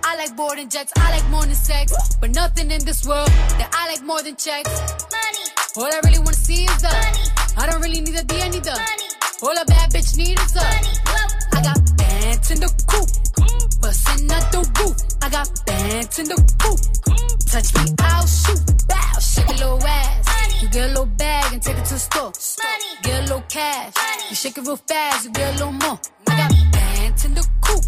I 0.04 0.16
like 0.18 0.36
boarding 0.36 0.70
jets, 0.70 0.92
I 0.98 1.12
like 1.12 1.30
more 1.30 1.44
than 1.44 1.54
sex. 1.54 1.94
But 2.20 2.32
nothing 2.32 2.72
in 2.72 2.84
this 2.84 3.06
world 3.06 3.30
that 3.60 3.70
I 3.74 3.94
like 3.94 4.04
more 4.04 4.24
than 4.24 4.38
checks. 4.38 4.74
Money. 5.14 5.46
All 5.78 5.86
I 5.86 6.00
really 6.04 6.18
wanna 6.18 6.34
see 6.34 6.64
is 6.64 6.82
the 6.82 6.90
money. 6.90 7.30
I 7.58 7.70
don't 7.70 7.82
really 7.82 8.02
need 8.02 8.16
a 8.16 8.24
D, 8.24 8.42
I 8.42 8.50
need 8.50 8.64
the 8.64 8.72
money. 8.72 9.17
All 9.40 9.52
a 9.52 9.66
bad 9.66 9.92
bitch 9.92 10.18
need 10.18 10.40
is 10.40 10.56
money. 10.56 10.88
I 11.54 11.62
got 11.62 11.98
bands 11.98 12.50
in 12.50 12.60
the 12.60 12.74
coop. 12.90 13.08
Bustin' 13.82 14.32
out 14.32 14.52
the 14.52 14.62
roof. 14.80 14.98
I 15.22 15.30
got 15.30 15.48
bands 15.64 16.18
in 16.18 16.28
the 16.28 16.36
coop. 16.58 16.80
Touch 17.46 17.70
me, 17.76 17.94
I'll 18.00 18.26
shoot. 18.26 18.88
Bow, 18.88 19.20
shake 19.20 19.48
a 19.50 19.52
little 19.52 19.84
ass. 19.86 20.62
You 20.62 20.70
get 20.70 20.86
a 20.86 20.88
little 20.88 21.06
bag 21.06 21.54
and 21.54 21.62
take 21.62 21.78
it 21.78 21.86
to 21.86 21.94
the 21.94 22.00
store. 22.00 22.32
Get 23.04 23.20
a 23.20 23.22
little 23.22 23.44
cash. 23.48 23.94
You 24.30 24.36
shake 24.36 24.58
it 24.58 24.66
real 24.66 24.76
fast, 24.76 25.26
you 25.26 25.32
get 25.32 25.54
a 25.54 25.58
little 25.60 25.72
more. 25.72 26.00
I 26.28 26.38
got 26.38 26.52
bands 26.72 27.26
in 27.26 27.36
the 27.36 27.48
coop. 27.62 27.84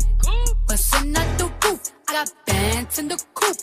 Bustin' 0.68 1.18
out 1.18 1.38
the 1.40 1.46
roof. 1.66 1.82
I 2.10 2.14
got 2.14 2.32
bands 2.46 3.00
in 3.00 3.08
the 3.08 3.24
coop. 3.34 3.58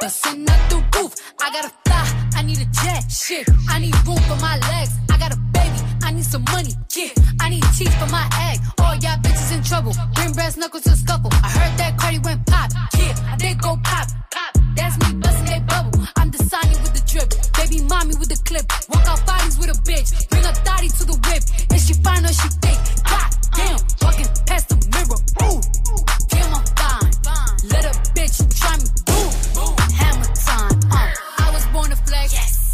Bustin' 0.00 0.50
out 0.50 0.70
the 0.70 0.84
roof. 0.98 1.14
I 1.40 1.50
got 1.50 1.64
a 1.64 1.72
fly, 1.86 2.28
I 2.36 2.42
need 2.42 2.60
a 2.60 2.66
jet. 2.66 3.10
Shit, 3.10 3.48
I 3.70 3.78
need 3.78 3.94
room 4.06 4.18
for 4.28 4.36
my 4.36 4.58
legs. 4.68 4.92
I 5.10 5.16
got 5.16 5.32
a 5.32 5.38
baby, 5.56 5.80
I 6.06 6.12
need 6.12 6.24
some 6.24 6.44
money. 6.52 6.70
Yeah, 6.94 7.10
I 7.40 7.50
need 7.50 7.64
teeth 7.76 7.92
for 7.98 8.06
my 8.06 8.22
egg. 8.48 8.60
All 8.78 8.94
y'all 8.94 9.18
bitches 9.18 9.52
in 9.52 9.62
trouble. 9.64 9.92
Bring 10.14 10.32
brass 10.34 10.56
knuckles 10.56 10.84
to 10.84 10.90
scuffle. 10.90 11.30
I 11.42 11.48
heard 11.50 11.76
that 11.78 11.98
Cardi 11.98 12.20
went 12.20 12.46
pop. 12.46 12.70
Yeah, 12.96 13.36
they 13.40 13.54
go 13.54 13.76
pop. 13.82 14.06
Pop. 14.30 14.52
That's 14.76 14.94
me 15.02 15.18
busting 15.18 15.46
that 15.46 15.66
bubble. 15.66 16.06
I'm 16.14 16.30
the 16.30 16.38
with 16.82 16.94
the 16.94 17.02
drip. 17.10 17.28
Baby 17.58 17.82
mommy 17.88 18.14
with 18.14 18.28
the 18.28 18.40
clip. 18.46 18.70
Walk 18.88 19.04
out 19.08 19.26
bodies 19.26 19.58
with 19.58 19.68
a 19.68 19.78
bitch. 19.82 20.30
Bring 20.30 20.44
a 20.44 20.54
thotty 20.54 20.88
to 20.90 21.04
the 21.10 21.18
whip. 21.26 21.42
And 21.74 21.80
she 21.82 21.94
fine 21.94 22.24
or 22.24 22.32
she 22.32 22.48
fake. 22.62 22.78
God 23.10 23.30
damn, 23.58 23.80
walking 24.00 24.30
past 24.46 24.68
the 24.68 24.76
mirror. 24.94 25.18
Ooh, 25.42 25.58
damn, 26.30 26.54
I'm 26.54 26.64
fine. 26.78 27.10
Let 27.66 27.84
a 27.84 27.92
bitch 28.14 28.38
try 28.60 28.76
me. 28.78 29.05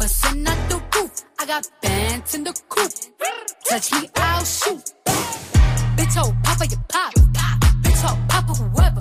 Bustin' 0.00 0.48
out 0.48 0.56
the 0.70 0.76
roof. 0.96 1.12
I 1.38 1.44
got 1.44 1.68
bands 1.82 2.34
in 2.34 2.42
the 2.42 2.54
coop. 2.70 2.90
Touch 3.68 3.92
me, 3.92 4.08
I'll 4.16 4.42
shoot. 4.46 4.82
Bitch, 5.94 6.16
oh, 6.16 6.34
papa, 6.42 6.64
you 6.70 6.78
pop. 6.88 7.12
Bitch, 7.82 8.02
oh, 8.08 8.18
papa, 8.26 8.54
whoever. 8.54 9.00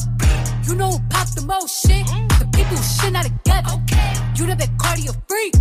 You 0.67 0.75
know 0.75 0.91
who 0.91 0.99
pop 1.09 1.29
the 1.29 1.43
most 1.43 1.87
shit? 1.87 2.05
The 2.37 2.49
people 2.51 2.75
who 2.75 2.83
shit 2.83 3.13
not 3.13 3.23
together. 3.23 4.28
You 4.39 4.47
know 4.47 4.55
that 4.55 4.71
cardio 4.77 5.11
free. 5.27 5.51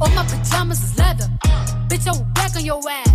All 0.00 0.08
my 0.14 0.22
pajamas 0.22 0.78
is 0.78 0.96
leather. 0.96 1.26
Bitch, 1.90 2.06
I 2.06 2.12
will 2.14 2.22
back 2.38 2.54
on 2.54 2.64
your 2.64 2.78
ass. 2.88 3.10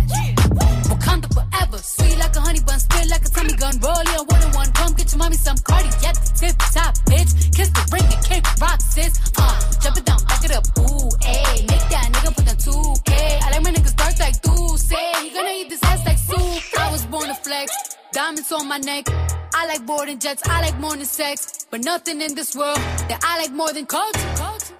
Wakanda 0.84 1.32
forever. 1.32 1.78
Sweet 1.78 2.18
like 2.18 2.36
a 2.36 2.40
honey 2.40 2.60
bun, 2.60 2.78
spit 2.78 3.08
like 3.08 3.24
a 3.24 3.30
Tommy 3.30 3.56
gun. 3.56 3.80
Roll 3.80 3.96
on 3.96 4.26
one 4.28 4.42
and 4.42 4.54
one. 4.54 4.70
Come 4.72 4.92
get 4.92 5.10
your 5.10 5.18
mommy 5.18 5.36
some 5.36 5.56
cardi 5.64 5.88
at 6.04 6.12
the 6.12 6.28
tip 6.36 6.56
top, 6.76 6.92
bitch. 7.08 7.32
Kiss 7.56 7.70
the 7.70 7.88
ring 7.90 8.04
and 8.04 8.22
kick 8.22 8.44
rock, 8.60 8.82
sis. 8.82 9.16
Uh, 9.38 9.56
jump 9.80 9.96
it 9.96 10.04
down, 10.04 10.20
back 10.28 10.44
it 10.44 10.52
up. 10.52 10.64
Ooh, 10.76 11.08
ayy. 11.24 11.64
Make 11.72 11.88
that 11.88 12.12
nigga 12.12 12.36
put 12.36 12.44
the 12.44 12.56
2K. 12.68 13.40
I 13.40 13.48
like 13.48 13.62
my 13.64 13.72
niggas 13.72 13.96
dark 13.96 14.18
like 14.20 14.36
say. 14.76 15.24
He 15.24 15.30
gonna 15.32 15.56
eat 15.56 15.70
this 15.70 15.82
ass 15.84 16.04
like 16.04 16.18
soup. 16.18 16.78
I 16.78 16.92
was 16.92 17.06
born 17.06 17.28
to 17.28 17.34
flex. 17.34 17.72
Diamonds 18.12 18.52
on 18.52 18.68
my 18.68 18.76
neck. 18.76 19.08
I 19.54 19.66
like 19.68 19.86
boarding 19.86 20.18
jets. 20.18 20.42
I 20.46 20.60
like 20.60 20.78
more 20.78 20.96
than 20.96 21.06
sex. 21.06 21.66
But 21.70 21.82
nothing 21.82 22.20
in 22.20 22.34
this 22.34 22.54
world 22.54 22.76
that 23.08 23.20
I 23.24 23.38
like 23.40 23.52
more 23.52 23.72
than 23.72 23.86
culture. 23.86 24.34
culture. 24.36 24.77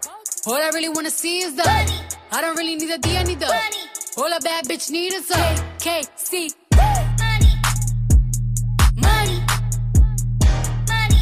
All 0.48 0.54
I 0.54 0.70
really 0.72 0.88
wanna 0.88 1.10
see 1.10 1.40
is 1.40 1.54
the 1.54 1.62
money. 1.62 1.92
I 2.32 2.40
don't 2.40 2.56
really 2.56 2.74
need 2.76 2.88
a 2.90 2.96
D, 2.96 3.18
I 3.18 3.22
need 3.22 3.38
the 3.38 3.48
money. 3.48 3.90
All 4.16 4.32
a 4.32 4.40
bad 4.40 4.64
bitch 4.64 4.90
need 4.90 5.12
is 5.12 5.30
a 5.30 5.34
K, 5.78 6.02
K 6.02 6.04
C. 6.16 6.50
Money. 6.74 7.52
Money. 8.96 9.42
Money. 10.88 11.20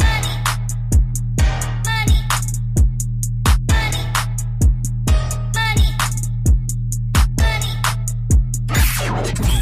Money. 0.00 0.32
Money. 1.84 2.18
Money. 3.68 3.98
Money. 5.54 5.90
Money. 9.36 9.55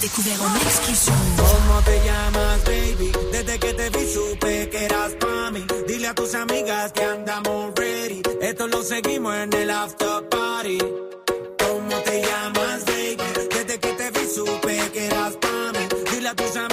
Découvert 0.00 0.40
en 0.40 0.66
exclusion. 0.66 1.14
¿Cómo 1.36 1.80
te 1.82 2.00
llamas, 2.04 2.64
baby? 2.64 3.12
Desde 3.32 3.58
que 3.58 3.74
te 3.74 3.90
vi 3.90 4.12
supe 4.12 4.68
que 4.70 4.84
eras 4.84 5.12
pa' 5.20 5.50
mí. 5.50 5.64
Dile 5.86 6.08
a 6.08 6.14
tus 6.14 6.34
amigas 6.34 6.92
que 6.92 7.04
andamos 7.04 7.72
ready. 7.76 8.22
Esto 8.40 8.66
lo 8.68 8.82
seguimos 8.82 9.34
en 9.36 9.52
el 9.52 9.70
after 9.70 10.28
party. 10.28 10.78
¿Cómo 10.78 11.96
te 12.02 12.22
llamas, 12.22 12.84
baby? 12.86 13.16
Desde 13.50 13.78
que 13.78 13.92
te 13.92 14.10
vi 14.10 14.26
supe 14.34 14.90
que 14.92 15.06
eras 15.06 15.34
pa' 15.36 15.72
mí. 15.74 15.84
Dile 16.10 16.28
a 16.28 16.34
tus 16.34 16.56
amigas 16.56 16.69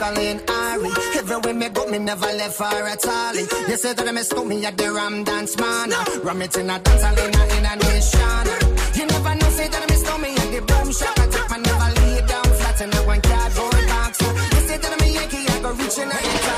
Jacqueline 0.00 0.40
Ari. 0.48 0.90
Everywhere 1.18 1.54
me 1.54 1.68
go, 1.68 1.86
me 1.86 1.98
never 1.98 2.32
left 2.32 2.58
her 2.58 2.86
at 2.88 3.06
all. 3.06 3.36
You 3.36 3.76
say 3.76 3.92
that 3.92 4.08
I 4.08 4.12
miss 4.12 4.32
me 4.34 4.64
at 4.64 4.78
the 4.78 4.90
Ram 4.90 5.24
Dance 5.24 5.58
Man. 5.58 5.90
Ram 6.24 6.40
it 6.40 6.56
in 6.56 6.70
a 6.70 6.78
dance 6.78 7.02
hall 7.02 7.18
in 7.18 7.34
a, 7.34 7.42
in 7.56 7.66
a 7.66 7.76
nation. 7.76 8.46
You 8.96 9.06
never 9.06 9.34
know, 9.34 9.50
say 9.50 9.68
that 9.68 9.82
I 9.82 9.86
miss 9.92 10.02
me 10.22 10.30
at 10.40 10.48
the 10.56 10.60
Boom 10.64 10.90
Shop. 10.90 11.18
I 11.18 11.26
take 11.28 11.50
my 11.50 11.58
never 11.58 12.00
lay 12.00 12.20
down 12.26 12.44
flat 12.44 12.80
in 12.80 12.94
a 12.94 13.00
one 13.06 13.20
cardboard 13.20 13.86
box. 13.92 14.22
You 14.22 14.60
say 14.68 14.78
that 14.78 14.92
I'm 14.92 15.04
a 15.04 15.12
Yankee, 15.12 15.44
I 15.46 15.60
go 15.60 15.70
reaching 15.72 16.08
out 16.08 16.49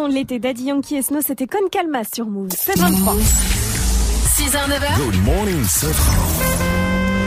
son 0.00 0.08
de 0.08 0.14
l'été. 0.14 0.38
Daddy 0.38 0.64
Yankee 0.64 0.96
et 0.96 1.02
Snow, 1.02 1.20
c'était 1.20 1.46
Con 1.46 1.68
Calma 1.70 2.04
sur 2.04 2.24
Move. 2.24 2.50
723. 2.50 3.12
6h, 3.12 4.56
9h. 4.70 4.96
Good 4.96 5.24
morning, 5.24 5.62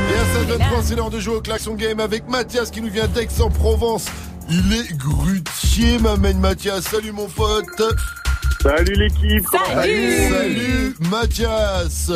Et 0.10 0.16
à 0.18 0.58
7h23, 0.58 0.82
c'est 0.82 0.95
l'heure 0.95 1.12
de 1.12 1.20
jouer 1.20 1.36
au 1.36 1.41
Klaxon 1.41 1.76
Game 1.76 2.00
avec 2.00 2.28
Mathias 2.28 2.72
qui 2.72 2.82
nous 2.82 2.90
vient 2.90 3.08
d'Aix-en-Provence. 3.08 4.08
Il 4.50 4.74
est 4.74 4.98
grutier, 4.98 6.00
m'amène 6.00 6.40
Mathias. 6.40 6.86
Salut 6.86 7.12
mon 7.12 7.28
pote. 7.28 7.84
Salut 8.64 8.94
l'équipe. 8.95 9.45
Salut. 9.52 10.30
Salut 10.32 10.95
Mathias. 11.12 12.12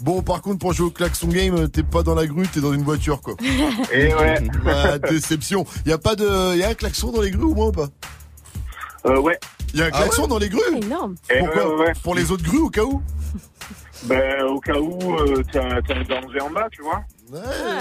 Bon, 0.00 0.22
par 0.22 0.42
contre, 0.42 0.58
pour 0.58 0.72
jouer 0.72 0.88
au 0.88 0.90
Klaxon 0.90 1.28
Game, 1.28 1.68
t'es 1.68 1.84
pas 1.84 2.02
dans 2.02 2.16
la 2.16 2.26
grue, 2.26 2.48
t'es 2.48 2.60
dans 2.60 2.72
une 2.72 2.82
voiture, 2.82 3.20
quoi. 3.20 3.34
Et 3.92 4.12
ouais. 4.12 4.42
Ah, 4.66 4.98
déception. 4.98 5.64
Y 5.86 5.92
a 5.92 5.98
pas 5.98 6.16
de, 6.16 6.56
y 6.56 6.64
a 6.64 6.70
un 6.70 6.74
klaxon 6.74 7.12
dans 7.12 7.20
les 7.20 7.30
grues 7.30 7.44
au 7.44 7.54
moins 7.54 7.68
ou 7.68 7.72
pas? 7.72 7.90
Euh, 9.06 9.20
ouais. 9.20 9.38
Y 9.74 9.82
a 9.82 9.86
un 9.86 9.88
Ah 9.92 10.02
klaxon 10.02 10.22
ouais 10.22 10.28
dans 10.28 10.38
les 10.38 10.48
grues 10.48 10.60
Énorme. 10.82 11.14
Eh 11.30 11.38
Pourquoi 11.40 11.68
ouais, 11.76 11.84
ouais. 11.86 11.92
Pour 12.02 12.14
les 12.14 12.30
autres 12.30 12.44
grues 12.44 12.58
au 12.60 12.70
cas 12.70 12.82
où 12.84 13.02
Ben, 14.04 14.42
au 14.44 14.60
cas 14.60 14.78
où 14.78 15.14
euh, 15.18 15.42
t'as 15.50 15.64
un 15.64 15.80
danger 15.80 16.40
en 16.42 16.50
bas, 16.50 16.68
tu 16.70 16.82
vois. 16.82 17.02
Ouais, 17.32 17.40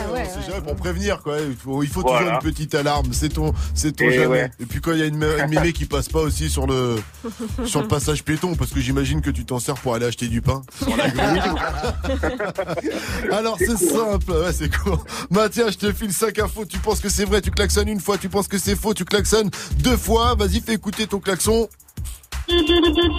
on 0.10 0.15
sait 0.41 0.49
jamais, 0.49 0.61
pour 0.61 0.76
prévenir 0.78 1.22
quoi. 1.22 1.38
Il 1.41 1.53
faut, 1.57 1.84
il 1.84 1.90
faut 1.90 1.99
Voilà. 1.99 2.20
toujours 2.20 2.34
une 2.36 2.40
petite 2.40 2.74
alarme. 2.76 3.11
C'est 3.11 3.28
ton, 3.28 3.53
c'est 3.76 3.94
ton 3.94 4.06
Et 4.06 4.14
jamais. 4.14 4.28
ouais. 4.28 4.52
Et 4.61 4.65
puis 4.65 4.80
quand 4.80 4.94
il 4.94 4.99
y 4.99 5.02
a 5.02 5.06
une, 5.06 5.22
une 5.22 5.48
mémé 5.49 5.74
qui 5.74 5.84
passe 5.86 6.07
pas 6.07 6.22
aussi 6.22 6.49
sur 6.49 6.65
le, 6.65 6.95
sur 7.65 7.82
le 7.82 7.90
passage 7.90 8.24
piéton, 8.24 8.56
parce 8.56 8.72
que 8.72 8.80
j'imagine 8.80 9.20
que 9.22 9.30
tu 9.32 9.44
t'en 9.44 9.60
sers 9.60 9.76
pour 9.76 9.95
aller 9.95 10.06
acheter 10.06 10.30
du 10.30 10.41
pain 10.41 10.61
sur 10.82 10.95
la 10.95 11.10
grue. 11.10 11.40
Alors 13.32 13.57
c'est 13.60 13.78
simple, 13.78 14.32
ouais 14.32 14.53
c'est 14.53 14.74
cool. 14.78 14.98
Mathias, 15.30 15.74
je 15.74 15.78
te 15.78 15.91
file 15.94 16.14
5 16.14 16.40
infos. 16.40 16.65
Tu 16.65 16.80
penses 16.80 17.02
que 17.02 17.10
c'est 17.10 17.26
vrai, 17.26 17.41
tu 17.41 17.52
klaxonnes 17.52 17.90
une 17.90 17.99
fois. 17.99 18.18
Tu 18.18 18.30
penses 18.30 18.48
que 18.48 18.57
c'est 18.57 18.78
faux, 18.78 18.94
tu 18.94 19.03
klaxonnes 19.03 19.49
deux 19.80 19.98
fois. 19.98 20.36
Vas-y, 20.36 20.61
fais 20.61 20.74
écouter 20.74 21.06
ton 21.06 21.20
klaxon. 21.20 21.68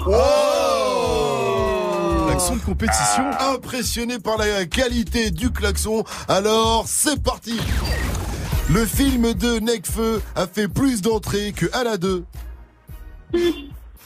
Oh 0.07 2.27
Klaxon 2.29 2.57
de 2.57 2.61
compétition. 2.61 3.25
Impressionné 3.55 4.19
par 4.19 4.37
la 4.39 4.65
qualité 4.67 5.31
du 5.31 5.51
klaxon. 5.51 6.05
Alors, 6.29 6.85
c'est 6.87 7.23
parti. 7.23 7.59
Le 8.71 8.85
film 8.87 9.35
de 9.35 9.59
Necfeu 9.61 10.23
a 10.35 10.47
fait 10.47 10.69
plus 10.69 11.03
d'entrées 11.03 11.53
que 11.53 11.67
à 11.73 11.97
2. 11.97 12.25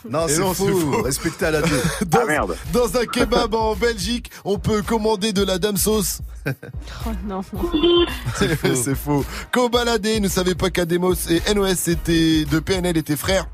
Non, 0.09 0.26
Et 0.26 0.32
c'est 0.32 0.42
faux. 0.42 0.55
faux. 0.55 1.02
Respectez 1.02 1.46
à 1.46 1.50
la 1.50 1.62
deux. 1.62 1.82
Dans, 2.06 2.20
Ah, 2.22 2.26
merde. 2.26 2.56
dans 2.72 2.96
un 2.96 3.05
kebab 3.05 3.55
en 3.55 3.74
Belgique, 3.74 4.30
on 4.44 4.59
peut 4.59 4.82
commander 4.82 5.32
de 5.32 5.42
la 5.44 5.59
dame 5.59 5.76
sauce. 5.76 6.20
Oh 6.46 7.10
non. 7.26 7.40
C'est 8.36 8.56
faux. 8.56 8.74
c'est 8.82 8.94
faux. 8.94 9.24
Cobaladé 9.52 10.20
ne 10.20 10.28
savait 10.28 10.55
pas 10.55 10.70
qu'Ademos 10.70 11.14
et 11.28 11.42
NOS 11.55 11.88
étaient, 11.88 12.44
de 12.44 12.59
PNL 12.60 12.96
étaient 12.96 13.16
frères. 13.16 13.48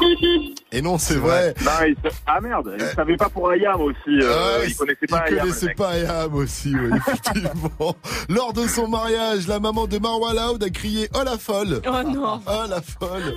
Et 0.72 0.82
non, 0.82 0.98
c'est 0.98 1.14
vrai. 1.16 1.54
Non, 1.64 1.70
il 1.86 1.94
sa- 2.02 2.16
Ah 2.26 2.40
merde, 2.40 2.74
il 2.78 2.84
savait 2.94 3.16
pas 3.16 3.28
pour 3.28 3.50
Ayam 3.50 3.80
aussi. 3.80 3.96
euh, 4.08 4.58
Ouais, 4.60 4.66
il 4.68 4.76
connaissait 4.76 5.06
pas 5.08 5.24
il 5.28 5.34
Ayam. 5.34 5.40
connaissait 5.46 5.74
pas 5.74 5.88
Ayam 5.90 6.34
aussi, 6.34 6.74
oui, 6.74 6.90
effectivement. 6.96 7.96
Lors 8.28 8.52
de 8.52 8.66
son 8.66 8.88
mariage, 8.88 9.46
la 9.48 9.60
maman 9.60 9.86
de 9.86 9.98
Marwa 9.98 10.32
Loud 10.34 10.62
a 10.64 10.70
crié 10.70 11.08
Oh 11.14 11.22
la 11.24 11.38
folle 11.38 11.80
Oh 11.86 12.02
non 12.08 12.40
Oh 12.46 12.64
la 12.68 12.82
folle 12.82 13.34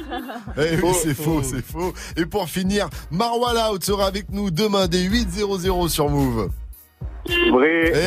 Eh 0.57 0.75
oui, 0.83 0.91
c'est 1.01 1.13
faux, 1.13 1.41
c'est 1.43 1.63
faux. 1.65 1.93
Et 2.17 2.25
pour 2.25 2.49
finir, 2.49 2.89
Marwa 3.11 3.53
Loud 3.53 3.83
sera 3.83 4.07
avec 4.07 4.29
nous 4.31 4.51
demain 4.51 4.87
dès 4.87 5.03
8.00 5.07 5.87
sur 5.89 6.09
Move. 6.09 6.49
Vrai. 7.51 7.91
Eh 7.93 7.99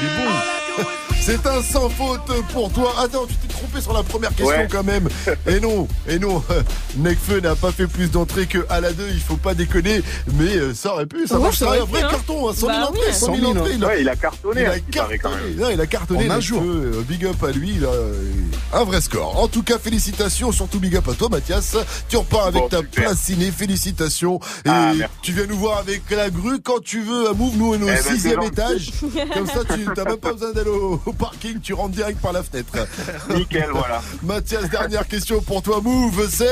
Il 0.00 0.06
est 0.06 0.16
bon 0.26 0.84
C'est 1.28 1.46
un 1.46 1.62
sans 1.62 1.90
faute 1.90 2.22
pour 2.54 2.72
toi. 2.72 2.94
Attends, 2.98 3.26
tu 3.26 3.34
t'es 3.34 3.48
trompé 3.52 3.82
sur 3.82 3.92
la 3.92 4.02
première 4.02 4.30
question 4.30 4.46
Ouais. 4.48 4.66
quand 4.70 4.82
même. 4.82 5.08
Et 5.46 5.60
non, 5.60 5.86
et 6.08 6.18
non, 6.18 6.42
Necfeu 6.96 7.40
n'a 7.40 7.54
pas 7.54 7.70
fait 7.70 7.86
plus 7.86 8.10
d'entrées 8.10 8.46
que 8.46 8.64
à 8.70 8.80
la 8.80 8.92
2, 8.92 9.08
il 9.12 9.20
faut 9.20 9.36
pas 9.36 9.52
déconner, 9.54 10.02
mais 10.34 10.56
euh, 10.56 10.72
ça 10.74 10.94
aurait 10.94 11.04
pu, 11.06 11.26
ça 11.26 11.36
Ouais, 11.36 11.42
marche, 11.42 11.58
ça 11.58 11.66
un 11.66 11.68
aurait 11.68 11.78
vrai 11.80 12.00
pu, 12.00 12.06
hein. 12.06 12.08
carton, 12.10 12.48
hein, 12.48 12.52
100 12.54 12.66
000 12.66 12.68
Bah 12.80 12.86
entrées, 12.88 13.00
oui. 13.08 13.14
100 13.14 13.26
000 13.26 13.36
100 13.36 13.40
000, 13.40 13.50
entrées. 13.58 13.86
ouais, 13.86 14.00
il 14.00 14.08
a 14.08 14.16
cartonné, 14.16 14.60
il 14.62 14.66
a 14.66 14.70
hein, 14.72 14.76
il 14.76 14.82
quand 14.94 15.06
cartonné, 15.08 15.36
même. 15.50 15.56
non, 15.58 15.70
il 15.70 15.80
a 15.80 15.86
cartonné, 15.86 16.30
En 16.30 16.34
un 16.34 16.40
jour. 16.40 16.62
euh, 16.64 17.04
big 17.06 17.26
up 17.26 17.42
à 17.44 17.50
lui, 17.50 17.72
il 17.76 17.84
a, 17.84 18.78
un 18.78 18.84
vrai 18.84 19.00
score. 19.02 19.38
En 19.38 19.48
tout 19.48 19.62
cas, 19.62 19.78
félicitations, 19.78 20.50
surtout 20.52 20.78
big 20.80 20.96
up 20.96 21.08
à 21.08 21.12
toi 21.14 21.28
Mathias, 21.30 21.76
tu 22.08 22.16
repars 22.16 22.46
avec 22.46 22.62
Bon, 22.62 22.68
ta 22.68 22.78
super. 22.78 23.04
place 23.04 23.18
ciné, 23.18 23.50
félicitations, 23.50 24.38
et 24.64 24.68
Ah, 24.68 24.92
merci. 24.96 25.12
tu 25.22 25.32
viens 25.32 25.46
nous 25.46 25.58
voir 25.58 25.78
avec 25.78 26.02
la 26.10 26.30
grue 26.30 26.60
quand 26.60 26.82
tu 26.82 27.02
veux 27.02 27.28
à 27.28 27.32
Move, 27.34 27.56
nous 27.56 27.74
on 27.74 27.74
est 27.74 27.78
Eh 27.80 27.82
au 27.82 27.86
ben, 27.86 28.02
sixième 28.02 28.42
étage, 28.44 28.92
comme 29.34 29.46
ça 29.46 29.60
tu 29.74 29.84
n'as 29.84 30.04
même 30.04 30.16
pas 30.16 30.32
besoin 30.32 30.52
d'aller 30.52 30.70
au, 30.70 31.00
au 31.04 31.12
parking, 31.18 31.60
tu 31.60 31.74
rentres 31.74 31.94
direct 31.94 32.20
par 32.20 32.32
la 32.32 32.42
fenêtre. 32.42 32.72
Nickel, 33.34 33.68
voilà. 33.72 34.00
Mathias, 34.22 34.70
dernière 34.70 35.06
question 35.06 35.40
pour 35.42 35.62
toi, 35.62 35.80
Move, 35.82 36.28
c'est... 36.30 36.44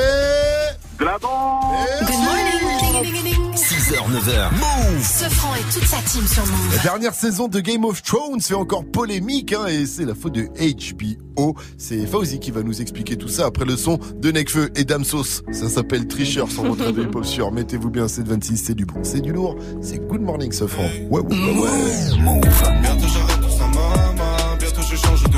De 0.99 1.05
la 1.05 1.17
Good 1.19 2.09
morning. 2.09 3.53
6h, 3.53 3.93
9h. 3.93 4.51
Move 4.51 5.03
Ce 5.03 5.25
franc 5.29 5.53
et 5.55 5.61
toute 5.71 5.85
sa 5.85 5.97
team 5.97 6.25
sur 6.27 6.43
La 6.43 6.51
Move. 6.51 6.83
dernière 6.83 7.13
saison 7.13 7.47
de 7.47 7.59
Game 7.59 7.85
of 7.85 8.01
Thrones 8.01 8.41
fait 8.41 8.55
encore 8.55 8.83
polémique 8.83 9.53
hein, 9.53 9.67
et 9.67 9.85
c'est 9.85 10.05
la 10.05 10.15
faute 10.15 10.33
de 10.33 10.47
HBO. 10.47 11.55
C'est 11.77 12.07
Fauzi 12.07 12.39
qui 12.39 12.49
va 12.49 12.63
nous 12.63 12.81
expliquer 12.81 13.15
tout 13.15 13.27
ça 13.27 13.45
après 13.45 13.65
le 13.65 13.77
son 13.77 13.99
de 14.15 14.31
Necfeu 14.31 14.71
et 14.75 14.85
Damsos. 14.85 15.43
Ça 15.51 15.69
s'appelle 15.69 16.07
Tricheur 16.07 16.49
sur 16.49 16.63
votre 16.63 16.83
réveil 16.85 17.07
pop 17.07 17.25
sûr. 17.25 17.51
Mettez-vous 17.51 17.91
bien, 17.91 18.07
c'est 18.07 18.23
de 18.23 18.29
26, 18.29 18.57
c'est 18.57 18.75
du 18.75 18.85
bon, 18.85 19.03
c'est 19.03 19.21
du 19.21 19.31
lourd. 19.31 19.55
C'est 19.81 19.99
Good 19.99 20.21
Morning 20.21 20.51
ce 20.51 20.65
franc. 20.65 20.89
Ouais, 21.11 21.21
ouais, 21.21 21.35
ouais, 21.35 21.59
ouais. 21.61 23.36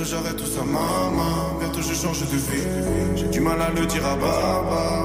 Bientôt 0.00 0.16
j'arrête 0.16 0.36
tout 0.36 0.46
ça, 0.46 0.64
maman. 0.64 1.58
Bientôt 1.60 1.82
je 1.82 1.92
change 1.92 2.20
de 2.20 2.36
vie. 2.36 2.62
J'ai 3.16 3.28
du 3.28 3.40
mal 3.40 3.60
à 3.60 3.68
le 3.68 3.84
dire 3.84 4.06
à 4.06 4.16
papa. 4.16 5.04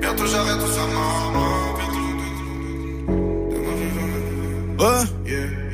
Bientôt 0.00 0.26
j'arrête 0.26 0.60
tout 0.60 0.68
ça, 0.68 0.86
maman. 0.86 1.74
Ouais. 4.78 5.65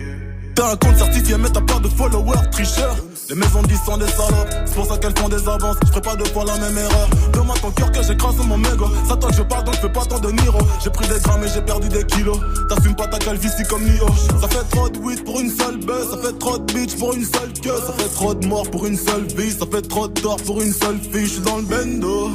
T'as 0.54 0.72
un 0.72 0.76
compte 0.76 0.98
certifié, 0.98 1.36
mais 1.38 1.48
t'as 1.48 1.62
pas 1.62 1.78
de 1.78 1.88
followers, 1.88 2.50
tricheur. 2.50 2.94
Les 3.30 3.36
maisons 3.36 3.62
disent 3.62 3.80
sont 3.86 3.96
des 3.96 4.06
salopes, 4.08 4.48
c'est 4.66 4.74
pour 4.74 4.86
ça 4.86 4.98
qu'elles 4.98 5.16
font 5.18 5.28
des 5.28 5.48
avances. 5.48 5.76
Je 5.82 5.88
ferai 5.88 6.00
pas 6.02 6.16
deux 6.16 6.26
fois 6.26 6.44
la 6.44 6.58
même 6.58 6.76
erreur. 6.76 7.08
Demande 7.32 7.60
ton 7.60 7.70
cœur 7.70 7.90
que 7.90 8.02
j'écrase 8.02 8.36
mon 8.36 8.58
mégot. 8.58 8.90
Ça 9.08 9.16
toi 9.16 9.30
je 9.32 9.42
parle 9.42 9.64
donc 9.64 9.74
je 9.76 9.80
fais 9.80 9.92
pas 9.92 10.04
tant 10.04 10.18
de 10.18 10.30
Niro. 10.30 10.58
J'ai 10.84 10.90
pris 10.90 11.08
des 11.08 11.18
grammes 11.20 11.42
et 11.42 11.48
j'ai 11.48 11.62
perdu 11.62 11.88
des 11.88 12.04
kilos. 12.04 12.38
T'assumes 12.68 12.94
pas 12.94 13.06
ta 13.06 13.18
calvitie 13.18 13.62
comme 13.70 13.84
Nio. 13.84 14.06
Ça 14.40 14.48
fait 14.48 14.68
trop 14.70 14.88
de 14.90 14.98
weed 14.98 15.24
pour 15.24 15.40
une 15.40 15.50
seule 15.50 15.78
buzz. 15.78 16.10
Ça 16.10 16.18
fait 16.18 16.38
trop 16.38 16.58
de 16.58 16.72
bitch 16.74 16.96
pour 16.96 17.14
une 17.14 17.24
seule 17.24 17.52
queue. 17.62 17.80
Ça 17.86 17.92
fait 17.96 18.08
trop 18.10 18.34
de 18.34 18.46
morts 18.46 18.70
pour 18.70 18.84
une 18.86 18.98
seule 18.98 19.24
vie. 19.36 19.52
Ça 19.52 19.64
fait 19.70 19.82
trop 19.82 20.08
de 20.08 20.20
tort 20.20 20.36
pour 20.44 20.60
une 20.60 20.72
seule 20.72 20.98
fille. 21.00 21.26
Je 21.26 21.32
suis 21.32 21.40
dans 21.40 21.56
le 21.56 21.62
bendo. 21.62 22.30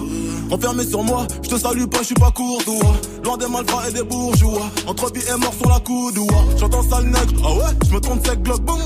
Enfermé 0.49 0.85
sur 0.85 1.03
moi, 1.03 1.27
je 1.43 1.49
te 1.49 1.59
salue 1.59 1.85
pas, 1.85 1.99
je 1.99 2.05
suis 2.05 2.15
pas 2.15 2.31
courtois. 2.31 2.95
Loin 3.23 3.37
des 3.37 3.47
malfrats 3.47 3.89
et 3.89 3.91
des 3.91 4.03
bourgeois. 4.03 4.61
Entre 4.87 5.11
vie 5.11 5.21
et 5.29 5.37
mort 5.37 5.53
sur 5.53 5.69
la 5.69 5.79
coudoua. 5.79 6.45
J'entends 6.57 6.89
sale 6.89 7.05
nègre, 7.05 7.41
ah 7.45 7.53
ouais, 7.53 7.77
je 7.85 7.93
me 7.93 7.99
boum 8.07 8.59
boum. 8.65 8.79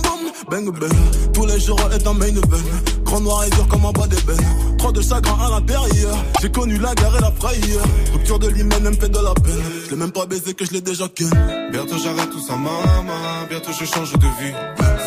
Bang 0.49 0.69
bang, 0.79 0.91
tous 1.33 1.45
les 1.45 1.59
jours 1.59 1.79
est 1.93 2.05
un 2.05 2.13
main 2.13 2.27
event. 2.27 3.03
Grand 3.05 3.19
noir 3.21 3.43
et 3.45 3.49
dur 3.51 3.67
comme 3.67 3.85
un 3.85 3.91
bois 3.91 4.07
d'ébène. 4.07 4.77
Trop 4.77 4.91
de 4.91 5.01
chagrin 5.01 5.37
à 5.45 5.49
l'intérieur. 5.49 6.15
J'ai 6.41 6.51
connu 6.51 6.77
la 6.77 6.93
guerre 6.95 7.15
et 7.17 7.21
la 7.21 7.31
frayeur. 7.31 7.83
Rupture 8.13 8.39
de 8.39 8.49
l'hymen, 8.49 8.83
me 8.83 8.93
fait 8.93 9.09
de 9.09 9.19
la 9.19 9.33
peine. 9.33 9.63
Je 9.85 9.91
l'ai 9.91 9.95
même 9.97 10.11
pas 10.11 10.25
baisé 10.25 10.53
que 10.53 10.65
je 10.65 10.71
l'ai 10.71 10.81
déjà 10.81 11.07
ken. 11.07 11.29
Bientôt 11.71 11.97
j'arrête 11.97 12.29
tout 12.31 12.41
ça, 12.41 12.55
maman. 12.55 13.47
Bientôt 13.49 13.71
je 13.79 13.85
change 13.85 14.13
de 14.13 14.27
vie. 14.39 14.53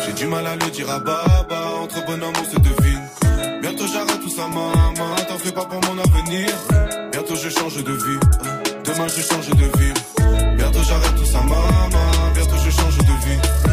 J'ai 0.05 0.13
du 0.13 0.25
mal 0.27 0.47
à 0.47 0.55
le 0.55 0.71
dire 0.71 0.89
à 0.89 0.99
baba. 0.99 1.59
Entre 1.83 2.05
bonhommes, 2.05 2.33
on 2.41 2.51
se 2.51 2.59
devine. 2.59 3.61
Bientôt 3.61 3.85
j'arrête 3.91 4.21
tout 4.21 4.29
ça, 4.29 4.47
maman. 4.47 5.15
T'en 5.27 5.37
fais 5.37 5.51
pas 5.51 5.65
pour 5.65 5.81
mon 5.81 6.01
avenir. 6.01 6.47
Bientôt 7.11 7.35
je 7.35 7.49
change 7.49 7.83
de 7.83 7.91
vie. 7.91 8.19
Demain 8.85 9.07
je 9.07 9.21
change 9.21 9.49
de 9.49 9.77
vie. 9.77 9.93
Bientôt 10.57 10.79
j'arrête 10.87 11.15
tout 11.17 11.25
ça, 11.25 11.41
maman. 11.41 12.33
Bientôt 12.33 12.57
je 12.63 12.71
change 12.71 12.97
de 12.97 13.03
vie. 13.03 13.64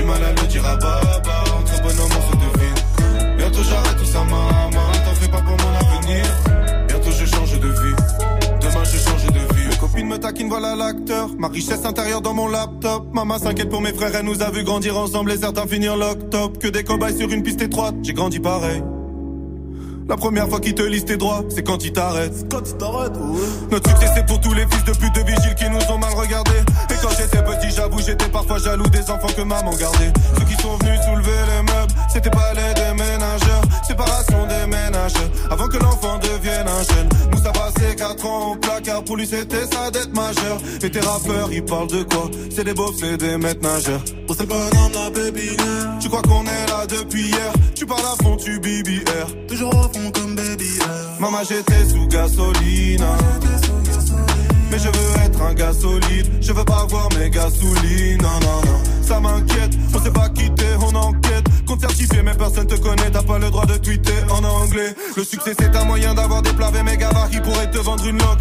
Du 0.00 0.06
mal 0.06 0.24
à 0.24 0.30
le 0.32 0.46
dire 0.46 0.66
à 0.66 0.76
baba. 0.76 1.44
Entre 1.58 1.82
bonhommes, 1.82 2.10
on 2.16 2.32
se 2.32 2.36
devine. 2.36 3.36
Bientôt 3.36 3.62
j'arrête 3.62 3.98
tout 3.98 4.06
ça, 4.06 4.20
maman. 4.20 4.70
T'en 5.04 5.14
fais 5.14 5.28
pas 5.28 5.42
pour 5.42 5.56
mon 5.58 5.98
avenir. 5.98 6.24
Bientôt 6.88 7.10
je 7.10 7.26
change 7.26 7.60
de 7.60 7.68
vie. 7.68 7.96
Demain 8.62 8.84
je 8.84 8.96
change 8.96 9.26
de 9.26 9.54
vie. 9.54 9.68
Mes 9.68 9.76
copines 9.76 10.08
me 10.08 10.16
taquinent, 10.16 10.48
voilà 10.48 10.74
l'acteur. 10.74 11.28
Ma 11.38 11.48
richesse 11.48 11.84
intérieure 11.84 12.22
dans 12.22 12.32
mon 12.32 12.48
laptop. 12.48 13.12
Maman 13.12 13.38
s'inquiète 13.38 13.68
pour 13.68 13.82
mes 13.82 13.92
frères, 13.92 14.14
elle 14.14 14.24
nous 14.24 14.42
a 14.42 14.50
vu 14.50 14.64
grandir 14.64 14.96
ensemble 14.96 15.32
et 15.32 15.36
certains 15.36 15.66
finir 15.66 15.98
lock 15.98 16.30
top. 16.30 16.58
Que 16.58 16.68
des 16.68 16.82
cobayes 16.82 17.18
sur 17.18 17.30
une 17.30 17.42
piste 17.42 17.60
étroite, 17.60 17.96
j'ai 18.02 18.14
grandi 18.14 18.40
pareil. 18.40 18.82
La 20.10 20.16
première 20.16 20.48
fois 20.48 20.58
qu'ils 20.58 20.74
te 20.74 20.82
lisent 20.82 21.04
tes 21.04 21.16
droits, 21.16 21.44
c'est 21.54 21.62
quand 21.62 21.84
ils 21.84 21.92
t'arrêtent. 21.92 22.50
Quand 22.50 22.68
ils 22.68 22.76
t'arrêtent, 22.76 23.16
ouais. 23.16 23.46
Notre 23.70 23.90
succès 23.90 24.10
c'est 24.12 24.26
pour 24.26 24.40
tous 24.40 24.52
les 24.54 24.66
fils 24.66 24.82
de 24.84 24.90
pute 24.90 25.14
de 25.14 25.20
vigiles 25.20 25.54
qui 25.54 25.70
nous 25.70 25.78
ont 25.88 25.98
mal 25.98 26.12
regardés. 26.14 26.64
Et 26.90 26.94
quand 27.00 27.10
j'étais 27.10 27.40
petit, 27.44 27.70
j'avoue, 27.70 28.00
j'étais 28.04 28.28
parfois 28.28 28.58
jaloux 28.58 28.88
des 28.88 29.08
enfants 29.08 29.32
que 29.36 29.42
maman 29.42 29.70
gardait. 29.70 30.12
Ceux 30.36 30.44
qui 30.46 30.60
sont 30.60 30.76
venus 30.78 31.00
soulever 31.04 31.30
les 31.30 31.62
meubles, 31.62 31.92
c'était 32.12 32.28
pas 32.28 32.52
les 32.54 32.74
déménageurs. 32.74 33.62
Séparation 33.86 34.46
des 34.48 34.66
ménages, 34.66 35.12
avant 35.48 35.68
que 35.68 35.78
l'enfant 35.78 36.18
devienne 36.18 36.66
un 36.66 36.82
jeune. 36.92 37.08
Moussa 37.30 37.52
passé 37.52 37.94
4 37.96 38.26
ans 38.26 38.52
au 38.52 38.56
placard, 38.56 39.04
pour 39.04 39.16
lui 39.16 39.28
c'était 39.28 39.64
sa 39.72 39.92
dette 39.92 40.12
majeure. 40.12 40.58
Et 40.82 40.90
tes 40.90 41.00
rappeurs, 41.00 41.52
ils 41.52 41.64
parlent 41.64 41.86
de 41.86 42.02
quoi? 42.02 42.28
C'est 42.50 42.64
des 42.64 42.74
beaufs, 42.74 42.96
c'est 42.98 43.16
des 43.16 43.36
maîtres 43.36 43.62
nageurs. 43.62 44.02
Pour 44.26 44.34
c'est 44.34 44.42
le 44.42 44.48
bonhomme, 44.48 44.92
la 44.92 45.10
baby 45.10 45.56
Tu 46.00 46.08
crois 46.08 46.22
qu'on 46.22 46.42
est 46.42 46.66
là 46.68 46.84
depuis 46.88 47.28
hier? 47.28 47.52
Tu 47.74 47.86
parles 47.86 48.00
à 48.00 48.22
fond, 48.22 48.36
tu 48.36 48.58
BBR. 48.60 49.46
Toujours 49.48 49.74
au 49.74 49.82
fond 49.82 49.99
comme 50.12 50.34
baby. 50.34 50.78
Maman, 51.18 51.42
j'étais 51.48 51.84
sous 51.84 52.06
gasoline. 52.06 53.04
Mais 54.70 54.78
je 54.78 54.88
veux 54.88 55.24
être 55.24 55.42
un 55.42 55.54
gars 55.54 55.72
solide. 55.72 56.26
Je 56.40 56.52
veux 56.52 56.64
pas 56.64 56.86
voir 56.88 57.08
mes 57.18 57.28
gasolines. 57.30 58.22
Non, 58.22 58.40
non. 58.40 58.62
Ça 59.02 59.20
m'inquiète. 59.20 59.72
On 59.94 60.02
s'est 60.02 60.12
pas 60.12 60.28
quitté, 60.28 60.64
on 60.80 60.94
enquête. 60.94 61.29
Compte 61.70 61.86
mais 62.24 62.34
personne 62.34 62.66
te 62.66 62.74
connaît. 62.74 63.10
T'as 63.12 63.22
pas 63.22 63.38
le 63.38 63.48
droit 63.48 63.64
de 63.64 63.76
tweeter 63.76 64.24
en 64.28 64.42
anglais. 64.42 64.92
Le 65.16 65.22
succès, 65.22 65.54
c'est 65.56 65.76
un 65.76 65.84
moyen 65.84 66.14
d'avoir 66.14 66.42
des 66.42 66.52
plats 66.52 66.72
mes 66.82 66.96
gabarits 66.96 67.40
pourraient 67.40 67.70
te 67.70 67.78
vendre 67.78 68.04
une 68.06 68.18
loque. 68.18 68.40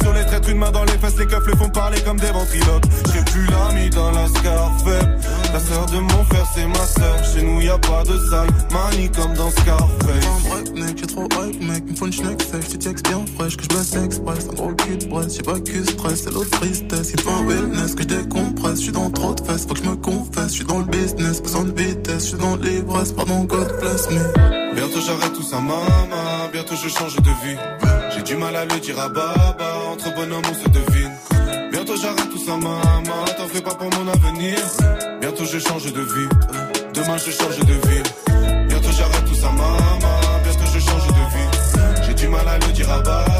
Sur 0.00 0.12
les 0.12 0.24
traîtres, 0.24 0.48
une 0.50 0.58
main 0.58 0.70
dans 0.70 0.84
les 0.84 0.98
fesses. 0.98 1.16
Les 1.18 1.26
keufs 1.26 1.46
les 1.46 1.56
font 1.56 1.68
parler 1.68 2.00
comme 2.02 2.18
des 2.18 2.30
ventriloques. 2.30 2.84
J'ai 3.12 3.22
plus 3.32 3.46
l'ami 3.46 3.90
dans 3.90 4.10
la 4.12 4.26
Scarface. 4.28 5.04
La 5.52 5.60
sœur 5.60 5.86
de 5.86 5.98
mon 5.98 6.24
frère, 6.24 6.46
c'est 6.54 6.66
ma 6.66 6.74
sœur. 6.74 7.24
Chez 7.24 7.42
nous, 7.42 7.60
y 7.60 7.68
a 7.68 7.78
pas 7.78 8.02
de 8.04 8.18
salle. 8.30 8.48
Mani 8.72 9.10
comme 9.10 9.34
dans 9.34 9.50
Scarface. 9.50 10.26
Un 10.26 10.48
break, 10.48 10.74
mec, 10.74 10.98
j'ai 10.98 11.06
trop 11.06 11.24
hype, 11.24 11.62
mec. 11.62 11.90
Me 11.90 11.96
faut 11.96 12.06
une 12.06 12.12
schneck 12.12 12.42
sèche, 12.42 12.68
tu 12.70 12.78
textes 12.78 13.08
bien 13.08 13.24
fraîche, 13.36 13.56
que 13.56 13.62
je 13.64 13.68
bosse 13.68 13.94
express. 13.96 14.48
Un 14.50 14.54
gros 14.54 14.74
cul 14.74 14.98
de 14.98 15.28
j'ai 15.30 15.42
pas 15.42 15.60
que 15.60 15.84
stress, 15.84 16.22
c'est 16.24 16.32
l'autre 16.32 16.50
tristesse. 16.50 17.12
Il 17.14 17.20
faut 17.20 17.30
un 17.30 17.46
wellness, 17.46 17.94
que 17.94 18.02
je 18.02 18.08
décompresse. 18.08 18.78
Je 18.78 18.82
suis 18.84 18.92
dans 18.92 19.10
trop 19.10 19.34
de 19.34 19.42
fesses, 19.42 19.66
faut 19.66 19.74
que 19.74 19.82
je 19.84 19.88
me 19.88 19.96
confesse. 19.96 20.48
Je 20.48 20.54
suis 20.54 20.64
dans 20.64 20.80
le 20.80 20.86
business, 20.86 21.40
besoin 21.42 21.64
de 21.64 21.72
vitesse. 21.72 22.24
Je 22.24 22.28
suis 22.28 22.38
dans 22.56 22.64
l'ivresse, 22.64 23.12
pardon, 23.12 23.44
God 23.44 23.68
bless 23.80 24.10
me. 24.10 24.74
Bientôt 24.74 25.00
j'arrête 25.00 25.32
tout 25.34 25.42
ça, 25.42 25.56
maman. 25.56 26.48
Bientôt 26.52 26.74
je 26.76 26.88
change 26.88 27.16
de 27.16 27.30
vie. 27.44 27.56
J'ai 28.14 28.22
du 28.22 28.36
mal 28.36 28.54
à 28.56 28.64
le 28.64 28.80
dire 28.80 28.98
à 28.98 29.08
baba. 29.08 29.74
Entre 29.92 30.14
bonhommes, 30.14 30.42
on 30.50 30.54
se 30.54 30.68
devine. 30.68 31.12
Bientôt 31.70 31.96
j'arrête 31.96 32.30
tout 32.30 32.44
ça, 32.44 32.56
maman. 32.56 33.24
T'en 33.36 33.48
fais 33.48 33.60
pas 33.60 33.74
pour 33.74 33.90
mon 33.90 34.08
avenir. 34.10 34.58
Bientôt 35.20 35.44
je 35.44 35.58
change 35.58 35.92
de 35.92 36.00
vie. 36.00 36.28
Demain 36.94 37.16
je 37.18 37.30
change 37.30 37.58
de 37.58 37.74
vie. 37.88 38.02
Bientôt 38.68 38.90
j'arrête 38.96 39.24
tout 39.26 39.34
ça, 39.34 39.50
maman. 39.50 40.18
Bientôt 40.44 40.70
je 40.72 40.78
change 40.80 41.06
de 41.06 41.24
vie. 41.34 42.06
J'ai 42.06 42.14
du 42.14 42.28
mal 42.28 42.46
à 42.46 42.58
le 42.58 42.72
dire 42.72 42.90
à 42.90 42.98
baba. 43.00 43.33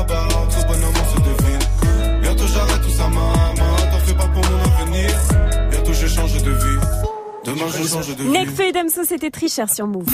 Nekfeu 8.31 8.65
et 8.65 8.73
Damso, 8.73 9.03
c'était 9.05 9.31
tricheur 9.31 9.70
sur 9.70 9.86
Move. 9.86 10.05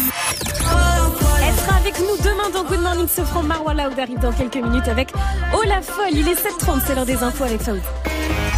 Elle 1.43 1.55
sera 1.55 1.77
avec 1.79 1.99
nous 1.99 2.17
demain 2.23 2.51
dans 2.53 2.65
Good 2.65 2.81
Morning 2.81 3.09
Sofran. 3.09 3.43
Marwa 3.43 3.75
Laoud 3.75 3.99
arrive 3.99 4.19
dans 4.21 4.33
quelques 4.33 4.57
minutes 4.57 4.89
avec 4.89 5.13
Oh 5.55 5.63
la 5.67 5.83
folle. 5.83 6.13
Il 6.13 6.29
est 6.29 6.35
7h30, 6.35 6.81
c'est 6.87 6.95
l'heure 6.95 7.07
des 7.07 7.23
infos 7.23 7.45
avec 7.45 7.61
Faoud. 7.61 7.81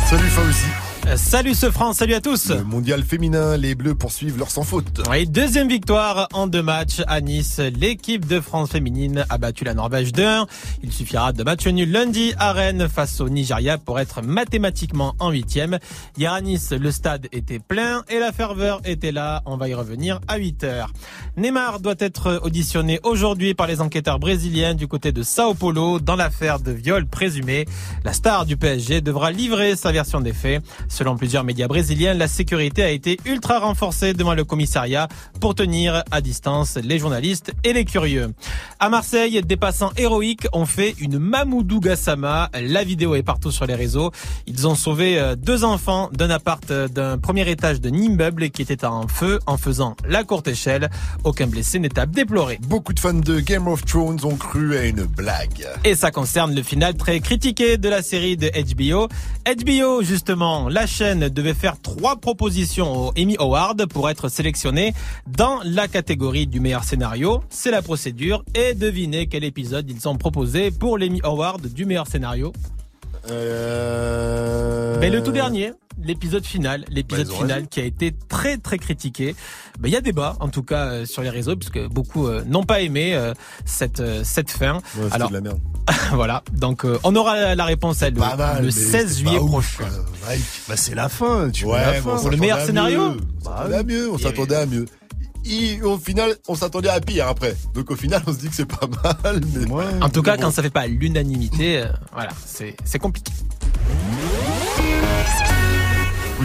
Salut 0.09 0.29
Fauzi. 0.29 0.67
Euh, 1.09 1.17
Salut 1.17 1.55
ce 1.55 1.71
France, 1.71 1.97
salut 1.97 2.15
à 2.15 2.21
tous. 2.21 2.51
Le 2.51 2.63
mondial 2.63 3.03
féminin, 3.03 3.57
les 3.57 3.75
Bleus 3.75 3.95
poursuivent 3.95 4.39
leur 4.39 4.51
sans 4.51 4.63
faute. 4.63 5.03
Oui, 5.11 5.27
deuxième 5.27 5.69
victoire 5.69 6.29
en 6.33 6.47
deux 6.47 6.63
matchs 6.63 7.03
à 7.07 7.21
Nice. 7.21 7.59
L'équipe 7.59 8.27
de 8.27 8.39
France 8.41 8.71
féminine 8.71 9.25
a 9.29 9.39
battu 9.39 9.65
la 9.65 9.75
Norvège 9.75 10.13
2-1. 10.13 10.47
Il 10.83 10.93
suffira 10.93 11.33
de 11.33 11.43
match 11.43 11.67
nul 11.67 11.91
lundi 11.91 12.35
à 12.39 12.53
Rennes 12.53 12.89
face 12.89 13.21
au 13.21 13.29
Nigeria 13.29 13.79
pour 13.79 13.99
être 13.99 14.23
mathématiquement 14.23 15.15
en 15.19 15.31
huitième. 15.31 15.79
Hier 16.17 16.33
à 16.33 16.41
Nice, 16.41 16.71
le 16.71 16.91
stade 16.91 17.27
était 17.33 17.59
plein 17.59 18.05
et 18.09 18.19
la 18.19 18.31
ferveur 18.31 18.81
était 18.85 19.13
là. 19.13 19.43
On 19.47 19.57
va 19.57 19.69
y 19.69 19.75
revenir 19.75 20.21
à 20.29 20.37
8 20.37 20.65
heures. 20.65 20.93
Neymar 21.37 21.81
doit 21.81 21.95
être 21.99 22.41
auditionné 22.45 23.01
aujourd'hui 23.03 23.55
par 23.55 23.67
les 23.67 23.81
enquêteurs 23.81 24.19
brésiliens 24.19 24.75
du 24.75 24.87
côté 24.87 25.13
de 25.13 25.23
Sao 25.23 25.55
Paulo 25.55 25.99
dans 25.99 26.17
l'affaire 26.17 26.61
de 26.61 26.71
viol 26.73 27.07
présumé. 27.07 27.65
La 28.05 28.13
star 28.13 28.45
du 28.47 28.57
PSG 28.57 29.01
devra 29.01 29.33
livrer 29.33 29.75
sa 29.77 29.91
version 29.93 30.21
des 30.21 30.33
faits. 30.35 30.63
Selon 30.93 31.17
plusieurs 31.17 31.43
médias 31.43 31.69
brésiliens, 31.69 32.13
la 32.13 32.29
sécurité 32.29 32.83
a 32.83 32.91
été 32.91 33.17
ultra 33.25 33.61
renforcée 33.61 34.13
devant 34.13 34.35
le 34.35 34.45
commissariat 34.45 35.09
pour 35.41 35.55
tenir 35.55 36.05
à 36.11 36.21
distance 36.21 36.77
les 36.77 36.99
journalistes 36.99 37.51
et 37.65 37.73
les 37.73 37.87
curieux. 37.87 38.35
À 38.79 38.91
Marseille, 38.91 39.41
des 39.43 39.57
passants 39.57 39.93
héroïques 39.97 40.47
ont 40.53 40.67
fait 40.67 40.95
une 40.99 41.19
Mamoudou 41.19 41.81
Gassama. 41.81 42.51
La 42.61 42.85
vidéo 42.85 43.15
est 43.15 43.23
partout 43.23 43.51
sur 43.51 43.65
les 43.65 43.75
réseaux. 43.75 44.11
Ils 44.47 44.69
ont 44.69 44.75
sauvé 44.75 45.19
euh, 45.19 45.35
deux 45.35 45.65
enfants 45.65 46.11
d'un 46.13 46.29
appart 46.29 46.71
euh, 46.71 46.89
d'un 46.89 47.17
premier 47.17 47.51
étage 47.51 47.81
d'un 47.81 47.95
immeuble 47.95 48.51
qui 48.51 48.61
était 48.61 48.85
en 48.85 49.09
feu 49.09 49.39
en 49.47 49.57
faisant 49.57 49.97
la 50.07 50.25
courte 50.25 50.47
échelle. 50.49 50.91
Aucun 51.25 51.47
blessé 51.47 51.79
n'est 51.79 51.99
à 51.99 52.05
déplorer. 52.05 52.59
Beaucoup 52.67 52.93
de 52.93 53.01
fans 53.01 53.15
de 53.15 53.41
Game 53.41 53.67
of 53.67 53.83
Thrones 53.87 54.21
ont 54.25 54.37
cru 54.37 54.77
à 54.77 54.85
une 54.85 55.05
blague. 55.05 55.67
Et 55.85 55.95
ça 55.95 56.11
concerne 56.11 56.55
le 56.55 56.63
final 56.63 56.97
très 56.97 57.21
critiqué 57.21 57.79
de 57.79 57.89
la 57.89 58.03
série 58.03 58.37
de 58.37 58.51
HBO. 58.51 59.09
HBO, 59.47 60.03
justement, 60.03 60.69
la 60.69 60.82
chaîne 60.87 61.29
devait 61.29 61.55
faire 61.55 61.81
trois 61.81 62.17
propositions 62.17 63.09
au 63.09 63.13
Emmy 63.19 63.37
Award 63.39 63.87
pour 63.87 64.09
être 64.11 64.29
sélectionné 64.29 64.95
dans 65.27 65.61
la 65.65 65.89
catégorie 65.89 66.47
du 66.47 66.61
meilleur 66.61 66.85
scénario. 66.85 67.43
C'est 67.51 67.71
la 67.71 67.83
procédure. 67.83 68.45
Et 68.55 68.75
devinez 68.75 69.27
quel 69.27 69.45
épisode 69.45 69.91
ils 69.91 70.09
ont 70.09 70.17
proposé 70.17 70.71
pour 70.71 70.99
l'Emmy 70.99 71.21
Award 71.23 71.73
du 71.73 71.85
meilleur 71.85 72.07
scénario. 72.07 72.53
Euh... 73.31 74.99
Mais 75.01 75.11
le 75.11 75.23
tout 75.23 75.33
dernier, 75.33 75.73
l'épisode 76.03 76.45
final, 76.45 76.85
l'épisode 76.89 77.29
Bah, 77.29 77.35
final 77.35 77.69
qui 77.69 77.81
a 77.81 77.85
été 77.85 78.13
très 78.29 78.57
très 78.59 78.79
critiqué. 78.79 79.35
Ben, 79.79 79.89
Il 79.89 79.93
y 79.93 79.97
a 79.97 80.01
débat 80.01 80.37
en 80.41 80.49
tout 80.49 80.63
cas 80.63 80.87
euh, 80.87 81.07
sur 81.07 81.23
les 81.23 81.31
réseaux 81.31 81.57
puisque 81.57 81.85
beaucoup 81.89 82.27
euh, 82.27 82.43
n'ont 82.47 82.65
pas 82.65 82.81
aimé 82.81 83.15
euh, 83.15 83.35
cette 83.65 84.01
euh, 84.01 84.23
cette 84.25 84.51
fin. 84.51 84.79
Ouais, 84.97 85.09
Alors 85.11 85.29
de 85.29 85.35
la 85.35 85.41
merde. 85.41 85.59
voilà, 86.13 86.43
donc 86.53 86.85
euh, 86.85 86.99
on 87.03 87.17
aura 87.17 87.55
la, 87.55 87.65
réponse 87.65 88.03
elle, 88.03 88.15
le, 88.15 88.21
mal, 88.21 88.59
le 88.61 88.67
mais 88.67 88.71
16 88.71 88.93
c'était 88.93 89.29
juillet 89.29 89.39
prochain. 89.39 89.85
bah 90.69 90.77
c'est 90.77 90.95
la 90.95 91.09
fin, 91.09 91.51
tu 91.51 91.65
vois 91.65 91.79
Ouais, 91.79 91.85
la 91.85 91.93
mais 91.93 92.01
fin. 92.01 92.11
on 92.17 92.21
Pour 92.21 92.31
le 92.31 92.37
meilleur 92.37 92.59
à 92.59 92.67
scénario 92.67 93.17
mieux. 93.83 94.11
On 94.13 94.19
s'attendait 94.19 94.57
à 94.57 94.67
mieux. 94.67 94.87
Et 95.45 95.83
au 95.83 95.99
final, 95.99 96.37
on 96.49 96.55
s'attendait 96.55 96.89
à 96.89 97.01
pire 97.01 97.29
après. 97.29 97.57
Donc 97.75 97.91
au 97.91 97.97
final, 97.97 98.23
on 98.27 98.33
se 98.33 98.39
dit 98.39 98.49
que 98.49 98.55
c'est 98.55 98.67
pas 98.67 98.87
mal. 99.03 99.41
Mais 99.55 100.03
En 100.03 100.09
tout 100.09 100.23
cas, 100.23 100.37
quand 100.37 100.51
ça 100.51 100.63
fait 100.63 100.71
pas 100.71 100.87
l'unanimité, 100.87 101.83
euh, 101.83 101.87
voilà, 102.13 102.31
c'est 102.45 102.77
c'est 102.85 102.99
compliqué. 102.99 103.33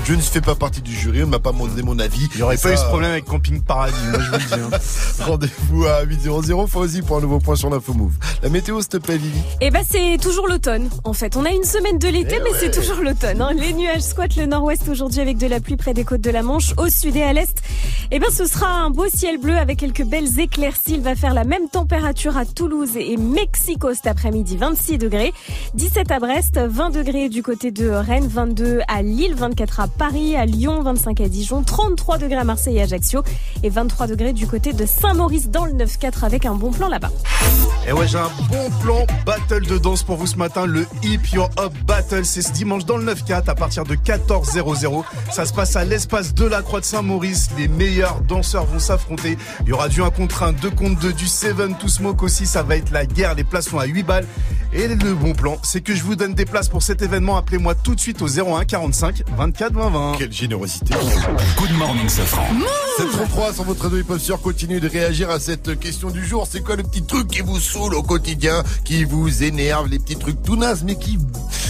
Je 0.05 0.13
ne 0.13 0.21
fais 0.21 0.39
pas 0.41 0.55
partie 0.55 0.81
du 0.81 0.93
jury, 0.95 1.23
on 1.23 1.27
m'a 1.27 1.39
pas 1.39 1.51
demandé 1.51 1.81
mon 1.83 1.99
avis. 1.99 2.29
Il 2.33 2.37
n'y 2.37 2.43
aurait 2.43 2.57
pas 2.57 2.71
eu 2.71 2.77
ce 2.77 2.85
problème 2.85 3.11
avec 3.11 3.25
Camping 3.25 3.61
Paradis, 3.61 3.95
moi 4.09 4.19
je 4.21 4.29
vous 4.31 4.37
le 4.37 4.39
dis. 4.69 4.75
hein. 4.75 4.79
Rendez-vous 5.25 5.85
à 5.85 6.03
800 6.03 6.67
Fauzi 6.67 7.01
pour 7.01 7.17
un 7.17 7.21
nouveau 7.21 7.39
point 7.39 7.55
sur 7.57 7.69
l'info 7.69 7.93
move. 7.93 8.13
La 8.41 8.47
météo, 8.49 8.79
s'il 8.79 8.89
te 8.89 8.97
plaît, 8.97 9.17
Vivi. 9.17 9.39
Eh 9.59 9.69
ben 9.69 9.83
c'est 9.89 10.17
toujours 10.21 10.47
l'automne 10.47 10.89
en 11.03 11.11
fait. 11.13 11.35
On 11.35 11.43
a 11.43 11.49
une 11.49 11.63
semaine 11.65 11.99
de 11.99 12.07
l'été 12.07 12.35
Eh 12.39 12.43
mais 12.43 12.51
ouais. 12.51 12.57
c'est 12.59 12.71
toujours 12.71 13.03
l'automne. 13.03 13.41
hein. 13.41 13.49
Les 13.53 13.73
nuages 13.73 14.01
squattent 14.03 14.37
le 14.37 14.45
nord-ouest 14.45 14.87
aujourd'hui 14.87 15.19
avec 15.19 15.37
de 15.37 15.47
la 15.47 15.59
pluie 15.59 15.75
près 15.75 15.93
des 15.93 16.05
côtes 16.05 16.21
de 16.21 16.31
la 16.31 16.41
Manche. 16.43 16.73
Au 16.77 16.87
sud 16.87 17.15
et 17.17 17.23
à 17.23 17.33
l'est, 17.33 17.57
eh 18.11 18.19
ben 18.19 18.29
ce 18.31 18.45
sera 18.45 18.67
un 18.69 18.89
beau 18.91 19.07
ciel 19.13 19.39
bleu 19.39 19.57
avec 19.57 19.79
quelques 19.79 20.05
belles 20.05 20.39
éclaircies. 20.39 20.93
Il 20.93 21.01
va 21.01 21.15
faire 21.15 21.33
la 21.33 21.43
même 21.43 21.67
température 21.69 22.37
à 22.37 22.45
Toulouse 22.45 22.91
et 22.95 23.17
Mexico 23.17 23.93
cet 23.93 24.07
après-midi, 24.07 24.55
26 24.57 24.99
degrés. 24.99 25.33
17 25.73 26.11
à 26.11 26.19
Brest, 26.19 26.59
20 26.65 26.91
degrés 26.91 27.27
du 27.29 27.43
côté 27.43 27.71
de 27.71 27.89
Rennes, 27.89 28.27
22 28.31 28.79
à 28.87 29.01
Lille, 29.01 29.33
24 29.35 29.76
à 29.79 29.87
Paris, 29.87 30.35
à 30.35 30.45
Lyon, 30.45 30.81
25 30.81 31.21
à 31.21 31.27
Dijon, 31.27 31.63
33 31.63 32.17
degrés 32.17 32.37
à 32.37 32.43
Marseille 32.43 32.77
et 32.77 32.81
Ajaccio 32.81 33.23
et 33.63 33.69
23 33.69 34.07
degrés 34.07 34.33
du 34.33 34.47
côté 34.47 34.73
de 34.73 34.85
Saint-Maurice 34.85 35.49
dans 35.49 35.65
le 35.65 35.73
9-4 35.73 36.23
avec 36.23 36.45
un 36.45 36.55
bon 36.55 36.71
plan 36.71 36.87
là-bas. 36.87 37.11
Et 37.87 37.93
ouais, 37.93 38.07
j'ai 38.07 38.17
un 38.17 38.29
bon 38.49 38.69
plan 38.81 39.05
battle 39.25 39.65
de 39.65 39.77
danse 39.77 40.03
pour 40.03 40.17
vous 40.17 40.27
ce 40.27 40.35
matin. 40.35 40.65
Le 40.65 40.85
Hip 41.03 41.31
Your 41.33 41.49
Up 41.59 41.73
Battle, 41.85 42.25
c'est 42.25 42.41
ce 42.41 42.51
dimanche 42.51 42.85
dans 42.85 42.97
le 42.97 43.05
9-4 43.13 43.49
à 43.49 43.55
partir 43.55 43.83
de 43.83 43.95
14h00. 43.95 45.03
Ça 45.31 45.45
se 45.45 45.53
passe 45.53 45.75
à 45.75 45.85
l'espace 45.85 46.33
de 46.33 46.45
la 46.45 46.61
Croix 46.61 46.81
de 46.81 46.85
Saint-Maurice. 46.85 47.49
Les 47.57 47.67
meilleurs 47.67 48.21
danseurs 48.21 48.65
vont 48.65 48.79
s'affronter. 48.79 49.37
Il 49.61 49.69
y 49.69 49.73
aura 49.73 49.87
du 49.89 50.01
1 50.01 50.09
contre 50.09 50.43
1, 50.43 50.53
2 50.53 50.69
contre 50.71 50.99
2, 50.99 51.13
du 51.13 51.27
7 51.27 51.77
to 51.79 51.87
Smoke 51.87 52.23
aussi. 52.23 52.45
Ça 52.45 52.63
va 52.63 52.75
être 52.75 52.91
la 52.91 53.05
guerre. 53.05 53.35
Les 53.35 53.43
places 53.43 53.69
sont 53.69 53.79
à 53.79 53.85
8 53.85 54.03
balles. 54.03 54.27
Et 54.73 54.87
le 54.87 55.13
bon 55.15 55.33
plan, 55.33 55.57
c'est 55.63 55.81
que 55.81 55.95
je 55.95 56.03
vous 56.03 56.15
donne 56.15 56.33
des 56.33 56.45
places 56.45 56.67
pour 56.67 56.83
cet 56.83 57.01
événement. 57.01 57.37
Appelez-moi 57.37 57.73
tout 57.73 57.95
de 57.95 57.99
suite 57.99 58.21
au 58.21 58.27
01 58.27 58.65
45 58.65 59.23
24 59.37 59.66
20 59.73 59.89
20. 59.89 60.15
Quelle 60.17 60.31
générosité. 60.31 60.93
Good 61.57 61.71
morning, 61.77 62.07
Safran. 62.09 62.45
733 62.97 63.53
sur 63.53 63.63
votre 63.63 63.83
radio 63.83 63.99
hip 63.99 64.19
sûr 64.19 64.41
continue 64.41 64.79
de 64.79 64.87
réagir 64.87 65.29
à 65.29 65.39
cette 65.39 65.79
question 65.79 66.09
du 66.09 66.25
jour. 66.25 66.47
C'est 66.49 66.61
quoi 66.61 66.75
le 66.75 66.83
petit 66.83 67.03
truc 67.03 67.27
qui 67.27 67.41
vous 67.41 67.59
saoule 67.59 67.95
au 67.95 68.03
quotidien, 68.03 68.63
qui 68.85 69.03
vous 69.03 69.43
énerve, 69.43 69.87
les 69.87 69.99
petits 69.99 70.15
trucs 70.17 70.41
tout 70.43 70.55
nazes, 70.55 70.83
mais 70.85 70.95
qui, 70.95 71.17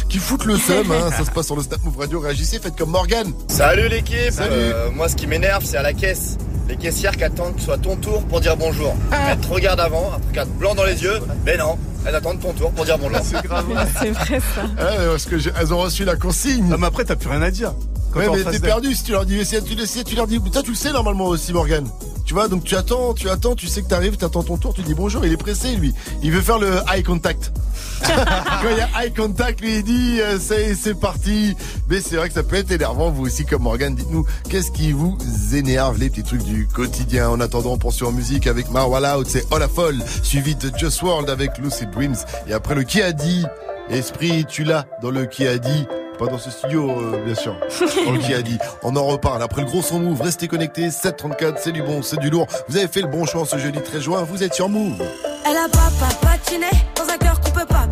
qui 0.09 0.17
foutent 0.19 0.45
le 0.45 0.57
seum, 0.57 0.91
hein? 0.91 1.09
Ça 1.15 1.25
se 1.25 1.31
passe 1.31 1.47
sur 1.47 1.55
le 1.55 1.63
Snap 1.63 1.83
Move 1.83 1.97
Radio. 1.97 2.19
Réagissez, 2.19 2.59
faites 2.59 2.75
comme 2.77 2.91
Morgan. 2.91 3.31
Salut 3.47 3.89
l'équipe 3.89 4.31
Salut. 4.31 4.51
Euh, 4.53 4.91
Moi 4.91 5.09
ce 5.09 5.15
qui 5.15 5.27
m'énerve 5.27 5.63
c'est 5.65 5.77
à 5.77 5.81
la 5.81 5.93
caisse. 5.93 6.37
Les 6.69 6.75
caissières 6.75 7.15
qui 7.15 7.23
attendent 7.23 7.53
que 7.55 7.59
ce 7.61 7.65
soit 7.67 7.77
ton 7.77 7.95
tour 7.95 8.23
pour 8.25 8.41
dire 8.41 8.57
bonjour. 8.57 8.93
Elles 9.11 9.39
te 9.39 9.47
regardent 9.47 9.79
avant, 9.79 10.11
un 10.13 10.27
regard 10.29 10.45
blanc 10.47 10.75
dans 10.75 10.83
les 10.83 11.01
yeux, 11.01 11.19
mais 11.45 11.55
non, 11.57 11.77
elles 12.07 12.15
attendent 12.15 12.39
ton 12.39 12.53
tour 12.53 12.71
pour 12.71 12.85
dire 12.85 12.97
bonjour. 12.97 13.19
C'est 13.23 13.43
grave. 13.43 13.65
C'est 13.99 14.11
vrai 14.11 14.39
ça. 14.39 14.61
Ah, 14.79 15.09
parce 15.11 15.25
que 15.25 15.35
elles 15.35 15.73
ont 15.73 15.79
reçu 15.79 16.05
la 16.05 16.15
consigne. 16.15 16.67
Non, 16.67 16.77
mais 16.77 16.87
après, 16.87 17.03
t'as 17.03 17.15
plus 17.15 17.29
rien 17.29 17.41
à 17.41 17.51
dire. 17.51 17.73
Ouais, 18.17 18.27
mais 18.29 18.51
t'es 18.51 18.59
perdu 18.59 18.93
si 18.93 19.03
tu 19.03 19.11
leur 19.11 19.25
dis, 19.25 19.45
si 19.45 19.61
tu, 19.63 19.75
tu 20.03 20.15
leur 20.15 20.27
dis, 20.27 20.39
toi 20.39 20.63
tu 20.63 20.71
le 20.71 20.75
sais 20.75 20.91
normalement 20.91 21.25
aussi 21.25 21.53
Morgan. 21.53 21.87
Tu 22.25 22.33
vois, 22.33 22.49
donc 22.49 22.65
tu 22.65 22.75
attends, 22.75 23.13
tu 23.13 23.29
attends, 23.29 23.55
tu 23.55 23.67
sais 23.67 23.81
que 23.81 23.87
t'arrives, 23.87 24.17
t'attends 24.17 24.43
ton 24.43 24.57
tour, 24.57 24.73
tu 24.73 24.81
dis 24.81 24.93
bonjour, 24.93 25.25
il 25.25 25.31
est 25.31 25.37
pressé 25.37 25.77
lui. 25.77 25.93
Il 26.21 26.31
veut 26.31 26.41
faire 26.41 26.59
le 26.59 26.81
eye 26.93 27.01
contact. 27.01 27.53
Quand 28.01 28.69
il 28.69 28.77
y 28.77 28.81
a 28.81 29.05
eye 29.05 29.13
contact, 29.13 29.61
lui 29.61 29.77
il 29.77 29.83
dit 29.83 30.19
euh, 30.19 30.37
c'est 30.37 30.75
c'est 30.75 30.99
parti. 30.99 31.55
Mais 31.89 32.01
c'est 32.01 32.17
vrai 32.17 32.27
que 32.27 32.33
ça 32.33 32.43
peut 32.43 32.57
être 32.57 32.71
énervant, 32.71 33.11
vous 33.11 33.25
aussi 33.25 33.45
comme 33.45 33.63
Morgan, 33.63 33.95
dites-nous 33.95 34.25
qu'est-ce 34.49 34.71
qui 34.71 34.91
vous 34.91 35.17
énerve 35.53 35.97
les 35.99 36.09
petits 36.09 36.23
trucs 36.23 36.43
du 36.43 36.67
quotidien? 36.67 37.29
En 37.29 37.39
attendant, 37.39 37.73
on 37.73 37.77
poursuit 37.77 38.05
en 38.05 38.11
musique 38.11 38.45
avec 38.47 38.69
Marwala 38.71 39.19
Out, 39.19 39.27
c'est 39.29 39.45
Oh 39.51 39.57
la 39.57 39.69
folle, 39.69 40.03
suivi 40.21 40.55
de 40.55 40.69
Just 40.77 41.01
World 41.03 41.29
avec 41.29 41.57
Lucid 41.59 41.91
Dreams. 41.91 42.17
Et 42.47 42.53
après 42.53 42.75
le 42.75 42.83
qui 42.83 43.01
a 43.01 43.13
dit, 43.13 43.45
Esprit, 43.89 44.43
tu 44.45 44.65
l'as 44.65 44.85
dans 45.01 45.11
le 45.11 45.25
qui 45.27 45.47
a 45.47 45.57
dit? 45.57 45.85
Pas 46.17 46.27
dans 46.27 46.37
ce 46.39 46.49
studio, 46.49 46.89
euh, 46.89 47.23
bien 47.23 47.35
sûr. 47.35 47.55
Le 47.61 48.17
qui 48.17 48.33
a 48.33 48.41
dit. 48.41 48.57
On 48.83 48.95
en 48.95 49.05
reparle. 49.05 49.43
Après 49.43 49.61
le 49.61 49.67
gros 49.67 49.81
son 49.81 49.99
move, 49.99 50.21
restez 50.21 50.47
connectés. 50.47 50.89
734, 50.89 51.59
c'est 51.59 51.71
du 51.71 51.83
bon, 51.83 52.01
c'est 52.01 52.19
du 52.19 52.29
lourd. 52.29 52.47
Vous 52.67 52.77
avez 52.77 52.87
fait 52.87 53.01
le 53.01 53.07
bon 53.07 53.25
choix 53.25 53.45
ce 53.45 53.57
jeudi 53.57 53.79
13 53.79 54.01
juin. 54.01 54.23
Vous 54.23 54.43
êtes 54.43 54.53
sur 54.53 54.67
Move. 54.69 55.01
Elle 55.45 55.57
a 55.57 55.67
papa 55.69 56.13
patiné 56.21 56.67
dans 56.95 57.07
un 57.11 57.17
cœur 57.17 57.39
qu'on 57.39 57.51
peut 57.51 57.65
pas 57.65 57.86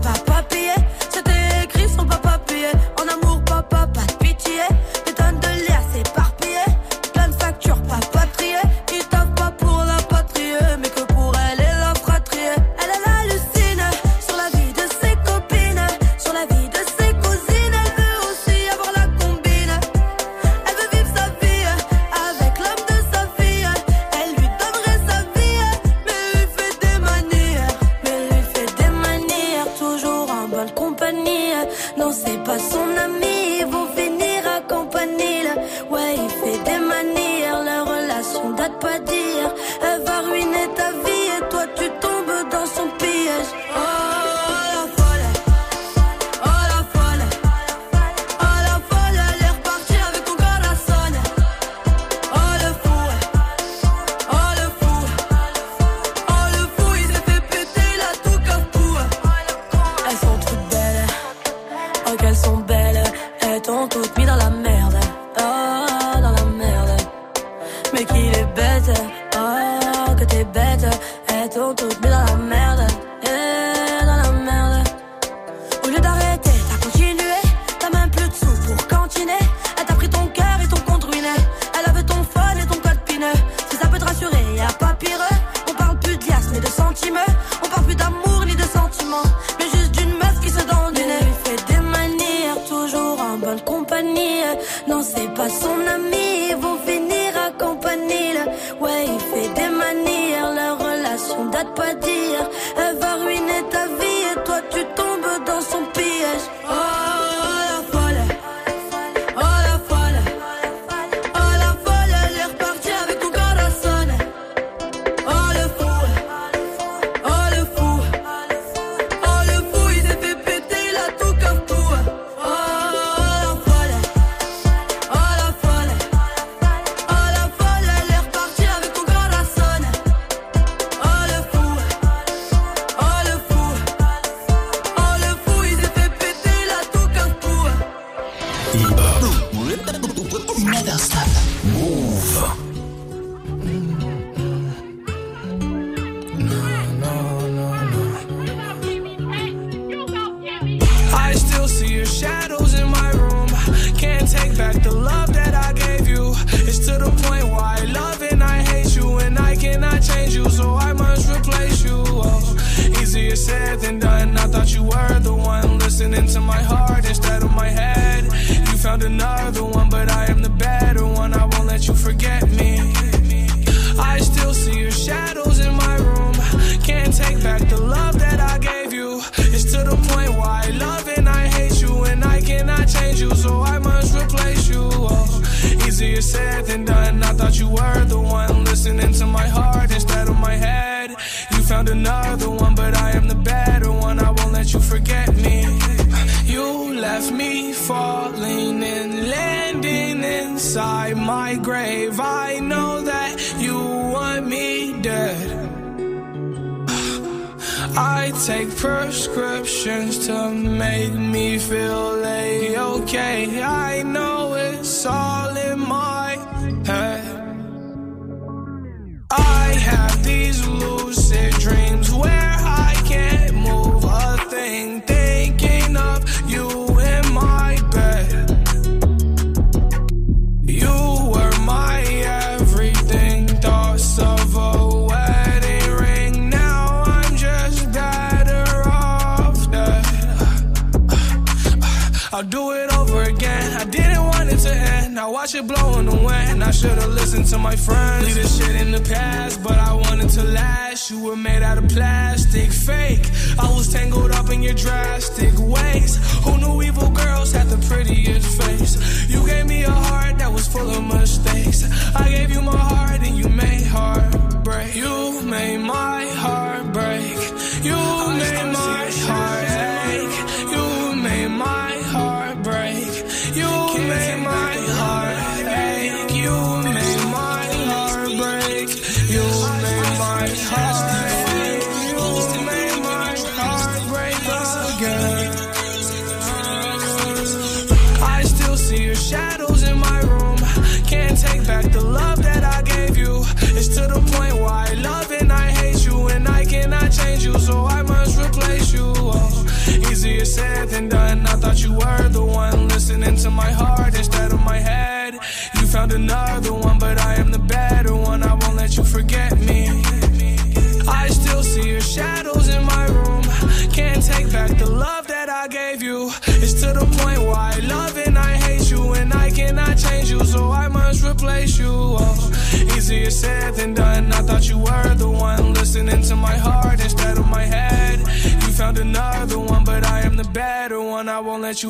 passe 95.36 95.60
son 95.64 95.95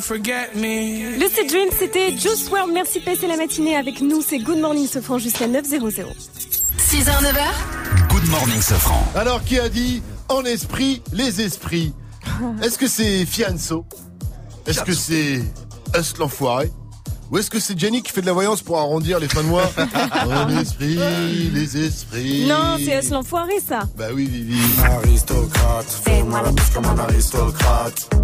Lucid 0.07 1.49
Dream, 1.49 1.69
c'était 1.80 2.11
Juice 2.11 2.48
WRLD. 2.52 2.73
Merci 2.73 2.99
passer 2.99 3.26
la 3.26 3.38
matinée 3.38 3.76
avec 3.76 4.02
nous. 4.02 4.22
C'est 4.22 4.38
Good 4.38 4.60
Morning 4.60 4.88
Sofran 4.88 5.18
jusqu'à 5.18 5.48
9.00. 5.48 6.06
6h, 6.77 7.23
9h. 7.23 8.10
Good 8.10 8.30
Morning 8.30 8.61
Sofran. 8.61 9.03
Alors, 9.15 9.44
qui 9.44 9.57
a 9.57 9.68
dit 9.68 10.03
en 10.30 10.45
esprit 10.45 11.02
les 11.11 11.41
esprits? 11.41 11.91
Est-ce 12.61 12.77
que 12.77 12.88
c'est 12.88 13.26
Fianso? 13.26 13.86
Est-ce 14.68 14.82
que 14.82 14.94
c'est 14.94 15.41
Us 15.98 16.18
l'enfoiré? 16.19 16.72
Ou 17.32 17.40
est-ce 17.40 17.49
que 17.49 17.60
c'est 17.60 17.77
Jenny 17.77 18.03
qui 18.03 18.11
fait 18.11 18.22
de 18.22 18.27
la 18.27 18.34
voyance 18.34 18.61
pour 18.61 18.77
arrondir 18.77 19.19
les 19.19 19.27
fins 19.27 19.41
de 19.41 19.48
mois? 19.48 19.72
En 20.26 20.49
esprit, 20.60 20.99
les 21.52 21.86
esprits. 21.86 22.45
Non, 22.45 22.77
c'est 22.77 22.99
Us 22.99 23.10
l'enfoiré, 23.10 23.53
ça. 23.68 23.80
Bah 23.98 24.06
oui, 24.14 24.27
Vivi. 24.27 24.60
Aristocrate, 24.84 25.88
fais-moi 26.03 26.44
la 26.44 26.52
comme 26.73 26.86
un 26.86 26.99
aristocrate. 26.99 28.15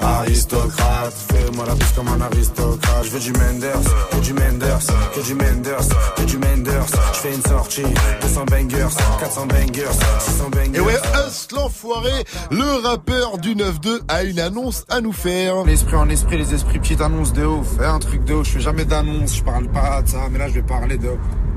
Aristocrate, 0.00 1.14
fais-moi 1.32 1.66
la 1.66 1.74
bise 1.74 1.92
comme 1.92 2.08
un 2.08 2.20
aristocrate. 2.20 3.04
Je 3.04 3.10
veux 3.10 3.20
du 3.20 3.32
Menders, 3.32 3.80
que 4.10 4.20
du 4.20 4.32
Menders, 4.32 4.86
que 5.14 5.20
du 5.20 5.34
Menders, 5.34 5.88
que 6.16 6.22
du 6.22 6.38
Menders. 6.38 6.86
Je 7.14 7.18
fais 7.18 7.34
une 7.34 7.42
sortie, 7.42 7.82
200 8.20 8.44
bangers, 8.44 8.88
400 9.20 9.46
bangers, 9.46 9.84
600 10.20 10.50
bangers. 10.50 10.70
Et 10.74 10.80
ouais, 10.80 11.00
Us 11.26 11.48
l'enfoiré, 11.52 12.24
le 12.50 12.86
rappeur 12.86 13.38
du 13.38 13.54
9-2 13.54 14.00
a 14.08 14.22
une 14.22 14.38
annonce 14.38 14.84
à 14.88 15.00
nous 15.00 15.12
faire. 15.12 15.64
L'esprit 15.64 15.96
en 15.96 16.08
esprit, 16.08 16.38
les 16.38 16.54
esprits, 16.54 16.78
petite 16.78 17.00
annonce 17.00 17.32
de 17.32 17.44
ouf. 17.44 17.66
Fais 17.78 17.86
un 17.86 17.98
truc 17.98 18.24
de 18.24 18.34
ouf, 18.34 18.46
je 18.46 18.52
fais 18.52 18.60
jamais 18.60 18.84
d'annonce, 18.84 19.36
je 19.36 19.42
parle 19.42 19.68
pas 19.68 20.02
de 20.02 20.08
ça, 20.08 20.18
mais 20.30 20.38
là 20.38 20.48
je 20.48 20.54
vais 20.54 20.62
parler 20.62 20.96
de. 20.96 21.10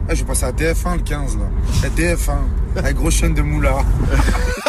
Eh, 0.10 0.16
je 0.16 0.22
vais 0.22 0.28
passer 0.28 0.46
à 0.46 0.52
TF1 0.52 0.98
le 0.98 1.04
15 1.04 1.38
là. 1.38 1.44
La 1.84 1.90
TF1, 1.90 2.82
la 2.84 2.94
grosse 2.94 3.14
chaîne 3.14 3.36
de 3.36 3.42
Moula. 3.42 3.78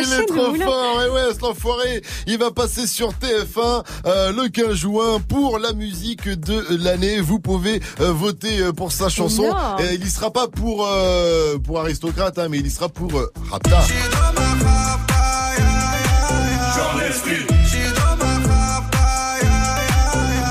Il 0.00 0.12
est 0.12 0.26
trop 0.26 0.54
fort, 0.64 1.02
et 1.02 1.08
ouais, 1.10 1.32
cet 1.32 1.44
enfoiré, 1.44 2.02
il 2.26 2.38
va 2.38 2.50
passer 2.50 2.86
sur 2.86 3.10
TF1 3.12 3.84
euh, 4.06 4.32
le 4.32 4.48
15 4.48 4.74
juin 4.74 5.20
pour 5.28 5.58
la 5.58 5.72
musique 5.72 6.28
de 6.28 6.64
l'année. 6.82 7.20
Vous 7.20 7.38
pouvez 7.38 7.80
euh, 8.00 8.12
voter 8.12 8.60
euh, 8.60 8.72
pour 8.72 8.92
sa 8.92 9.08
chanson. 9.08 9.44
Et 9.80 9.94
il 9.94 10.04
y 10.06 10.10
sera 10.10 10.30
pas 10.32 10.48
pour 10.48 10.86
euh, 10.86 11.58
pour 11.58 11.80
aristocrate, 11.80 12.38
hein, 12.38 12.48
mais 12.50 12.58
il 12.58 12.66
y 12.66 12.70
sera 12.70 12.88
pour 12.88 13.16
euh, 13.18 13.32
Rapta. 13.50 13.80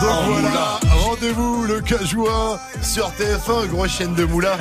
Donc 0.02 0.40
voilà, 0.42 0.80
rendez-vous 1.06 1.64
le 1.64 1.82
15 1.82 2.06
juin 2.06 2.60
sur 2.82 3.10
TF1, 3.12 3.68
grosse 3.68 3.92
chaîne 3.92 4.14
de 4.16 4.26
Moula. 4.26 4.58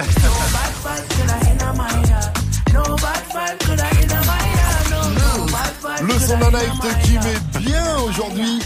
Le 6.03 6.19
son 6.19 6.39
d'un 6.39 6.51
night 6.51 7.03
qui 7.05 7.13
met 7.15 7.61
bien 7.61 7.99
aujourd'hui, 7.99 8.61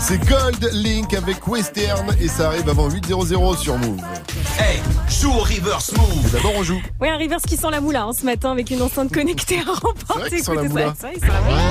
c'est 0.00 0.18
Gold 0.26 0.70
Link 0.72 1.14
avec 1.14 1.46
Western 1.46 2.14
et 2.20 2.28
ça 2.28 2.48
arrive 2.48 2.68
avant 2.68 2.88
8.00 2.88 3.58
sur 3.58 3.78
Move. 3.78 4.00
Hey, 4.58 4.80
joue 5.08 5.32
au 5.32 5.40
reverse 5.40 5.92
move. 5.96 6.30
D'abord 6.32 6.52
on 6.56 6.62
joue. 6.62 6.80
Ouais, 7.00 7.10
un 7.10 7.16
Rivers 7.16 7.40
qui 7.40 7.56
sent 7.56 7.70
la 7.70 7.80
moula 7.80 8.04
hein, 8.04 8.12
ce 8.12 8.24
matin 8.24 8.52
avec 8.52 8.70
une 8.70 8.82
enceinte 8.82 9.12
connectée 9.12 9.58
à 9.60 9.72
remporter. 9.72 10.26
Écoutez 10.26 10.42
ça, 10.42 10.52
moula. 10.54 10.94
ça, 11.00 11.08
il 11.12 11.20
sent 11.20 11.26
la 11.26 11.40
moula. 11.40 11.64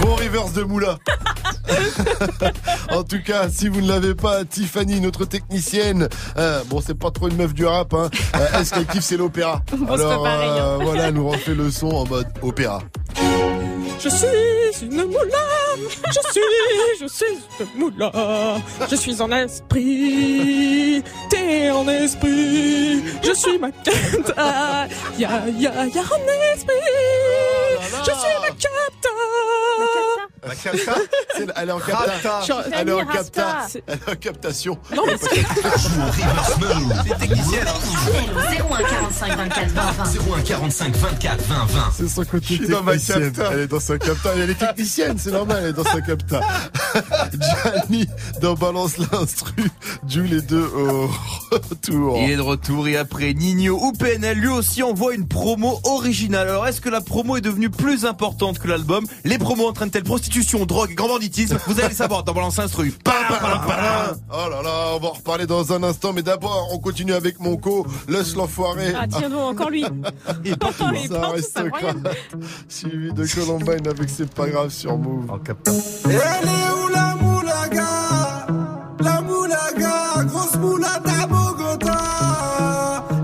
Gros 0.00 0.14
reverse 0.16 0.52
de 0.52 0.62
Moula. 0.62 0.98
en 2.90 3.02
tout 3.02 3.22
cas, 3.24 3.48
si 3.48 3.68
vous 3.68 3.80
ne 3.80 3.88
l'avez 3.88 4.14
pas, 4.14 4.44
Tiffany, 4.44 5.00
notre 5.00 5.24
technicienne, 5.24 6.08
euh, 6.36 6.62
bon, 6.68 6.80
c'est 6.80 6.94
pas 6.94 7.10
trop 7.10 7.28
une 7.28 7.36
meuf 7.36 7.54
du 7.54 7.64
rap, 7.64 7.94
hein, 7.94 8.10
euh, 8.36 8.46
elle, 8.54 8.66
ce 8.66 8.74
qu'elle 8.74 8.86
kiffe, 8.86 9.04
c'est 9.04 9.16
l'opéra? 9.16 9.62
Alors, 9.88 10.26
hein. 10.26 10.38
euh, 10.40 10.78
voilà, 10.82 11.08
elle 11.08 11.14
nous 11.14 11.28
refait 11.28 11.54
le 11.54 11.70
son 11.70 11.88
en 11.88 12.06
mode 12.06 12.26
opéra. 12.42 12.82
Je 14.06 14.10
suis 14.78 14.86
une 14.86 15.04
moula, 15.04 15.44
je 16.06 16.20
suis, 16.30 16.40
je 17.00 17.06
suis 17.08 17.26
une 17.58 17.66
moula, 17.80 18.12
je 18.88 18.94
suis 18.94 19.20
en 19.20 19.32
esprit, 19.32 21.02
t'es 21.28 21.70
en 21.70 21.88
esprit, 21.88 23.02
je 23.24 23.32
suis 23.32 23.58
ma 23.58 23.72
capta, 23.72 24.86
ya 25.18 25.48
ya 25.48 25.86
ya 25.86 26.02
en 26.02 26.54
esprit, 26.54 26.74
je 28.04 28.10
suis 28.12 28.36
ma 28.42 28.48
capta. 28.48 29.08
La 30.46 30.54
capta 30.54 30.92
C'est- 31.36 31.46
Elle 31.56 31.68
est 31.68 31.72
en 31.72 31.80
capta. 31.80 32.40
Elle 32.72 32.88
est 32.88 32.92
en 32.92 33.04
capta. 33.04 33.66
Elle 33.88 33.94
est 33.94 34.10
en 34.12 34.14
captation. 34.14 34.78
Non, 34.94 35.02
mais 35.06 35.16
c'est- 35.18 35.28
C'est 37.04 37.18
technicienne. 37.18 37.66
Appel 37.66 38.30
au 38.70 38.74
01 38.74 38.82
45 38.84 39.36
24 39.36 39.68
20 39.70 39.82
20. 39.92 40.04
01 40.36 40.40
45 40.42 40.94
24 40.96 41.42
20 41.42 41.54
20. 41.66 41.80
C'est 41.96 42.08
son 42.08 42.24
côté 42.24 42.46
suis 42.54 42.68
dans 42.68 42.82
ma 42.82 42.96
capta. 42.96 43.50
Elle 43.52 43.60
est 43.60 43.66
dans 43.66 43.80
sa 43.80 43.95
capta. 43.98 44.30
Elle 44.36 44.50
est 44.50 44.54
technicienne, 44.54 45.16
c'est 45.18 45.30
normal, 45.30 45.58
elle 45.62 45.70
est 45.70 45.72
dans 45.72 45.84
sa 45.84 46.00
capta. 46.00 46.40
Gianni 47.32 48.06
dans 48.40 48.54
Balance 48.54 48.98
l'instru. 48.98 49.70
Jules 50.08 50.30
les 50.30 50.42
deux 50.42 50.66
au 50.66 51.08
retour. 51.50 52.18
Il 52.18 52.30
est 52.30 52.36
de 52.36 52.40
retour 52.40 52.88
et 52.88 52.96
après 52.96 53.34
Nino 53.34 53.78
ou 53.80 53.92
PNL 53.92 54.38
lui 54.38 54.48
aussi 54.48 54.82
envoie 54.82 55.14
une 55.14 55.26
promo 55.26 55.80
originale. 55.84 56.48
Alors 56.48 56.66
est-ce 56.66 56.80
que 56.80 56.88
la 56.88 57.00
promo 57.00 57.36
est 57.36 57.40
devenue 57.40 57.70
plus 57.70 58.04
importante 58.04 58.58
que 58.58 58.68
l'album? 58.68 59.06
Les 59.24 59.38
promos 59.38 59.68
entraînent-elles 59.68 60.04
prostitution, 60.04 60.66
drogue 60.66 60.92
et 60.92 60.94
grand 60.94 61.08
banditisme 61.08 61.58
Vous 61.66 61.78
allez 61.78 61.90
le 61.90 61.94
savoir 61.94 62.24
dans 62.24 62.32
Balance 62.32 62.58
Instru. 62.58 62.92
Oh 63.06 64.50
là 64.50 64.62
là, 64.62 64.92
on 64.94 64.98
va 64.98 65.08
en 65.08 65.12
reparler 65.12 65.46
dans 65.46 65.72
un 65.72 65.82
instant, 65.82 66.12
mais 66.12 66.22
d'abord, 66.22 66.68
on 66.72 66.78
continue 66.78 67.12
avec 67.12 67.40
mon 67.40 67.56
co, 67.56 67.86
laisse 68.08 68.34
l'enfoiré. 68.34 68.92
Ah, 68.96 69.06
tiens 69.08 69.30
donc, 69.30 69.52
encore 69.52 69.70
lui. 69.70 69.84
Il 70.44 70.52
incroyable. 70.52 72.02
grave. 72.02 72.16
Suivi 72.68 73.12
de 73.12 73.24
Avec 73.84 74.08
C'est 74.08 74.32
pas 74.32 74.48
grave 74.48 74.70
sur 74.70 74.96
Move. 74.96 75.30
En 75.30 75.38
capta. 75.38 75.70
Elle 76.04 76.10
est 76.12 76.70
où 76.72 76.88
la 76.88 77.14
moulaga? 77.16 78.46
La 79.00 79.20
moulaga, 79.20 80.24
grosse 80.24 80.56
moulata 80.56 81.26
Bogota. 81.28 81.98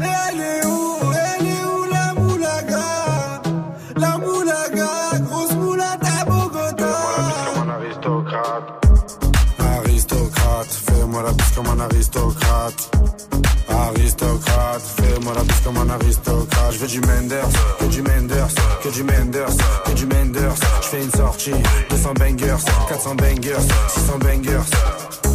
Elle 0.00 0.40
est 0.40 0.66
où 0.66 0.96
Elle 1.14 1.46
est 1.46 1.64
où 1.64 1.84
la 1.90 2.12
moulaga? 2.20 3.42
La 3.96 4.18
moulaga, 4.18 5.18
grosse 5.22 5.54
moulata 5.54 6.24
Bogota. 6.26 6.92
Comme 7.54 7.70
un 7.70 7.72
aristocrate. 7.72 8.86
Aristocrate, 9.58 10.68
fais-moi 10.70 11.22
la 11.22 11.32
bise 11.32 11.52
comme 11.56 11.66
un 11.68 11.80
aristocrate. 11.80 12.90
Aristocrate, 13.68 14.82
comme 15.64 15.76
un 15.78 15.88
aristocrate. 15.88 16.72
Je 16.72 16.78
veux 16.78 16.86
du 16.86 17.00
Menders, 17.00 17.48
que 17.78 17.84
du 17.86 18.02
Menders, 18.02 18.48
que 18.82 18.88
du 18.88 19.02
Menders, 19.02 19.56
que 19.84 19.92
du 19.92 20.06
Menders. 20.06 20.54
Je 20.82 20.86
fais 20.88 21.02
une 21.02 21.10
sortie, 21.10 21.52
200 21.90 22.14
bangers, 22.14 22.56
400 22.88 23.14
bangers, 23.14 23.62
600 23.88 24.18
bangers. 24.18 25.21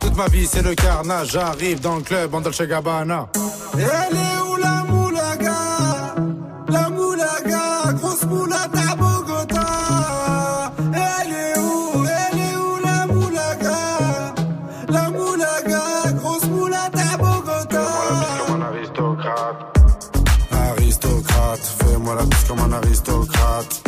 Toute 0.00 0.16
ma 0.16 0.26
vie 0.26 0.46
c'est 0.46 0.62
le 0.62 0.74
carnage. 0.74 1.30
J'arrive 1.32 1.80
dans 1.80 1.96
le 1.96 2.02
club 2.02 2.34
en 2.34 2.40
Dolce 2.40 2.62
Gabbana. 2.62 3.28
Elle 3.74 4.16
est 4.16 4.40
où 4.48 4.56
la 4.56 4.84
moulaga? 4.84 5.52
La 6.68 6.88
moulaga, 6.90 7.92
grosse 7.94 8.24
moulata 8.24 8.96
Bogota. 8.96 10.72
Elle 10.92 11.32
est 11.32 11.58
où, 11.58 12.04
elle 12.04 12.38
est 12.38 12.56
où 12.56 12.78
la 12.84 13.06
moulaga? 13.06 13.78
La 14.88 15.10
moulaga, 15.10 16.12
grosse 16.16 16.44
moulata 16.44 17.16
Bogota. 17.18 17.84
Comme 18.46 18.62
un 18.62 18.66
aristocrate. 18.66 19.78
Aristocrate, 20.52 21.60
fais-moi 21.80 22.14
la 22.14 22.24
comme 22.46 22.60
un 22.60 22.72
aristocrate. 22.76 23.87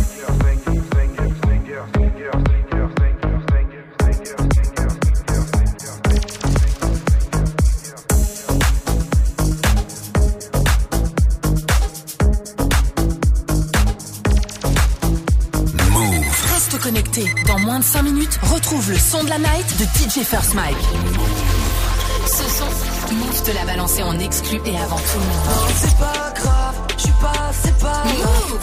Moins 17.71 17.79
de 17.79 17.85
5 17.85 18.01
minutes, 18.01 18.37
retrouve 18.51 18.91
le 18.91 18.97
son 18.97 19.23
de 19.23 19.29
la 19.29 19.37
night 19.37 19.77
de 19.79 19.85
DJ 19.85 20.25
First 20.25 20.55
Mike. 20.55 20.75
Ce 22.25 22.43
son, 22.43 22.65
Move 23.15 23.43
te 23.43 23.51
l'a 23.51 23.63
balancé 23.63 24.03
en 24.03 24.19
exclu 24.19 24.59
et 24.65 24.77
avant 24.77 24.97
tout 24.97 25.19
le 25.19 25.19
monde. 25.19 25.45
Non, 25.45 25.73
c'est 25.77 25.97
pas 25.97 26.33
grave, 26.35 26.75
je 26.97 27.01
suis 27.01 27.13
pas, 27.21 27.51
c'est 27.53 27.77
pas 27.77 28.03
Move. 28.03 28.59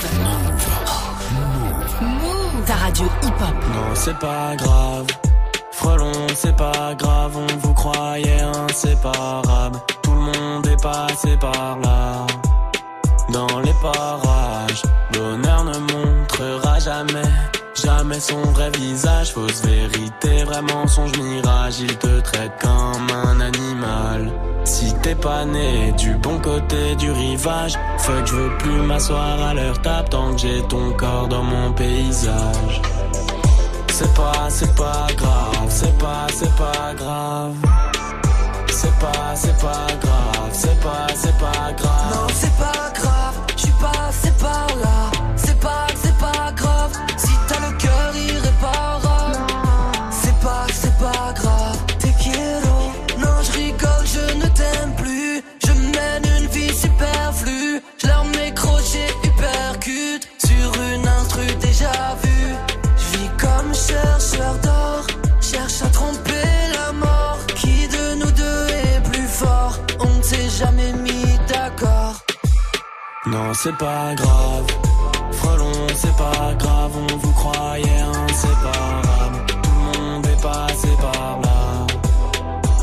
Ta 2.67 2.75
radio 2.75 3.07
hip-hop. 3.23 3.55
Non, 3.73 3.95
c'est 3.95 4.19
pas 4.19 4.57
grave. 4.57 5.07
Frelon, 5.73 6.27
c'est 6.35 6.57
pas 6.57 6.95
grave, 6.95 7.33
on 7.35 7.57
vous 7.67 7.73
croyait 7.73 8.43
inséparables. 8.43 9.79
Tout 10.03 10.13
le 10.13 10.21
monde 10.21 10.67
est 10.67 10.83
passé 10.83 11.35
par 11.41 11.79
là. 11.83 12.27
Dans 13.31 13.61
les 13.61 13.75
parages, 13.81 14.83
l'honneur 15.15 15.65
ne 15.65 15.79
montrera 15.79 16.79
jamais, 16.79 17.23
jamais 18.09 18.21
son 18.21 18.43
vrai 18.53 18.71
visage. 18.71 19.33
Fausse 19.33 19.63
vérité, 19.63 20.45
vrai 20.45 20.63
mensonge, 20.63 21.13
mirage. 21.19 21.81
Il 21.81 21.97
te 21.99 22.21
traite 22.21 22.53
comme 22.61 23.07
un 23.11 23.41
animal. 23.41 24.33
Si 24.65 24.95
t'es 25.03 25.15
pas 25.15 25.45
né 25.45 25.93
du 25.93 26.15
bon 26.15 26.39
côté 26.39 26.95
du 26.97 27.11
rivage, 27.11 27.75
fuck, 27.99 28.27
je 28.27 28.35
veux 28.35 28.59
plus 28.59 28.81
m'asseoir 28.83 29.43
à 29.43 29.55
leur 29.55 29.81
table 29.83 30.09
tant 30.11 30.33
que 30.33 30.39
j'ai 30.39 30.63
ton 30.69 30.93
corps 30.93 31.29
dans 31.29 31.43
mon 31.43 31.73
paysage. 31.73 32.83
C'est 33.93 34.15
pas, 34.15 34.47
c'est 34.49 34.75
pas 34.75 35.07
grave, 35.17 35.69
c'est 35.69 35.99
pas, 35.99 36.27
c'est 36.33 36.57
pas 36.57 36.95
grave. 36.97 37.55
C'est 38.71 38.99
pas, 39.01 39.35
c'est 39.35 39.59
pas 39.59 39.87
grave, 40.01 40.51
c'est 40.53 40.81
pas, 40.81 41.07
c'est 41.15 41.39
pas 41.39 41.73
grave. 41.77 42.15
Non, 42.15 42.27
c'est 42.33 42.57
pas 42.57 42.93
grave, 42.95 43.35
je 43.57 43.63
suis 43.63 43.73
passé 43.73 44.31
par 44.39 44.69
là. 44.83 45.18
Jamais 70.59 70.93
mis 70.93 71.39
d'accord. 71.47 72.15
Non, 73.27 73.53
c'est 73.55 73.77
pas 73.77 74.15
grave. 74.17 74.67
Frelon, 75.33 75.73
c'est 75.95 76.17
pas 76.17 76.55
grave, 76.59 76.93
on 76.97 77.17
vous 77.17 77.33
croyait 77.33 78.01
inséparables. 78.27 79.47
Tout 79.47 79.59
le 79.63 80.03
monde 80.03 80.27
est 80.27 80.43
passé 80.43 80.89
par 81.01 81.41
là. 81.43 81.87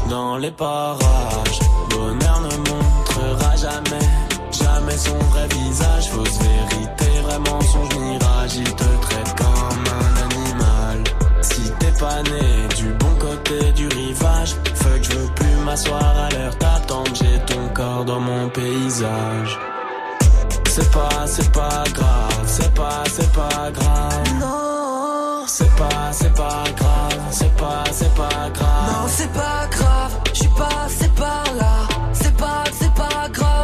Dans 0.10 0.38
les 0.38 0.52
parages, 0.52 1.60
bonheur 1.90 2.42
ne 2.42 2.56
montrera 2.70 3.56
jamais, 3.58 4.06
jamais 4.52 4.98
son 4.98 5.18
vrai 5.32 5.48
visage. 5.48 6.10
Fausse 6.12 6.40
vérité, 6.40 7.10
vrai 7.24 7.40
mensonge, 7.40 7.96
mirage. 7.98 8.56
Il 8.56 8.76
te 8.76 8.90
traite 9.06 9.36
comme 9.36 9.84
un 10.00 10.14
animal. 10.28 11.04
Si 11.42 11.64
t'es 11.80 11.94
pas 12.00 12.22
né 12.24 12.68
du 12.78 12.90
bon 12.94 13.14
côté 13.20 13.72
du 13.74 13.88
rivage, 13.88 14.56
m'asseoir 15.66 16.30
à 16.30 16.80
tant 16.88 17.04
que 17.04 17.16
j'ai 17.16 17.40
ton 17.46 17.68
corps 17.74 18.06
dans 18.06 18.20
mon 18.20 18.50
paysage. 18.50 19.60
C'est 20.70 20.92
pas, 20.92 21.26
c'est 21.26 21.52
pas 21.52 21.84
grave, 21.94 22.44
c'est 22.46 22.74
pas, 22.74 23.04
c'est 23.16 23.32
pas 23.34 23.72
grave. 23.78 24.40
Non, 24.40 25.44
C'est 25.48 25.76
pas, 25.76 26.12
c'est 26.12 26.34
pas 26.34 26.64
grave, 26.80 27.20
c'est 27.32 27.56
pas, 27.56 27.84
c'est 27.92 28.14
pas 28.14 28.50
grave. 28.54 28.88
non, 28.92 29.08
c'est 29.08 29.32
pas 29.34 29.68
grave, 29.72 30.14
je 30.34 30.40
suis 30.40 30.50
passé 30.50 31.08
par 31.16 31.46
là. 31.62 31.76
C'est 32.14 32.38
pas, 32.38 32.64
c'est 32.80 32.94
pas 32.94 33.30
grave, 33.32 33.55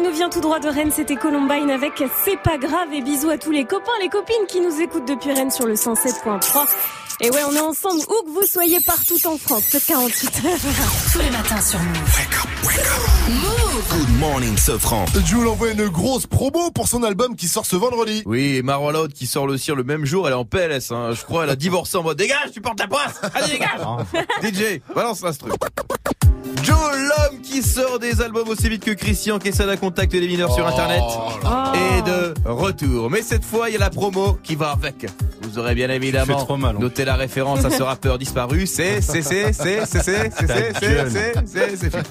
qui 0.00 0.06
nous 0.06 0.14
vient 0.14 0.30
tout 0.30 0.40
droit 0.40 0.60
de 0.60 0.68
Rennes, 0.68 0.92
c'était 0.94 1.16
Columbine 1.16 1.70
avec 1.70 2.02
C'est 2.24 2.40
pas 2.40 2.56
grave 2.56 2.92
et 2.92 3.02
bisous 3.02 3.28
à 3.28 3.36
tous 3.36 3.50
les 3.50 3.64
copains, 3.64 3.92
les 4.00 4.08
copines 4.08 4.46
qui 4.48 4.60
nous 4.60 4.80
écoutent 4.80 5.06
depuis 5.06 5.30
Rennes 5.32 5.50
sur 5.50 5.66
le 5.66 5.74
107.3. 5.74 6.66
Et 7.20 7.28
ouais, 7.30 7.40
on 7.46 7.52
est 7.54 7.60
ensemble 7.60 8.00
où 8.08 8.24
que 8.26 8.30
vous 8.30 8.46
soyez 8.46 8.80
partout 8.80 9.18
en 9.26 9.36
France, 9.36 9.64
c'est 9.68 9.84
48 9.84 10.46
heures. 10.46 10.58
Tous 11.12 11.18
les 11.18 11.30
matins 11.30 11.60
sur 11.60 11.78
Move. 11.80 11.98
Good 13.90 14.18
morning, 14.18 14.56
Sofran. 14.56 15.04
Jules 15.26 15.46
envoie 15.46 15.70
une 15.70 15.88
grosse 15.88 16.26
promo 16.26 16.70
pour 16.70 16.88
son 16.88 17.02
album 17.02 17.36
qui 17.36 17.46
sort 17.46 17.66
ce 17.66 17.76
vendredi. 17.76 18.22
Oui, 18.24 18.56
et 18.56 18.62
Marwa 18.62 18.92
Loud 18.92 19.12
qui 19.12 19.26
sort 19.26 19.46
le 19.46 19.58
cire 19.58 19.76
le 19.76 19.84
même 19.84 20.06
jour, 20.06 20.26
elle 20.26 20.32
est 20.32 20.36
en 20.36 20.46
PLS, 20.46 20.92
hein. 20.92 21.12
je 21.12 21.22
crois, 21.24 21.44
elle 21.44 21.50
a 21.50 21.56
divorcé 21.56 21.98
en 21.98 22.02
mode 22.02 22.16
dégage, 22.16 22.52
tu 22.54 22.62
portes 22.62 22.80
la 22.80 22.88
poisse 22.88 23.20
Allez, 23.34 23.52
dégage 23.52 23.80
DJ, 24.54 24.80
balance 24.94 25.22
l'instru. 25.22 25.50
Joe, 26.62 26.76
l'homme 26.76 27.40
qui 27.42 27.62
sort 27.62 27.98
des 27.98 28.20
albums 28.20 28.48
aussi 28.48 28.68
vite 28.68 28.84
que 28.84 28.90
Christian 28.92 29.38
Quesada 29.38 29.76
contacte 29.76 30.12
les 30.12 30.26
mineurs 30.26 30.54
sur 30.54 30.66
internet 30.66 31.02
est 31.74 32.02
de 32.02 32.34
retour. 32.44 33.10
Mais 33.10 33.22
cette 33.22 33.44
fois, 33.44 33.68
il 33.68 33.74
y 33.74 33.76
a 33.76 33.80
la 33.80 33.90
promo 33.90 34.38
qui 34.42 34.54
va 34.56 34.70
avec. 34.70 35.06
Vous 35.42 35.58
aurez 35.58 35.74
bien 35.74 35.90
évidemment 35.90 36.36
trop 36.44 36.56
mal, 36.56 36.76
hein. 36.76 36.80
noté 36.80 37.04
la 37.04 37.14
référence 37.16 37.64
à 37.64 37.70
ce 37.70 37.82
rappeur 37.82 38.18
disparu. 38.18 38.66
C'est, 38.66 39.00
c'est, 39.00 39.22
c'est, 39.22 39.52
c'est, 39.52 39.84
c'est, 39.84 40.02
c'est, 40.02 40.02
c'est, 40.02 40.30
c'est, 40.38 40.72
c'est, 40.78 41.10
c'est, 41.10 41.34
c'est, 41.46 41.76
c'est 41.76 41.90
fini. 41.90 42.02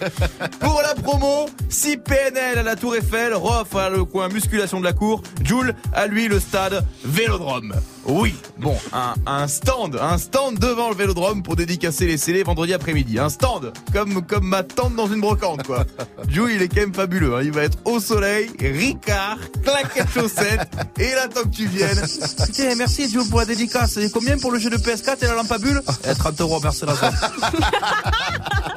Pour 0.59 0.81
la 0.81 0.95
promo, 1.01 1.49
si 1.69 1.97
PNL 1.97 2.57
à 2.57 2.63
la 2.63 2.75
Tour 2.75 2.95
Eiffel, 2.95 3.33
Rof 3.33 3.75
à 3.75 3.89
le 3.89 4.03
coin 4.03 4.29
musculation 4.29 4.79
de 4.79 4.85
la 4.85 4.93
cour, 4.93 5.21
Jules 5.43 5.73
à 5.93 6.07
lui 6.07 6.27
le 6.27 6.39
stade 6.39 6.83
Vélodrome. 7.05 7.73
Oui, 8.09 8.35
bon, 8.57 8.75
un, 8.91 9.13
un 9.27 9.47
stand, 9.47 9.95
un 10.01 10.17
stand 10.17 10.57
devant 10.57 10.89
le 10.89 10.95
Vélodrome 10.95 11.43
pour 11.43 11.55
dédicacer 11.55 12.07
les 12.07 12.17
scellés 12.17 12.41
vendredi 12.41 12.73
après-midi. 12.73 13.19
Un 13.19 13.29
stand, 13.29 13.71
comme, 13.93 14.25
comme 14.25 14.47
ma 14.47 14.63
tante 14.63 14.95
dans 14.95 15.07
une 15.07 15.21
brocante, 15.21 15.61
quoi. 15.63 15.85
Jules, 16.27 16.51
il 16.55 16.61
est 16.63 16.67
quand 16.69 16.81
même 16.81 16.93
fabuleux, 16.93 17.35
hein. 17.35 17.41
Il 17.43 17.51
va 17.51 17.63
être 17.63 17.77
au 17.85 17.99
soleil, 17.99 18.49
ricard, 18.59 19.37
claquettes 19.63 20.09
chaussettes, 20.11 20.67
et 20.99 21.11
il 21.11 21.17
attend 21.17 21.43
que 21.43 21.55
tu 21.55 21.67
viennes. 21.67 22.01
Putain, 22.47 22.75
merci 22.77 23.09
Jules 23.09 23.29
pour 23.29 23.39
la 23.39 23.45
dédicace. 23.45 23.97
Et 23.97 24.09
combien 24.09 24.37
pour 24.39 24.51
le 24.51 24.57
jeu 24.59 24.71
de 24.71 24.77
PS4 24.77 25.23
et 25.23 25.27
la 25.27 25.35
lampe 25.35 25.51
à 25.51 25.59
bulles 25.59 25.81
Eh, 26.09 26.15
30 26.15 26.41
euros, 26.41 26.59
merci 26.63 26.85
la. 26.85 26.93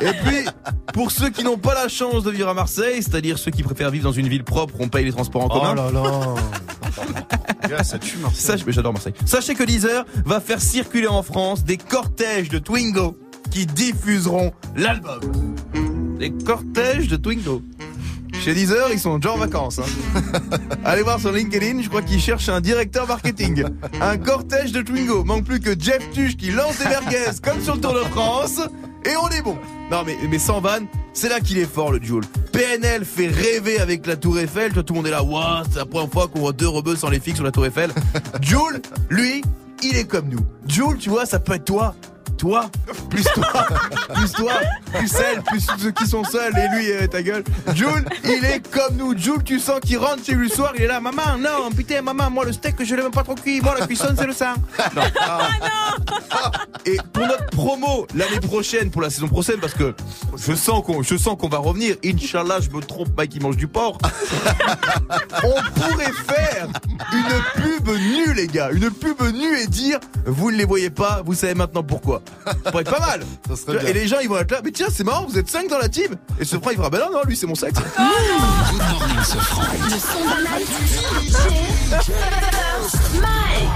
Et 0.00 0.12
puis, 0.24 0.44
pour 0.92 1.10
ceux 1.10 1.30
qui 1.30 1.42
n'ont 1.42 1.56
pas 1.58 1.74
la 1.74 1.88
chance 1.88 2.22
de 2.24 2.30
vivre 2.30 2.48
à 2.48 2.54
Marseille, 2.54 3.02
c'est-à-dire 3.02 3.38
ceux 3.38 3.50
qui 3.50 3.62
préfèrent 3.62 3.90
vivre 3.90 4.04
dans 4.04 4.12
une 4.12 4.28
ville 4.28 4.44
propre 4.44 4.74
on 4.78 4.88
paye 4.88 5.04
les 5.06 5.12
transports 5.12 5.42
en 5.44 5.48
Oh 5.50 5.58
commun. 5.60 5.74
là 5.74 5.90
là. 5.90 6.34
Ça 7.82 7.98
tue 7.98 8.18
Marseille. 8.18 8.58
Sachez, 8.58 8.82
Marseille. 8.82 9.14
Sachez 9.24 9.54
que 9.54 9.62
Deezer 9.64 10.04
va 10.24 10.40
faire 10.40 10.60
circuler 10.60 11.06
en 11.08 11.22
France 11.22 11.64
des 11.64 11.76
cortèges 11.76 12.48
de 12.48 12.58
Twingo 12.58 13.16
qui 13.50 13.66
diffuseront 13.66 14.52
l'album. 14.76 15.20
Des 16.18 16.30
cortèges 16.30 17.08
de 17.08 17.16
Twingo. 17.16 17.62
Chez 18.44 18.54
Deezer, 18.54 18.88
ils 18.92 18.98
sont 18.98 19.18
déjà 19.18 19.34
en 19.34 19.38
vacances. 19.38 19.78
hein. 19.78 20.20
Allez 20.84 21.02
voir 21.02 21.20
sur 21.20 21.30
LinkedIn, 21.32 21.82
je 21.82 21.88
crois 21.88 22.02
qu'ils 22.02 22.20
cherchent 22.20 22.48
un 22.48 22.60
directeur 22.60 23.06
marketing. 23.06 23.64
Un 24.00 24.16
cortège 24.18 24.72
de 24.72 24.82
Twingo. 24.82 25.22
Manque 25.24 25.44
plus 25.44 25.60
que 25.60 25.78
Jeff 25.78 26.00
Tuch 26.12 26.36
qui 26.36 26.50
lance 26.50 26.78
des 26.78 26.86
merguez 26.88 27.24
comme 27.42 27.60
sur 27.62 27.74
le 27.76 27.80
Tour 27.80 27.94
de 27.94 28.00
France. 28.10 28.60
Et 29.04 29.16
on 29.16 29.28
est 29.28 29.42
bon. 29.42 29.58
Non 29.90 30.02
mais, 30.06 30.16
mais 30.28 30.38
sans 30.38 30.60
vanne, 30.60 30.86
c'est 31.12 31.28
là 31.28 31.40
qu'il 31.40 31.58
est 31.58 31.66
fort 31.66 31.92
le 31.92 32.02
Joule. 32.02 32.24
PNL 32.52 33.04
fait 33.04 33.28
rêver 33.28 33.80
avec 33.80 34.06
la 34.06 34.16
Tour 34.16 34.38
Eiffel. 34.38 34.68
Tu 34.68 34.74
vois, 34.74 34.82
tout 34.82 34.92
le 34.92 34.98
monde 34.98 35.06
est 35.06 35.10
là. 35.10 35.22
Waouh, 35.22 35.64
c'est 35.70 35.78
la 35.78 35.86
première 35.86 36.10
fois 36.10 36.28
qu'on 36.28 36.40
voit 36.40 36.52
deux 36.52 36.68
rebeux 36.68 36.96
sans 36.96 37.10
les 37.10 37.20
fixes 37.20 37.36
sur 37.36 37.44
la 37.44 37.50
Tour 37.50 37.66
Eiffel. 37.66 37.90
Joule, 38.42 38.80
lui, 39.10 39.42
il 39.82 39.96
est 39.96 40.04
comme 40.04 40.28
nous. 40.28 40.40
Joule, 40.66 40.98
tu 40.98 41.10
vois, 41.10 41.26
ça 41.26 41.38
peut 41.38 41.54
être 41.54 41.64
toi. 41.64 41.94
Toi, 42.42 42.68
plus 43.08 43.22
toi, 43.22 43.44
plus 44.14 44.32
toi, 44.32 44.52
plus 44.92 45.14
elle, 45.14 45.42
plus 45.42 45.64
ceux 45.78 45.92
qui 45.92 46.08
sont 46.08 46.24
seuls 46.24 46.52
et 46.58 46.76
lui, 46.76 46.90
euh, 46.90 47.06
ta 47.06 47.22
gueule. 47.22 47.44
Jules, 47.72 48.04
il 48.24 48.44
est 48.44 48.68
comme 48.68 48.96
nous. 48.96 49.16
Jules, 49.16 49.44
tu 49.44 49.60
sens 49.60 49.78
qu'il 49.78 49.98
rentre 49.98 50.24
chez 50.24 50.34
lui 50.34 50.48
le 50.48 50.52
soir, 50.52 50.72
il 50.74 50.82
est 50.82 50.86
là. 50.88 50.98
Maman, 50.98 51.38
non, 51.38 51.70
putain, 51.70 52.02
maman, 52.02 52.30
moi 52.30 52.44
le 52.44 52.52
steak, 52.52 52.84
je 52.84 52.96
l'aime 52.96 53.12
pas 53.12 53.22
trop 53.22 53.36
cuit. 53.36 53.60
Moi, 53.60 53.76
la 53.78 53.86
cuisson, 53.86 54.08
c'est 54.18 54.26
le 54.26 54.32
sang. 54.32 54.54
Non. 54.96 55.02
Ah. 55.20 56.50
Et 56.84 56.96
pour 57.12 57.26
notre 57.26 57.46
promo 57.46 58.08
l'année 58.14 58.40
prochaine, 58.40 58.90
pour 58.90 59.02
la 59.02 59.10
saison 59.10 59.28
prochaine, 59.28 59.60
parce 59.60 59.74
que 59.74 59.94
je 60.36 60.52
sens 60.54 60.82
qu'on, 60.84 61.02
je 61.02 61.16
sens 61.16 61.36
qu'on 61.38 61.48
va 61.48 61.58
revenir. 61.58 61.94
Inch'Allah, 62.04 62.58
je 62.60 62.70
me 62.70 62.80
trompe, 62.82 63.10
Mike, 63.16 63.36
il 63.36 63.42
mange 63.42 63.56
du 63.56 63.68
porc. 63.68 63.98
On 65.44 65.80
pourrait 65.80 66.12
faire 66.26 66.68
une 67.12 67.62
pub 67.62 67.88
nue, 67.88 68.34
les 68.34 68.48
gars. 68.48 68.70
Une 68.72 68.90
pub 68.90 69.22
nue 69.32 69.60
et 69.60 69.66
dire, 69.68 70.00
vous 70.26 70.50
ne 70.50 70.56
les 70.56 70.64
voyez 70.64 70.90
pas, 70.90 71.22
vous 71.24 71.34
savez 71.34 71.54
maintenant 71.54 71.84
pourquoi. 71.84 72.22
Ça 72.46 72.54
pourrait 72.70 72.82
être 72.82 72.90
pas 72.90 73.00
mal. 73.00 73.20
Ça 73.48 73.56
serait 73.56 73.56
Tu 73.56 73.64
vois, 73.72 73.80
bien. 73.80 73.88
Et 73.90 73.92
les 73.92 74.06
gens, 74.06 74.18
ils 74.20 74.28
vont 74.28 74.38
être 74.38 74.50
là. 74.50 74.60
Mais 74.64 74.70
tiens, 74.72 74.88
c'est 74.90 75.04
marrant, 75.04 75.26
vous 75.26 75.38
êtes 75.38 75.48
5 75.48 75.68
dans 75.68 75.78
la 75.78 75.88
team. 75.88 76.16
Et 76.38 76.44
ce 76.44 76.56
fera, 76.56 76.72
il 76.72 76.76
fera, 76.76 76.90
bah 76.90 76.98
non, 77.00 77.10
non, 77.12 77.22
lui, 77.26 77.36
c'est 77.36 77.46
mon 77.46 77.54
sexe. 77.54 77.78
Good 77.78 78.82
morning, 78.90 79.22
ce 79.24 79.36
franc. 79.38 79.62
Le 79.84 79.90
son 79.90 80.24
de 80.24 80.42
la 80.42 80.58
night. 80.58 80.68
DJ 82.00 82.10
Mike. 83.20 83.68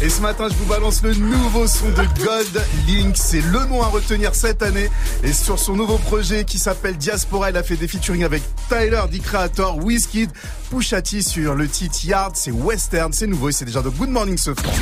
Et 0.00 0.10
ce 0.10 0.20
matin, 0.20 0.48
je 0.48 0.54
vous 0.54 0.66
balance 0.66 1.02
le 1.02 1.12
nouveau 1.14 1.66
son 1.66 1.88
de 1.88 2.04
Gold 2.24 2.64
Link. 2.86 3.16
C'est 3.16 3.40
le 3.40 3.64
nom 3.66 3.82
à 3.82 3.86
retenir 3.86 4.32
cette 4.34 4.62
année. 4.62 4.88
Et 5.24 5.32
sur 5.32 5.58
son 5.58 5.74
nouveau 5.74 5.98
projet 5.98 6.44
qui 6.44 6.58
s'appelle 6.58 6.96
Diaspora, 6.96 7.50
il 7.50 7.56
a 7.56 7.64
fait 7.64 7.76
des 7.76 7.88
featuring 7.88 8.22
avec 8.22 8.42
Tyler, 8.68 9.02
The 9.10 9.20
Creator, 9.20 9.76
Wizkid, 9.78 10.30
Pusha 10.70 11.02
T 11.02 11.20
sur 11.20 11.56
le 11.56 11.66
titre 11.66 12.04
Yard. 12.04 12.36
C'est 12.36 12.52
western, 12.52 13.12
c'est 13.12 13.26
nouveau 13.26 13.48
et 13.48 13.52
c'est 13.52 13.64
déjà 13.64 13.82
de 13.82 13.88
Good 13.88 14.10
Morning 14.10 14.38
ce 14.38 14.54
franc. 14.54 14.72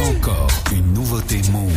Encore 0.00 0.48
une 0.72 0.92
nouveauté 0.92 1.40
Move. 1.50 1.72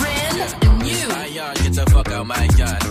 Brand 0.00 0.82
new. 0.82 1.08
My 1.08 1.26
yard, 1.26 1.56
get 1.58 1.72
the 1.74 1.90
fuck 1.90 2.10
out 2.10 2.26
my 2.26 2.48
yard. 2.56 2.81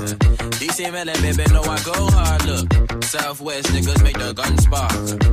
DC 0.81 0.91
Melon, 0.91 1.21
baby, 1.21 1.51
know 1.53 1.61
I 1.61 1.79
go 1.83 1.93
hard. 2.09 2.45
Look, 2.45 3.03
Southwest 3.03 3.67
niggas 3.67 4.03
make 4.03 4.17
the 4.17 4.33
gun 4.33 4.57
spark. 4.57 4.91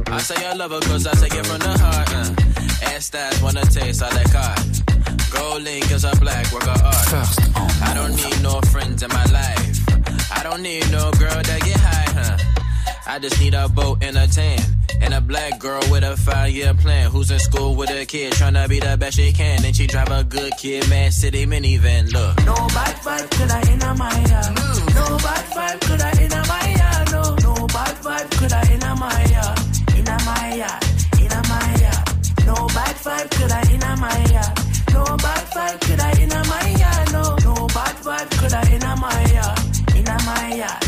I 0.09 0.19
say 0.19 0.47
I 0.47 0.53
love 0.53 0.73
her 0.73 0.81
cause 0.81 1.07
I 1.07 1.13
take 1.15 1.35
it 1.35 1.47
from 1.47 1.59
the 1.61 1.79
heart. 1.79 2.09
Uh. 2.13 2.93
Ass 2.93 3.11
stats 3.11 3.43
wanna 3.43 3.63
taste 3.63 4.03
all 4.03 4.11
that 4.11 4.31
card. 4.31 5.31
Gold 5.33 5.63
link 5.63 5.91
is 5.91 6.05
a 6.05 6.15
black 6.17 6.53
work 6.53 6.65
of 6.65 6.83
art. 6.83 7.07
First 7.07 7.41
I 7.83 7.95
don't 7.95 8.15
need 8.15 8.43
no 8.43 8.61
friends 8.73 9.03
in 9.03 9.09
my 9.09 9.25
life. 9.27 10.33
I 10.33 10.43
don't 10.43 10.63
need 10.63 10.91
no 10.91 11.11
girl 11.13 11.41
that 11.43 11.61
get 11.65 11.81
high, 11.81 12.13
huh? 12.13 12.58
I 13.09 13.19
just 13.19 13.41
need 13.41 13.55
a 13.55 13.67
boat 13.71 14.03
and 14.03 14.19
a 14.19 14.27
tan. 14.27 14.61
And 15.01 15.15
a 15.15 15.21
black 15.21 15.59
girl 15.59 15.81
with 15.91 16.05
a 16.05 16.15
five 16.17 16.51
year 16.51 16.75
plan. 16.75 17.11
Who's 17.11 17.31
in 17.31 17.39
school 17.39 17.75
with 17.75 17.89
a 17.89 18.05
kid, 18.05 18.35
tryna 18.35 18.69
be 18.69 18.81
the 18.81 18.99
best 18.99 19.17
she 19.17 19.33
can. 19.33 19.65
And 19.65 19.75
she 19.75 19.87
drive 19.87 20.11
a 20.11 20.25
good 20.25 20.53
kid, 20.59 20.87
Mad 20.91 21.15
City 21.15 21.47
minivan. 21.47 22.13
Look. 22.13 22.37
No 22.45 22.55
bad 22.55 22.97
vibe 22.97 23.31
could 23.31 23.51
I 23.51 23.61
in 23.73 23.79
my 23.97 24.13
yard. 24.29 24.57
No 24.95 25.17
bad 25.25 25.45
vibe 25.57 25.81
could 25.81 26.01
I 26.03 26.11
in 26.21 26.33
a 26.33 26.41
my 26.53 26.67
yard. 26.77 27.13
No, 27.13 27.23
no 27.49 27.67
bad 27.69 27.97
vibe 28.05 28.31
could 28.39 28.53
I 28.53 28.63
in 28.75 28.83
a 28.83 28.95
my 28.95 29.25
yard. 29.33 29.59
In 29.97 30.05
my 30.05 30.55
yard. 30.61 30.85
In 31.17 31.35
my 31.49 31.77
yard. 31.81 32.05
No 32.45 32.67
bad 32.77 32.97
vibe 32.97 33.31
could 33.31 33.53
I 33.53 33.63
in 33.73 33.83
a 33.83 33.97
my 33.97 34.25
yard. 34.35 34.53
No 34.93 35.05
bad 35.17 35.45
vibe 35.55 35.81
could 35.81 36.01
I 36.01 36.11
in 36.21 36.33
a 36.33 36.45
my 36.45 36.69
yard. 36.77 37.13
No, 37.13 37.23
no 37.47 37.67
bad 37.69 37.97
vibe 38.05 38.31
could 38.39 38.53
I 38.53 38.63
in 38.75 38.83
a 38.83 38.97
my 38.97 39.33
yard. 39.33 39.59
In 39.97 40.05
my 40.05 40.55
yard. 40.55 40.88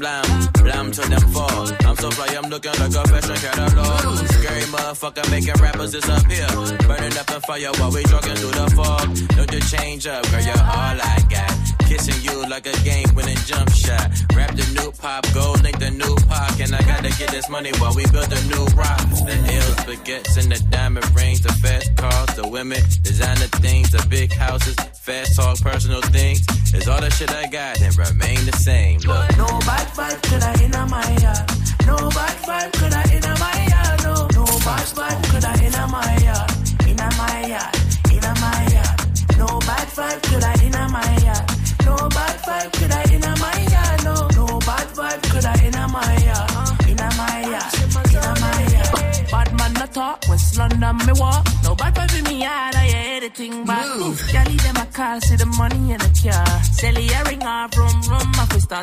Blam, 0.00 0.24
blam 0.62 0.90
to 0.90 1.02
them 1.02 1.20
fall. 1.30 1.68
I'm 1.86 1.96
so 1.96 2.10
fly, 2.10 2.34
I'm 2.34 2.48
looking 2.50 2.72
like 2.80 2.94
a 2.94 3.04
fashion 3.06 3.36
catalog. 3.36 4.18
Scary 4.28 4.62
motherfucker 4.72 5.30
making 5.30 5.62
rappers 5.62 5.92
disappear. 5.92 6.46
Burning 6.88 7.16
up 7.18 7.26
the 7.26 7.40
fire 7.46 7.70
while 7.78 7.92
we 7.92 8.02
jogging 8.04 8.36
through 8.36 8.56
the 8.56 8.66
fog. 8.74 9.08
Don't 9.36 9.52
you 9.52 9.60
change 9.60 10.06
up, 10.06 10.24
girl, 10.30 10.42
you're 10.42 10.56
all 10.58 10.96
I 10.98 11.18
got. 11.28 11.59
Kissing 11.90 12.22
you 12.22 12.48
like 12.48 12.66
a 12.66 12.84
game 12.84 13.08
winning 13.16 13.42
jump 13.46 13.68
shot. 13.72 14.06
Rap 14.36 14.54
the 14.54 14.62
new 14.78 14.92
pop, 14.92 15.26
gold 15.34 15.60
link 15.64 15.76
the 15.80 15.90
new 15.90 16.14
pop. 16.30 16.60
And 16.60 16.72
I 16.72 16.80
gotta 16.82 17.10
get 17.18 17.32
this 17.32 17.48
money 17.48 17.72
while 17.78 17.92
we 17.96 18.06
build 18.14 18.30
a 18.30 18.40
new 18.46 18.64
rock. 18.78 19.02
The 19.26 19.34
L's, 19.34 19.74
baguettes, 19.90 20.38
and 20.38 20.52
the 20.52 20.62
diamond 20.70 21.04
rings. 21.16 21.40
The 21.40 21.52
fast 21.54 21.96
cars, 21.96 22.36
the 22.36 22.46
women, 22.46 22.80
designer 23.02 23.50
things, 23.58 23.90
the 23.90 24.06
big 24.08 24.32
houses. 24.32 24.76
Fast 25.02 25.34
talk, 25.34 25.58
personal 25.62 26.00
things. 26.14 26.46
Is 26.72 26.86
all 26.86 27.00
the 27.00 27.10
shit 27.10 27.32
I 27.32 27.48
got 27.48 27.80
and 27.80 27.96
remain 27.98 28.38
the 28.46 28.56
same. 28.56 29.00
Look. 29.00 29.36
No 29.36 29.48
bad 29.66 29.88
vibe 29.88 30.19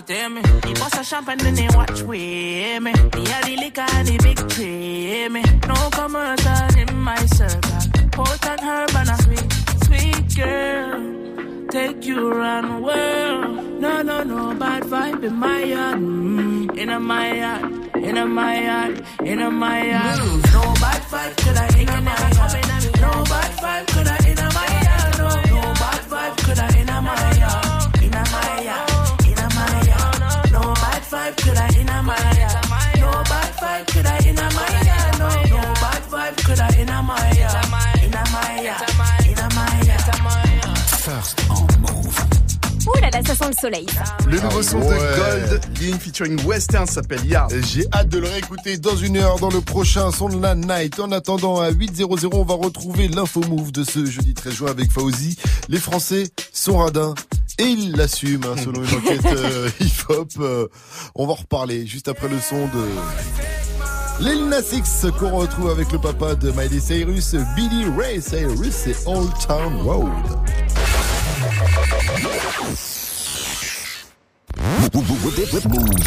start 0.02 0.08
tell 0.08 0.30
me. 0.30 0.42
He 0.66 0.74
bust 0.74 0.98
a 0.98 1.04
champagne 1.04 1.38
then 1.38 1.56
they 1.56 1.68
watch 1.76 2.02
with 2.02 2.10
me. 2.10 2.80
Me 2.80 2.94
a 2.94 3.46
the 3.46 3.56
liquor 3.58 3.82
and 3.82 4.08
the 4.08 4.18
big 4.24 4.50
tree 4.50 5.30
me. 5.30 5.44
No 5.68 5.90
commercial 5.92 6.80
in 6.80 6.98
my 6.98 7.18
circle. 7.38 7.80
Potent 8.12 8.62
herb 8.62 8.96
and 8.96 9.10
a 9.10 9.18
sweet, 9.24 9.54
sweet 9.86 10.36
girl. 10.36 11.68
Take 11.70 12.06
you 12.06 12.32
around 12.32 12.70
the 12.70 12.80
world. 12.82 13.82
No, 13.82 14.02
no, 14.02 14.24
no 14.24 14.54
bad 14.56 14.84
vibe 14.84 15.24
in 15.24 15.36
my 15.36 15.64
yard. 15.64 16.00
Mm, 16.00 16.78
in 16.78 16.90
a 16.90 17.00
my 17.00 17.34
yard. 17.34 17.96
In 17.96 18.18
a 18.18 18.26
my 18.26 18.64
yard. 18.64 19.04
In 19.24 19.42
a 19.42 19.52
my 19.52 19.82
yard. 19.84 20.20
No 20.54 20.62
bad 20.82 21.02
vibe 21.12 21.38
could 21.38 21.58
I 21.58 21.68
in 21.82 21.90
a 21.90 22.02
my 22.02 22.16
yard. 22.18 23.02
No 23.02 23.12
bad 23.24 23.52
vibe 23.62 23.88
could 23.88 24.08
I 24.08 24.32
in 24.32 24.37
ça 43.28 43.36
sent 43.36 43.48
le 43.50 43.62
soleil. 43.62 43.86
ça. 43.94 44.04
Le 44.28 44.40
nouveau 44.40 44.62
son 44.64 44.78
Ouais. 44.80 44.88
de 44.98 45.50
Gold 45.50 45.62
Link 45.82 46.02
featuring 46.02 46.42
Western 46.46 46.88
s'appelle 46.88 47.26
Yard. 47.26 47.54
J'ai 47.68 47.86
hâte 47.94 48.08
de 48.10 48.20
le 48.20 48.28
réécouter 48.28 48.78
dans 48.78 48.96
une 48.96 49.18
heure 49.18 49.38
dans 49.40 49.50
le 49.50 49.62
prochain 49.62 50.12
son 50.12 50.30
de 50.30 50.42
la 50.42 50.56
night. 50.56 51.00
En 51.00 51.12
attendant, 51.12 51.60
à 51.60 51.70
8.00, 51.72 52.30
on 52.34 52.44
va 52.44 52.56
retrouver 52.56 53.08
l'info 53.10 53.42
move 53.42 53.72
de 53.72 53.84
ce 53.84 54.06
jeudi 54.06 54.34
13 54.34 54.54
juin 54.54 54.70
avec 54.72 54.92
Fauzi. 54.92 55.38
Les 55.68 55.80
Français 55.80 56.30
sont 56.54 56.78
radins. 56.78 57.14
Et 57.60 57.64
ils 57.64 57.96
l'assument, 57.96 58.46
hein, 58.56 58.56
selon 58.64 58.84
une 58.84 58.96
enquête 58.98 59.26
euh, 59.26 59.70
hip-hop. 59.80 60.30
Euh, 60.40 60.68
on 61.16 61.26
va 61.26 61.34
en 61.34 61.36
reparler 61.36 61.86
juste 61.88 62.08
après 62.08 62.28
le 62.30 62.40
son 62.40 62.68
de 62.68 64.24
Lil 64.26 64.48
Nas 64.48 64.62
X 64.74 65.08
qu'on 65.20 65.36
retrouve 65.38 65.70
avec 65.72 65.92
le 65.92 66.00
papa 66.00 66.36
de 66.36 66.52
Miley 66.52 66.80
Cyrus, 66.80 67.36
Billy 67.56 67.86
Ray 67.98 68.22
Cyrus 68.22 68.88
et 68.88 68.96
Old 69.08 69.32
Town 69.48 69.76
Road. 69.82 70.08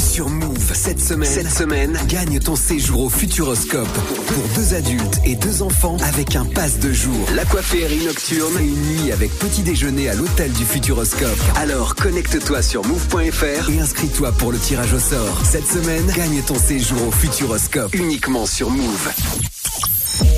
Sur 0.01 0.29
Move, 0.29 0.73
cette 0.75 1.01
semaine, 1.01 1.99
gagne 2.09 2.39
ton 2.39 2.57
séjour 2.57 3.03
au 3.03 3.09
Futuroscope 3.11 3.89
pour 3.89 4.45
deux 4.55 4.75
adultes 4.75 5.21
et 5.25 5.37
deux 5.37 5.63
enfants 5.63 5.97
avec 6.03 6.35
un 6.35 6.45
pass 6.47 6.79
de 6.79 6.93
jour. 6.93 7.27
L'aquaférie 7.35 8.05
nocturne 8.05 8.59
et 8.59 8.65
une 8.65 9.03
nuit 9.03 9.13
avec 9.13 9.31
petit 9.39 9.63
déjeuner 9.63 10.09
à 10.09 10.15
l'hôtel 10.15 10.53
du 10.53 10.65
Futuroscope. 10.65 11.39
Alors 11.57 11.95
connecte-toi 11.95 12.63
sur 12.63 12.85
move.fr 12.87 13.71
et 13.71 13.81
inscris-toi 13.81 14.33
pour 14.33 14.53
le 14.53 14.59
tirage 14.59 14.95
au 14.95 14.99
sort. 14.99 15.43
Cette 15.45 15.67
semaine, 15.67 16.07
gagne 16.17 16.41
ton 16.43 16.59
séjour 16.59 17.09
au 17.09 17.11
Futuroscope 17.11 17.95
uniquement 17.95 18.47
sur 18.47 18.71
Move. 18.71 19.11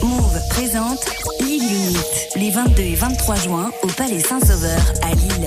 Move 0.03 0.39
présente 0.51 1.05
Lille 1.41 1.97
les 2.37 2.51
22 2.51 2.83
et 2.83 2.95
23 2.95 3.35
juin 3.37 3.71
au 3.83 3.87
Palais 3.89 4.21
Saint-Sauveur 4.21 4.81
à 5.03 5.15
Lille. 5.15 5.47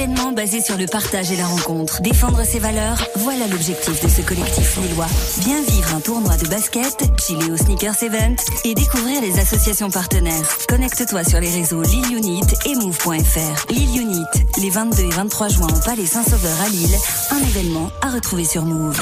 Événement 0.00 0.32
basé 0.32 0.62
sur 0.62 0.78
le 0.78 0.86
partage 0.86 1.30
et 1.30 1.36
la 1.36 1.44
rencontre. 1.46 2.00
Défendre 2.00 2.42
ses 2.42 2.58
valeurs, 2.58 3.04
voilà 3.16 3.46
l'objectif 3.48 4.02
de 4.02 4.08
ce 4.08 4.22
collectif 4.22 4.78
lillois. 4.78 5.06
Bien 5.44 5.60
vivre 5.60 5.94
un 5.94 6.00
tournoi 6.00 6.38
de 6.38 6.48
basket, 6.48 7.04
chiller 7.20 7.50
au 7.50 7.56
Sneakers 7.58 8.02
Event 8.02 8.36
et 8.64 8.74
découvrir 8.74 9.20
les 9.20 9.38
associations 9.38 9.90
partenaires. 9.90 10.42
Connecte-toi 10.68 11.24
sur 11.24 11.38
les 11.40 11.50
réseaux 11.50 11.82
Lille 11.82 12.16
Unit 12.16 12.46
et 12.64 12.74
move.fr. 12.76 13.72
Lille 13.72 14.00
Unit, 14.00 14.24
Les 14.62 14.70
22 14.70 15.02
et 15.02 15.10
23 15.10 15.48
juin 15.48 15.68
au 15.68 15.84
Palais 15.84 16.06
Saint-Sauveur 16.06 16.58
à 16.64 16.68
Lille, 16.70 16.96
un 17.32 17.48
événement 17.48 17.90
à 18.00 18.10
retrouver 18.10 18.44
sur 18.44 18.64
Move. 18.64 18.98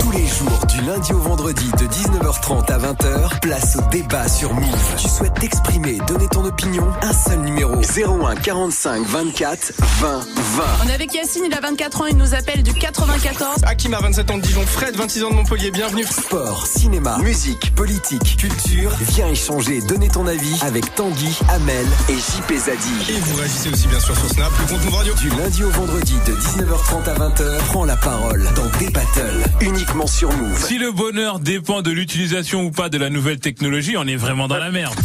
Tous 0.00 0.10
les 0.10 0.26
jours, 0.26 0.66
du 0.68 0.80
lundi 0.80 1.12
au 1.12 1.20
vendredi, 1.20 1.70
de 1.78 1.84
19h30 1.84 2.72
à 2.72 2.78
20h, 2.78 3.40
place 3.40 3.76
au 3.76 3.88
débat 3.90 4.26
sur 4.28 4.52
Move. 4.52 4.94
Tu 4.96 5.08
souhaites 5.08 5.34
t'exprimer, 5.34 5.98
donner 6.08 6.26
ton 6.26 6.44
opinion 6.44 6.88
Un 7.02 7.12
seul 7.12 7.38
numéro 7.40 7.76
01 7.76 8.34
45 8.34 9.06
24 9.06 9.72
20 10.00 10.23
20. 10.26 10.64
On 10.84 10.88
est 10.88 10.94
avec 10.94 11.14
Yacine, 11.14 11.44
il 11.46 11.54
a 11.54 11.60
24 11.60 12.00
ans, 12.02 12.06
il 12.06 12.16
nous 12.16 12.34
appelle 12.34 12.62
du 12.62 12.72
94. 12.72 13.62
Hakim 13.64 13.94
a 13.94 14.00
27 14.00 14.30
ans 14.30 14.36
de 14.38 14.42
Dijon, 14.42 14.64
Fred 14.66 14.96
26 14.96 15.24
ans 15.24 15.30
de 15.30 15.34
Montpellier, 15.34 15.70
bienvenue. 15.70 16.04
Sport, 16.04 16.66
cinéma, 16.66 17.18
musique, 17.18 17.74
politique, 17.74 18.36
culture. 18.36 18.90
Viens 19.00 19.28
échanger, 19.28 19.80
donner 19.82 20.08
ton 20.08 20.26
avis 20.26 20.58
avec 20.62 20.94
Tanguy, 20.94 21.38
Amel 21.48 21.86
et 22.08 22.14
JP 22.14 22.56
Zadi. 22.56 23.12
Et 23.12 23.18
vous 23.20 23.36
réagissez 23.36 23.68
aussi 23.70 23.86
bien 23.88 24.00
sûr 24.00 24.16
sur 24.16 24.28
Snap, 24.30 24.52
le 24.60 24.66
compte 24.66 24.84
Move 24.84 24.94
Radio. 24.94 25.14
Du 25.14 25.28
lundi 25.30 25.64
au 25.64 25.70
vendredi 25.70 26.14
de 26.26 26.32
19h30 26.32 27.08
à 27.08 27.14
20h, 27.14 27.58
prends 27.66 27.84
la 27.84 27.96
parole 27.96 28.48
dans 28.54 28.78
des 28.78 28.90
battles, 28.90 29.44
uniquement 29.60 30.06
sur 30.06 30.32
Move. 30.32 30.64
Si 30.64 30.78
le 30.78 30.92
bonheur 30.92 31.38
dépend 31.38 31.82
de 31.82 31.90
l'utilisation 31.90 32.62
ou 32.64 32.70
pas 32.70 32.88
de 32.88 32.98
la 32.98 33.10
nouvelle 33.10 33.38
technologie, 33.38 33.96
on 33.96 34.06
est 34.06 34.16
vraiment 34.16 34.48
dans 34.48 34.58
la 34.58 34.70
merde. 34.70 34.98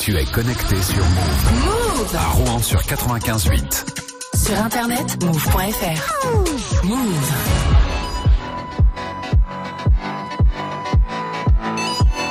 Tu 0.00 0.16
es 0.16 0.24
connecté 0.24 0.80
sur 0.82 1.04
Move. 1.04 1.52
Move 1.64 2.16
À 2.16 2.28
Rouen 2.30 2.60
sur 2.60 2.80
95.8. 2.80 4.11
Sur 4.42 4.58
internet, 4.58 5.22
move.fr. 5.22 5.98
Move. 6.84 7.32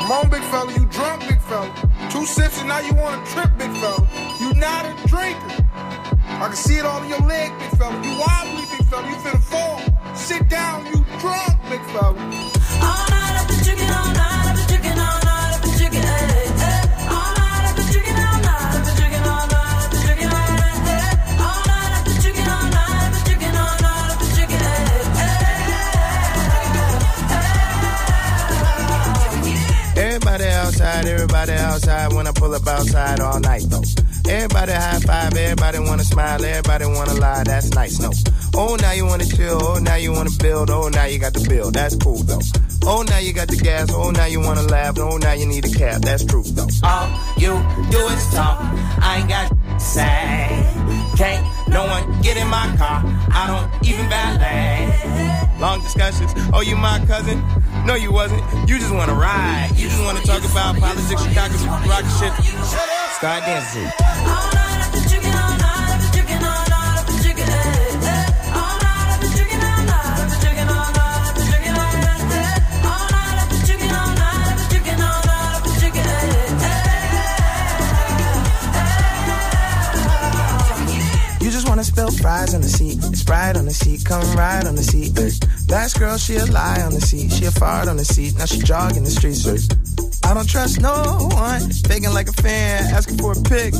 Come 0.02 0.12
on, 0.12 0.30
big 0.30 0.44
fella, 0.52 0.74
you 0.74 0.86
drunk, 0.88 1.26
big 1.30 1.40
fella. 1.40 1.72
Two 2.10 2.26
sips 2.26 2.60
and 2.60 2.68
now 2.68 2.80
you 2.80 2.94
want 2.96 3.26
to 3.26 3.32
trip, 3.32 3.50
big 3.58 3.72
fella. 3.72 4.06
You 4.42 4.54
not 4.56 4.86
a 4.86 5.08
drinker. 5.08 5.66
I 6.42 6.48
can 6.48 6.56
see 6.56 6.76
it 6.76 6.86
all 6.86 7.02
in 7.02 7.08
your 7.08 7.22
leg, 7.22 7.58
big 7.60 7.80
fella. 7.80 7.96
You 8.04 8.20
wobbly, 8.20 8.66
big 8.78 8.88
fella. 8.90 9.08
You 9.08 9.16
finna 9.16 9.42
fall. 9.42 9.80
Sit 10.14 10.50
down, 10.50 10.86
you 10.88 11.06
drunk, 11.22 11.62
big 11.70 11.82
fella. 11.94 13.21
Everybody 31.42 31.74
outside. 31.74 32.14
When 32.14 32.28
I 32.28 32.32
pull 32.32 32.54
up 32.54 32.68
outside 32.68 33.20
all 33.20 33.40
night 33.40 33.64
though. 33.68 33.84
Everybody 34.30 34.72
high 34.72 35.00
five, 35.00 35.36
everybody 35.36 35.80
wanna 35.80 36.04
smile, 36.04 36.44
everybody 36.44 36.86
wanna 36.86 37.16
lie. 37.16 37.44
That's 37.44 37.72
nice, 37.72 38.00
no. 38.00 38.12
Oh, 38.54 38.76
now 38.76 38.92
you 38.92 39.06
wanna 39.06 39.26
chill. 39.26 39.60
Oh, 39.62 39.80
now 39.80 39.96
you 39.96 40.12
wanna 40.12 40.30
build. 40.40 40.70
Oh, 40.70 40.90
now 40.90 41.06
you 41.06 41.20
got 41.20 41.34
the 41.34 41.48
bill. 41.48 41.72
That's 41.72 41.96
cool 41.96 42.24
though. 42.24 42.42
Oh, 42.84 43.04
now 43.04 43.20
you 43.20 43.34
got 43.34 43.48
the 43.48 43.56
gas. 43.56 43.90
Oh, 43.92 44.12
now 44.12 44.26
you 44.26 44.40
wanna 44.40 44.64
laugh. 44.64 44.98
Oh, 45.00 45.18
now 45.18 45.34
you 45.34 45.46
need 45.46 45.66
a 45.66 45.70
cab. 45.70 46.02
That's 46.02 46.26
true 46.26 46.44
though. 46.44 46.68
All 46.84 47.08
you 47.38 47.54
do 47.90 48.00
is 48.08 48.34
talk. 48.34 48.60
I 49.02 49.20
ain't 49.20 49.30
got 49.30 49.82
say. 49.82 50.66
Can't 51.18 51.46
no 51.70 51.86
one 51.86 52.22
get 52.22 52.38
in 52.38 52.48
my 52.48 52.76
car. 52.78 53.04
I 53.32 53.48
don't 53.48 53.88
even 53.88 54.10
valet. 54.10 55.60
Long 55.60 55.82
discussions. 55.82 56.34
Oh, 56.54 56.62
you 56.62 56.76
my 56.76 57.00
cousin? 57.06 57.42
No, 57.86 57.96
you 57.96 58.12
wasn't. 58.12 58.44
You 58.68 58.78
just 58.80 58.94
wanna 58.94 59.14
ride. 59.14 59.72
You 59.76 59.88
just 59.88 60.04
wanna 60.04 60.22
talk 60.22 60.44
about 60.44 60.78
politics, 60.78 61.24
Chicago, 61.24 61.56
rock 61.88 62.04
shit. 62.20 62.34
Start 63.16 63.44
dancing. 63.46 65.21
Wanna 81.90 82.12
fries 82.12 82.54
on 82.54 82.62
the 82.62 82.68
seat, 82.68 83.02
Sprite 83.16 83.58
on 83.58 83.66
the 83.66 83.74
seat, 83.74 84.06
come 84.06 84.22
ride 84.36 84.68
on 84.68 84.76
the 84.76 84.84
seat. 84.84 85.18
Ay. 85.18 85.32
Last 85.68 85.98
girl, 85.98 86.18
she 86.18 86.36
a 86.36 86.46
lie 86.46 86.82
on 86.82 86.94
the 86.94 87.02
seat, 87.02 87.32
she 87.32 87.46
a 87.46 87.52
fart 87.52 87.88
on 87.88 87.98
the 87.98 88.06
seat, 88.06 88.38
now 88.38 88.46
she 88.46 88.60
jogging 88.60 89.04
the 89.04 89.10
streets. 89.10 89.48
Ay. 89.48 89.58
I 90.30 90.34
don't 90.34 90.48
trust 90.48 90.80
no 90.80 90.94
one, 91.32 91.62
faking 91.88 92.14
like 92.14 92.30
a 92.30 92.34
fan, 92.34 92.94
asking 92.94 93.18
for 93.18 93.32
a 93.32 93.42
pic. 93.42 93.74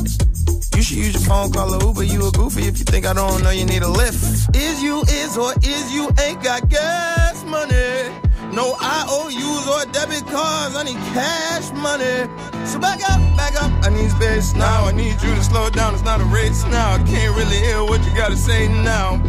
You 0.74 0.82
should 0.82 0.96
use 0.96 1.14
your 1.14 1.22
phone, 1.22 1.52
call 1.52 1.72
a 1.74 1.84
Uber. 1.84 2.02
You 2.02 2.26
a 2.26 2.30
goofy 2.32 2.62
if 2.62 2.78
you 2.78 2.84
think 2.84 3.06
I 3.06 3.12
don't 3.12 3.42
know 3.42 3.50
you 3.50 3.66
need 3.66 3.82
a 3.82 3.88
lift. 3.88 4.56
Is 4.56 4.82
you 4.82 5.02
is 5.02 5.36
or 5.36 5.52
is 5.62 5.92
you 5.92 6.10
ain't 6.20 6.42
got 6.42 6.68
gas 6.68 7.44
money? 7.44 8.31
No 8.52 8.76
IOUs 8.78 9.66
or 9.66 9.90
debit 9.92 10.26
cards. 10.26 10.76
I 10.76 10.82
need 10.84 11.00
cash 11.14 11.72
money. 11.72 12.28
So 12.66 12.78
back 12.78 13.00
up, 13.08 13.18
back 13.34 13.56
up. 13.62 13.72
I 13.82 13.88
need 13.88 14.10
space 14.10 14.54
now. 14.54 14.84
I 14.84 14.92
need 14.92 15.14
you 15.22 15.34
to 15.34 15.42
slow 15.42 15.70
down. 15.70 15.94
It's 15.94 16.02
not 16.02 16.20
a 16.20 16.24
race 16.24 16.62
now. 16.66 16.92
I 16.92 16.98
can't 16.98 17.34
really 17.34 17.56
hear 17.56 17.82
what 17.82 18.04
you 18.04 18.14
gotta 18.14 18.36
say 18.36 18.68
now. 18.68 19.22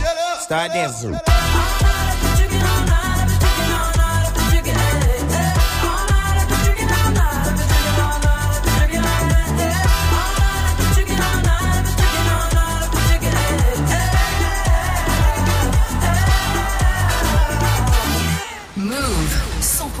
Shut 0.00 0.16
up. 0.16 0.40
Start 0.40 0.72
dancing. 0.72 1.14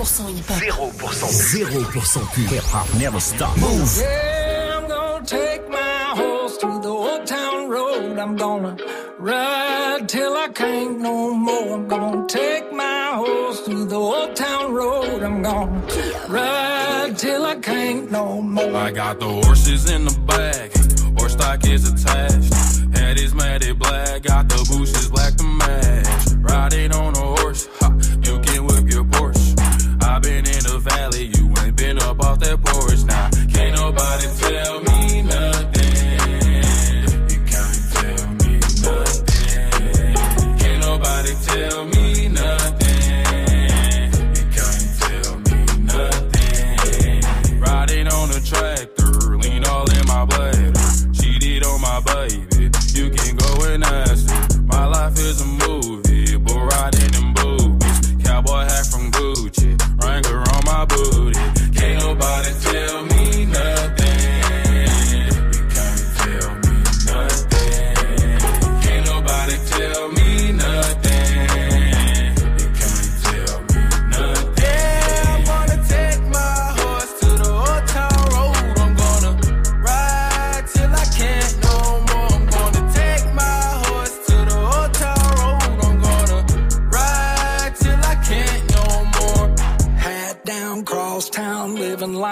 100% 0.06 0.62
hip-hop. 0.62 0.92
0%. 0.92 1.82
0% 1.90 2.26
pur. 2.32 2.42
Hip 2.42 2.64
hop 2.64 2.94
never 2.94 3.20
stop. 3.20 3.56
Move. 3.58 3.90
Yeah, 3.98 4.78
I'm 4.78 4.88
gonna 4.88 5.26
take 5.26 5.68
my 5.68 6.14
horse 6.14 6.56
to 6.58 6.80
the 6.80 6.88
old 6.88 7.26
town 7.26 7.68
road. 7.68 8.18
I'm 8.18 8.36
gonna 8.36 8.76
ride 9.18 10.08
till 10.08 10.36
I 10.36 10.48
can't 10.48 11.00
no 11.00 11.34
more. 11.34 11.74
I'm 11.74 11.88
gonna 11.88 12.26
take 12.28 12.72
my 12.72 13.14
horse 13.14 13.64
to 13.66 13.84
the 13.84 13.96
old 13.96 14.36
town 14.36 14.72
road. 14.72 15.22
I'm 15.22 15.42
gonna 15.42 15.82
ride 16.28 17.18
till 17.18 17.44
I 17.44 17.56
can't 17.56 18.10
no 18.10 18.40
more. 18.40 18.76
I 18.76 18.92
got 18.92 19.18
the 19.18 19.28
horses 19.28 19.90
in 19.90 20.04
the 20.04 20.16
back, 20.20 20.70
horse 21.18 21.32
stock 21.32 21.66
is 21.66 21.82
attached. 21.90 22.54
Head 22.96 23.18
is 23.18 23.34
matted 23.34 23.78
black, 23.78 24.22
got 24.22 24.48
the 24.48 24.64
bushes 24.70 25.08
black 25.08 25.34
to 25.36 25.44
match. 25.44 26.06
Riding 26.38 26.92
on 26.94 27.14
a 27.16 27.26
horse, 27.40 27.68
up 31.94 32.20
off 32.20 32.38
that 32.40 32.58
porch. 32.64 33.04
Now, 33.04 33.30
can't 33.52 33.74
nobody 33.76 34.26
tell 34.40 34.80
me 34.80 34.85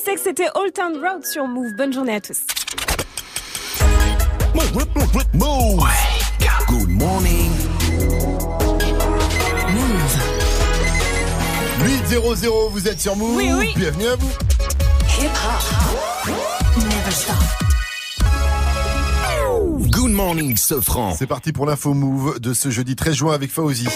Castex, 0.00 0.22
c'était 0.22 0.48
Old 0.54 0.72
Town 0.72 0.94
Road 0.94 1.26
sur 1.26 1.46
Move. 1.46 1.74
Bonne 1.76 1.92
journée 1.92 2.14
à 2.14 2.20
tous. 2.20 2.38
Move. 5.34 5.84
Good 6.68 6.88
morning. 6.88 7.50
8-0-0, 11.80 12.70
vous 12.70 12.88
êtes 12.88 13.00
sur 13.00 13.14
Move. 13.16 13.36
Oui, 13.36 13.50
oui. 13.52 13.72
Bienvenue 13.76 14.06
à 14.06 14.16
vous. 14.16 14.30
Never 16.76 17.10
stop. 17.10 17.36
Good 19.90 20.12
morning, 20.12 20.56
Sofran. 20.56 21.14
C'est 21.14 21.26
parti 21.26 21.52
pour 21.52 21.66
l'info 21.66 21.92
Move 21.92 22.40
de 22.40 22.54
ce 22.54 22.70
jeudi 22.70 22.96
13 22.96 23.14
juin 23.14 23.34
avec 23.34 23.50
Fauzi. 23.50 23.88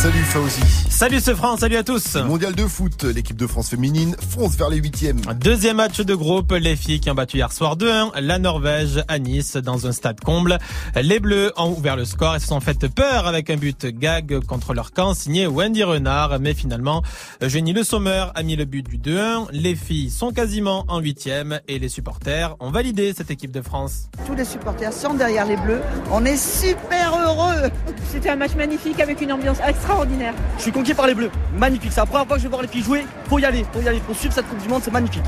Salut 0.00 0.24
Fauzi. 0.24 0.62
Salut 0.88 1.20
ce 1.20 1.34
France, 1.34 1.60
salut 1.60 1.76
à 1.76 1.82
tous. 1.82 2.16
Mondial 2.16 2.54
de 2.54 2.66
foot, 2.66 3.04
l'équipe 3.04 3.36
de 3.36 3.46
France 3.46 3.68
féminine 3.68 4.16
fonce 4.30 4.56
vers 4.56 4.70
les 4.70 4.78
huitièmes. 4.78 5.20
Deuxième 5.38 5.76
match 5.76 6.00
de 6.00 6.14
groupe, 6.14 6.52
les 6.52 6.74
filles 6.74 7.00
qui 7.00 7.10
ont 7.10 7.14
battu 7.14 7.36
hier 7.36 7.52
soir 7.52 7.76
2-1 7.76 8.18
la 8.18 8.38
Norvège 8.38 9.04
à 9.08 9.18
Nice 9.18 9.58
dans 9.58 9.86
un 9.86 9.92
stade 9.92 10.18
comble. 10.20 10.58
Les 10.96 11.20
Bleus 11.20 11.52
ont 11.58 11.72
ouvert 11.72 11.96
le 11.96 12.06
score 12.06 12.36
et 12.36 12.40
se 12.40 12.46
sont 12.46 12.60
fait 12.60 12.88
peur 12.88 13.26
avec 13.26 13.50
un 13.50 13.56
but 13.56 13.84
gag 13.88 14.40
contre 14.46 14.72
leur 14.72 14.92
camp 14.92 15.12
signé 15.12 15.46
Wendy 15.46 15.84
Renard. 15.84 16.38
Mais 16.40 16.54
finalement, 16.54 17.02
Jenny 17.42 17.74
Le 17.74 17.84
Sommer 17.84 18.24
a 18.34 18.42
mis 18.42 18.56
le 18.56 18.64
but 18.64 18.88
du 18.88 18.96
2-1. 18.96 19.48
Les 19.52 19.74
filles 19.74 20.08
sont 20.08 20.32
quasiment 20.32 20.86
en 20.88 21.00
huitième 21.00 21.60
et 21.68 21.78
les 21.78 21.90
supporters 21.90 22.56
ont 22.60 22.70
validé 22.70 23.12
cette 23.14 23.30
équipe 23.30 23.52
de 23.52 23.60
France. 23.60 24.08
Tous 24.26 24.34
les 24.34 24.46
supporters 24.46 24.94
sont 24.94 25.12
derrière 25.12 25.44
les 25.44 25.58
Bleus. 25.58 25.82
On 26.10 26.24
est 26.24 26.38
super 26.38 27.18
heureux. 27.18 27.70
C'était 28.10 28.30
un 28.30 28.36
match 28.36 28.54
magnifique 28.54 28.98
avec 28.98 29.20
une 29.20 29.32
ambiance 29.32 29.58
extraordinaire. 29.90 30.34
Je 30.56 30.62
suis 30.62 30.72
conquis 30.72 30.94
par 30.94 31.06
les 31.06 31.14
Bleus. 31.14 31.30
Magnifique. 31.56 31.90
C'est 31.92 32.00
la 32.00 32.06
première 32.06 32.26
fois 32.26 32.36
que 32.36 32.42
je 32.42 32.46
vais 32.46 32.50
voir 32.50 32.62
les 32.62 32.68
filles 32.68 32.82
jouer. 32.82 33.04
Faut 33.28 33.38
y 33.38 33.44
aller. 33.44 33.64
Faut 33.72 33.80
y 33.80 33.88
aller. 33.88 34.00
Faut 34.06 34.14
suivre 34.14 34.32
cette 34.32 34.48
Coupe 34.48 34.62
du 34.62 34.68
Monde. 34.68 34.82
C'est 34.84 34.90
magnifique. 34.92 35.22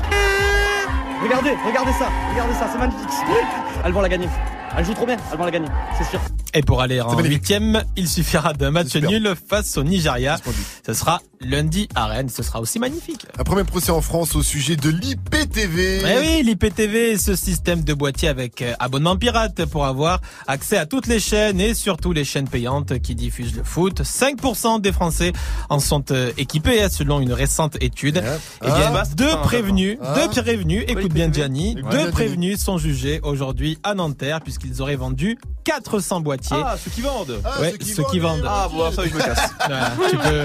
Regardez, 1.21 1.51
regardez 1.65 1.91
ça. 1.93 2.09
Regardez 2.31 2.53
ça. 2.53 2.69
C'est 2.71 2.79
magnifique. 2.79 3.09
Elles 3.85 3.91
vont 3.91 4.01
la 4.01 4.09
gagner. 4.09 4.29
Elles 4.77 4.85
jouent 4.85 4.93
trop 4.93 5.05
bien. 5.05 5.17
Elles 5.31 5.37
vont 5.37 5.45
la 5.45 5.51
gagner. 5.51 5.67
C'est 5.97 6.05
sûr. 6.05 6.19
Et 6.53 6.61
pour 6.61 6.81
aller 6.81 7.01
en 7.01 7.17
huitième, 7.19 7.83
il 7.95 8.07
suffira 8.07 8.53
d'un 8.53 8.71
match 8.71 8.95
nul 8.95 9.33
face 9.49 9.75
au 9.77 9.83
Nigeria. 9.83 10.37
Ce 10.85 10.93
sera 10.93 11.21
lundi 11.43 11.87
à 11.95 12.05
Rennes. 12.07 12.29
Ce 12.29 12.43
sera 12.43 12.59
aussi 12.61 12.79
magnifique. 12.79 13.25
Un 13.37 13.43
premier 13.43 13.63
procès 13.63 13.91
en 13.91 14.01
France 14.01 14.35
au 14.35 14.43
sujet 14.43 14.75
de 14.75 14.89
l'IPTV. 14.89 16.01
Eh 16.05 16.19
oui, 16.19 16.43
l'IPTV, 16.43 17.17
ce 17.17 17.35
système 17.35 17.83
de 17.83 17.93
boîtier 17.93 18.27
avec 18.27 18.61
euh, 18.61 18.73
abonnement 18.79 19.15
pirate 19.17 19.65
pour 19.65 19.85
avoir 19.85 20.21
accès 20.47 20.77
à 20.77 20.85
toutes 20.85 21.07
les 21.07 21.19
chaînes 21.19 21.59
et 21.59 21.73
surtout 21.73 22.13
les 22.13 22.23
chaînes 22.25 22.47
payantes 22.47 22.99
qui 22.99 23.15
diffusent 23.15 23.55
le 23.55 23.63
foot. 23.63 24.01
5% 24.01 24.81
des 24.81 24.91
Français 24.91 25.33
en 25.69 25.79
sont 25.79 26.11
euh, 26.11 26.31
équipés 26.37 26.83
hein, 26.83 26.89
selon 26.89 27.19
une 27.19 27.33
récente 27.33 27.77
étude. 27.81 28.23
Eh 28.61 28.65
bien, 28.65 28.91
Ah. 28.93 29.03
deux 29.15 29.35
prévenus, 29.43 29.97
Ah. 30.01 30.15
deux 30.15 30.41
prévenus, 30.41 30.83
écoute 30.87 31.13
bien 31.13 31.31
Gianni, 31.31 31.75
deux 31.91 32.09
prévenus 32.11 32.59
sont 32.59 32.77
jugés 32.77 33.19
aujourd'hui 33.23 33.77
à 33.83 33.93
Nanterre 33.95 34.41
puisqu'ils 34.41 34.81
auraient 34.81 34.95
vendu 34.95 35.37
400 35.63 36.21
boîtiers. 36.21 36.57
Ah, 36.63 36.75
ceux 36.83 36.91
qui 36.91 37.01
vendent. 37.01 37.39
Ah, 37.43 37.61
Ouais, 37.61 37.71
ceux 37.71 37.77
qui 37.77 37.89
ceux 37.93 38.03
qui 38.11 38.19
vendent, 38.19 38.41
vendent. 38.41 38.49
Ah, 38.49 38.67
bon, 38.71 38.91
ça, 38.91 39.03
je 39.07 39.13
me 39.13 39.19
casse. 39.19 39.49
Voilà, 39.67 39.91
tu 40.09 40.17
peux, 40.17 40.43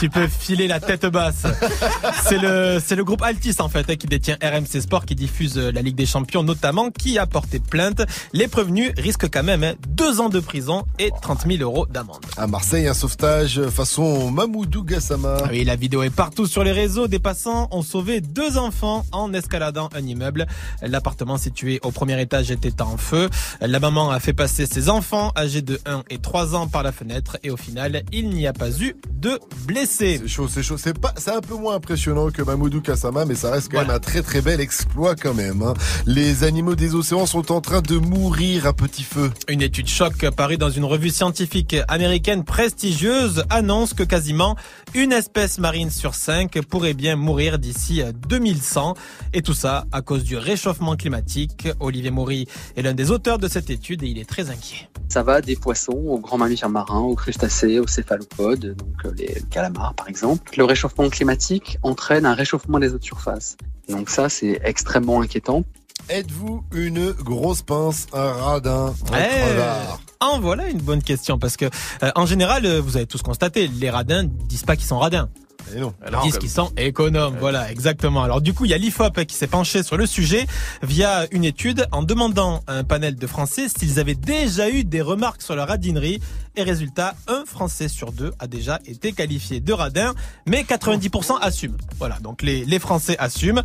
tu 0.00 0.10
peux 0.10 0.28
filer 0.38 0.68
la 0.68 0.80
tête 0.80 1.06
basse. 1.06 1.44
C'est 2.24 2.38
le, 2.38 2.78
c'est 2.84 2.94
le 2.96 3.04
groupe 3.04 3.22
Altis 3.22 3.56
en 3.58 3.68
fait 3.68 3.96
qui 3.96 4.06
détient 4.06 4.36
RMC 4.42 4.80
Sport, 4.82 5.06
qui 5.06 5.14
diffuse 5.14 5.56
euh, 5.56 5.72
la 5.72 5.82
Ligue 5.82 5.94
des 5.94 6.06
Champions 6.06 6.42
notamment, 6.42 6.90
qui 6.90 7.18
a 7.18 7.26
porté 7.26 7.58
plainte. 7.58 8.02
Les 8.32 8.48
prévenus 8.48 8.92
risquent 8.98 9.30
quand 9.30 9.42
même 9.42 9.64
hein, 9.64 9.74
deux 9.88 10.20
ans 10.20 10.28
de 10.28 10.40
prison 10.40 10.84
et 10.98 11.10
30 11.22 11.46
000 11.46 11.62
euros 11.62 11.86
d'amende. 11.86 12.20
À 12.36 12.46
Marseille, 12.46 12.86
un 12.86 12.94
sauvetage 12.94 13.62
façon 13.68 14.30
Mamoudou 14.30 14.82
Gassama. 14.84 15.38
Ah 15.44 15.48
Oui, 15.50 15.64
la 15.64 15.76
vidéo 15.76 16.02
est 16.02 16.14
partout 16.14 16.46
sur 16.46 16.64
les 16.64 16.72
réseaux. 16.72 17.08
Des 17.08 17.18
passants 17.18 17.68
ont 17.70 17.82
sauvé 17.82 18.20
deux 18.20 18.58
enfants 18.58 19.04
en 19.12 19.32
escaladant 19.32 19.88
un 19.94 20.04
immeuble. 20.06 20.46
L'appartement 20.82 21.38
situé 21.38 21.80
au 21.82 21.90
premier 21.90 22.20
étage 22.20 22.50
était 22.50 22.82
en 22.82 22.96
feu. 22.96 23.28
La 23.60 23.80
maman 23.80 24.10
a 24.10 24.20
fait 24.20 24.32
passer 24.32 24.66
ses 24.66 24.88
enfants 24.88 25.32
âgés 25.36 25.62
de 25.62 25.80
1 25.86 26.04
et 26.10 26.18
3 26.18 26.54
ans 26.54 26.66
par 26.66 26.82
la 26.82 26.92
fenêtre 26.92 27.38
et 27.42 27.50
au 27.50 27.56
final, 27.56 28.02
il 28.12 28.30
n'y 28.30 28.46
a 28.46 28.52
pas 28.52 28.70
eu 28.80 28.96
de 29.12 29.38
blessés. 29.66 30.20
C'est 30.28 30.34
chaud, 30.34 30.46
c'est 30.46 30.62
chaud. 30.62 30.76
C'est 30.76 30.98
pas, 30.98 31.14
c'est 31.16 31.30
un 31.30 31.40
peu 31.40 31.54
moins 31.54 31.76
impressionnant 31.76 32.28
que 32.30 32.42
Mamoudou 32.42 32.82
Kassama, 32.82 33.24
mais 33.24 33.34
ça 33.34 33.50
reste 33.50 33.70
quand 33.72 33.80
même 33.80 33.88
un 33.88 33.98
très 33.98 34.20
très 34.20 34.42
bel 34.42 34.60
exploit 34.60 35.14
quand 35.14 35.32
même. 35.32 35.62
hein. 35.62 35.72
Les 36.04 36.44
animaux 36.44 36.74
des 36.74 36.94
océans 36.94 37.24
sont 37.24 37.50
en 37.50 37.62
train 37.62 37.80
de 37.80 37.96
mourir 37.96 38.66
à 38.66 38.74
petit 38.74 39.04
feu. 39.04 39.30
Une 39.48 39.62
étude 39.62 39.88
choc 39.88 40.28
parue 40.36 40.58
dans 40.58 40.68
une 40.68 40.84
revue 40.84 41.08
scientifique 41.08 41.74
américaine 41.88 42.44
prestigieuse 42.44 43.42
annonce 43.48 43.94
que 43.94 44.02
quasiment 44.02 44.54
une 44.94 45.12
espèce 45.12 45.58
marine 45.58 45.90
sur 45.90 46.14
cinq 46.14 46.60
pourrait 46.62 46.94
bien 46.94 47.16
mourir 47.16 47.58
d'ici 47.58 48.02
2100. 48.28 48.94
Et 49.32 49.42
tout 49.42 49.54
ça 49.54 49.84
à 49.92 50.02
cause 50.02 50.24
du 50.24 50.36
réchauffement 50.36 50.96
climatique. 50.96 51.68
Olivier 51.80 52.10
Maury 52.10 52.46
est 52.76 52.82
l'un 52.82 52.94
des 52.94 53.10
auteurs 53.10 53.38
de 53.38 53.48
cette 53.48 53.70
étude 53.70 54.02
et 54.02 54.06
il 54.06 54.18
est 54.18 54.28
très 54.28 54.50
inquiet. 54.50 54.88
Ça 55.08 55.22
va 55.22 55.40
des 55.40 55.56
poissons 55.56 55.92
aux 55.92 56.18
grands 56.18 56.38
mammifères 56.38 56.68
marins, 56.68 57.00
aux 57.00 57.14
crustacés, 57.14 57.78
aux 57.78 57.86
céphalopodes, 57.86 58.76
donc 58.76 59.06
euh, 59.06 59.12
les 59.16 59.42
calamars 59.50 59.94
par 59.94 60.08
exemple. 60.08 60.52
Le 60.56 60.64
réchauffement 60.64 61.08
climatique 61.08 61.78
entraîne 61.82 62.26
un 62.26 62.34
réchauffement 62.34 62.78
des 62.78 62.92
eaux 62.92 62.98
de 62.98 63.04
surface. 63.04 63.56
Donc 63.88 64.10
ça, 64.10 64.28
c'est 64.28 64.60
extrêmement 64.64 65.22
inquiétant. 65.22 65.64
Êtes-vous 66.08 66.64
une 66.72 67.12
grosse 67.12 67.62
pince, 67.62 68.06
un 68.14 68.32
radin, 68.32 68.94
un 69.12 69.18
Eh, 69.18 69.28
crevard 69.28 70.00
en 70.20 70.40
voilà 70.40 70.68
une 70.68 70.78
bonne 70.80 71.02
question 71.02 71.38
parce 71.38 71.56
que 71.56 71.66
euh, 72.02 72.10
en 72.16 72.26
général, 72.26 72.66
euh, 72.66 72.80
vous 72.80 72.96
avez 72.96 73.06
tous 73.06 73.22
constaté, 73.22 73.68
les 73.68 73.88
radins 73.88 74.24
disent 74.24 74.64
pas 74.64 74.74
qu'ils 74.74 74.86
sont 74.86 74.98
radins. 74.98 75.28
Et 75.74 75.80
non. 75.80 75.92
Ils 76.06 76.20
disent 76.22 76.38
qu'ils 76.38 76.50
sont 76.50 76.72
économes. 76.76 77.36
Voilà, 77.38 77.70
exactement. 77.70 78.22
Alors 78.22 78.40
du 78.40 78.54
coup, 78.54 78.64
il 78.64 78.70
y 78.70 78.74
a 78.74 78.78
l'IFOP 78.78 79.24
qui 79.26 79.34
s'est 79.36 79.46
penché 79.46 79.82
sur 79.82 79.96
le 79.96 80.06
sujet 80.06 80.46
via 80.82 81.26
une 81.30 81.44
étude 81.44 81.86
en 81.92 82.02
demandant 82.02 82.62
à 82.66 82.74
un 82.74 82.84
panel 82.84 83.16
de 83.16 83.26
Français 83.26 83.66
s'ils 83.68 83.98
avaient 84.00 84.14
déjà 84.14 84.70
eu 84.70 84.84
des 84.84 85.02
remarques 85.02 85.42
sur 85.42 85.54
leur 85.56 85.68
radinerie. 85.68 86.20
Et 86.56 86.62
résultat, 86.62 87.14
un 87.28 87.44
Français 87.46 87.88
sur 87.88 88.12
deux 88.12 88.32
a 88.38 88.46
déjà 88.46 88.80
été 88.86 89.12
qualifié 89.12 89.60
de 89.60 89.72
radin, 89.72 90.14
mais 90.46 90.62
90% 90.62 91.38
assument. 91.40 91.76
Voilà, 91.98 92.18
donc 92.20 92.42
les, 92.42 92.64
les 92.64 92.78
Français 92.78 93.16
assument. 93.18 93.62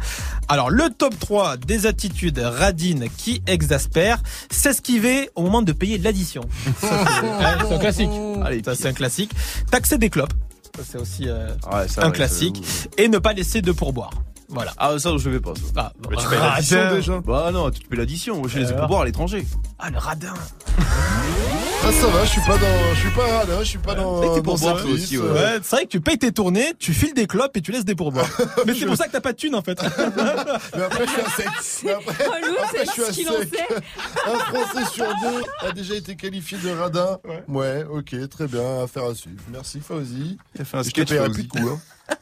Alors 0.48 0.70
le 0.70 0.90
top 0.90 1.18
3 1.20 1.58
des 1.58 1.88
attitudes 1.88 2.40
radines 2.40 3.08
qui 3.18 3.42
exaspèrent, 3.48 4.22
s'esquiver 4.52 5.30
au 5.36 5.42
moment 5.42 5.62
de 5.62 5.72
payer 5.72 5.98
l'addition. 5.98 6.42
C'est 6.82 7.74
un 7.74 7.80
classique. 7.80 8.10
Allez, 8.44 8.62
ça 8.64 8.76
c'est 8.76 8.88
un 8.88 8.94
classique. 8.94 9.32
Taxer 9.72 9.98
des 9.98 10.10
clopes. 10.10 10.34
Ça, 10.76 10.82
c'est 10.84 10.98
aussi 10.98 11.30
euh, 11.30 11.50
Ouais, 11.72 11.88
ça, 11.88 12.02
un 12.04 12.08
ouais, 12.08 12.12
classique. 12.14 12.64
Et 12.98 13.08
ne 13.08 13.20
pas 13.20 13.34
laisser 13.34 13.62
de 13.62 13.72
pourboire. 13.72 14.10
Voilà. 14.50 14.72
Ah, 14.78 14.98
ça, 14.98 15.16
je 15.18 15.30
vais 15.30 15.40
pas. 15.40 15.54
Ça. 15.56 15.62
Ah, 15.76 15.94
Mais 16.10 16.18
tu 16.18 16.28
payes 16.28 16.40
l'addition 16.40 16.96
déjà 16.96 17.20
Bah 17.20 17.52
non, 17.54 17.70
tu 17.70 17.88
payes 17.88 18.00
l'addition. 18.00 18.38
Moi, 18.38 18.48
je 18.48 18.58
les 18.58 18.66
ai 18.66 18.68
Alors 18.70 18.80
pour 18.80 18.88
boire 18.88 19.02
à 19.02 19.06
l'étranger. 19.06 19.46
Ah, 19.78 19.92
le 19.92 19.98
radin. 20.00 20.34
Ah, 21.86 21.92
ça 21.92 22.08
va, 22.08 22.24
je 22.24 22.30
suis 22.30 22.42
pas 22.42 22.58
dans, 22.58 22.94
je 22.94 23.00
suis 23.00 23.10
pas 23.10 23.26
un 23.26 23.38
radin, 23.40 23.60
je 23.60 23.64
suis 23.66 23.78
pas 23.78 23.94
dans, 23.94 24.22
C'est 24.22 25.18
euh. 25.18 25.34
ouais. 25.34 25.60
c'est 25.62 25.76
vrai 25.76 25.84
que 25.86 25.90
tu 25.90 26.00
payes 26.00 26.18
tes 26.18 26.32
tournées, 26.32 26.74
tu 26.80 26.94
files 26.94 27.14
des 27.14 27.28
clopes 27.28 27.58
et 27.58 27.62
tu 27.62 27.72
laisses 27.74 27.84
des 27.84 27.94
pourboires. 27.96 28.30
Mais 28.66 28.74
c'est 28.74 28.86
pour 28.86 28.96
ça 28.96 29.08
que 29.08 29.12
t'as 29.12 29.20
pas 29.20 29.34
de 29.34 29.38
thunes 29.38 29.56
en 29.56 29.62
fait. 29.62 29.78
Mais 30.76 30.84
après, 30.84 31.06
je 31.06 31.12
suis 31.12 31.22
à 31.22 31.30
sec. 31.30 31.48
Mais 31.84 31.92
après, 31.92 32.86
je 32.86 33.12
suis 33.12 33.28
à 33.28 33.32
sec. 33.42 33.60
Un 34.26 34.40
Français 34.40 34.86
sur 34.94 35.06
deux 35.06 35.68
a 35.68 35.72
déjà 35.74 35.96
été 35.96 36.16
qualifié 36.16 36.58
de 36.58 36.70
radin. 36.70 37.20
Ouais, 37.50 37.84
ok, 37.84 38.16
très 38.30 38.48
bien, 38.48 38.84
affaire 38.84 39.04
à 39.06 39.16
suivre. 39.16 39.42
Merci 39.52 39.82
Fauzi. 39.82 40.38
T'as 40.56 40.64
fait 40.64 40.78
un 40.78 40.84
Je 40.84 40.90
te 40.90 40.92
sketch, 40.92 41.10
paierai 41.10 41.28
Fauzi. 41.28 41.48
plus 41.48 41.60
de 41.62 41.66
coups. 41.66 41.82
hein. 42.10 42.16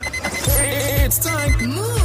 It's 0.48 1.20
time. 1.20 1.54
Move. 1.66 2.02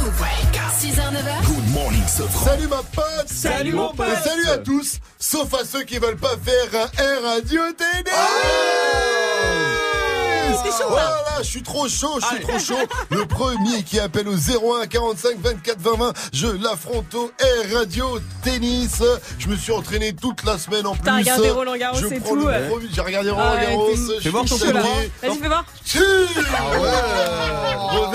6h, 0.77 1.11
9h. 1.11 1.45
Good 1.47 1.73
morning, 1.73 2.03
Sofran. 2.07 2.45
Salut 2.45 2.67
ma 2.67 2.83
pote 2.83 3.27
Salut, 3.27 3.73
mon 3.73 3.91
pote. 3.93 4.07
Et 4.09 4.29
salut 4.29 4.47
à 4.47 4.57
tous 4.59 4.99
Sauf 5.17 5.53
à 5.55 5.65
ceux 5.65 5.83
qui 5.83 5.97
veulent 5.97 6.17
pas 6.17 6.35
faire 6.37 6.69
un 6.81 7.03
Air 7.03 7.23
Radio 7.23 7.61
TD 7.71 8.11
C'était 8.11 9.76
chaud, 10.53 10.85
Voilà, 10.89 11.09
là. 11.09 11.37
je 11.39 11.43
suis 11.47 11.63
trop 11.63 11.87
chaud, 11.87 12.19
je 12.21 12.25
suis 12.35 12.45
trop 12.45 12.59
chaud. 12.59 12.87
Le 13.11 13.25
premier 13.25 13.83
qui 13.83 13.99
appelle 13.99 14.27
au 14.27 14.35
01 14.35 14.87
45 14.87 15.37
24 15.39 15.79
20 15.79 15.97
20, 15.97 16.13
je 16.33 16.47
l'affronte 16.47 17.13
au 17.15 17.31
Air 17.39 17.77
Radio 17.79 18.19
Tennis. 18.43 19.01
Je 19.39 19.47
me 19.47 19.55
suis 19.55 19.71
entraîné 19.71 20.13
toute 20.13 20.43
la 20.43 20.57
semaine 20.57 20.85
en 20.87 20.93
plus. 20.93 21.03
T'as 21.03 21.17
regardé 21.17 21.49
Roland 21.49 21.75
Garros 21.77 21.97
et 21.99 22.19
prends 22.19 22.29
tout, 22.35 22.41
ouais. 22.45 22.69
J'ai 22.91 23.01
regardé 23.01 23.29
Roland 23.29 23.53
Ah 23.57 23.65
Garros. 23.65 23.89
Fais 24.21 24.29
voir 24.29 24.45
ton. 24.45 24.55
Vas-y, 24.57 25.37
fais 25.39 25.47
voir. 25.47 25.65
Ah 26.57 26.79
ouais 26.79 28.07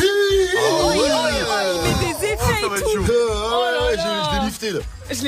Oh, 0.00 0.90
il- 0.94 1.00
oh, 1.00 1.28
il- 1.74 1.82
met 1.82 2.06
des 2.06 2.26
effets 2.26 2.38
Oh, 2.64 2.74
et 2.76 2.80
tout. 2.80 3.04
Oh 3.08 3.62
Ah 3.96 4.30
je 4.32 4.38
l'ai 4.40 4.44
lifté 4.46 4.70
là. 4.70 4.80
Je 5.10 5.22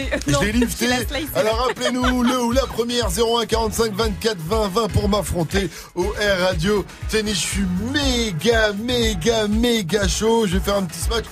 l'ai. 0.44 0.52
Lifté. 0.52 0.86
Alors 1.34 1.68
appelez-nous 1.70 2.22
le 2.22 2.40
ou 2.42 2.52
la 2.52 2.62
première 2.66 3.08
01 3.10 3.46
45 3.46 3.92
24 3.94 4.36
20 4.38 4.68
20 4.68 4.88
pour 4.88 5.08
m'affronter 5.08 5.68
au 5.94 6.12
Air 6.20 6.40
Radio 6.48 6.84
Tennis. 7.08 7.34
Je 7.34 7.46
suis 7.46 7.64
méga 7.92 8.72
méga 8.72 9.46
méga 9.48 10.08
chaud. 10.08 10.46
Je 10.46 10.54
vais 10.54 10.60
faire 10.64 10.76
un 10.76 10.82
petit 10.84 11.08
match. 11.10 11.24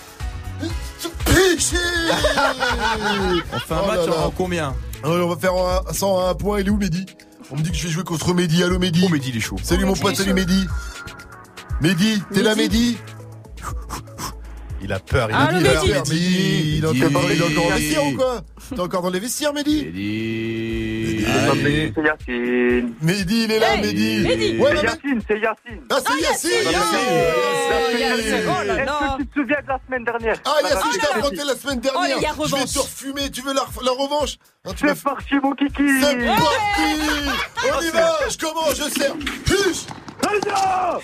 Piché 1.25 1.77
On 3.53 3.59
fait 3.59 3.75
un 3.75 3.81
Oh 3.83 3.87
match 3.87 4.07
là. 4.07 4.27
en 4.27 4.31
combien 4.31 4.75
On 5.03 5.27
va 5.29 5.37
faire 5.37 5.55
un, 5.55 5.93
100 5.93 6.19
à 6.27 6.31
un 6.31 6.35
point. 6.35 6.61
Il 6.61 6.67
est 6.67 6.71
où 6.71 6.77
Mehdi? 6.77 7.07
On 7.51 7.57
me 7.57 7.63
dit 7.63 7.71
que 7.71 7.77
je 7.77 7.85
vais 7.87 7.91
jouer 7.93 8.05
contre 8.05 8.33
Mehdi. 8.35 8.63
Allô 8.63 8.79
Mehdi? 8.79 9.03
Oh, 9.05 9.09
Mehdi, 9.11 9.31
il 9.31 9.37
est 9.37 9.41
chaud. 9.41 9.57
Salut 9.63 9.85
Oh, 9.85 9.89
mon 9.89 9.95
pote, 9.97 10.17
salut. 10.17 10.33
Mehdi. 10.35 10.65
Mehdi, 11.81 12.23
t'es 12.33 12.43
là 12.43 12.55
Mehdi? 12.55 12.97
Il 14.83 14.93
a 14.93 14.99
peur, 14.99 15.29
il 15.31 15.35
Ah, 15.35 15.47
a 15.47 15.53
le 15.53 15.63
peur. 15.63 15.83
Mehdi. 15.83 15.93
Mehdi, 15.95 16.77
il 16.79 16.85
est 16.85 16.87
encore 16.87 17.11
dans- 17.23 17.29
il 17.31 17.41
est 17.41 17.43
encore 17.43 17.65
en 17.65 17.71
Mehdi. 17.71 17.81
vestiaire 17.87 18.07
ou 18.07 18.13
quoi 18.17 18.43
T'es 18.69 18.81
encore 18.81 19.03
dans 19.03 19.11
les 19.11 19.21
vestiaires, 19.21 19.53
Mehdi 19.55 19.85
Mehdi. 19.87 21.25
C'est 21.95 22.03
Yacine. 22.03 22.95
Mehdi, 23.01 23.45
il 23.45 23.53
est 23.53 23.59
là, 23.59 23.77
Mehdi. 23.79 24.21
Mehdi. 24.27 24.59
Ouais, 24.59 24.73
C'est 24.77 24.83
Yacine, 24.85 25.21
c'est 25.27 25.41
Yacine. 25.41 25.81
Ah, 25.91 25.97
c'est 26.07 26.21
Yacine, 26.21 26.71
Yacine. 26.71 27.99
Yacine. 27.99 28.35
Oh 28.47 28.67
là 28.67 28.85
là. 28.85 29.01
Est-ce 29.01 29.17
que 29.17 29.23
tu 29.23 29.29
te 29.29 29.41
souviens 29.41 29.63
de 29.63 29.69
la 29.69 29.79
semaine 29.87 30.05
dernière 30.05 30.37
Ah, 30.45 30.51
Yacine, 30.63 30.91
je 30.93 30.99
t'ai 30.99 31.07
affronté 31.07 31.37
la 31.37 31.55
semaine 31.57 31.79
Oh, 31.83 32.07
dernière. 32.07 32.35
je 32.47 32.55
vais 32.57 32.65
te 32.67 32.79
refumer. 32.79 33.31
Tu 33.31 33.41
veux 33.41 33.55
la, 33.55 33.65
la 33.85 33.91
revanche 33.93 34.37
Hein, 34.67 34.71
C'est 34.77 34.87
m'as- 34.87 34.95
parti, 34.95 35.35
mon 35.43 35.53
kiki. 35.53 35.83
C'est 36.01 36.27
parti 36.27 36.95
On 37.77 37.81
y 37.83 37.91
va 37.91 38.19
Je 38.31 38.39
commence, 38.39 38.77
je 38.77 38.91
sers. 39.01 39.15
Huche 39.15 39.87
Ah 40.25 41.01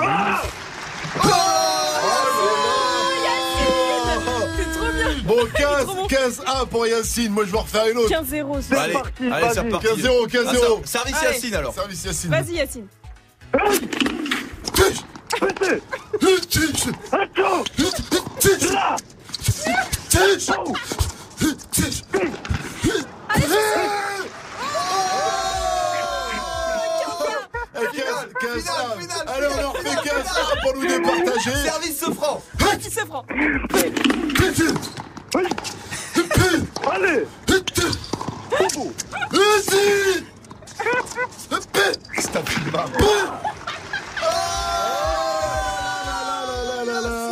Ah. 0.00 0.42
Bon, 5.24 5.46
15, 5.54 5.86
15 6.08 6.42
1 6.46 6.66
pour 6.66 6.86
Yacine. 6.86 7.32
Moi, 7.32 7.44
je 7.44 7.52
vais 7.52 7.58
refaire 7.58 7.88
une 7.88 7.98
autre. 7.98 8.08
15-0. 8.08 8.62
C'est 8.62 8.92
parti, 8.92 9.30
allez, 9.30 9.48
c'est 9.52 9.60
reparti. 9.60 9.86
15-0, 9.86 10.26
15-0. 10.28 10.80
Ah, 10.82 10.86
service 10.86 11.14
Allez. 11.20 11.34
Yacine 11.34 11.54
alors. 11.54 11.74
Service 11.74 12.04
Yacine. 12.04 12.30
Vas-y, 12.30 12.54
Yacine. 12.54 12.86
Eh, 13.54 13.58
15, 20.10 20.50
15 28.40 28.68
1. 28.68 29.32
Allez, 29.32 29.46
on 29.46 29.64
en 29.64 29.70
refait 29.72 29.96
15 30.04 30.26
1 30.26 30.62
pour 30.62 30.74
nous 30.74 30.86
départager. 30.86 31.54
Service 31.64 31.98
Sofran. 31.98 32.42
Sofran. 32.90 33.24
Allez 36.90 37.26
Vas-y 39.30 40.24
C'est 42.16 42.36
un. 42.36 42.42
Ah 46.90 47.27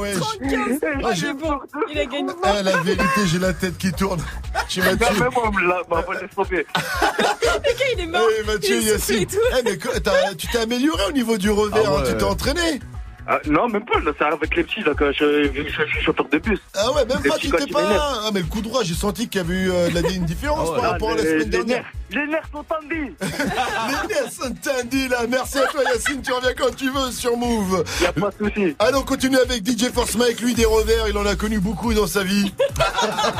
Wesh. 0.00 0.16
35. 0.16 0.80
Ah, 1.04 1.12
j'ai- 1.14 1.32
bon. 1.32 1.58
Il 1.90 1.98
a 1.98 2.04
gagné. 2.06 2.32
Ah, 2.42 2.62
la 2.62 2.76
vérité, 2.78 3.20
j'ai 3.26 3.38
la 3.38 3.52
tête 3.52 3.76
qui 3.78 3.92
tourne. 3.92 4.22
Tu 4.68 4.80
m'as 4.80 4.96
tué. 4.96 5.06
Non, 5.06 5.10
mais 5.20 5.28
moi, 5.30 5.62
là, 5.68 5.82
bah, 5.88 6.04
moi, 6.06 6.14
laisse 6.20 6.30
tomber. 6.34 6.66
Le 6.74 7.72
gars, 7.78 7.84
il 7.94 8.00
est 8.00 8.06
mort. 8.06 8.22
Eh, 8.40 8.44
Mathieu, 8.46 8.76
Il 8.80 8.88
est 8.88 9.26
tout. 9.26 9.36
Eh, 9.58 9.62
mais 9.64 9.78
quoi, 9.78 9.98
t'as- 10.00 10.34
tu 10.36 10.46
t'es 10.48 10.58
amélioré 10.58 11.02
au 11.08 11.12
niveau 11.12 11.36
du 11.38 11.50
revers, 11.50 11.82
Ah 11.86 11.88
hein, 11.88 12.02
ouais. 12.02 12.10
tu 12.10 12.16
t'es 12.16 12.24
entraîné. 12.24 12.80
Ah, 13.30 13.40
non, 13.46 13.68
même 13.68 13.84
pas, 13.84 14.00
là, 14.00 14.10
c'est 14.18 14.24
avec 14.24 14.56
les 14.56 14.64
petits, 14.64 14.80
là, 14.80 14.94
que 14.94 15.12
je, 15.12 15.44
je, 15.54 15.62
je 15.68 15.84
suis 15.92 16.02
chauffeur 16.02 16.26
de 16.32 16.38
bus. 16.38 16.58
Ah 16.74 16.90
ouais, 16.92 17.04
même 17.04 17.18
Les 17.22 17.28
pas, 17.28 17.36
tu 17.36 17.50
quand 17.50 17.58
t'es 17.58 17.66
pas. 17.70 17.82
Ah, 18.24 18.30
mais 18.32 18.40
le 18.40 18.46
coup 18.46 18.62
droit, 18.62 18.82
j'ai 18.82 18.94
senti 18.94 19.28
qu'il 19.28 19.42
y 19.42 19.44
avait 19.44 19.54
eu 19.54 19.70
euh, 19.70 19.90
de 19.90 20.00
la- 20.00 20.08
une 20.10 20.24
différence 20.24 20.70
Ah 20.70 20.72
ouais. 20.76 20.80
par 20.80 20.90
rapport 20.92 21.10
à 21.10 21.16
la 21.16 21.22
les, 21.22 21.28
semaine 21.28 21.38
les 21.40 21.44
dernière. 21.44 21.76
nerfs, 21.76 21.92
les 22.10 22.26
nerfs 22.26 22.48
sont 22.50 22.64
tendus. 22.64 23.14
Les 23.20 24.14
nerfs 24.14 24.32
sont 24.32 24.54
tendus, 24.62 25.08
là. 25.08 25.18
Merci 25.28 25.58
à 25.58 25.66
toi, 25.66 25.82
Yacine. 25.84 26.22
Tu 26.22 26.32
reviens 26.32 26.54
quand 26.58 26.74
tu 26.74 26.88
veux 26.90 27.10
sur 27.12 27.36
Move. 27.36 27.84
Y 28.00 28.06
a 28.06 28.12
pas 28.14 28.30
de 28.30 28.46
souci. 28.48 28.76
Allez, 28.78 28.96
on 28.96 29.02
continue 29.02 29.36
avec 29.36 29.62
DJ 29.68 29.92
Force 29.92 30.16
Mike. 30.16 30.40
Lui, 30.40 30.54
des 30.54 30.64
revers, 30.64 31.06
il 31.08 31.18
en 31.18 31.26
a 31.26 31.34
connu 31.36 31.60
beaucoup 31.60 31.92
dans 31.92 32.06
sa 32.06 32.22
vie. 32.24 32.54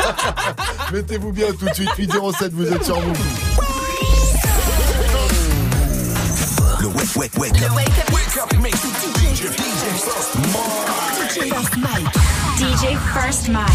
Mettez-vous 0.93 1.33
bien 1.33 1.47
tout 1.59 1.65
de 1.67 1.73
suite. 1.75 1.89
807, 1.97 2.53
vous 2.53 2.71
êtes 2.71 2.85
sur 2.85 3.01
Move. 3.01 3.17
Le 6.81 6.87
wake, 6.89 7.17
wake, 7.17 7.39
wake 7.39 7.63
up. 7.63 7.73
Wake 8.13 8.37
up, 8.37 8.53
make 8.63 8.75
DJ, 8.77 9.18
DJ 9.39 9.47
First 11.49 11.79
Mike. 11.79 12.11
DJ 12.59 12.99
First 13.15 13.47
Mike. 13.49 13.71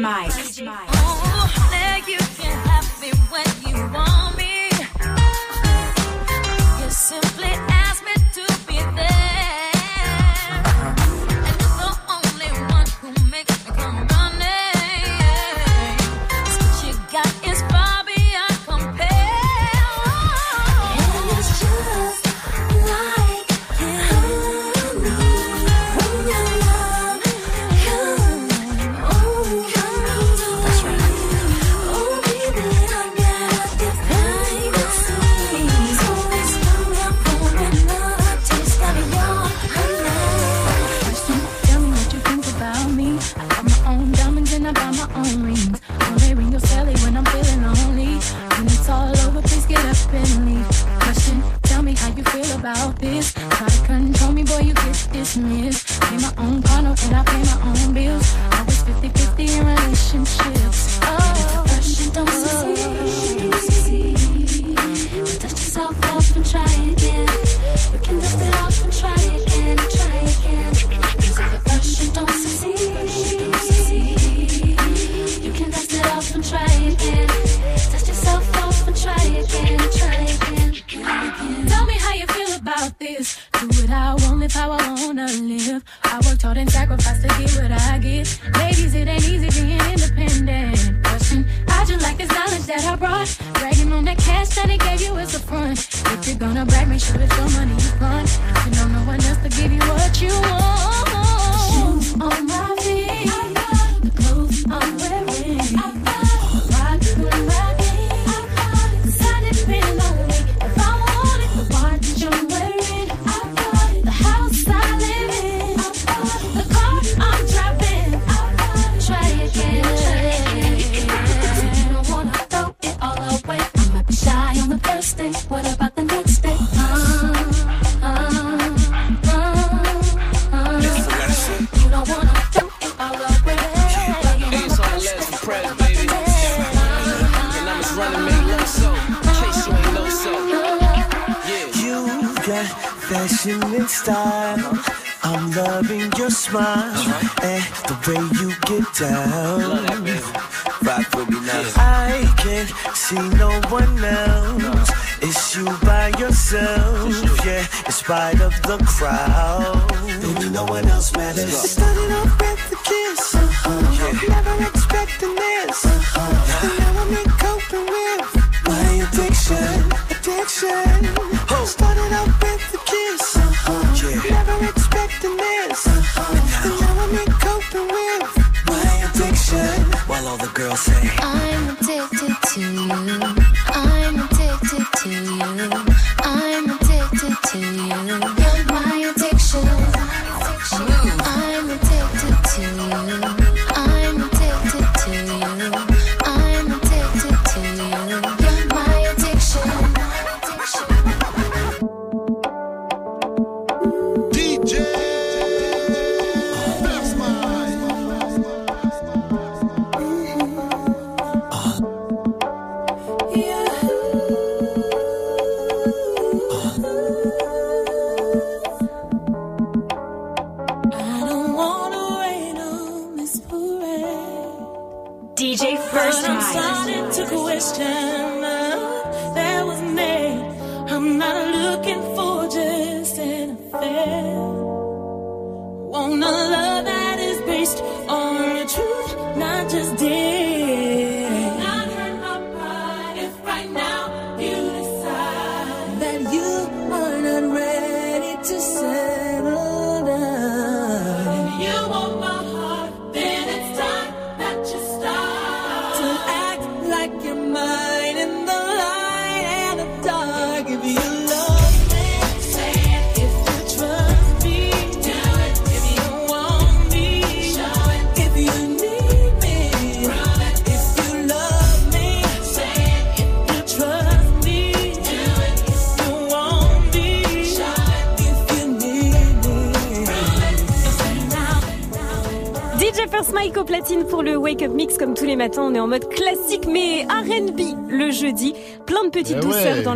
Mike. 0.00 0.89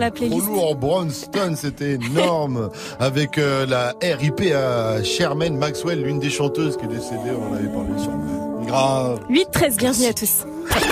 La 0.04 0.10
Trop 0.10 0.40
lourd, 0.40 0.76
Brownston, 0.76 1.54
c'était 1.56 1.92
énorme. 1.94 2.70
Avec 3.00 3.38
euh, 3.38 3.66
la 3.66 3.94
RIP 4.02 4.42
à 4.54 5.02
Sherman 5.02 5.56
Maxwell, 5.56 6.02
l'une 6.02 6.18
des 6.20 6.30
chanteuses 6.30 6.76
qui 6.76 6.84
est 6.84 6.88
décédée, 6.88 7.30
on 7.38 7.52
en 7.52 7.54
avait 7.56 7.68
parlé 7.68 7.98
sur 7.98 8.10
Grave. 8.66 9.20
8-13, 9.30 9.76
bienvenue 9.76 10.06
à 10.06 10.12
tous. 10.12 10.44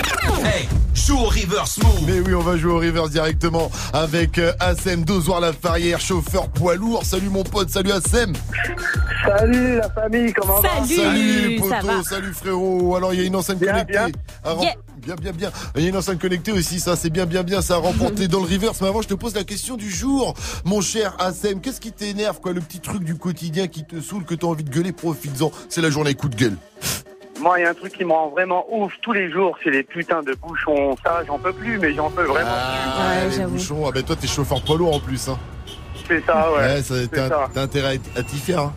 Hey, 0.45 0.67
joue 0.93 1.17
au 1.17 1.23
reverse 1.25 1.77
move. 1.81 2.01
Mais 2.05 2.19
oui, 2.19 2.33
on 2.33 2.41
va 2.41 2.57
jouer 2.57 2.71
au 2.73 2.77
reverse 2.77 3.11
directement 3.11 3.71
avec 3.93 4.37
euh, 4.39 4.51
Assem 4.59 5.03
Dozoir 5.05 5.39
Lafarrière, 5.39 5.99
chauffeur 6.01 6.49
poids 6.49 6.75
lourd. 6.75 7.03
Salut 7.05 7.29
mon 7.29 7.43
pote, 7.43 7.69
salut 7.69 7.91
Assem. 7.91 8.33
Salut 9.25 9.77
la 9.77 9.89
famille, 9.89 10.33
comment 10.33 10.59
va? 10.59 10.69
Salut 10.85 11.59
poteau, 11.59 12.03
salut 12.03 12.33
frérot. 12.33 12.95
Alors 12.95 13.13
il 13.13 13.21
y 13.21 13.23
a 13.23 13.25
une 13.25 13.35
enceinte 13.37 13.59
connectée. 13.59 13.93
bien. 13.93 14.07
à 14.43 14.51
rem- 14.53 14.63
Yeah. 14.63 14.73
Bien, 15.05 15.15
bien, 15.15 15.31
bien. 15.33 15.51
Il 15.75 15.83
y 15.83 15.85
a 15.85 15.89
une 15.89 15.97
enceinte 15.97 16.19
connectée 16.19 16.51
aussi, 16.53 16.79
ça 16.79 16.95
c'est 16.95 17.09
bien, 17.09 17.25
bien, 17.25 17.43
bien. 17.43 17.61
Ça 17.61 17.75
a 17.75 17.77
remporté 17.77 18.27
dans 18.27 18.39
le 18.39 18.45
reverse. 18.45 18.79
Mais 18.81 18.87
avant, 18.87 19.01
je 19.01 19.07
te 19.09 19.13
pose 19.13 19.35
la 19.35 19.43
question 19.43 19.75
du 19.75 19.89
jour. 19.89 20.33
Mon 20.63 20.79
cher 20.79 21.15
Assem, 21.19 21.59
qu'est-ce 21.59 21.81
qui 21.81 21.91
t'énerve, 21.91 22.39
quoi 22.39 22.53
Le 22.53 22.61
petit 22.61 22.79
truc 22.79 23.03
du 23.03 23.15
quotidien 23.15 23.67
qui 23.67 23.83
te 23.83 23.99
saoule, 23.99 24.23
que 24.23 24.35
t'as 24.35 24.47
envie 24.47 24.63
de 24.63 24.69
gueuler, 24.69 24.93
profites-en. 24.93 25.51
C'est 25.67 25.81
la 25.81 25.89
journée 25.89 26.13
coup 26.15 26.29
de 26.29 26.35
gueule. 26.35 26.55
Moi, 27.41 27.59
il 27.59 27.63
y 27.63 27.65
a 27.65 27.71
un 27.71 27.73
truc 27.73 27.91
qui 27.91 28.05
me 28.05 28.13
rend 28.13 28.29
vraiment 28.29 28.65
ouf 28.71 28.93
tous 29.01 29.11
les 29.11 29.29
jours, 29.29 29.57
c'est 29.61 29.71
les 29.71 29.83
putains 29.83 30.21
de 30.23 30.33
bouchons. 30.35 30.95
Ça, 31.03 31.21
j'en 31.27 31.37
peux 31.37 31.51
plus, 31.51 31.77
mais 31.79 31.93
j'en 31.93 32.09
peux 32.09 32.23
vraiment 32.23 32.49
Ah, 32.53 33.25
les 33.29 33.45
bouchons. 33.45 33.85
Ah, 33.85 33.91
ben 33.93 34.03
toi, 34.03 34.15
t'es 34.15 34.27
chauffeur 34.27 34.61
poids 34.63 34.77
lourd 34.77 34.95
en 34.95 34.99
plus, 35.01 35.27
hein. 35.27 35.37
plus. 36.05 36.19
C'est 36.19 36.25
ça, 36.25 36.51
ouais. 36.53 36.81
c'est 36.83 37.09
t'as 37.09 37.61
intérêt 37.61 37.99
à 38.15 38.23
t'y 38.23 38.37
faire. 38.37 38.59
Hein. 38.61 38.73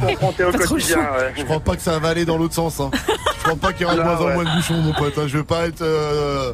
Confronté 0.00 0.44
au 0.44 0.52
quotidien, 0.52 0.98
ouais. 0.98 1.32
Je 1.36 1.42
crois 1.44 1.60
pas 1.60 1.76
que 1.76 1.82
ça 1.82 1.98
va 1.98 2.08
aller 2.08 2.24
dans 2.24 2.36
l'autre 2.36 2.54
sens. 2.54 2.78
Hein. 2.80 2.90
Je 3.48 3.54
crois 3.54 3.68
pas 3.70 3.72
qu'il 3.72 3.82
y 3.82 3.84
aura 3.86 3.94
de 3.94 4.00
Là, 4.00 4.04
moins 4.04 4.16
en 4.20 4.26
ouais. 4.26 4.34
moins 4.34 4.44
de 4.44 4.56
bouchons, 4.56 4.74
mon 4.74 4.92
pote. 4.92 5.16
hein. 5.18 5.24
Je 5.26 5.38
veux 5.38 5.44
pas 5.44 5.66
être 5.66 5.80
euh, 5.82 6.52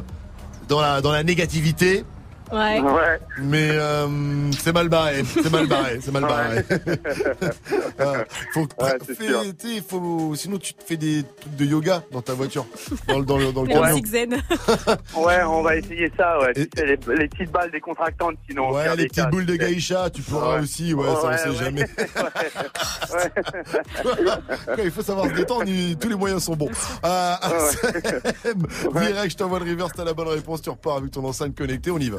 dans 0.69 0.79
la 0.79 1.01
dans 1.01 1.11
la 1.11 1.23
négativité. 1.23 2.05
Ouais. 2.51 2.81
Mais 3.41 3.69
euh, 3.71 4.07
c'est 4.59 4.71
mal 4.73 4.87
barré, 4.89 5.23
c'est 5.25 5.51
mal 5.51 5.67
barré, 5.67 5.99
c'est 6.01 6.11
mal 6.11 6.23
barré. 6.23 6.63
Euh, 7.99 8.23
faut, 8.53 8.67
fais- 8.77 8.97
tu 9.57 9.75
sais, 9.75 9.83
faut, 9.87 10.33
sinon 10.35 10.57
tu 10.57 10.73
te 10.73 10.83
fais 10.83 10.97
des 10.97 11.23
trucs 11.41 11.55
de 11.55 11.65
yoga 11.65 12.03
dans 12.11 12.21
ta 12.21 12.33
voiture, 12.33 12.65
dans, 13.07 13.19
le- 13.19 13.25
dans 13.25 13.37
le 13.37 13.51
dans 13.51 13.63
le 13.63 13.69
camion. 13.69 13.99
zen. 14.05 14.35
Ouais, 15.15 15.41
on 15.43 15.61
va 15.63 15.75
essayer 15.77 16.11
ça, 16.17 16.39
ouais. 16.39 16.53
Tu 16.53 16.67
sais, 16.77 16.85
les, 16.85 16.97
les 17.15 17.27
petites 17.27 17.51
balles 17.51 17.71
décontractantes, 17.71 18.35
sinon. 18.49 18.71
Ouais, 18.71 18.87
les 18.95 19.07
petites 19.07 19.15
cas, 19.23 19.25
boules 19.29 19.45
de 19.45 19.55
gaïcha, 19.55 20.09
tu 20.09 20.21
pourras 20.21 20.55
Ouais. 20.57 20.61
aussi, 20.63 20.93
ouais, 20.93 21.05
ça 21.05 21.19
on 21.23 21.27
Ouais, 21.29 21.37
sait 21.37 21.49
ouais. 21.49 21.55
jamais. 21.55 21.85
Il 24.83 24.91
faut 24.91 25.01
savoir 25.01 25.27
se 25.27 25.33
détendre, 25.33 25.63
il- 25.67 25.97
tous 25.97 26.09
les 26.09 26.15
moyens 26.15 26.43
sont 26.43 26.55
bons. 26.55 26.69
Euh, 27.05 27.33
direct, 28.93 29.31
je 29.31 29.35
t'envoie 29.37 29.59
le 29.59 29.65
reverse, 29.71 29.91
t'as 29.95 30.03
la 30.03 30.13
bonne 30.13 30.27
réponse, 30.27 30.61
tu 30.61 30.69
repars 30.69 30.97
avec 30.97 31.11
ton 31.11 31.23
enceinte 31.25 31.55
connectée, 31.57 31.91
on 31.91 31.97
y 31.99 32.09
va. 32.09 32.17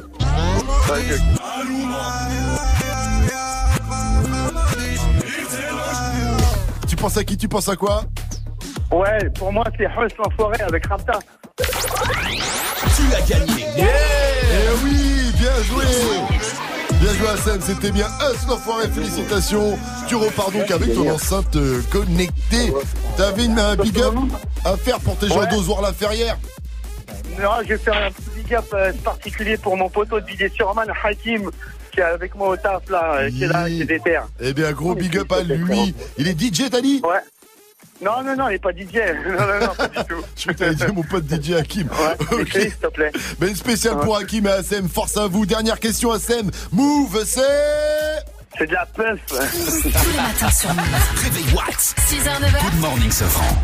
Tu 6.87 6.95
penses 6.95 7.17
à 7.17 7.23
qui 7.23 7.37
Tu 7.37 7.47
penses 7.47 7.69
à 7.69 7.75
quoi 7.75 8.03
Ouais, 8.91 9.29
pour 9.37 9.51
moi, 9.51 9.63
c'est 9.77 9.85
Huss 9.85 10.13
l'enfoiré 10.17 10.61
avec 10.61 10.87
Rapta. 10.87 11.19
Tu 11.57 13.15
as 13.15 13.21
gagné. 13.21 13.65
Yeah 13.75 13.87
joué 15.63 15.83
Bien 16.99 17.13
joué 17.13 17.27
Hassan, 17.27 17.59
c'était 17.61 17.91
bien 17.91 18.07
Us 18.07 18.47
l'enfoiré, 18.47 18.87
félicitations 18.89 19.77
Tu 20.07 20.15
repars 20.15 20.51
donc 20.51 20.69
avec 20.71 20.93
ton 20.93 21.09
enceinte 21.11 21.55
euh, 21.55 21.81
connectée 21.91 22.73
T'avais 23.15 23.45
une 23.45 23.59
un 23.59 23.75
big 23.75 23.99
up 23.99 24.13
à 24.65 24.75
faire 24.77 24.99
pour 24.99 25.15
tes 25.17 25.27
gens 25.27 25.39
Ouais. 25.39 25.47
d'Ozoir 25.47 25.81
la 25.81 25.93
Ferrière 25.93 26.37
Non, 27.39 27.51
je 27.63 27.69
vais 27.69 27.77
faire 27.77 27.97
un 27.97 28.11
petit 28.11 28.29
big 28.35 28.53
up 28.55 28.65
euh, 28.73 28.91
particulier 29.03 29.57
pour 29.57 29.77
mon 29.77 29.89
poteau 29.89 30.19
DJ 30.19 30.51
Surman, 30.55 30.87
Hakim, 31.03 31.49
qui 31.91 31.99
est 31.99 32.03
avec 32.03 32.33
moi 32.35 32.49
au 32.49 32.57
taf 32.57 32.89
là, 32.89 33.13
euh, 33.19 33.29
qui 33.29 33.43
est 33.43 33.47
là, 33.47 33.67
qui 33.67 33.81
est 33.81 33.85
déter. 33.85 34.19
Eh 34.39 34.53
bien 34.53 34.71
gros 34.71 34.95
big 34.95 35.17
up 35.17 35.31
à 35.31 35.41
lui 35.41 35.93
Il 36.17 36.27
est 36.27 36.39
DJ 36.39 36.69
t'as 36.69 36.81
dit 36.81 37.01
Ouais. 37.03 37.19
Non, 37.99 38.21
non, 38.23 38.35
non, 38.35 38.49
il 38.49 38.55
est 38.55 38.59
pas 38.59 38.71
DJ. 38.71 38.95
Non, 39.27 39.47
non, 39.47 39.67
non, 39.67 39.73
pas 39.75 39.87
du 39.87 39.95
tout. 40.07 40.23
Je 40.35 40.41
crois 40.43 40.53
que 40.53 40.59
t'avais 40.59 40.75
dit 40.75 40.93
mon 40.93 41.03
pote 41.03 41.25
DJ 41.29 41.51
Hakim 41.53 41.87
Ouais, 41.89 42.37
Ok. 42.41 42.51
s'il 42.51 42.75
te 42.75 42.87
plaît. 42.87 43.11
Ben 43.39 43.49
une 43.49 43.55
spéciale 43.55 43.97
pour 43.99 44.17
Hakim 44.17 44.45
et 44.47 44.51
Hassem, 44.51 44.87
force 44.89 45.17
à 45.17 45.27
vous 45.27 45.45
Dernière 45.45 45.79
question 45.79 46.11
Hassem, 46.11 46.49
Move 46.71 47.23
c'est... 47.25 47.41
C'est 48.57 48.65
de 48.67 48.73
la 48.73 48.85
puff 48.87 49.19
Tous 49.27 49.83
les 49.83 49.91
matins 50.17 50.49
sur 50.51 50.73
Move. 50.73 50.85
Réveil 51.23 51.53
Watts. 51.53 51.95
6h, 52.09 52.41
9h. 52.41 52.71
Good 52.71 52.81
morning, 52.81 53.11
Sofran. 53.11 53.55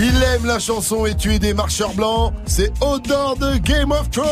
Il 0.00 0.22
aime 0.22 0.46
la 0.46 0.60
chanson 0.60 1.06
et 1.06 1.16
tuer 1.16 1.40
des 1.40 1.52
marcheurs 1.52 1.92
blancs. 1.92 2.32
C'est 2.46 2.70
Odor 2.80 3.36
de 3.36 3.56
Game 3.56 3.90
of 3.90 4.08
Thrones. 4.10 4.28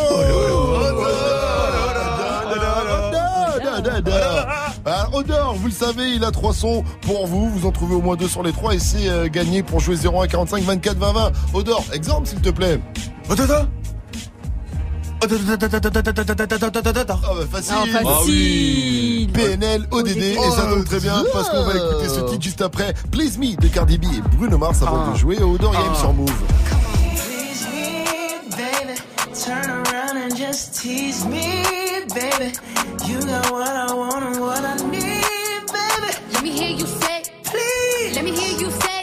Odor, 5.13 5.55
vous 5.55 5.67
le 5.67 5.73
savez, 5.73 6.11
il 6.13 6.25
a 6.25 6.31
trois 6.31 6.55
sons 6.55 6.85
pour 7.01 7.27
vous. 7.27 7.51
Vous 7.51 7.67
en 7.67 7.73
trouvez 7.73 7.97
au 7.97 8.01
moins 8.01 8.15
deux 8.15 8.29
sur 8.29 8.45
les 8.45 8.53
trois 8.53 8.75
et 8.75 8.79
c'est 8.79 9.09
euh, 9.09 9.27
gagné 9.27 9.65
pour 9.65 9.81
jouer 9.81 9.97
01 9.97 10.29
45 10.29 10.63
24 10.63 10.99
20 10.99 11.13
20. 11.13 11.33
Odor, 11.55 11.85
exemple 11.93 12.29
s'il 12.29 12.41
te 12.41 12.51
plaît. 12.51 12.79
Ah 15.23 15.27
bah 17.35 17.47
facile. 17.51 17.75
Ah, 17.75 17.87
facile. 17.87 18.07
Ah 18.07 18.21
oui. 18.27 19.29
PNL, 19.33 19.87
ODD 19.91 20.17
et 20.17 20.37
ça 20.55 20.67
tombe 20.67 20.85
très 20.85 21.01
bien 21.01 21.25
parce 21.33 21.49
qu'on 21.51 21.65
va 21.65 21.75
écouter 21.75 22.09
ce 22.09 22.21
titre 22.31 22.43
juste 22.43 22.63
après. 22.63 22.95
Please 23.11 23.39
Me 23.39 23.57
de 23.61 23.69
Cardi 23.69 23.99
B 23.99 24.05
et 24.05 24.37
Bruno 24.37 24.59
Mars 24.59 24.83
avant 24.83 25.13
de 25.13 25.17
jouer 25.17 25.39
au 25.43 25.55
Odor 25.55 25.73
Game 25.73 25.95
sur 25.99 26.13
Move. 26.13 26.31
Please 27.15 27.67
me, 27.73 28.05
baby. 28.57 29.01
Turn 29.45 29.71
around 29.71 30.17
and 30.17 30.37
just 30.37 30.75
tease 30.81 31.25
me, 31.27 31.63
baby. 32.15 32.53
You 33.07 33.19
got 33.21 33.51
what 33.51 33.69
I 33.69 33.93
want 33.95 34.23
and 34.25 34.41
what 34.41 34.61
I 34.65 34.77
need, 34.91 35.03
baby. 35.73 36.13
Let 36.33 36.43
me 36.43 36.51
hear 36.51 36.71
you 36.71 36.87
say, 36.87 37.23
Please, 37.45 38.15
let 38.15 38.25
me 38.25 38.31
hear 38.33 38.59
you 38.59 38.71
say, 38.71 39.03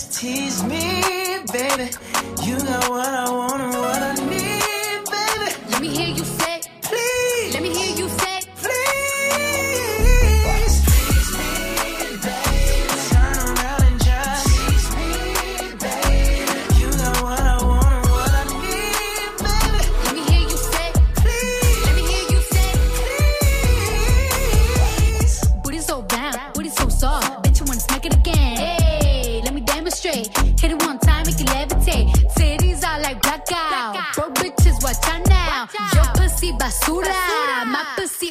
just 0.00 0.20
tease 0.20 0.62
me, 0.64 1.02
baby. 1.52 1.90
You 2.42 2.58
got 2.58 2.88
what 2.88 3.06
I 3.06 3.30
want 3.30 3.49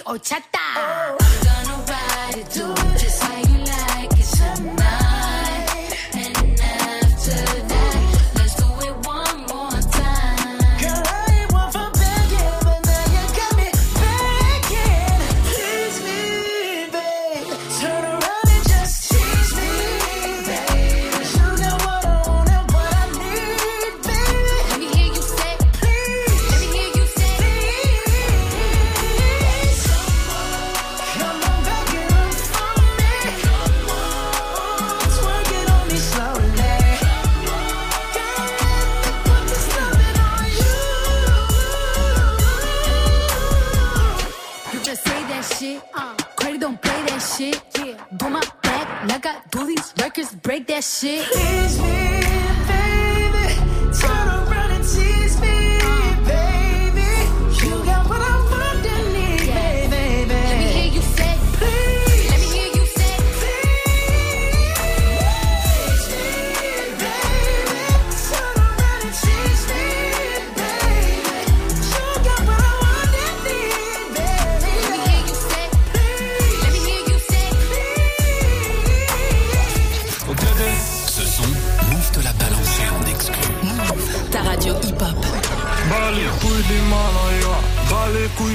Ochata. 0.10 0.69
That 50.80 50.86
shit. 50.86 51.32
Tease 51.34 51.82
me, 51.82 52.09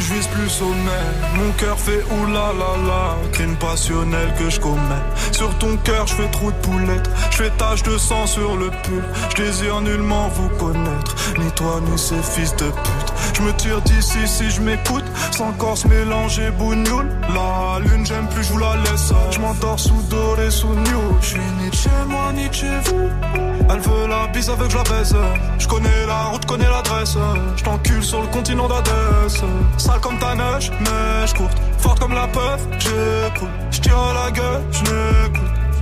je 0.04 0.14
vise 0.14 0.26
plus 0.28 0.48
sommet. 0.48 1.06
Mon 1.36 1.50
cœur 1.52 1.78
fait 1.78 2.04
oulala, 2.12 3.16
crime 3.32 3.56
passionnel 3.56 4.34
que 4.38 4.50
je 4.50 4.60
commets. 4.60 5.04
Sur 5.32 5.56
ton 5.58 5.76
cœur, 5.78 6.06
je 6.06 6.14
fais 6.14 6.30
trop 6.30 6.50
de 6.50 6.56
poulettes, 6.56 7.08
je 7.30 7.36
fais 7.36 7.50
tache 7.50 7.82
de 7.82 7.96
sang 7.96 8.26
sur 8.26 8.56
le 8.56 8.70
pull. 8.82 9.04
Je 9.30 9.42
désire 9.42 9.80
nullement 9.80 10.28
vous 10.28 10.48
connaître, 10.50 11.14
ni 11.38 11.50
toi 11.52 11.80
ni 11.88 11.98
ces 11.98 12.22
fils 12.22 12.54
de 12.56 12.66
pute. 12.66 13.14
Je 13.34 13.42
me 13.42 13.52
tire 13.54 13.80
d'ici 13.82 14.26
si 14.26 14.50
je 14.50 14.60
m'écoute, 14.60 15.04
sans 15.34 15.52
corps 15.54 15.76
se 15.76 15.88
mélanger 15.88 16.50
bougnoule. 16.52 17.08
La 17.34 17.80
lune, 17.80 18.06
j'aime 18.06 18.28
plus, 18.28 18.44
je 18.44 18.52
vous 18.52 18.58
la 18.58 18.76
laisse. 18.76 19.12
Je 19.32 19.40
m'endors 19.40 19.80
sous 19.80 20.02
doré, 20.08 20.48
sous 20.50 20.68
new. 20.68 21.02
Je 21.20 21.26
suis 21.26 21.40
ni 21.58 21.72
chez 21.72 22.04
moi, 22.06 22.32
ni 22.32 22.46
chez 22.52 22.78
vous. 22.84 23.08
Elle 23.68 23.80
veut 23.80 24.06
la 24.08 24.28
bise 24.28 24.48
avec 24.48 24.70
je 24.70 24.76
la 24.76 24.82
baise. 24.84 25.16
Je 25.58 25.66
connais 25.66 26.06
la 26.06 26.24
route, 26.24 26.42
te 26.42 26.46
connais 26.46 26.68
l'adresse. 26.68 27.16
Je 27.56 27.64
t'encule 27.64 28.04
sur 28.04 28.20
le 28.20 28.28
continent 28.28 28.68
d'Adès. 28.68 29.42
Sale 29.76 30.00
comme 30.00 30.18
ta 30.18 30.34
neige, 30.36 30.70
neige 30.70 31.34
courte. 31.34 31.58
Forte 31.78 31.98
comme 31.98 32.14
la 32.14 32.28
peur, 32.28 32.58
j'écoute. 32.78 33.48
Je 33.72 33.80
tire 33.80 34.14
la 34.14 34.30
gueule, 34.30 34.62
je 34.70 34.82
n'écoute. 34.82 35.53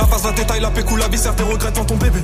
la 0.00 0.06
passe 0.06 0.24
la 0.24 0.32
détail, 0.32 0.60
la 0.60 0.70
pécou, 0.70 0.96
la 0.96 1.08
viscère, 1.08 1.36
tes 1.36 1.42
regrets 1.42 1.70
devant 1.70 1.84
ton 1.84 1.96
bébé. 1.96 2.20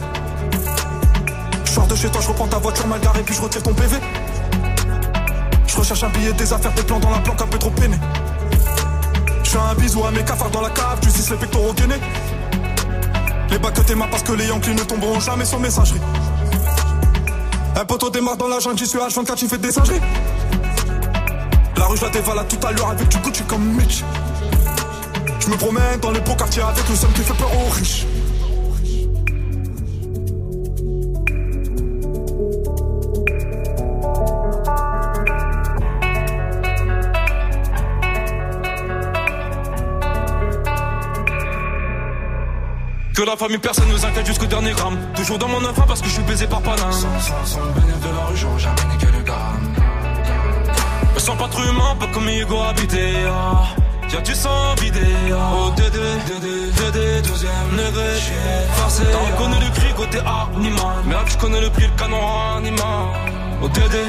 Je 1.64 1.70
sors 1.70 1.86
de 1.86 1.94
chez 1.94 2.08
toi, 2.08 2.20
je 2.22 2.28
reprends 2.28 2.46
ta 2.46 2.58
voiture 2.58 2.86
mal 2.86 3.00
garée, 3.00 3.22
puis 3.22 3.34
je 3.34 3.42
retire 3.42 3.62
ton 3.62 3.74
PV. 3.74 3.96
Je 5.66 5.76
recherche 5.76 6.02
un 6.02 6.08
billet, 6.08 6.32
des 6.32 6.52
affaires, 6.52 6.72
des 6.72 6.82
plans 6.82 6.98
dans 6.98 7.10
la 7.10 7.18
planque, 7.18 7.42
un 7.42 7.46
peu 7.46 7.58
trop 7.58 7.70
peiné. 7.70 7.96
Je 9.44 9.50
fais 9.50 9.58
un 9.58 9.74
bisou 9.74 10.05
à 10.06 10.10
mes 10.10 10.24
cafards 10.24 10.50
dans 10.50 10.62
la 10.62 10.70
cave, 10.70 11.00
tu 11.02 11.10
sais 11.10 11.30
les 11.30 11.36
pectoraux 11.36 11.74
gainés. 11.74 12.00
Les 13.50 13.58
bacs 13.58 13.74
que 13.74 13.82
tes 13.82 13.94
mains 13.94 14.08
parce 14.10 14.22
que 14.22 14.32
les 14.32 14.46
Yankees 14.46 14.74
ne 14.74 14.82
tomberont 14.82 15.20
jamais 15.20 15.44
sur 15.44 15.60
messagerie. 15.60 16.00
Un 17.78 17.84
poteau 17.84 18.08
démarre 18.08 18.38
dans 18.38 18.48
la 18.48 18.58
jungle, 18.58 18.78
j'y 18.78 18.86
suis 18.86 18.98
H24, 18.98 19.34
tu 19.34 19.48
fais 19.48 19.58
des 19.58 19.70
singeries. 19.70 20.00
La 21.76 21.84
rue, 21.84 21.96
je 21.98 22.05
la 22.05 22.10
dévalade 22.10 22.48
tout 22.48 22.66
à 22.66 22.72
l'heure 22.72 22.88
avec 22.88 23.08
du 23.08 23.18
Gucci 23.18 23.42
comme 23.42 23.62
Mitch. 23.74 24.02
Je 25.47 25.52
me 25.52 25.57
promène 25.58 26.00
dans 26.00 26.10
les 26.10 26.20
beaux 26.23 26.34
quartiers 26.34 26.62
avec 26.62 26.89
le 26.89 26.97
seum 26.97 27.12
qui 27.12 27.20
fait 27.20 27.34
peur 27.34 27.49
aux 27.55 27.70
riches. 27.70 28.05
Que 43.15 43.23
la 43.23 43.36
famille, 43.36 43.58
personne 43.58 43.89
nous 43.89 44.05
inquiète 44.05 44.26
jusqu'au 44.26 44.47
dernier 44.47 44.73
gramme. 44.73 44.99
Toujours 45.15 45.39
dans 45.39 45.47
mon 45.47 45.65
enfant 45.65 45.84
parce 45.86 46.02
que 46.02 46.08
je 46.08 46.15
suis 46.15 46.23
baisé 46.25 46.49
par 46.49 46.60
Paname. 46.60 46.91
Sans, 46.91 47.20
sans, 47.20 47.44
sans 47.44 47.65
le 47.66 47.73
bénéfice 47.73 48.00
de 48.00 48.16
la 48.16 48.25
rue, 48.25 48.36
j'aurais 48.36 48.58
jamais 48.58 48.84
niqué 48.92 49.07
le 49.16 49.23
gramme. 49.23 49.75
Me 51.15 51.20
sens 51.20 51.39
pas 51.39 51.47
trop 51.47 51.62
humain, 51.62 51.94
pas 52.00 52.08
comme 52.08 52.28
Hugo 52.28 52.60
habité. 52.62 53.12
Ah. 53.28 53.85
Y'a 54.12 54.20
du 54.20 54.35
sang 54.35 54.75
vidé. 54.81 55.01
Oh, 55.33 55.70
Dédé, 55.76 55.99
Dédé, 56.26 56.70
Dédé, 56.73 57.23
deuxième 57.23 57.70
degré. 57.73 58.09
Forcé. 58.75 59.02
T'as 59.10 59.18
reconnu 59.18 59.57
le 59.65 59.70
cri 59.75 59.93
côté 59.94 60.18
animal. 60.18 60.97
Merde, 61.05 61.28
je 61.28 61.36
connais 61.39 61.60
le 61.60 61.70
prix, 61.70 61.86
le 61.86 61.99
canon 62.01 62.57
animal. 62.57 63.05
Oh, 63.62 63.68
Dédé. 63.68 64.05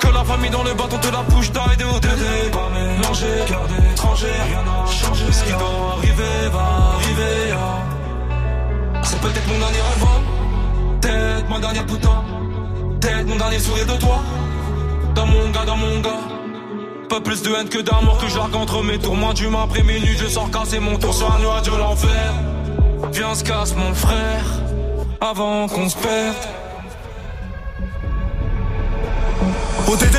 Que 0.00 0.08
la 0.08 0.24
famille 0.24 0.50
dans 0.50 0.62
le 0.64 0.74
bâton 0.74 0.98
te 0.98 1.08
la 1.12 1.22
bouche 1.22 1.52
d'aide 1.52 1.82
au 1.94 2.00
Dédé. 2.00 2.50
Pas 2.52 2.68
mélangé, 2.72 3.26
cœur 3.46 3.66
d'étranger, 3.68 4.32
rien 4.48 4.62
n'a 4.64 4.90
changé. 4.90 5.24
Ce 5.30 5.44
qui 5.44 5.52
doit 5.52 5.96
arriver 5.98 6.48
va 6.52 6.94
arriver. 6.96 7.52
ah. 7.54 9.02
C'est 9.04 9.20
peut-être 9.20 9.46
mon 9.48 9.58
dernier 9.58 9.78
rêve, 9.78 10.04
hein. 10.04 10.20
peut-être 11.00 11.48
ma 11.50 11.58
dernière 11.58 11.86
putain, 11.86 12.24
peut-être 13.00 13.26
mon 13.26 13.36
dernier 13.36 13.58
sourire 13.58 13.86
de 13.86 13.96
toi. 14.00 14.20
Dans 15.14 15.26
mon 15.26 15.50
gars, 15.50 15.64
dans 15.66 15.76
mon 15.76 16.00
gars. 16.00 16.41
Pas 17.12 17.20
plus 17.20 17.42
de 17.42 17.50
haine 17.54 17.68
que 17.68 17.76
d'amour 17.76 18.16
que 18.16 18.26
j'argue 18.26 18.56
entre 18.56 18.82
mes 18.82 18.98
tours. 18.98 19.14
Moins 19.14 19.34
d'humain 19.34 19.64
après 19.64 19.82
minuit, 19.82 20.16
je 20.16 20.26
sors 20.28 20.50
casser 20.50 20.80
mon 20.80 20.96
tour 20.96 21.12
sur 21.12 21.30
un 21.30 21.38
nuage 21.40 21.64
de 21.64 21.76
l'enfer. 21.76 22.32
Viens, 23.12 23.34
se 23.34 23.44
casse 23.44 23.76
mon 23.76 23.92
frère, 23.92 24.42
avant 25.20 25.68
qu'on 25.68 25.90
se 25.90 25.96
perde. 25.98 26.34
ODD 29.88 30.16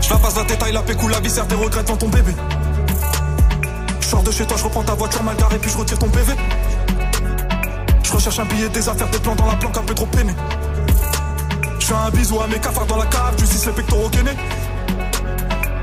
Je 0.00 0.10
la 0.10 0.16
passe 0.16 0.36
la 0.38 0.42
détail, 0.42 0.72
la 0.72 0.82
pécou, 0.82 1.06
la 1.06 1.20
viscère, 1.20 1.46
des 1.46 1.54
regrets 1.54 1.84
devant 1.84 1.98
ton 1.98 2.08
bébé. 2.08 2.32
Je 4.00 4.24
de 4.24 4.32
chez 4.32 4.44
toi, 4.44 4.56
je 4.56 4.64
reprends 4.64 4.82
ta 4.82 4.94
voiture 4.94 5.22
mal 5.22 5.36
garée, 5.36 5.58
puis 5.58 5.70
je 5.70 5.78
retire 5.78 6.00
ton 6.00 6.08
PV. 6.08 6.32
Je 8.02 8.12
recherche 8.12 8.40
un 8.40 8.44
billet, 8.46 8.68
des 8.70 8.88
affaires, 8.88 9.08
des 9.08 9.20
plans 9.20 9.36
dans 9.36 9.46
la 9.46 9.54
planque, 9.54 9.76
un 9.76 9.82
peu 9.82 9.94
trop 9.94 10.06
peiné. 10.06 10.34
Je 11.78 11.86
fais 11.86 11.94
un 11.94 12.10
bisou 12.10 12.40
à 12.40 12.48
mes 12.48 12.58
cafards 12.58 12.86
dans 12.86 12.98
la 12.98 13.06
cave, 13.06 13.36
du 13.36 13.46
6 13.46 13.66
les 13.66 13.72
pectoraux 13.72 14.08
gainés. 14.08 14.36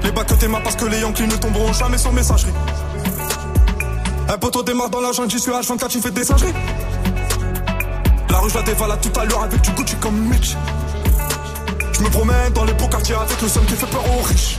Les 0.03 0.11
bacs 0.11 0.27
que 0.27 0.33
tes 0.33 0.47
mains 0.47 0.61
parce 0.63 0.75
que 0.75 0.85
les 0.85 0.99
Yankees 0.99 1.27
ne 1.27 1.35
tomberont 1.35 1.73
jamais 1.73 1.97
sur 1.97 2.11
messagerie. 2.11 2.53
Un 4.27 4.37
poteau 4.37 4.63
démarre 4.63 4.89
dans 4.89 5.01
la 5.01 5.11
jungle, 5.11 5.31
j'y 5.31 5.39
suis 5.39 5.51
H24, 5.51 5.87
tu 5.87 5.99
fais 5.99 6.11
des 6.11 6.23
singeries. 6.23 6.53
La 8.29 8.37
rue, 8.39 8.49
je 8.49 8.55
la 8.55 8.61
dévalade 8.63 9.01
tout 9.01 9.19
à 9.19 9.25
l'heure 9.25 9.43
avec 9.43 9.61
du 9.61 9.71
Gucci 9.71 9.95
comme 9.95 10.19
Mitch. 10.27 10.55
Je 11.93 12.01
me 12.01 12.09
promène 12.09 12.53
dans 12.53 12.63
les 12.63 12.73
beaux 12.73 12.87
quartiers 12.87 13.15
avec 13.15 13.41
le 13.41 13.47
seum 13.47 13.65
qui 13.65 13.73
fait 13.73 13.87
peur 13.87 14.03
aux 14.17 14.21
riches. 14.21 14.57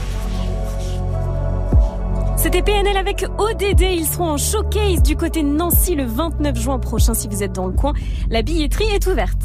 C'était 2.37 2.63
PNL 2.63 2.97
avec 2.97 3.23
ODD. 3.37 3.81
Ils 3.81 4.07
seront 4.07 4.31
en 4.31 4.37
showcase 4.37 5.01
du 5.03 5.15
côté 5.15 5.41
de 5.43 5.47
Nancy 5.47 5.95
le 5.95 6.05
29 6.05 6.59
juin 6.59 6.79
prochain 6.79 7.13
si 7.13 7.27
vous 7.27 7.43
êtes 7.43 7.53
dans 7.53 7.67
le 7.67 7.73
coin. 7.73 7.93
La 8.29 8.41
billetterie 8.41 8.89
est 8.93 9.07
ouverte. 9.07 9.37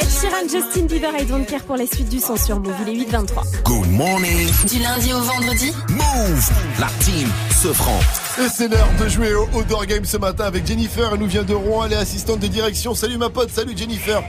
Ed 0.00 0.08
Sheeran, 0.08 0.48
Justin 0.50 0.86
Bieber 0.86 1.14
et 1.18 1.24
Don't 1.24 1.44
Care 1.44 1.62
pour 1.62 1.76
la 1.76 1.86
suite 1.86 2.08
du 2.08 2.20
son 2.20 2.36
sur 2.36 2.58
Move. 2.60 2.74
Il 2.86 3.00
est 3.00 3.04
8-23. 3.06 3.62
Good 3.64 3.90
morning. 3.90 4.48
Du 4.68 4.78
lundi 4.78 5.12
au 5.12 5.20
vendredi 5.20 5.72
Move. 5.88 6.50
La 6.80 6.88
team 7.00 7.28
se 7.50 7.72
franc. 7.72 8.00
Et 8.38 8.48
c'est 8.48 8.68
l'heure 8.68 8.88
de 9.00 9.08
jouer 9.08 9.34
au 9.34 9.46
Outdoor 9.54 9.86
Game 9.86 10.04
ce 10.04 10.16
matin 10.16 10.44
avec 10.44 10.66
Jennifer. 10.66 11.10
Elle 11.12 11.20
nous 11.20 11.26
vient 11.26 11.42
de 11.42 11.54
Rouen, 11.54 11.86
elle 11.86 11.92
est 11.92 11.96
assistante 11.96 12.40
de 12.40 12.46
direction. 12.46 12.94
Salut 12.94 13.18
ma 13.18 13.28
pote, 13.30 13.50
salut 13.50 13.74
Jennifer. 13.76 14.22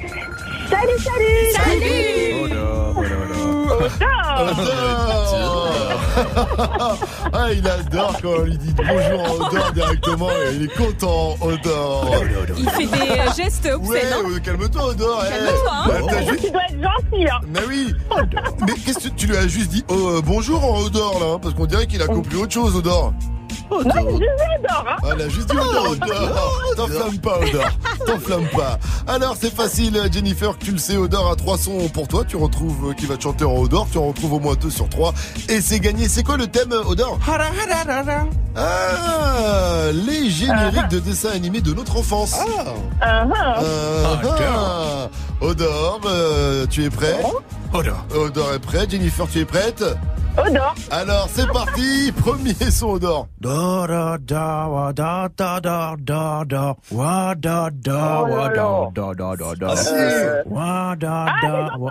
Salut, 0.69 0.99
salut 0.99 1.51
Salut 1.55 3.42
ah, 7.33 7.51
il 7.51 7.67
adore 7.67 8.15
quand 8.21 8.29
on 8.39 8.41
lui 8.43 8.57
dit 8.57 8.73
bonjour 8.75 9.21
en 9.23 9.47
Odor 9.47 9.71
directement 9.73 10.29
et 10.29 10.55
il 10.55 10.63
est 10.63 10.75
content, 10.75 11.35
Odor. 11.41 12.11
Il 12.57 12.69
fait 12.69 12.85
des 12.85 13.11
euh, 13.19 13.33
gestes 13.35 13.65
obscènes. 13.71 13.81
Ouais, 13.87 14.01
hein. 14.13 14.39
calme-toi, 14.43 14.85
Odor. 14.87 15.23
eh. 15.25 15.29
Calme-toi, 15.29 15.71
hein. 15.73 15.85
Bah, 15.87 16.21
juste- 16.29 16.43
Tu 16.45 16.51
dois 16.51 16.61
être 16.69 16.81
gentil, 16.81 17.27
hein 17.27 17.39
Mais 17.47 17.59
oui 17.67 17.93
Mais 18.61 18.73
qu'est-ce 18.85 19.09
que 19.09 19.13
tu 19.15 19.27
lui 19.27 19.37
as 19.37 19.47
juste 19.47 19.69
dit 19.71 19.83
oh, 19.89 19.93
euh, 19.93 20.21
bonjour 20.23 20.63
en 20.63 20.79
Odor 20.81 21.19
là 21.19 21.25
hein, 21.35 21.39
Parce 21.41 21.53
qu'on 21.55 21.65
dirait 21.65 21.87
qu'il 21.87 22.01
a 22.01 22.07
compris 22.07 22.35
autre 22.37 22.53
chose, 22.53 22.75
Odor. 22.75 23.13
Non, 23.85 24.17
je 24.19 24.23
hein 24.25 24.97
Ah, 25.03 25.07
elle 25.11 25.21
a 25.21 25.29
juste 25.29 25.49
dit 25.49 25.57
Odor, 25.57 25.91
Odor. 25.91 26.61
T'enflamme 26.75 27.17
pas, 27.19 27.39
Odor. 27.39 27.69
T'enflamme 28.05 28.47
pas. 28.55 28.79
Alors, 29.07 29.35
c'est 29.39 29.53
facile, 29.53 29.99
Jennifer, 30.11 30.57
tu 30.57 30.71
le 30.71 30.77
sais, 30.77 30.97
Odor 30.97 31.31
a 31.31 31.35
trois 31.35 31.57
sons 31.57 31.89
pour 31.89 32.07
toi. 32.07 32.23
Tu 32.27 32.35
retrouves 32.35 32.93
qui 32.95 33.05
va 33.05 33.17
te 33.17 33.23
chanter 33.23 33.45
en 33.45 33.55
Odor. 33.55 33.87
Tu 33.91 33.97
en 33.97 34.07
retrouves 34.07 34.33
au 34.33 34.39
moins 34.39 34.55
deux 34.55 34.69
sur 34.69 34.89
trois. 34.89 35.13
Et 35.49 35.61
c'est 35.61 35.79
gagné. 35.79 36.07
C'est 36.07 36.23
quoi 36.23 36.37
le 36.37 36.47
thème, 36.47 36.73
Odor? 36.85 37.19
Ah, 38.55 39.87
les 39.93 40.29
génériques 40.29 40.89
de 40.89 40.99
dessins 40.99 41.31
animés 41.31 41.61
de 41.61 41.73
notre 41.73 41.97
enfance. 41.97 42.35
Ah, 43.01 43.25
ah. 43.35 45.09
Odor, 45.41 45.99
euh, 46.05 46.65
tu 46.69 46.85
es 46.85 46.89
prêt? 46.89 47.19
Odor. 47.73 48.05
Odor 48.15 48.53
est 48.53 48.59
prêt. 48.59 48.85
Jennifer, 48.89 49.27
tu 49.27 49.39
es 49.39 49.45
prête 49.45 49.83
Odor. 50.37 50.75
Alors, 50.91 51.27
c'est 51.33 51.47
parti. 51.47 52.11
Premier 52.11 52.53
son, 52.71 52.91
Odor. 52.93 53.27
Da 53.39 53.87
da 53.87 54.17
da 54.19 54.67
wa 54.67 54.93
da 54.93 55.29
da 55.35 55.59
da 55.59 55.95
da 55.99 56.43
da 56.45 56.75
wa 56.91 57.35
da 57.35 57.69
da 57.71 58.21
Oh 58.21 58.27
wa 58.29 58.49
da 58.49 58.85
da 58.95 59.13
da 59.13 59.55
da 59.55 59.67
Ah, 59.69 59.75
da 59.75 60.53
wa 60.55 60.95
da 60.95 61.13
Ah, 61.15 61.35
les 61.35 61.47
da 61.47 61.73
enfants 61.73 61.89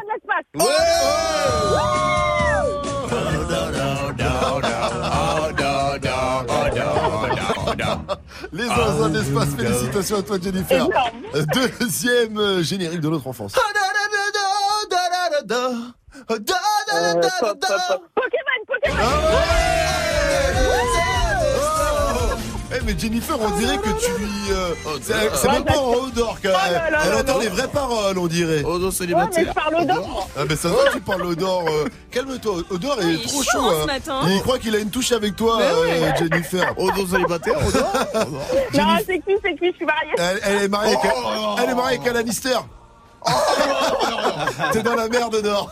Les 8.53 8.69
enfants 8.69 9.09
d'espace, 9.09 9.49
félicitations 9.57 10.17
à 10.19 10.23
toi 10.23 10.39
Jennifer. 10.43 10.87
Deuxième 11.55 12.39
euh, 12.39 12.63
générique 12.63 13.01
de 13.01 13.09
notre 13.09 13.27
enfance. 13.27 13.53
Euh, 15.51 17.15
pop, 17.15 17.31
pop, 17.41 17.59
pop. 17.61 18.03
Pokémon, 18.15 18.61
Pokémon 18.67 19.03
Eh 22.75 22.81
mais 22.87 22.99
Jennifer, 22.99 23.37
on 23.39 23.51
dirait 23.59 23.77
que 23.77 23.91
tu 24.03 24.11
lui... 24.19 24.51
euh, 24.53 24.75
c'est 25.03 25.15
c'est 25.37 25.49
même 25.51 25.63
pas 25.65 25.77
en 25.79 25.93
Odor 25.93 26.41
qu'elle 26.41 26.53
Oh 26.55 26.73
là 26.73 26.91
là 26.91 26.99
elle 27.05 27.11
là 27.13 27.19
entend 27.21 27.37
là. 27.37 27.43
les 27.45 27.49
vraies 27.51 27.69
paroles, 27.69 28.17
on 28.17 28.27
dirait. 28.27 28.63
Odo 28.65 28.79
Ouais, 28.79 28.85
mais 28.87 28.91
célibataire. 28.93 29.45
je 29.49 29.53
parle 29.53 29.75
Odor 29.75 30.29
Ah 30.39 30.41
mais 30.49 30.57
ça 30.57 30.63
se 30.63 30.69
voit 30.69 30.85
que 30.89 30.93
tu 30.95 31.01
parles 31.03 31.23
Odor. 31.23 31.65
euh, 31.69 31.85
Calme-toi, 32.11 32.63
Odor 32.71 33.01
est 33.03 33.05
il 33.05 33.15
est 33.21 33.29
trop 33.29 33.43
chaud, 33.43 33.51
chaud. 33.53 33.61
hein, 33.69 33.73
ce 33.77 33.83
hein. 33.83 33.87
matin. 33.87 34.21
Il 34.29 34.41
croit 34.43 34.59
qu'il 34.59 34.75
a 34.75 34.79
une 34.79 34.91
touche 34.91 35.13
avec 35.13 35.37
toi, 35.37 35.61
euh, 35.61 36.13
Jennifer. 36.19 36.73
Odo 36.79 37.07
célibataire, 37.07 37.59
Odo 37.67 37.79
Non, 38.75 38.97
c'est 39.07 39.19
qui, 39.19 39.35
c'est 39.45 39.55
qui, 39.59 39.71
je 39.71 39.77
suis 39.77 39.85
mariée 39.87 40.13
Elle, 40.19 40.41
elle 40.43 40.63
est 40.63 40.69
mariée 40.69 40.97
avec, 40.97 41.13
Oh. 41.15 41.57
elle 41.63 41.71
est 41.71 41.75
mariée 41.75 41.99
avec 42.15 42.27
Lannister. 43.27 44.73
T'es 44.73 44.83
dans 44.83 44.95
la 44.95 45.09
merde 45.09 45.37
Nord. 45.43 45.71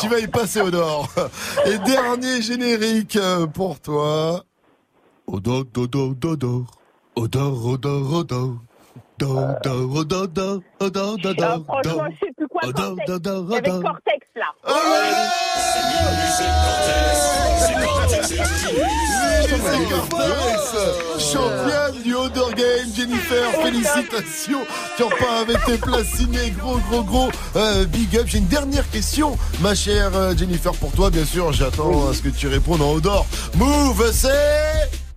tu 0.00 0.08
vas 0.08 0.18
y 0.18 0.26
passer 0.26 0.60
au 0.60 0.70
Nord. 0.70 1.08
Et 1.66 1.78
dernier 1.78 2.42
générique 2.42 3.16
euh, 3.16 3.46
pour 3.46 3.80
toi. 3.80 4.44
Odor, 5.26 5.64
odor, 5.76 6.14
odor. 6.24 6.62
Odor, 7.16 7.66
odor, 7.66 8.12
odor. 8.14 8.54
Odor, 9.22 9.58
odor, 9.62 9.96
odor, 9.96 10.26
odor, 10.32 10.62
odor, 10.80 11.16
odor, 11.24 11.24
odor. 11.26 11.64
franchement, 11.66 12.04
je 12.10 12.26
sais 12.26 12.32
plus 12.36 12.48
quoi 12.48 12.62
Odor, 12.64 12.96
Cortex. 12.96 13.10
odor, 13.10 13.52
Avec 13.52 13.68
odor. 13.68 13.82
Cortex 13.82 14.19
là. 14.40 14.54
Cortex, 19.90 20.74
championne 21.18 22.02
du 22.02 22.14
Odor 22.14 22.52
Game, 22.54 22.88
Jennifer, 22.96 23.50
félicitations. 23.62 24.64
Tu 24.96 25.02
repars 25.02 25.40
avec 25.42 25.64
tes 25.64 25.76
places 25.76 26.14
signées, 26.16 26.50
gros, 26.58 26.78
gros, 26.90 27.02
gros. 27.02 27.28
Euh, 27.56 27.84
big 27.84 28.16
up. 28.16 28.26
J'ai 28.26 28.38
une 28.38 28.46
dernière 28.46 28.88
question, 28.90 29.36
ma 29.60 29.74
chère 29.74 30.10
euh, 30.14 30.34
Jennifer, 30.36 30.72
pour 30.72 30.92
toi, 30.92 31.10
bien 31.10 31.24
sûr. 31.24 31.52
J'attends 31.52 32.08
à 32.08 32.14
ce 32.14 32.22
que 32.22 32.28
tu 32.28 32.48
répondes 32.48 32.82
en 32.82 32.92
Odor. 32.92 33.26
Move, 33.56 34.10
c'est. 34.12 34.69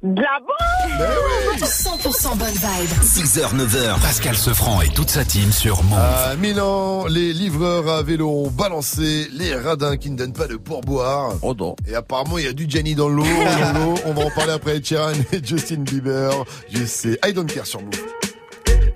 De 0.04 0.22
la 0.22 0.38
bombe 0.42 1.58
100% 1.60 2.38
bonne 2.38 2.50
vibe. 2.50 2.90
6h, 3.02 3.56
9h, 3.56 4.02
Pascal 4.02 4.36
Sefranc 4.36 4.82
et 4.82 4.90
toute 4.90 5.10
sa 5.10 5.24
team 5.24 5.50
sur 5.54 5.82
Move. 5.84 5.98
À 5.98 6.36
Milan, 6.36 7.06
les 7.08 7.32
livreurs 7.32 7.88
à 7.88 8.04
vélo 8.04 8.30
ont 8.30 8.50
balancé 8.50 9.30
les 9.32 9.56
radins 9.56 9.96
qui 9.96 10.12
ne 10.12 10.18
donnent 10.18 10.34
pas 10.34 10.48
de 10.48 10.58
pourboire. 10.58 11.36
Oh 11.42 11.54
non. 11.58 11.78
Et 11.88 11.96
apparemment, 11.96 12.38
il 12.38 12.44
y 12.44 12.48
a 12.50 12.54
du 12.54 12.66
Gianni 12.68 12.96
dans 12.96 13.08
l'eau. 13.08 13.24
On 14.06 14.14
va 14.14 14.26
en 14.26 14.30
parler 14.32 14.52
après 14.52 14.72
avec 14.72 14.86
Sharon 14.86 15.14
et 15.32 15.42
Justin 15.42 15.84
Bieber. 15.84 16.44
Je 16.70 16.84
sais. 16.84 17.18
I 17.26 17.32
don't 17.32 17.46
care 17.46 17.66
sur 17.66 17.82
Move. 17.82 17.94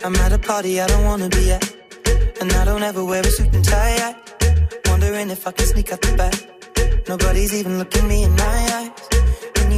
I'm 0.03 0.13
at 0.25 0.33
a 0.33 0.37
party 0.37 0.81
I 0.81 0.87
don't 0.87 1.05
wanna 1.05 1.29
be 1.29 1.51
at. 1.51 1.63
And 2.41 2.51
I 2.51 2.65
don't 2.65 2.83
ever 2.83 3.05
wear 3.05 3.21
a 3.21 3.29
suit 3.29 3.47
and 3.55 3.63
tie. 3.63 3.95
I 3.95 4.89
wondering 4.89 5.29
if 5.29 5.47
I 5.47 5.51
can 5.51 5.65
sneak 5.65 5.93
out 5.93 6.01
the 6.01 6.17
back. 6.17 6.35
Nobody's 7.07 7.53
even 7.53 7.77
looking 7.77 8.09
me 8.09 8.23
in 8.23 8.31
my 8.31 8.43
eyes. 8.43 9.16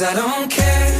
Cause 0.00 0.08
I 0.08 0.14
don't 0.14 0.50
care 0.50 0.99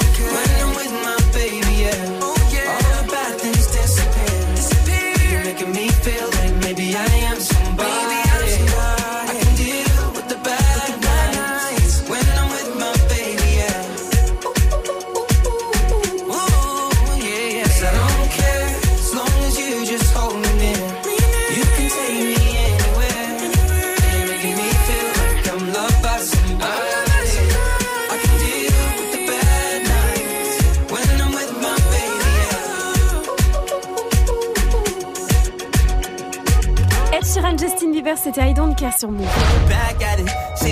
c'était 38.33 38.49
I 38.49 38.53
Don't 38.53 38.75
Care 38.75 38.97
sur 38.97 39.11
Move. 39.11 39.27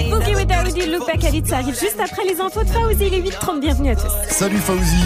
Boogie 0.10 0.36
with 0.36 0.48
Daoudi, 0.48 0.86
Look 0.88 1.06
Back 1.08 1.24
at 1.24 1.30
It, 1.32 1.48
ça 1.48 1.58
arrive 1.58 1.78
juste 1.78 1.98
après 2.00 2.24
les 2.24 2.40
infos 2.40 2.64
de 2.64 2.70
Fauzi, 2.70 3.08
il 3.08 3.14
est 3.14 3.22
8h30, 3.22 3.60
bienvenue 3.60 3.92
à 3.92 3.96
tous. 3.96 4.12
Salut 4.28 4.58
Fauzi. 4.58 5.04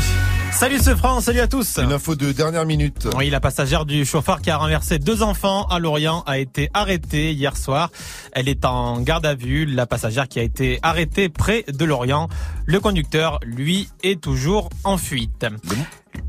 Salut 0.52 0.78
ce 0.78 0.96
franc, 0.96 1.20
salut 1.20 1.40
à 1.40 1.48
tous. 1.48 1.80
Une 1.80 1.92
info 1.92 2.16
de 2.16 2.32
dernière 2.32 2.66
minute. 2.66 3.08
Oui, 3.18 3.30
la 3.32 3.40
passagère 3.40 3.86
du 3.86 4.06
chauffeur 4.06 4.40
qui 4.40 4.52
a 4.52 4.58
renversé 4.58 5.00
deux 5.00 5.24
enfants 5.24 5.66
à 5.66 5.80
Lorient 5.80 6.24
a 6.28 6.38
été 6.38 6.70
arrêtée 6.74 7.34
hier 7.34 7.58
soir. 7.58 7.90
Elle 8.34 8.48
est 8.48 8.64
en 8.66 9.00
garde 9.02 9.26
à 9.26 9.34
vue. 9.34 9.66
La 9.66 9.88
passagère 9.88 10.28
qui 10.28 10.40
a 10.40 10.44
été 10.44 10.80
arrêtée 10.84 11.30
près 11.30 11.64
de 11.68 11.86
Lorient. 11.86 12.30
Le 12.66 12.80
conducteur, 12.80 13.40
lui, 13.44 13.90
est 14.04 14.22
toujours 14.22 14.70
en 14.84 14.98
fuite. 14.98 15.46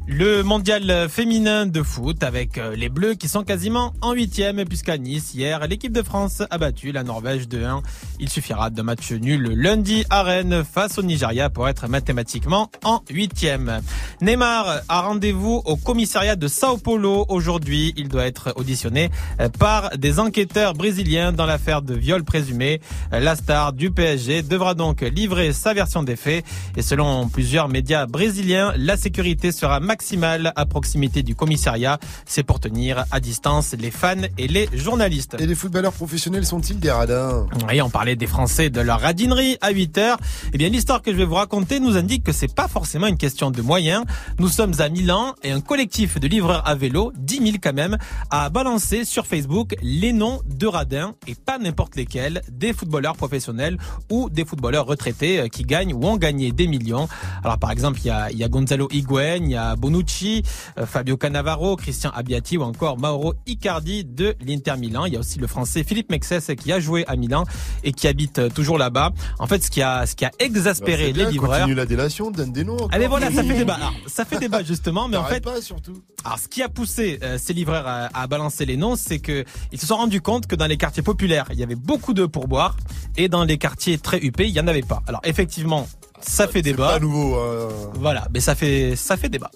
Le 0.06 0.42
mondial 0.42 1.08
féminin 1.08 1.64
de 1.64 1.82
foot 1.82 2.22
avec 2.22 2.58
euh, 2.58 2.76
les 2.76 2.90
Bleus 2.90 3.14
qui 3.14 3.26
sont 3.26 3.42
quasiment 3.42 3.94
en 4.02 4.12
huitième 4.12 4.62
puisqu'à 4.66 4.98
Nice 4.98 5.32
hier 5.34 5.66
l'équipe 5.66 5.92
de 5.92 6.02
France 6.02 6.42
a 6.50 6.58
battu 6.58 6.92
la 6.92 7.02
Norvège 7.02 7.48
de 7.48 7.64
1. 7.64 7.82
Il 8.20 8.28
suffira 8.28 8.68
de 8.68 8.82
match 8.82 9.12
nul 9.12 9.42
lundi 9.54 10.04
à 10.10 10.22
Rennes 10.22 10.62
face 10.62 10.98
au 10.98 11.02
Nigeria 11.02 11.48
pour 11.48 11.70
être 11.70 11.88
mathématiquement 11.88 12.70
en 12.84 13.00
huitième. 13.08 13.80
Neymar 14.20 14.82
a 14.90 15.00
rendez-vous 15.00 15.62
au 15.64 15.76
commissariat 15.76 16.36
de 16.36 16.48
Sao 16.48 16.76
Paulo 16.76 17.24
aujourd'hui. 17.30 17.94
Il 17.96 18.08
doit 18.08 18.26
être 18.26 18.52
auditionné 18.56 19.10
euh, 19.40 19.48
par 19.48 19.96
des 19.96 20.20
enquêteurs 20.20 20.74
brésiliens 20.74 21.32
dans 21.32 21.46
l'affaire 21.46 21.80
de 21.80 21.94
viol 21.94 22.24
présumé. 22.24 22.82
Euh, 23.14 23.20
La 23.20 23.36
star 23.36 23.72
du 23.72 23.90
PSG 23.90 24.42
devra 24.42 24.74
donc 24.74 25.00
livrer 25.00 25.54
sa 25.54 25.72
version 25.72 26.02
des 26.02 26.16
faits 26.16 26.44
et 26.76 26.82
selon 26.82 27.26
plusieurs 27.28 27.68
médias 27.68 28.04
brésiliens, 28.04 28.74
la 28.76 28.98
sécurité 28.98 29.50
sera 29.50 29.73
maximale 29.80 30.52
à 30.56 30.66
proximité 30.66 31.22
du 31.22 31.34
commissariat. 31.34 31.98
C'est 32.26 32.42
pour 32.42 32.60
tenir 32.60 33.04
à 33.10 33.20
distance 33.20 33.74
les 33.78 33.90
fans 33.90 34.14
et 34.38 34.48
les 34.48 34.68
journalistes. 34.72 35.36
Et 35.38 35.46
les 35.46 35.54
footballeurs 35.54 35.92
professionnels 35.92 36.46
sont-ils 36.46 36.78
des 36.78 36.90
radins? 36.90 37.46
Oui, 37.68 37.80
on 37.82 37.90
parlait 37.90 38.16
des 38.16 38.26
Français 38.26 38.70
de 38.70 38.80
leur 38.80 39.00
radinerie 39.00 39.56
à 39.60 39.70
8 39.70 39.98
heures. 39.98 40.18
Eh 40.52 40.58
bien, 40.58 40.68
l'histoire 40.68 41.02
que 41.02 41.12
je 41.12 41.16
vais 41.16 41.24
vous 41.24 41.34
raconter 41.34 41.80
nous 41.80 41.96
indique 41.96 42.24
que 42.24 42.32
c'est 42.32 42.54
pas 42.54 42.68
forcément 42.68 43.06
une 43.06 43.18
question 43.18 43.50
de 43.50 43.62
moyens. 43.62 44.04
Nous 44.38 44.48
sommes 44.48 44.74
à 44.78 44.88
Milan 44.88 45.34
et 45.42 45.50
un 45.50 45.60
collectif 45.60 46.18
de 46.18 46.28
livreurs 46.28 46.66
à 46.66 46.74
vélo, 46.74 47.12
10 47.16 47.36
000 47.38 47.48
quand 47.62 47.72
même, 47.72 47.96
a 48.30 48.50
balancé 48.50 49.04
sur 49.04 49.26
Facebook 49.26 49.74
les 49.82 50.12
noms 50.12 50.40
de 50.46 50.66
radins 50.66 51.14
et 51.26 51.34
pas 51.34 51.58
n'importe 51.58 51.96
lesquels, 51.96 52.42
des 52.50 52.72
footballeurs 52.72 53.16
professionnels 53.16 53.78
ou 54.10 54.30
des 54.30 54.44
footballeurs 54.44 54.86
retraités 54.86 55.40
euh, 55.40 55.48
qui 55.48 55.62
gagnent 55.62 55.94
ou 55.94 56.04
ont 56.06 56.16
gagné 56.16 56.52
des 56.52 56.66
millions. 56.66 57.08
Alors, 57.42 57.58
par 57.58 57.70
exemple, 57.70 58.00
il 58.04 58.08
y 58.08 58.10
a, 58.10 58.30
il 58.30 58.38
y 58.38 58.44
a 58.44 58.48
Gonzalo 58.48 58.88
Higuain, 58.90 59.36
il 59.36 59.50
y 59.50 59.56
a 59.56 59.63
Bonucci, 59.76 60.42
euh, 60.78 60.86
Fabio 60.86 61.16
Cannavaro, 61.16 61.76
Christian 61.76 62.10
Abbiati 62.10 62.58
ou 62.58 62.62
encore 62.62 62.98
Mauro 62.98 63.34
Icardi 63.46 64.04
de 64.04 64.34
l'Inter 64.44 64.74
Milan. 64.78 65.06
Il 65.06 65.14
y 65.14 65.16
a 65.16 65.20
aussi 65.20 65.38
le 65.38 65.46
français 65.46 65.84
Philippe 65.84 66.10
Mexès 66.10 66.54
qui 66.56 66.72
a 66.72 66.80
joué 66.80 67.04
à 67.06 67.16
Milan 67.16 67.44
et 67.82 67.92
qui 67.92 68.06
habite 68.06 68.38
euh, 68.38 68.48
toujours 68.48 68.78
là-bas. 68.78 69.12
En 69.38 69.46
fait, 69.46 69.62
ce 69.62 69.70
qui 69.70 69.82
a, 69.82 70.06
ce 70.06 70.14
qui 70.14 70.24
a 70.24 70.30
exaspéré 70.38 71.04
Bah, 71.04 71.06
c'est 71.08 71.12
bien, 71.12 71.26
les 71.26 71.32
livreurs. 71.32 71.58
Continue 71.60 71.74
la 71.74 71.86
délation, 71.86 72.30
donne 72.30 72.52
des 72.52 72.64
noms. 72.64 72.74
Encore. 72.74 73.08
voilà, 73.08 73.30
ça 73.30 73.42
fait 73.42 73.54
débat. 73.56 73.74
Alors, 73.80 73.94
ça 74.06 74.24
fait 74.24 74.38
débat 74.38 74.62
justement, 74.62 75.08
mais 75.08 75.16
en 75.16 75.24
fait, 75.24 75.42
pas 75.42 75.60
surtout. 75.60 76.02
alors 76.24 76.38
ce 76.38 76.48
qui 76.48 76.62
a 76.62 76.68
poussé 76.68 77.18
euh, 77.22 77.38
ces 77.38 77.52
livreurs 77.52 77.86
à, 77.86 78.08
à 78.14 78.26
balancer 78.26 78.64
les 78.64 78.76
noms, 78.76 78.96
c'est 78.96 79.18
que 79.18 79.44
ils 79.72 79.80
se 79.80 79.86
sont 79.86 79.96
rendus 79.96 80.20
compte 80.20 80.46
que 80.46 80.56
dans 80.56 80.66
les 80.66 80.76
quartiers 80.76 81.02
populaires, 81.02 81.46
il 81.50 81.58
y 81.58 81.62
avait 81.62 81.74
beaucoup 81.74 82.14
de 82.14 82.26
pourboires 82.26 82.76
et 83.16 83.28
dans 83.28 83.44
les 83.44 83.58
quartiers 83.58 83.98
très 83.98 84.18
huppés, 84.18 84.48
il 84.48 84.54
y 84.54 84.60
en 84.60 84.66
avait 84.66 84.82
pas. 84.82 85.02
Alors 85.06 85.20
effectivement, 85.24 85.86
ça 86.20 86.48
fait 86.48 86.62
débat. 86.62 86.88
Pas 86.92 86.98
nouveau. 87.00 87.36
hein. 87.36 87.68
Voilà, 88.00 88.26
mais 88.32 88.40
ça 88.40 88.54
fait 88.54 88.94
ça 88.96 89.16
fait 89.16 89.28
débat. 89.28 89.50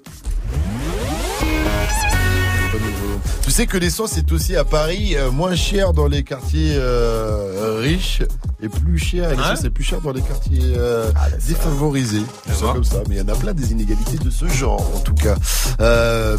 Tu 3.42 3.50
sais 3.50 3.66
que 3.66 3.78
l'essence 3.78 4.16
est 4.18 4.30
aussi 4.30 4.56
à 4.56 4.64
Paris 4.64 5.16
euh, 5.16 5.30
moins 5.30 5.54
cher 5.56 5.94
dans 5.94 6.06
les 6.06 6.22
quartiers 6.22 6.74
euh, 6.76 7.78
riches 7.80 8.22
et 8.60 8.68
plus 8.68 8.98
cher. 8.98 9.30
L'essence 9.30 9.64
est 9.64 9.70
plus 9.70 9.82
cher 9.84 10.00
dans 10.02 10.12
les 10.12 10.20
quartiers 10.20 10.74
euh, 10.76 11.10
défavorisés. 11.46 12.22
Je 12.46 12.54
sais 12.54 12.64
comme 12.64 12.84
ça, 12.84 12.98
mais 13.08 13.16
il 13.16 13.18
y 13.18 13.22
en 13.22 13.28
a 13.28 13.34
plein 13.36 13.54
des 13.54 13.72
inégalités 13.72 14.18
de 14.18 14.28
ce 14.30 14.46
genre 14.48 14.82
en 14.94 15.00
tout 15.00 15.14
cas. 15.14 15.34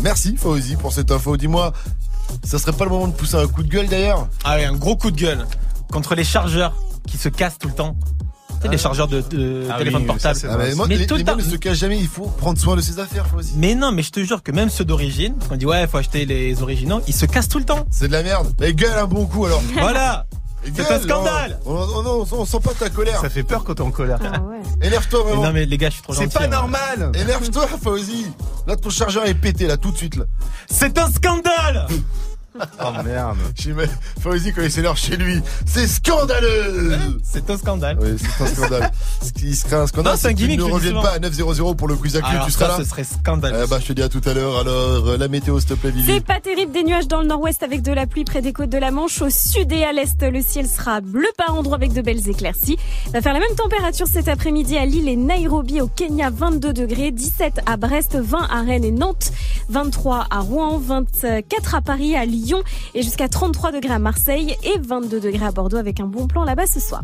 Merci 0.01 0.37
Fauzi 0.37 0.75
pour 0.75 0.93
cette 0.93 1.11
info. 1.11 1.35
Dis-moi, 1.35 1.73
ça 2.43 2.59
serait 2.59 2.73
pas 2.73 2.85
le 2.85 2.91
moment 2.91 3.07
de 3.07 3.13
pousser 3.13 3.35
un 3.37 3.47
coup 3.47 3.63
de 3.63 3.69
gueule 3.69 3.87
d'ailleurs? 3.87 4.27
Ah 4.43 4.55
oui, 4.57 4.65
un 4.65 4.75
gros 4.75 4.95
coup 4.95 5.09
de 5.11 5.19
gueule 5.19 5.45
contre 5.91 6.13
les 6.13 6.23
chargeurs 6.23 6.75
qui 7.07 7.17
se 7.17 7.27
cassent 7.29 7.57
tout 7.57 7.69
le 7.69 7.73
temps. 7.73 7.97
Tu 8.61 8.65
sais, 8.67 8.71
les 8.71 8.77
chargeurs 8.77 9.07
de, 9.07 9.21
de 9.21 9.63
Ah 9.69 9.77
téléphone 9.77 10.01
oui, 10.01 10.07
portable. 10.07 10.35
ça, 10.35 10.41
c'est. 10.41 10.47
Ah, 10.53 10.57
mais 10.57 10.75
moi, 10.75 10.87
les- 10.87 11.07
tout 11.07 11.15
les 11.15 11.21
le 11.21 11.25
temps. 11.25 11.35
miens 11.37 11.43
ne 11.45 11.49
se 11.49 11.55
cachent 11.55 11.77
jamais. 11.77 11.97
Il 11.97 12.07
faut 12.07 12.27
prendre 12.27 12.59
soin 12.59 12.75
de 12.75 12.81
ses 12.81 12.99
affaires, 12.99 13.25
Fauzi. 13.27 13.53
Mais 13.55 13.75
non, 13.75 13.91
mais 13.91 14.03
je 14.03 14.11
te 14.11 14.19
jure 14.21 14.43
que 14.43 14.51
même 14.51 14.69
ceux 14.69 14.85
d'origine, 14.85 15.33
parce 15.35 15.49
qu'on 15.49 15.55
dit 15.57 15.65
ouais, 15.65 15.87
faut 15.87 15.97
acheter 15.97 16.25
les 16.25 16.61
originaux, 16.61 17.01
ils 17.07 17.13
se 17.13 17.25
cassent 17.25 17.47
tout 17.49 17.59
le 17.59 17.65
temps. 17.65 17.85
C'est 17.91 18.07
de 18.07 18.13
la 18.13 18.23
merde. 18.23 18.53
Mais 18.59 18.73
gueule 18.73 18.97
un 18.97 19.05
bon 19.05 19.25
coup 19.25 19.45
alors. 19.45 19.61
Voilà. 19.73 20.25
C'est 20.75 20.91
un 20.91 20.99
scandale. 20.99 21.57
On, 21.65 21.73
on, 21.73 22.05
on- 22.05 22.27
on 22.41 22.45
sent 22.45 22.59
pas 22.61 22.73
ta 22.77 22.89
colère. 22.89 23.21
Ça 23.21 23.29
fait 23.29 23.43
peur 23.43 23.63
quand 23.63 23.75
t'es 23.75 23.81
en 23.81 23.91
colère. 23.91 24.19
Énerve-toi 24.81 25.23
vraiment. 25.23 25.43
Non 25.45 25.53
mais 25.53 25.65
les 25.65 25.77
gars, 25.77 25.87
je 25.89 25.93
suis 25.95 26.03
trop 26.03 26.13
C'est 26.13 26.23
gentil. 26.23 26.37
pas 26.37 26.43
hein. 26.43 26.47
normal. 26.49 27.11
Énerve-toi, 27.15 27.65
Fauzi. 27.81 28.25
Là, 28.67 28.75
ton 28.75 28.89
chargeur 28.89 29.25
est 29.25 29.35
pété, 29.35 29.67
là, 29.67 29.77
tout 29.77 29.91
de 29.91 29.97
suite, 29.97 30.17
là. 30.17 30.25
C'est 30.69 30.97
un 30.97 31.09
scandale 31.09 31.87
Oh 32.83 33.03
merde. 33.03 33.37
J'imagine- 33.55 33.93
Fauzi, 34.21 34.53
il 34.57 34.71
s'énerve 34.71 34.97
chez 34.97 35.15
lui, 35.17 35.41
c'est 35.65 35.87
scandaleux 35.87 36.97
C'est 37.23 37.49
un 37.49 37.57
scandale. 37.57 37.97
Oui, 38.01 38.15
c'est 38.17 38.43
un 38.43 38.47
scandale. 38.47 38.91
Ce 39.21 39.31
qui 39.31 39.55
serait 39.55 39.75
un 39.77 39.87
scandale, 39.87 40.13
Non, 40.13 40.19
c'est 40.21 40.35
c'est 40.37 40.57
ne 40.57 40.79
souvent. 40.79 41.01
pas 41.01 41.11
à 41.11 41.19
9-0-0 41.19 41.75
pour 41.75 41.87
le 41.87 41.95
quiz 41.95 42.15
à 42.15 42.21
cul. 42.21 42.35
Tu 42.45 42.51
seras 42.51 42.65
ça, 42.65 42.77
là 42.77 42.83
ce 42.83 42.89
serait 42.89 43.03
scandaleux. 43.03 43.65
Bah, 43.67 43.77
je 43.81 43.87
te 43.87 43.93
dis 43.93 44.01
à 44.01 44.09
tout 44.09 44.21
à 44.25 44.33
l'heure. 44.33 44.57
Alors, 44.59 45.07
euh, 45.07 45.17
la 45.17 45.27
météo, 45.27 45.59
s'il 45.59 45.69
te 45.69 45.73
plaît, 45.75 45.91
C'est 45.95 46.01
Vivi. 46.01 46.19
pas 46.21 46.39
terrible, 46.39 46.71
des 46.71 46.83
nuages 46.83 47.07
dans 47.07 47.21
le 47.21 47.27
nord-ouest 47.27 47.63
avec 47.63 47.81
de 47.81 47.91
la 47.91 48.07
pluie 48.07 48.23
près 48.23 48.41
des 48.41 48.53
côtes 48.53 48.69
de 48.69 48.77
la 48.77 48.91
Manche. 48.91 49.21
Au 49.21 49.29
sud 49.29 49.71
et 49.71 49.83
à 49.83 49.91
l'est, 49.93 50.21
le 50.21 50.41
ciel 50.41 50.67
sera 50.67 51.01
bleu 51.01 51.27
par 51.37 51.55
endroits 51.55 51.75
avec 51.77 51.93
de 51.93 52.01
belles 52.01 52.27
éclaircies. 52.29 52.77
Va 53.13 53.21
faire 53.21 53.33
la 53.33 53.39
même 53.39 53.55
température 53.55 54.07
cet 54.07 54.27
après-midi 54.27 54.77
à 54.77 54.85
Lille 54.85 55.07
et 55.09 55.15
Nairobi 55.15 55.81
au 55.81 55.87
Kenya, 55.87 56.29
22 56.29 56.73
degrés, 56.73 57.11
17 57.11 57.61
à 57.65 57.77
Brest, 57.77 58.17
20 58.19 58.47
à 58.49 58.61
Rennes 58.61 58.83
et 58.85 58.91
Nantes, 58.91 59.31
23 59.69 60.27
à 60.29 60.39
Rouen, 60.39 60.77
24 60.79 61.75
à 61.75 61.81
Paris, 61.81 62.15
à 62.15 62.25
Lyon 62.25 62.48
et 62.93 63.01
jusqu'à 63.01 63.27
33 63.27 63.71
degrés 63.71 63.93
à 63.93 63.99
Marseille 63.99 64.55
et 64.63 64.77
22 64.79 65.19
degrés 65.19 65.45
à 65.45 65.51
Bordeaux 65.51 65.77
avec 65.77 65.99
un 65.99 66.07
bon 66.07 66.27
plan 66.27 66.43
là-bas 66.43 66.67
ce 66.67 66.79
soir. 66.79 67.03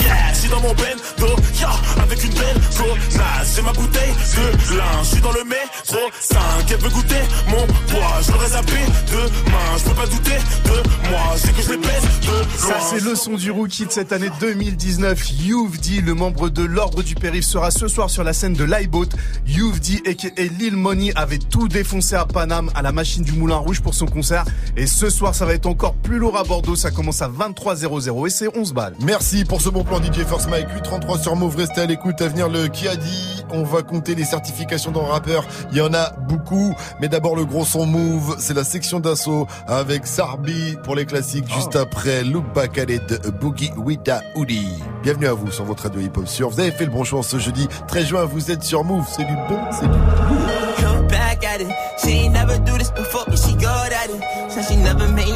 Yeah, 0.00 0.32
dans 0.50 0.60
mon 0.60 0.74
bendo, 0.74 1.36
yeah, 1.58 1.70
avec 2.02 2.22
une 2.22 2.32
belle 2.34 2.60
connasse. 2.76 3.54
J'ai 3.54 3.62
ma 3.62 3.72
bouteille 3.72 4.12
de 4.36 4.76
lin, 4.76 4.84
je 5.02 5.08
suis 5.08 5.20
dans 5.20 5.32
le 5.32 5.44
métro 5.44 5.98
5. 6.20 6.38
Elle 6.68 6.76
veut 6.78 6.90
goûter 6.90 7.20
mon 7.48 7.66
poids, 7.88 8.20
l'aurais 8.32 8.48
zappé 8.48 8.72
demain. 9.10 9.78
Je 9.78 9.84
peux 9.84 9.94
pas 9.94 10.06
douter 10.06 10.38
de 10.64 11.08
moi, 11.08 11.34
c'est 11.36 11.56
que 11.56 11.62
je 11.62 11.70
les 11.70 11.78
pèse 11.78 12.02
de 12.22 12.26
loin. 12.26 12.44
Ça, 12.58 12.80
c'est 12.90 13.02
le 13.02 13.14
son 13.14 13.34
du 13.34 13.50
rookie 13.50 13.86
de 13.86 13.92
cette 13.92 14.12
année 14.12 14.30
2019. 14.40 15.30
Youvdi, 15.42 16.00
le 16.00 16.14
membre 16.14 16.48
de 16.48 16.62
l'ordre 16.62 17.02
du 17.02 17.14
périph, 17.14 17.44
sera 17.44 17.70
ce 17.70 17.88
soir 17.88 18.10
sur 18.10 18.24
la 18.24 18.32
scène 18.32 18.54
de 18.54 18.64
l'iBoat. 18.64 19.06
Youvdi 19.46 20.02
et 20.04 20.48
Lil 20.48 20.76
Money 20.76 21.12
avait 21.16 21.38
tout 21.38 21.68
défoncé 21.68 22.14
à 22.14 22.26
Paname, 22.26 22.70
à 22.74 22.82
la 22.82 22.92
machine 22.92 23.22
du 23.22 23.32
Moulin 23.32 23.56
Rouge 23.56 23.80
pour 23.80 23.94
son 23.94 24.06
concert. 24.06 24.44
Et 24.76 24.86
ce 24.86 25.10
soir, 25.10 25.34
ça 25.34 25.46
va 25.46 25.54
être 25.54 25.66
encore 25.66 25.94
plus 25.94 26.18
lourd 26.18 26.36
à 26.36 26.44
Bordeaux. 26.44 26.76
Ça 26.76 26.90
commence 26.90 27.22
à 27.22 27.28
23h00 27.28 28.26
et 28.26 28.30
c'est 28.30 28.56
11 28.56 28.72
balles. 28.74 28.94
Merci 29.00 29.44
pour 29.44 29.55
ce 29.60 29.68
bon 29.68 29.84
plan 29.84 29.98
DJ 30.02 30.24
First 30.26 30.48
Mike 30.50 30.68
833 30.74 31.18
sur 31.18 31.36
Move, 31.36 31.56
restez 31.56 31.80
à 31.80 31.86
l'écoute 31.86 32.20
à 32.20 32.28
venir 32.28 32.48
le 32.48 32.68
qui 32.68 32.88
a 32.88 32.96
dit? 32.96 33.44
On 33.50 33.62
va 33.62 33.82
compter 33.82 34.14
les 34.14 34.24
certifications 34.24 34.90
dans 34.90 35.02
le 35.02 35.08
rappeur. 35.08 35.46
Il 35.70 35.78
y 35.78 35.80
en 35.80 35.94
a 35.94 36.10
beaucoup, 36.28 36.74
mais 37.00 37.08
d'abord 37.08 37.36
le 37.36 37.44
gros 37.44 37.64
son 37.64 37.86
Move, 37.86 38.36
c'est 38.38 38.54
la 38.54 38.64
section 38.64 39.00
d'assaut 39.00 39.46
avec 39.66 40.06
Sarbi 40.06 40.76
pour 40.82 40.94
les 40.94 41.06
classiques 41.06 41.50
juste 41.52 41.76
après 41.76 42.24
Look 42.24 42.44
Back 42.54 42.76
at 42.78 42.92
It, 42.92 43.28
Boogie 43.40 43.70
Wita 43.76 44.20
Hoodie. 44.34 44.82
Bienvenue 45.02 45.28
à 45.28 45.32
vous 45.32 45.50
sur 45.50 45.64
votre 45.64 45.84
radio 45.84 46.00
hip 46.00 46.16
hop 46.16 46.26
sur. 46.26 46.50
Vous 46.50 46.60
avez 46.60 46.72
fait 46.72 46.84
le 46.84 46.90
bon 46.90 47.04
choix 47.04 47.22
ce 47.22 47.38
jeudi 47.38 47.68
13 47.88 48.06
juin, 48.06 48.24
vous 48.24 48.50
êtes 48.50 48.62
sur 48.62 48.84
Move, 48.84 49.06
c'est 49.08 49.24
du 49.24 49.34
bon, 49.48 49.58
c'est 49.70 49.86
du 49.86 49.98
Come 50.82 51.06
back 51.08 51.44
at 51.44 51.60
it. 51.60 51.68
She 51.98 52.08
ain't 52.08 52.32
never 52.32 52.58
do 52.58 52.76
this 52.76 52.90
before, 52.90 53.24
but 53.26 53.38
she 53.38 53.54
good 53.54 53.64
at 53.64 54.10
it. 54.10 54.50
Said 54.50 54.64
she 54.64 54.76
never 54.76 55.08
made 55.08 55.35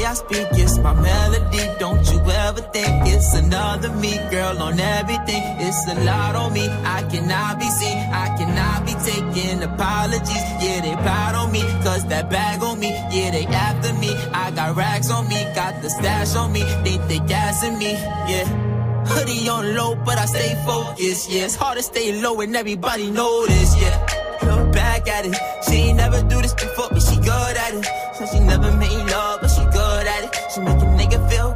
Way 0.00 0.06
I 0.06 0.14
speak 0.14 0.48
it's 0.52 0.78
my 0.78 0.94
melody. 0.94 1.60
Don't 1.78 2.04
you 2.10 2.20
ever 2.20 2.62
think 2.72 3.06
it's 3.06 3.34
another 3.34 3.90
me, 3.96 4.16
girl, 4.30 4.56
on 4.62 4.80
everything. 4.80 5.42
It's 5.60 5.86
a 5.88 5.94
lot 6.04 6.34
on 6.36 6.54
me. 6.54 6.68
I 6.68 7.02
cannot 7.10 7.58
be 7.58 7.68
seen. 7.68 7.98
I 8.10 8.34
cannot 8.38 8.86
be 8.86 8.94
taking 9.04 9.62
apologies. 9.62 10.46
Yeah, 10.62 10.80
they 10.80 10.94
proud 11.04 11.34
on 11.34 11.52
me. 11.52 11.60
Cause 11.84 12.06
that 12.06 12.30
bag 12.30 12.62
on 12.62 12.80
me. 12.80 12.90
Yeah, 13.12 13.30
they 13.30 13.44
after 13.44 13.92
me. 13.94 14.14
I 14.32 14.50
got 14.52 14.74
racks 14.74 15.10
on 15.10 15.28
me. 15.28 15.44
Got 15.54 15.82
the 15.82 15.90
stash 15.90 16.34
on 16.34 16.50
me. 16.52 16.62
They 16.82 16.96
think 16.96 17.08
they 17.08 17.18
gassing 17.18 17.76
me. 17.78 17.92
Yeah. 17.92 18.46
Hoodie 19.04 19.48
on 19.50 19.74
low, 19.74 19.96
but 19.96 20.16
I 20.16 20.24
stay 20.24 20.54
focused. 20.64 21.30
Yeah, 21.30 21.44
it's 21.44 21.56
hard 21.56 21.76
to 21.76 21.82
stay 21.82 22.22
low 22.22 22.40
and 22.40 22.56
everybody 22.56 23.10
this. 23.10 23.76
Yeah, 23.76 23.96
look 24.44 24.72
back 24.72 25.08
at 25.08 25.26
it. 25.26 25.36
She 25.66 25.74
ain't 25.88 25.96
never 25.98 26.22
do 26.22 26.40
this 26.40 26.54
before, 26.54 26.88
but 26.88 27.02
she 27.02 27.16
good 27.16 27.56
at 27.64 27.74
it. 27.74 27.84
Said 28.14 28.28
she 28.32 28.40
never 28.40 28.70
made 28.76 29.04
love, 29.10 29.29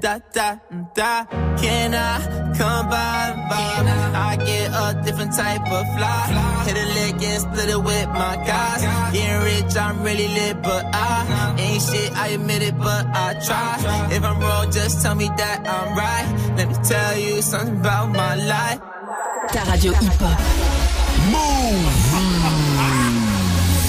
Da, 0.00 0.18
da, 0.32 0.56
da. 0.94 1.24
Can 1.60 1.94
I 1.94 2.54
come 2.56 2.88
by? 2.88 3.34
by? 3.48 3.70
I 4.14 4.36
get 4.36 4.70
a 4.72 5.02
different 5.04 5.32
type 5.34 5.60
of 5.70 5.84
fly. 5.96 6.64
Hit 6.66 6.76
a 6.76 6.86
lick 6.96 7.22
and 7.22 7.42
split 7.42 7.68
it 7.68 7.82
with 7.82 8.08
my 8.08 8.36
guys. 8.46 8.82
Getting 9.12 9.42
rich, 9.42 9.76
I'm 9.76 10.02
really 10.02 10.28
lit, 10.28 10.62
but 10.62 10.84
I 10.92 11.54
ain't 11.58 11.82
shit. 11.82 12.12
I 12.16 12.28
admit 12.28 12.62
it, 12.62 12.78
but 12.78 13.06
I 13.06 13.34
try. 13.44 14.08
If 14.12 14.24
I'm 14.24 14.40
wrong, 14.40 14.70
just 14.72 15.02
tell 15.02 15.14
me 15.14 15.28
that 15.36 15.60
I'm 15.68 15.96
right. 15.96 16.56
Let 16.56 16.68
me 16.68 16.76
tell 16.82 17.18
you 17.18 17.42
something 17.42 17.80
about 17.80 18.10
my 18.10 18.34
life. 18.36 18.80
Ta 19.52 19.64
radio 19.68 19.92
hip-hop. 19.92 20.38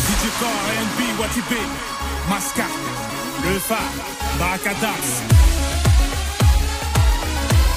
DJ 0.08 0.24
Core, 0.40 0.60
R&B, 0.76 1.00
Watibé, 1.20 1.62
Masca, 2.30 2.68
Le 3.46 3.60
Phare, 3.60 3.90
Barakadas. 4.40 5.61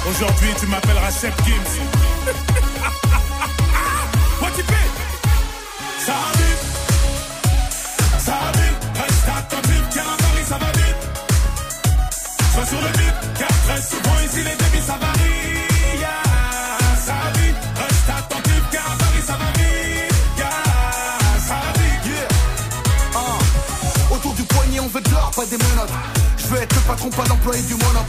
Aujourd'hui, 0.08 0.50
tu 0.60 0.66
m'appelleras 0.66 1.10
Chef 1.10 1.34
Gims. 1.44 1.54
Watibé, 4.42 4.74
ça 6.04 6.12
va 6.12 6.32
vite, 6.38 6.64
ça 8.18 8.32
va 8.32 8.52
vite, 8.52 8.80
reste 8.94 9.28
attentif, 9.38 9.82
car 9.94 10.06
à 10.12 10.14
Paris 10.16 10.44
ça 10.46 10.58
va 10.58 10.70
vite. 10.72 11.00
Sois 12.52 12.66
sur 12.66 12.80
le 12.80 12.88
beat, 12.98 13.16
car 13.38 13.54
très 13.66 13.80
souvent 13.80 14.18
ici 14.24 14.38
les 14.38 14.56
débits 14.56 14.84
ça 14.86 14.96
varie. 15.00 15.44
Vite, 17.36 17.36
vite. 17.36 17.36
Vite. 17.36 17.44
On 24.84 24.88
veut 24.88 25.00
de 25.00 25.10
l'or, 25.10 25.30
pas 25.34 25.46
des 25.46 25.56
menottes. 25.56 25.88
Je 26.36 26.46
veux 26.48 26.60
être 26.60 26.74
le 26.74 26.80
patron, 26.82 27.08
pas 27.08 27.24
l'employé 27.26 27.62
du 27.62 27.74
monop. 27.74 28.04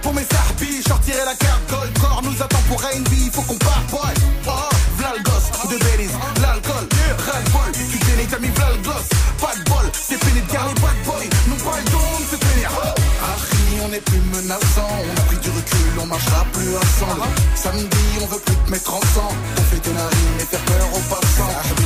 Pour 0.00 0.14
mes 0.14 0.22
je 0.22 0.53
sortirai 0.86 1.24
la 1.24 1.34
carte 1.34 1.62
gold. 1.70 1.98
Corps 1.98 2.22
nous 2.22 2.42
attend 2.42 2.62
pour 2.68 2.80
R&B, 2.80 3.12
il 3.12 3.30
faut 3.30 3.42
qu'on 3.42 3.56
parte, 3.56 3.86
boy. 3.90 4.14
Oh, 4.46 4.50
v'là 4.98 5.12
de 5.18 5.76
Belize, 5.84 6.12
l'alcool, 6.40 6.86
ras 7.26 7.40
bol 7.52 7.72
Tu 7.72 7.98
dénigres, 7.98 8.30
t'as 8.30 8.38
mis 8.38 8.48
v'là. 8.48 8.68
Pas 9.40 9.54
de 9.56 9.64
bol, 9.70 9.86
c'est 9.92 10.22
fini 10.24 10.40
de 10.40 10.52
garder 10.52 10.74
bad 10.80 10.98
boy. 11.04 11.28
Non 11.48 11.56
pas 11.56 11.78
le 11.78 11.90
don 11.90 12.38
tenir. 12.38 12.70
Harry, 12.70 13.80
on 13.84 13.92
est 13.92 14.00
plus 14.00 14.22
menaçant. 14.34 14.92
On 15.08 15.20
a 15.20 15.24
pris 15.24 15.38
du 15.38 15.50
recul, 15.50 15.92
on 16.00 16.06
marchera 16.06 16.44
plus 16.52 16.76
ensemble. 16.76 17.28
Samedi, 17.54 18.04
on 18.22 18.26
veut 18.26 18.40
plus 18.40 18.56
te 18.56 18.70
mettre 18.70 18.94
en 18.94 19.00
sang. 19.14 19.32
On 19.58 19.62
fait 19.62 19.80
tes 19.80 19.92
narines 19.92 20.40
et 20.40 20.46
faire 20.46 20.60
peur 20.60 20.88
aux 20.94 21.14
passants. 21.14 21.83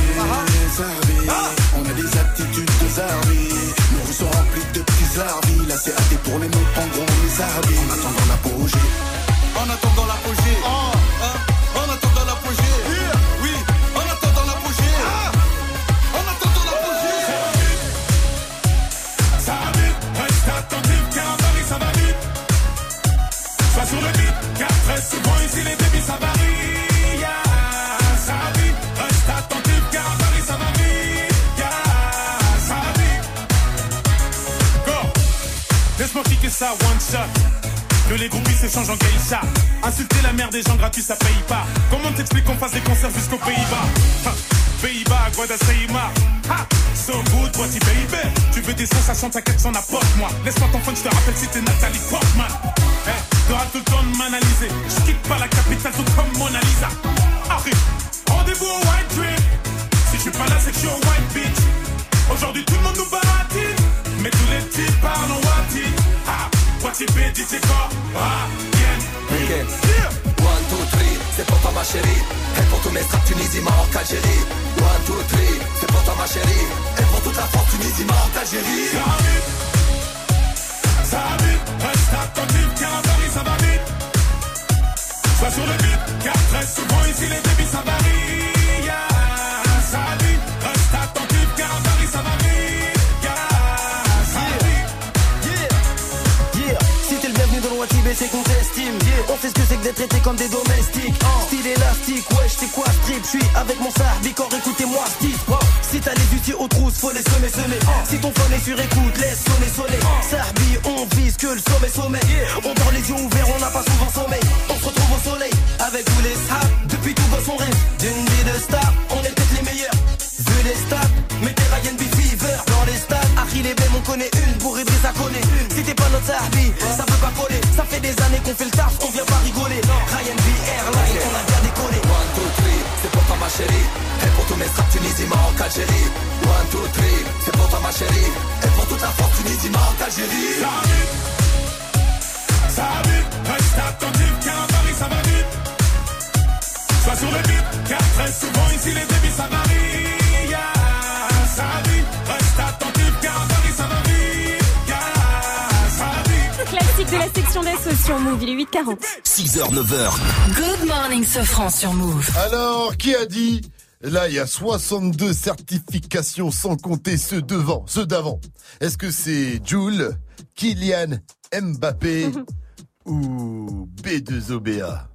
Sur 161.79 161.93
Move. 161.93 162.29
Alors, 162.35 162.97
qui 162.97 163.15
a 163.15 163.25
dit 163.25 163.61
Là, 164.01 164.27
il 164.27 164.35
y 164.35 164.39
a 164.39 164.45
62 164.45 165.31
certifications 165.31 166.51
sans 166.51 166.75
compter 166.75 167.15
ceux 167.15 167.41
devant, 167.41 167.85
ceux 167.87 168.05
d'avant. 168.05 168.41
Est-ce 168.81 168.97
que 168.97 169.11
c'est 169.11 169.65
Jules, 169.65 170.11
Kylian 170.55 171.19
Mbappé 171.53 172.31
ou 173.05 173.87
B2OBA 174.03 175.07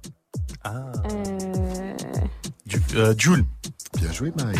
Ah. 0.63 0.91
Euh... 2.95 3.13
Jules. 3.15 3.45
Bien 3.99 4.11
joué, 4.11 4.33
Marie. 4.35 4.57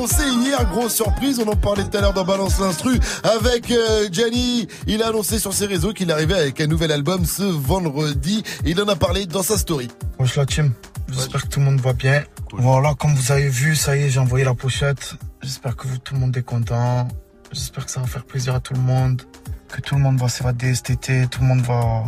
Annoncé 0.00 0.22
hier, 0.26 0.64
grosse 0.70 0.94
surprise, 0.94 1.38
on 1.40 1.48
en 1.48 1.56
parlait 1.56 1.84
tout 1.84 1.94
à 1.98 2.00
l'heure 2.00 2.14
dans 2.14 2.24
Balance 2.24 2.58
l'Instru 2.58 2.98
avec 3.22 3.70
euh, 3.70 4.08
Gianni. 4.10 4.66
Il 4.86 5.02
a 5.02 5.08
annoncé 5.08 5.38
sur 5.38 5.52
ses 5.52 5.66
réseaux 5.66 5.92
qu'il 5.92 6.10
arrivait 6.10 6.36
avec 6.36 6.58
un 6.62 6.66
nouvel 6.66 6.90
album 6.90 7.26
ce 7.26 7.42
vendredi. 7.42 8.42
Il 8.64 8.80
en 8.80 8.88
a 8.88 8.96
parlé 8.96 9.26
dans 9.26 9.42
sa 9.42 9.58
story. 9.58 9.88
Wesh 10.18 10.36
la 10.36 10.46
team, 10.46 10.72
j'espère 11.12 11.42
que 11.42 11.48
tout 11.48 11.58
le 11.58 11.66
monde 11.66 11.80
va 11.82 11.92
bien. 11.92 12.24
Voilà, 12.52 12.94
comme 12.94 13.14
vous 13.14 13.30
avez 13.30 13.50
vu, 13.50 13.76
ça 13.76 13.94
y 13.94 14.04
est, 14.04 14.08
j'ai 14.08 14.20
envoyé 14.20 14.42
la 14.42 14.54
pochette. 14.54 15.16
J'espère 15.42 15.76
que 15.76 15.86
vous, 15.86 15.98
tout 15.98 16.14
le 16.14 16.20
monde 16.20 16.34
est 16.34 16.44
content. 16.44 17.06
J'espère 17.52 17.84
que 17.84 17.90
ça 17.90 18.00
va 18.00 18.06
faire 18.06 18.24
plaisir 18.24 18.54
à 18.54 18.60
tout 18.60 18.72
le 18.72 18.80
monde. 18.80 19.20
Que 19.68 19.82
tout 19.82 19.96
le 19.96 20.00
monde 20.00 20.18
va 20.18 20.30
s'évader 20.30 20.74
cet 20.74 20.88
été, 20.88 21.26
tout 21.26 21.42
le 21.42 21.46
monde 21.46 21.60
va, 21.60 22.04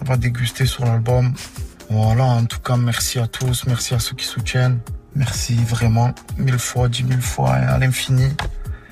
va 0.00 0.16
déguster 0.16 0.66
sur 0.66 0.84
l'album. 0.84 1.32
Voilà, 1.88 2.24
en 2.24 2.46
tout 2.46 2.58
cas, 2.58 2.76
merci 2.76 3.20
à 3.20 3.28
tous, 3.28 3.64
merci 3.68 3.94
à 3.94 4.00
ceux 4.00 4.16
qui 4.16 4.26
soutiennent. 4.26 4.80
Merci 5.18 5.56
vraiment, 5.56 6.14
mille 6.36 6.60
fois, 6.60 6.88
dix 6.88 7.02
mille 7.02 7.20
fois, 7.20 7.50
à 7.50 7.76
l'infini. 7.76 8.28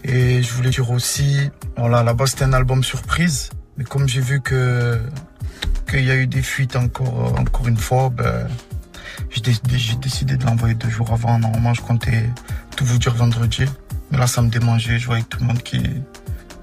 Et 0.03 0.43
je 0.43 0.53
voulais 0.55 0.71
dire 0.71 0.91
aussi, 0.91 1.51
voilà, 1.77 2.03
là-bas 2.03 2.27
c'était 2.27 2.43
un 2.43 2.53
album 2.53 2.83
surprise. 2.83 3.51
Mais 3.77 3.85
comme 3.85 4.09
j'ai 4.09 4.21
vu 4.21 4.41
que 4.41 5.01
qu'il 5.89 6.05
y 6.05 6.11
a 6.11 6.17
eu 6.17 6.27
des 6.27 6.43
fuites 6.43 6.75
encore, 6.75 7.37
euh, 7.37 7.41
encore 7.41 7.69
une 7.69 7.77
fois, 7.77 8.11
ben, 8.11 8.49
j'ai 9.31 9.41
décidé, 9.41 9.79
j'ai 9.79 9.95
décidé 9.95 10.37
de 10.37 10.45
l'envoyer 10.45 10.75
deux 10.75 10.91
jours 10.91 11.13
avant. 11.13 11.39
Normalement, 11.39 11.75
je 11.75 11.83
comptais 11.83 12.29
tout 12.77 12.85
vous 12.85 12.99
dire 12.99 13.15
vendredi. 13.15 13.65
Mais 14.11 14.19
là, 14.19 14.27
ça 14.27 14.43
me 14.43 14.49
démangeait. 14.49 14.99
Je 14.99 15.07
voyais 15.07 15.23
tout 15.23 15.39
le 15.39 15.47
monde 15.47 15.63
qui, 15.63 15.81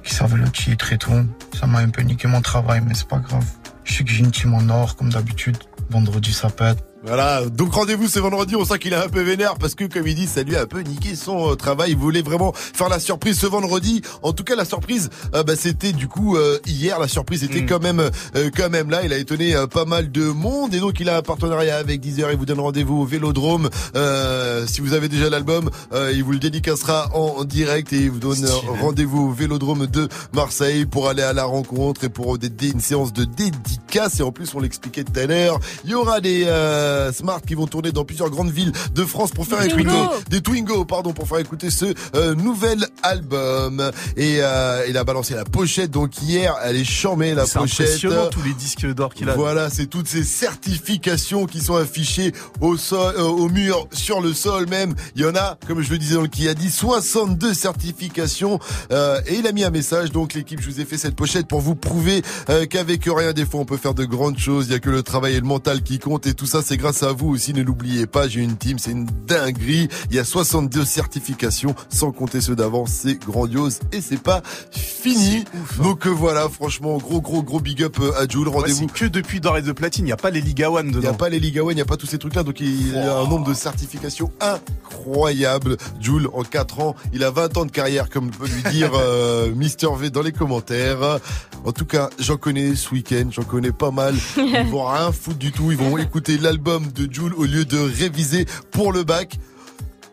qui 0.04 0.14
savait 0.14 0.38
le 0.38 0.50
titre 0.50 0.92
et 0.92 0.98
tout. 0.98 1.26
Ça 1.58 1.68
m'a 1.68 1.80
un 1.80 1.90
peu 1.90 2.02
niqué 2.02 2.28
mon 2.28 2.42
travail, 2.42 2.82
mais 2.86 2.96
c'est 2.96 3.08
pas 3.08 3.20
grave. 3.20 3.46
Je 3.86 3.94
sais 3.94 4.04
que 4.04 4.12
j'ai 4.12 4.26
une 4.26 4.32
team 4.32 4.54
en 4.56 4.68
or, 4.68 4.98
comme 4.98 5.10
d'habitude. 5.10 5.58
Vendredi, 5.90 6.34
ça 6.34 6.50
pète. 6.50 6.84
Voilà, 7.06 7.42
donc 7.50 7.74
rendez-vous 7.74 8.08
ce 8.08 8.18
vendredi, 8.20 8.56
on 8.56 8.64
sent 8.64 8.80
qu'il 8.80 8.94
est 8.94 8.96
un 8.96 9.10
peu 9.10 9.22
vénère 9.22 9.56
parce 9.56 9.76
que 9.76 9.84
comme 9.84 10.08
il 10.08 10.16
dit, 10.16 10.26
ça 10.26 10.42
lui 10.44 10.56
a 10.56 10.62
un 10.62 10.66
peu 10.66 10.80
niqué 10.80 11.16
son 11.16 11.52
euh, 11.52 11.56
travail. 11.56 11.92
Il 11.92 11.98
voulait 11.98 12.22
vraiment 12.22 12.54
faire 12.56 12.88
la 12.88 13.00
surprise 13.00 13.38
ce 13.38 13.46
vendredi. 13.46 14.02
En 14.22 14.32
tout 14.32 14.46
cas, 14.46 14.56
la 14.56 14.64
surprise, 14.64 15.10
euh, 15.36 15.44
bah, 15.44 15.58
c'était 15.58 15.92
du 15.92 16.08
coup 16.08 16.38
euh, 16.38 16.60
hier. 16.66 17.00
La 17.00 17.10
surprise 17.10 17.44
était 17.44 17.62
Mm. 17.62 17.66
quand 17.68 17.82
même, 17.82 18.00
euh, 18.00 18.50
quand 18.56 18.70
même 18.70 18.90
là. 18.90 19.02
Il 19.04 19.12
a 19.12 19.18
étonné 19.18 19.54
pas 19.72 19.84
mal 19.84 20.12
de 20.12 20.24
monde 20.24 20.74
et 20.74 20.80
donc 20.80 21.00
il 21.02 21.10
a 21.10 21.18
un 21.18 21.22
partenariat 21.22 21.76
avec 21.78 22.00
Deezer. 22.00 22.32
Il 22.32 22.38
vous 22.38 22.46
donne 22.46 22.62
rendez-vous 22.62 23.02
au 23.02 23.06
Vélodrome. 23.06 23.70
Euh, 23.98 24.66
si 24.66 24.80
vous 24.80 24.94
avez 24.94 25.10
déjà 25.10 25.30
l'album, 25.30 25.70
euh, 25.94 26.12
il 26.16 26.24
vous 26.24 26.32
le 26.32 26.40
dédicacera 26.40 27.10
en, 27.14 27.36
en 27.40 27.44
direct 27.44 27.92
et 27.92 27.98
il 28.04 28.12
vous 28.12 28.20
donne 28.20 28.46
rendez-vous 28.82 29.28
au 29.28 29.32
Vélodrome 29.34 29.88
de 29.88 30.08
Marseille 30.32 30.86
pour 30.86 31.10
aller 31.10 31.22
à 31.24 31.34
la 31.34 31.44
rencontre 31.44 32.06
et 32.06 32.10
pour 32.10 32.38
une 32.38 32.80
séance 32.80 33.12
de 33.12 33.26
dédicace. 33.26 34.22
Et 34.22 34.24
en 34.24 34.32
plus, 34.32 34.56
on 34.56 34.62
l'expliquait 34.62 35.04
tout 35.04 35.20
à 35.20 35.26
l'heure, 35.26 35.60
il 35.84 35.92
y 35.92 35.96
aura 35.96 36.22
des 36.22 36.46
euh, 36.94 37.12
Smart 37.12 37.42
qui 37.42 37.56
vont 37.56 37.68
tourner 37.68 37.92
dans 37.92 38.06
plusieurs 38.06 38.30
grandes 38.30 38.52
villes 38.52 38.72
de 38.94 39.04
France 39.06 39.32
pour 39.32 39.46
faire 39.46 39.60
Des 39.60 39.66
écouter 39.68 39.84
Twingo. 39.84 40.10
des 40.30 40.42
Twingo, 40.42 40.86
pardon, 40.86 41.14
pour 41.14 41.28
faire 41.28 41.40
écouter 41.40 41.70
ce 41.70 41.94
euh, 42.16 42.36
nouvel 42.36 42.86
album. 43.02 43.92
Et 44.18 44.38
euh, 44.40 44.86
il 44.88 44.98
a 44.98 45.04
balancé 45.04 45.34
la 45.36 45.44
pochette. 45.46 45.92
Donc 45.92 46.22
hier, 46.22 46.56
elle 46.64 46.76
est 46.78 46.84
charmée 46.84 47.34
la 47.34 47.46
C'est 47.46 47.60
pochette. 47.60 47.88
impressionnant 47.88 48.30
tous 48.30 48.42
les 48.44 48.54
disques 48.54 48.86
d'or 48.94 49.14
qu'il 49.14 49.30
a. 49.30 49.36
Voilà, 49.36 49.70
c'est 49.70 49.88
toutes 49.88 50.08
ces 50.08 50.24
certifications 50.24 51.46
qui 51.46 51.62
sont 51.62 51.76
affichées 51.76 52.32
au 52.62 52.78
sol, 52.78 53.16
euh, 53.18 53.24
au 53.24 53.50
mur, 53.50 53.88
sur 53.92 54.22
le 54.22 54.34
sol 54.34 54.68
même. 54.70 54.94
Il 55.16 55.22
y 55.22 55.26
en 55.26 55.36
a, 55.36 55.58
comme 55.68 55.82
je 55.82 55.90
le 55.92 55.98
disais 55.98 56.16
dans 56.16 56.22
le 56.22 56.28
qui 56.28 56.48
a 56.48 56.54
dit, 56.54 56.70
62 56.72 57.54
certifications. 57.54 58.60
Euh, 58.92 59.20
et 59.28 59.36
il 59.36 59.48
a 59.48 59.52
mis 59.52 59.64
un 59.64 59.70
message. 59.70 60.12
Donc 60.12 60.34
l'équipe, 60.34 60.62
je 60.62 60.70
vous 60.70 60.80
ai 60.80 60.86
fait 60.86 60.98
cette 60.98 61.16
pochette 61.16 61.48
pour 61.48 61.62
vous 61.62 61.76
prouver 61.76 62.22
euh, 62.50 62.66
qu'avec 62.66 63.04
rien, 63.06 63.34
des 63.34 63.46
fois, 63.46 63.60
on 63.60 63.66
peut 63.66 63.78
faire 63.78 63.94
de 63.94 64.06
grandes 64.06 64.38
choses. 64.40 64.68
Il 64.68 64.72
y 64.72 64.76
a 64.76 64.80
que 64.80 64.90
le 64.90 65.04
travail 65.04 65.36
et 65.36 65.40
le 65.40 65.46
mental 65.46 65.82
qui 65.84 66.00
comptent. 66.00 66.28
Et 66.28 66.34
tout 66.34 66.46
ça, 66.46 66.62
c'est 66.66 66.78
grâce 66.84 67.02
à 67.02 67.14
vous 67.14 67.30
aussi. 67.30 67.54
Ne 67.54 67.64
l'oubliez 67.64 68.08
pas. 68.08 68.28
J'ai 68.28 68.42
une 68.42 68.58
team, 68.58 68.78
c'est 68.78 68.92
une 68.92 69.08
dinguerie. 69.26 69.88
Il 70.10 70.18
y 70.18 70.20
a 70.20 70.26
62 70.26 70.84
certifications, 70.84 71.76
sans 71.88 72.12
compter 72.12 72.42
ceux 72.42 72.58
d'avant. 72.58 72.86
C'est 72.86 73.16
grandiose 73.16 73.80
et 73.94 74.02
c'est 74.02 74.22
pas 74.22 74.42
fini. 74.72 75.46
Donc 75.82 76.06
euh, 76.06 76.10
voilà, 76.10 76.50
franchement, 76.50 76.98
gros, 76.98 77.22
gros, 77.22 77.42
gros 77.42 77.62
big 77.62 77.84
up 77.84 77.96
euh, 78.02 78.12
à 78.22 78.28
Jules. 78.28 78.50
Rendez-vous. 78.50 78.88
que 78.88 79.06
depuis 79.06 79.40
d'or 79.40 79.58
et 79.58 79.62
de 79.62 79.72
platine, 79.72 80.04
il 80.04 80.08
n'y 80.08 80.12
a 80.12 80.18
pas 80.18 80.30
les 80.30 80.42
Liga 80.42 80.70
One 80.70 80.88
dedans. 80.88 81.00
Il 81.00 81.02
n'y 81.04 81.08
a 81.08 81.14
pas 81.14 81.30
les 81.30 81.40
Liga 81.40 81.64
One, 81.64 81.72
il 81.72 81.76
n'y 81.76 81.82
a 81.82 81.86
pas 81.86 81.96
tous 81.96 82.06
ces 82.06 82.18
trucs-là, 82.18 82.44
donc 82.44 82.60
il 82.60 82.94
y 82.94 82.98
a 82.98 83.18
un 83.18 83.28
nombre 83.30 83.48
de 83.48 83.54
certifications 83.54 84.34
incroyable. 84.42 85.78
Jules, 86.02 86.28
en 86.34 86.44
4 86.44 86.82
ans, 86.82 86.96
il 87.14 87.24
a 87.24 87.32
20 87.32 87.58
ans 87.58 87.66
de 87.66 87.72
carrière, 87.72 88.10
comme 88.10 88.30
peut 88.30 88.48
lui 88.48 88.72
dire 88.74 88.92
euh, 88.96 89.54
Mister 89.56 89.88
V 89.98 90.10
dans 90.10 90.22
les 90.22 90.34
commentaires. 90.34 91.20
En 91.66 91.72
tout 91.72 91.86
cas, 91.86 92.10
j'en 92.20 92.36
connais 92.36 92.76
ce 92.76 92.94
week-end, 92.94 93.30
j'en 93.32 93.44
connais 93.44 93.72
pas 93.72 93.92
mal. 93.92 94.16
Ils 94.36 94.70
vont 94.70 94.86
rien 94.86 95.14
foutre 95.14 95.38
du 95.38 95.54
tout, 95.54 95.72
ils 95.72 95.78
vont 95.78 95.98
écouter 95.98 96.38
l'album 96.38 96.73
de 96.80 97.12
Jules 97.12 97.34
au 97.36 97.46
lieu 97.46 97.66
de 97.66 97.78
réviser 97.78 98.46
pour 98.72 98.92
le 98.92 99.04
bac. 99.04 99.38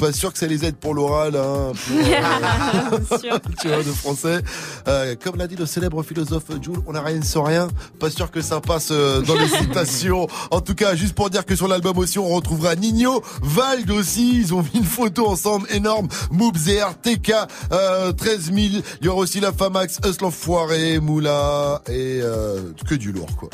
Pas 0.00 0.14
sûr 0.14 0.32
que 0.32 0.38
ça 0.38 0.46
les 0.46 0.64
aide 0.64 0.76
pour 0.76 0.94
l'oral, 0.94 1.36
hein, 1.36 1.72
pour, 1.86 1.96
euh, 1.98 3.38
tu 3.60 3.68
vois, 3.68 3.82
de 3.82 3.92
français. 3.92 4.40
Euh, 4.88 5.14
comme 5.22 5.36
l'a 5.36 5.46
dit 5.46 5.56
le 5.56 5.66
célèbre 5.66 6.02
philosophe 6.02 6.44
Jules, 6.62 6.80
on 6.86 6.92
n'a 6.92 7.02
rien 7.02 7.20
sans 7.20 7.42
rien. 7.42 7.68
Pas 7.98 8.08
sûr 8.08 8.30
que 8.30 8.40
ça 8.40 8.62
passe 8.62 8.88
euh, 8.92 9.20
dans 9.20 9.34
les 9.34 9.46
citations. 9.60 10.26
En 10.50 10.62
tout 10.62 10.74
cas, 10.74 10.94
juste 10.94 11.12
pour 11.12 11.28
dire 11.28 11.44
que 11.44 11.54
sur 11.54 11.68
l'album 11.68 11.98
aussi, 11.98 12.18
on 12.18 12.28
retrouvera 12.28 12.76
Nino, 12.76 13.22
Vald 13.42 13.90
aussi. 13.90 14.38
Ils 14.38 14.54
ont 14.54 14.62
mis 14.62 14.70
une 14.80 14.84
photo 14.84 15.28
ensemble 15.28 15.66
énorme. 15.70 16.08
Moubzer, 16.30 16.94
TK, 17.02 17.34
euh, 17.70 18.12
13 18.12 18.44
000. 18.44 18.56
Il 18.56 18.82
y 19.02 19.08
aura 19.08 19.18
aussi 19.18 19.38
la 19.38 19.52
Famax, 19.52 19.98
Us 20.06 20.18
l'Enfoiré, 20.22 20.98
Moula 20.98 21.82
et 21.88 22.20
euh, 22.22 22.72
que 22.88 22.94
du 22.94 23.12
lourd, 23.12 23.28
quoi. 23.36 23.50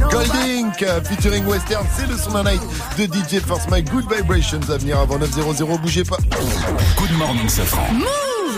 Goldink 0.00 0.82
euh, 0.82 1.00
featuring 1.02 1.44
Western, 1.46 1.84
c'est 1.96 2.06
le 2.06 2.16
son 2.16 2.30
d'un 2.32 2.44
night 2.44 2.60
de 2.98 3.04
DJ 3.04 3.40
First 3.40 3.70
Mike. 3.70 3.90
Good 3.90 4.04
Vibrations 4.12 4.60
à 4.70 4.76
venir 4.76 4.98
avant 4.98 5.18
900, 5.18 5.40
bougez 5.82 6.04
pas. 6.04 6.18
Good 6.98 7.12
morning, 7.18 7.48
Safran. 7.48 7.86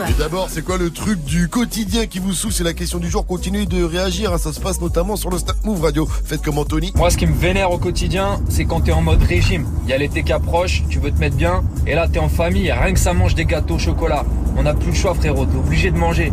Et 0.09 0.13
d'abord, 0.19 0.49
c'est 0.51 0.63
quoi 0.63 0.79
le 0.79 0.91
truc 0.91 1.23
du 1.25 1.49
quotidien 1.49 2.07
qui 2.07 2.19
vous 2.21 2.33
saoule? 2.33 2.53
C'est 2.53 2.63
la 2.65 2.73
question 2.73 2.99
du 2.99 3.09
jour. 3.11 3.27
Continuez 3.27 3.67
de 3.67 3.83
réagir. 3.83 4.33
hein. 4.33 4.39
Ça 4.39 4.53
se 4.53 4.61
passe 4.61 4.81
notamment 4.81 5.17
sur 5.17 5.31
le 5.31 5.39
Snap 5.39 5.57
Move 5.65 5.83
Radio. 5.83 6.09
Faites 6.25 6.43
comme 6.43 6.59
Anthony. 6.59 6.93
Moi, 6.95 7.11
ce 7.11 7.17
qui 7.17 7.27
me 7.27 7.35
vénère 7.35 7.71
au 7.73 7.79
quotidien, 7.79 8.41
c'est 8.49 8.65
quand 8.65 8.81
t'es 8.83 8.93
en 8.93 9.03
mode 9.03 9.23
régime. 9.23 9.67
Il 9.85 9.91
y 9.91 9.93
a 9.93 9.99
l'été 9.99 10.23
qui 10.23 10.33
approche, 10.33 10.83
tu 10.89 10.99
veux 11.01 11.11
te 11.11 11.19
mettre 11.19 11.37
bien, 11.37 11.63
et 11.87 11.95
là 11.95 12.07
t'es 12.09 12.19
en 12.21 12.29
famille, 12.29 12.71
rien 12.71 12.93
que 12.93 13.01
ça 13.01 13.13
mange 13.13 13.35
des 13.35 13.45
gâteaux 13.45 13.75
au 13.75 13.79
chocolat. 13.79 14.25
On 14.57 14.63
n'a 14.63 14.75
plus 14.75 14.91
le 14.91 14.97
choix, 14.97 15.15
frérot, 15.15 15.47
t'es 15.47 15.57
obligé 15.57 15.91
de 15.91 15.97
manger. 15.99 16.33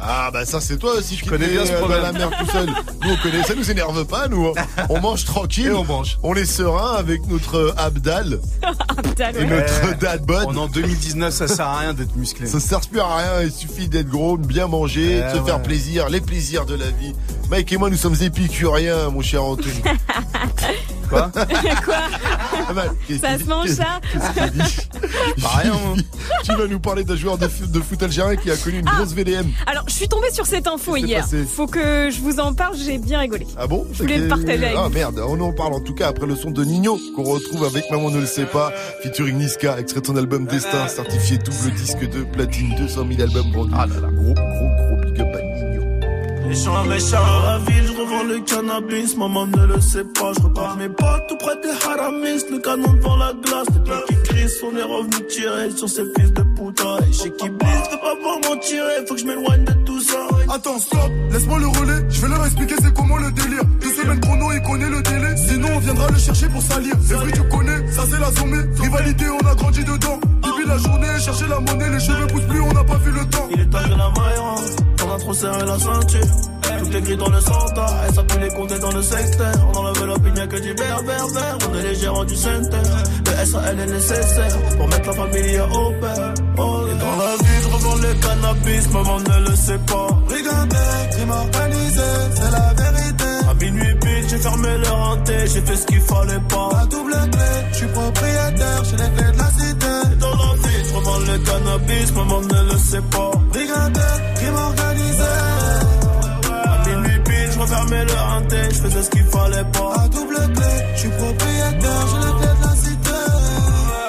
Ah 0.00 0.30
bah 0.32 0.44
ça 0.44 0.60
c'est 0.60 0.76
toi 0.76 0.94
aussi 0.98 1.16
qui 1.16 1.28
connais 1.28 1.46
bien 1.48 1.64
ce 1.64 1.72
euh, 1.72 1.78
problème. 1.78 2.02
la 2.02 2.12
merde 2.12 2.34
tout 2.38 2.50
seul. 2.50 2.66
Nous 2.66 3.10
on 3.12 3.16
connaît, 3.16 3.42
ça 3.44 3.54
nous 3.54 3.70
énerve 3.70 4.04
pas 4.04 4.28
nous. 4.28 4.48
hein. 4.48 4.52
On 4.90 5.00
mange 5.00 5.24
tranquille. 5.24 5.66
Et 5.66 5.70
on 5.72 5.84
mange. 5.84 6.18
On 6.22 6.34
est 6.34 6.44
serein 6.44 6.94
avec 6.96 7.26
notre 7.28 7.56
euh, 7.56 7.74
Abdal 7.76 8.40
Abdal, 8.98 9.36
et 9.36 9.40
ouais. 9.40 9.66
notre 9.82 9.98
Dad 9.98 10.22
Bod. 10.26 10.44
On 10.48 10.54
est 10.54 10.58
en 10.58 10.66
2019, 10.68 11.32
ça 11.32 11.48
sert 11.48 11.66
à 11.66 11.78
rien 11.78 11.94
d'être 11.94 12.16
musclé. 12.16 12.46
Ça 12.46 12.60
sert 12.60 12.80
plus 12.80 13.00
à 13.00 13.16
rien, 13.16 13.42
il 13.42 13.52
suffit 13.52 13.88
d'être 13.88 14.08
gros, 14.08 14.36
de 14.36 14.46
bien 14.46 14.66
manger, 14.66 15.20
de 15.20 15.24
Eh 15.32 15.38
se 15.38 15.42
faire 15.44 15.62
plaisir, 15.62 16.08
les 16.08 16.20
plaisirs 16.20 16.66
de 16.66 16.74
la 16.74 16.86
vie. 16.90 17.14
Mike 17.50 17.72
et 17.72 17.76
moi 17.76 17.88
nous 17.90 17.96
sommes 17.96 18.16
épicuriens, 18.20 19.10
mon 19.10 19.22
cher 19.22 19.44
Anthony. 19.44 19.80
Quoi 21.08 21.30
Quoi 21.84 21.94
Ah 22.68 22.72
bah, 22.72 22.84
Ça 23.20 23.38
se 23.38 23.44
mange 23.44 23.68
ça 23.68 24.00
Pas 25.42 25.48
rien. 25.58 25.74
Tu 26.42 26.54
vas 26.54 26.66
nous 26.66 26.80
parler 26.80 27.04
d'un 27.04 27.16
joueur 27.16 27.36
de, 27.38 27.46
foot- 27.46 27.70
de 27.70 27.80
foot 27.80 28.02
algérien 28.02 28.36
qui 28.36 28.50
a 28.50 28.56
connu 28.56 28.78
une 28.78 28.84
grosse 28.86 29.12
VDM. 29.12 29.46
Alors, 29.66 29.83
je 29.86 29.92
suis 29.92 30.08
tombée 30.08 30.30
sur 30.32 30.46
cette 30.46 30.66
info 30.66 30.96
hier. 30.96 31.26
Faut 31.48 31.66
que 31.66 32.10
je 32.10 32.20
vous 32.20 32.40
en 32.40 32.54
parle, 32.54 32.76
j'ai 32.76 32.98
bien 32.98 33.20
rigolé. 33.20 33.46
Ah 33.56 33.66
bon 33.66 33.86
Je 33.92 34.02
voulais 34.02 34.18
le 34.18 34.28
partager 34.28 34.64
avec 34.64 34.76
Ah 34.76 34.88
vous. 34.88 34.94
merde, 34.94 35.20
on 35.26 35.40
en 35.40 35.52
parle 35.52 35.74
en 35.74 35.80
tout 35.80 35.94
cas 35.94 36.08
après 36.08 36.26
le 36.26 36.36
son 36.36 36.50
de 36.50 36.64
Nino 36.64 36.98
qu'on 37.14 37.24
retrouve 37.24 37.64
avec 37.64 37.90
Maman 37.90 38.10
ne 38.10 38.20
le 38.20 38.26
sait 38.26 38.46
pas, 38.46 38.72
featuring 39.02 39.36
Niska, 39.38 39.78
extrait 39.78 40.00
de 40.00 40.06
son 40.06 40.16
album 40.16 40.46
Destin, 40.46 40.88
certifié 40.88 41.38
double 41.38 41.74
disque 41.76 42.08
de 42.08 42.22
platine, 42.24 42.74
200 42.76 43.06
000 43.10 43.22
albums 43.22 43.52
vendus. 43.52 43.74
Ah 43.76 43.86
là 43.86 44.00
là. 44.00 44.08
Gros, 44.12 44.34
gros, 44.34 44.34
gros 44.34 45.10
big 45.10 45.20
up 45.20 45.28
à 45.34 45.42
Nino. 45.42 45.84
Méchant, 46.48 46.84
méchant, 46.84 47.42
la 47.46 47.58
ville, 47.58 47.86
je 47.86 47.92
revends 48.00 48.22
le 48.24 48.40
cannabis, 48.40 49.16
maman 49.16 49.46
ne 49.46 49.66
le 49.66 49.80
sait 49.80 50.04
pas, 50.04 50.32
je 50.36 50.42
repars 50.42 50.76
mes 50.76 50.88
potes 50.88 51.22
tout 51.28 51.36
près 51.38 51.56
des 51.62 51.70
haramis, 51.86 52.42
le 52.50 52.58
canon 52.58 52.92
devant 52.94 53.16
la 53.16 53.32
glace, 53.32 53.66
les 53.74 53.90
mecs 53.90 54.06
qui 54.06 54.28
crient, 54.28 54.50
on 54.62 54.76
est 54.76 54.82
revenu 54.82 55.26
tirer 55.28 55.70
sur 55.70 55.88
ces 55.88 56.04
fils 56.18 56.32
de 56.32 56.42
et 57.08 57.12
chez 57.12 57.30
qui 57.32 57.48
blisse, 57.48 57.88
fais 57.90 57.98
pas 57.98 58.14
voir 58.20 58.38
m'en 58.44 58.56
tirer, 58.60 59.06
faut 59.06 59.14
que 59.14 59.20
je 59.20 59.26
m'éloigne 59.26 59.64
de 59.64 59.72
tout 59.84 60.00
ça. 60.00 60.18
Attends, 60.52 60.78
stop, 60.78 61.10
laisse-moi 61.30 61.58
le 61.58 61.66
relais. 61.66 62.06
Je 62.10 62.20
vais 62.20 62.28
leur 62.28 62.44
expliquer 62.44 62.74
c'est 62.82 62.94
comment 62.94 63.16
le 63.16 63.30
délire. 63.32 63.64
Deux 63.80 63.90
semaines 63.90 64.20
chrono, 64.20 64.52
il 64.52 64.62
connaît 64.62 64.90
le 64.90 65.02
délai. 65.02 65.36
Sinon, 65.36 65.68
on 65.74 65.78
viendra 65.78 66.08
le 66.08 66.18
chercher 66.18 66.48
pour 66.48 66.62
salir. 66.62 66.94
C'est 67.06 67.14
vrai, 67.14 67.32
tu 67.32 67.42
connais, 67.48 67.92
ça 67.92 68.02
c'est 68.10 68.20
la 68.20 68.30
sommée. 68.32 68.62
Rivalité, 68.80 69.24
on 69.28 69.46
a 69.46 69.54
grandi 69.54 69.84
dedans. 69.84 70.20
Depuis 70.42 70.66
la 70.66 70.78
journée, 70.78 71.20
chercher 71.20 71.48
la 71.48 71.60
monnaie, 71.60 71.90
les 71.90 72.00
cheveux 72.00 72.26
poussent 72.28 72.48
plus, 72.48 72.60
on 72.60 72.72
n'a 72.72 72.84
pas 72.84 72.98
vu 72.98 73.10
le 73.12 73.24
temps. 73.26 73.48
Il 73.50 73.60
est 73.60 73.70
tard 73.70 73.88
la 73.88 73.96
maille, 73.96 74.38
on 75.04 75.14
a 75.14 75.18
trop 75.18 75.34
serré 75.34 75.64
la 75.64 75.78
ceinture. 75.78 76.53
Tout 76.84 76.96
est 76.96 77.00
gris 77.00 77.16
dans 77.16 77.30
le 77.30 77.40
centre, 77.40 77.86
elle 78.06 78.14
s'appuie 78.14 78.38
les 78.40 78.48
compter 78.48 78.78
dans 78.78 78.92
le 78.92 79.02
secteur. 79.02 79.52
On 79.72 79.78
enlève 79.78 80.04
l'opinion 80.04 80.46
que 80.46 80.56
du 80.56 80.74
vert, 80.74 81.02
vert, 81.02 81.26
vert. 81.28 81.58
On 81.70 81.78
est 81.78 81.82
les 81.82 81.94
gérants 81.94 82.24
du 82.24 82.36
center. 82.36 82.76
Le 83.26 83.46
SAL 83.46 83.80
est 83.80 83.86
nécessaire 83.86 84.58
pour 84.76 84.88
mettre 84.88 85.06
la 85.06 85.12
famille 85.14 85.60
au 85.60 85.90
père. 86.00 86.34
Oh, 86.58 86.80
et 86.86 86.98
dans 86.98 87.16
la 87.16 87.36
vie, 87.36 87.60
je 87.62 87.68
revends 87.68 87.96
le 87.96 88.14
cannabis, 88.14 88.92
maman 88.92 89.18
ne 89.18 89.50
le 89.50 89.56
sait 89.56 89.78
pas. 89.78 90.08
Brigandé, 90.28 90.76
crime 91.12 91.34
c'est 92.34 92.50
la 92.50 92.74
vérité. 92.74 93.24
À 93.48 93.54
minuit 93.54 93.94
pile, 94.00 94.28
j'ai 94.28 94.38
fermé 94.38 94.68
le 94.76 94.88
renté, 94.88 95.34
j'ai 95.46 95.60
fait 95.62 95.76
ce 95.76 95.86
qu'il 95.86 96.00
fallait 96.02 96.40
pas. 96.50 96.68
La 96.80 96.86
double 96.86 97.12
clé, 97.12 97.50
je 97.72 97.76
suis 97.76 97.86
propriétaire, 97.86 98.84
j'ai 98.84 98.96
les 98.96 99.10
clés 99.16 99.32
de 99.32 99.38
la 99.38 99.50
cité. 99.50 100.12
Et 100.12 100.16
dans 100.16 100.36
la 100.36 100.54
vie, 100.54 100.84
je 100.86 100.94
revends 100.94 101.18
le 101.18 101.38
cannabis, 101.38 102.12
maman 102.14 102.40
ne 102.42 102.72
le 102.72 102.78
sait 102.78 103.02
pas. 103.10 103.30
Brigandé, 103.52 104.00
je 107.94 108.82
le 108.82 108.88
faisais 108.88 109.02
ce 109.02 109.10
qu'il 109.10 109.24
fallait 109.24 109.64
pas. 109.72 109.94
La 109.96 110.08
double 110.08 110.36
clé, 110.54 110.72
je 110.94 111.00
suis 111.00 111.08
propriétaire, 111.10 112.06
j'ai 112.10 112.18
les 112.26 112.32
clés 112.38 112.54
de 112.58 112.66
la 112.66 112.76
cité. 112.76 113.10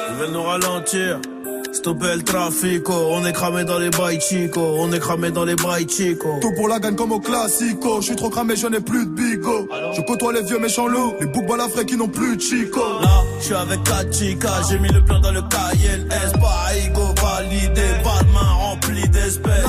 Ils 0.09 0.15
veulent 0.17 0.31
nous 0.31 0.43
ralentir. 0.43 1.19
Stopper 1.72 2.15
le 2.15 2.23
trafic, 2.23 2.89
on 2.89 3.25
est 3.25 3.33
cramé 3.33 3.64
dans 3.65 3.77
les 3.77 3.89
bails 3.89 4.19
chico, 4.19 4.61
on 4.80 4.91
est 4.93 4.99
cramé 4.99 5.30
dans 5.30 5.43
les 5.43 5.55
bails 5.55 5.88
chico. 5.88 6.39
Tout 6.41 6.53
pour 6.55 6.69
la 6.69 6.80
gagne 6.80 6.95
comme 6.95 7.11
au 7.11 7.19
classico. 7.19 7.99
Je 7.99 8.07
suis 8.07 8.15
trop 8.15 8.30
cramé, 8.30 8.55
je 8.55 8.67
n'ai 8.67 8.80
plus 8.80 9.05
de 9.05 9.11
bigo. 9.11 9.67
Je 9.93 10.01
côtoie 10.01 10.33
les 10.33 10.41
vieux 10.41 10.57
méchants 10.57 10.88
loups, 10.88 11.14
les 11.19 11.27
boucs 11.27 11.45
balafrés 11.45 11.85
qui 11.85 11.97
n'ont 11.97 12.07
plus 12.07 12.38
de 12.38 12.41
chico. 12.41 12.80
Là, 13.01 13.23
je 13.39 13.45
suis 13.45 13.53
avec 13.53 13.83
4 13.83 14.14
chicas, 14.14 14.61
j'ai 14.69 14.80
mis 14.80 14.88
le 14.89 15.03
plan 15.03 15.19
dans 15.19 15.31
le 15.31 15.41
cahier, 15.41 16.07
S, 16.09 16.31
pas 16.33 16.65
validé, 17.22 17.81
pas 18.03 18.23
de 18.23 18.31
main 18.33 18.51
remplie 18.53 19.09
d'espèces. 19.09 19.65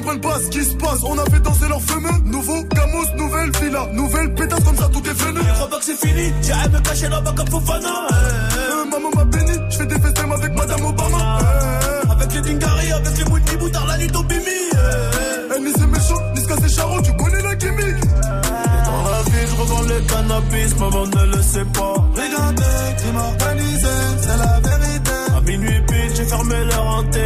Comprennent 0.00 0.20
pas 0.22 0.38
ce 0.42 0.48
qui 0.48 0.64
se 0.64 0.74
passe. 0.76 1.00
On 1.04 1.18
a 1.18 1.24
fait 1.26 1.40
danser 1.40 1.68
leurs 1.68 1.82
fameux. 1.82 2.08
Nouveau 2.24 2.64
Camus, 2.64 3.06
nouvelle 3.18 3.50
villa, 3.60 3.86
nouvelle 3.92 4.34
pétasse 4.34 4.64
comme 4.64 4.76
ça, 4.76 4.88
tout 4.90 5.02
est 5.06 5.12
venu. 5.12 5.40
Je 5.46 5.52
crois 5.54 5.68
pas 5.68 5.78
que 5.78 5.84
c'est 5.84 5.96
fini, 6.08 6.32
j'irai 6.40 6.68
me 6.70 6.80
cacher 6.80 7.08
là-bas 7.08 7.32
comme 7.36 7.48
Fofana. 7.48 7.88
eh, 8.10 8.14
eh. 8.14 8.90
Maman 8.90 9.10
m'a 9.14 9.24
béni, 9.24 9.52
je 9.70 9.76
fais 9.76 9.86
des 9.86 9.98
festins 10.00 10.30
avec 10.30 10.54
Madame 10.54 10.84
Obama. 10.86 11.38
Eh, 11.42 12.10
Avec 12.12 12.32
les 12.34 12.40
Dingari, 12.40 12.92
avec 12.92 13.18
les 13.18 13.24
Mouti 13.24 13.56
Boutard, 13.58 13.86
la 13.88 13.98
nuit 13.98 14.10
au 14.16 14.22
Bimi. 14.22 14.42
Eh, 14.72 15.60
ni 15.60 15.70
c'est 15.76 15.86
méchant, 15.86 16.22
ni 16.34 16.40
c'est 16.40 16.68
charron, 16.74 17.02
tu 17.02 17.12
connais 17.16 17.42
la 17.42 17.54
gimmick. 17.56 18.00
Dans 18.10 19.10
la 19.10 19.22
ville, 19.30 19.48
je 19.50 19.56
revends 19.60 19.82
le 19.82 20.00
cannabis, 20.00 20.76
maman 20.78 21.06
ne 21.08 21.36
le 21.36 21.42
sait 21.42 21.64
pas. 21.74 21.94
Crime 22.14 23.16
organisé, 23.16 23.59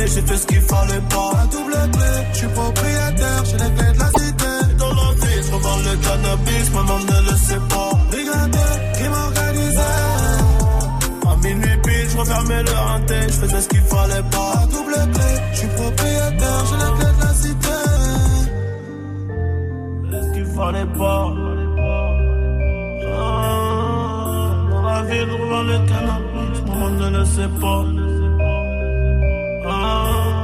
j'ai 0.07 0.23
fait 0.23 0.37
ce 0.37 0.47
qu'il 0.47 0.61
fallait 0.61 1.01
pas. 1.09 1.31
La 1.39 1.47
double 1.47 1.73
clé, 1.93 2.13
je 2.33 2.39
suis 2.39 2.49
propriétaire, 2.49 3.45
j'ai 3.45 3.59
les 3.59 3.73
clés 3.75 3.93
de 3.93 3.99
la 3.99 4.11
cité. 4.19 4.53
Dans 4.79 4.93
la 5.01 5.09
ville, 5.21 5.43
je 5.47 5.53
revends 5.53 5.79
le 5.79 5.97
cannabis, 6.05 6.71
maman 6.75 6.99
ne 6.99 7.31
le 7.31 7.37
sait 7.37 7.63
pas. 7.69 7.91
Brigandé, 8.11 8.59
crime 8.95 9.13
organisé. 9.29 9.91
À 11.27 11.37
minuit 11.43 11.79
pile, 11.85 12.09
je 12.11 12.17
refermais 12.19 12.63
le 12.63 12.71
renté, 12.73 13.15
je 13.29 13.33
faisais 13.33 13.61
ce 13.61 13.69
qu'il 13.69 13.81
fallait 13.83 14.23
pas. 14.31 14.53
La 14.61 14.67
double 14.67 14.95
clé, 15.15 15.31
je 15.53 15.59
suis 15.59 15.69
propriétaire, 15.69 16.63
j'ai 16.69 16.77
les 16.77 16.93
clés 16.97 17.15
de 17.17 17.21
la 17.25 17.35
cité. 17.43 17.79
Ce 20.11 20.35
qu'il 20.35 20.47
fallait 20.47 20.91
pas. 20.99 21.25
Ah, 23.17 24.71
Dans 24.71 24.83
la 24.83 25.03
ville, 25.03 25.29
je 25.31 25.43
revends 25.43 25.63
le 25.63 25.79
cannabis, 25.89 26.57
maman 26.67 26.91
ne 26.91 27.19
le 27.19 27.25
sait 27.25 27.53
pas. 27.61 28.14
Ah. 29.87 30.44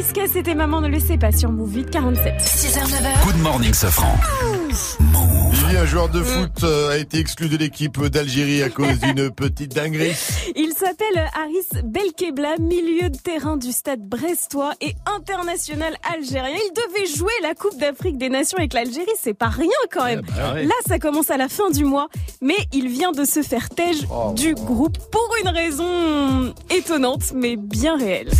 Niska, 0.00 0.22
c'était 0.32 0.54
Maman 0.54 0.80
ne 0.80 0.88
le 0.88 0.98
sait 0.98 1.18
pas 1.18 1.30
sur 1.30 1.52
Move 1.52 1.74
8 1.74 1.90
47. 1.90 2.32
6h, 2.40 2.86
9h. 2.86 3.26
Good 3.26 3.42
morning, 3.42 3.74
Safran. 3.74 4.14
Lily, 5.52 5.76
un 5.76 5.84
joueur 5.84 6.08
de 6.08 6.22
foot 6.22 6.64
euh, 6.64 6.92
a 6.92 6.96
été 6.96 7.18
exclu 7.18 7.50
de 7.50 7.58
l'équipe 7.58 8.02
d'Algérie 8.06 8.62
à 8.62 8.70
cause 8.70 8.98
d'une 9.02 9.30
petite 9.30 9.74
dinguerie. 9.74 10.14
Il 10.56 10.72
s'appelle 10.72 11.28
Haris 11.36 11.82
Belkebla, 11.84 12.54
milieu 12.60 13.10
de 13.10 13.16
terrain 13.18 13.58
du 13.58 13.72
stade 13.72 14.00
brestois 14.00 14.72
et 14.80 14.94
international 15.04 15.94
algérien. 16.16 16.56
Il 16.56 16.72
devait 16.72 17.06
jouer 17.14 17.32
la 17.42 17.54
Coupe 17.54 17.78
d'Afrique 17.78 18.16
des 18.16 18.30
Nations 18.30 18.56
avec 18.56 18.72
l'Algérie, 18.72 19.04
c'est 19.20 19.34
pas 19.34 19.48
rien 19.50 19.68
quand 19.92 20.06
même. 20.06 20.22
bah 20.34 20.54
ouais. 20.54 20.64
Là, 20.64 20.74
ça 20.88 20.98
commence 20.98 21.30
à 21.30 21.36
la 21.36 21.50
fin 21.50 21.68
du 21.70 21.84
mois, 21.84 22.08
mais 22.40 22.56
il 22.72 22.88
vient 22.88 23.12
de 23.12 23.26
se 23.26 23.42
faire 23.42 23.68
tège 23.68 24.06
Oh. 24.10 24.32
du 24.34 24.54
groupe 24.54 24.96
pour 25.12 25.28
une 25.42 25.50
raison 25.50 26.54
étonnante, 26.70 27.32
mais 27.34 27.56
bien 27.56 27.98
réelle. 27.98 28.30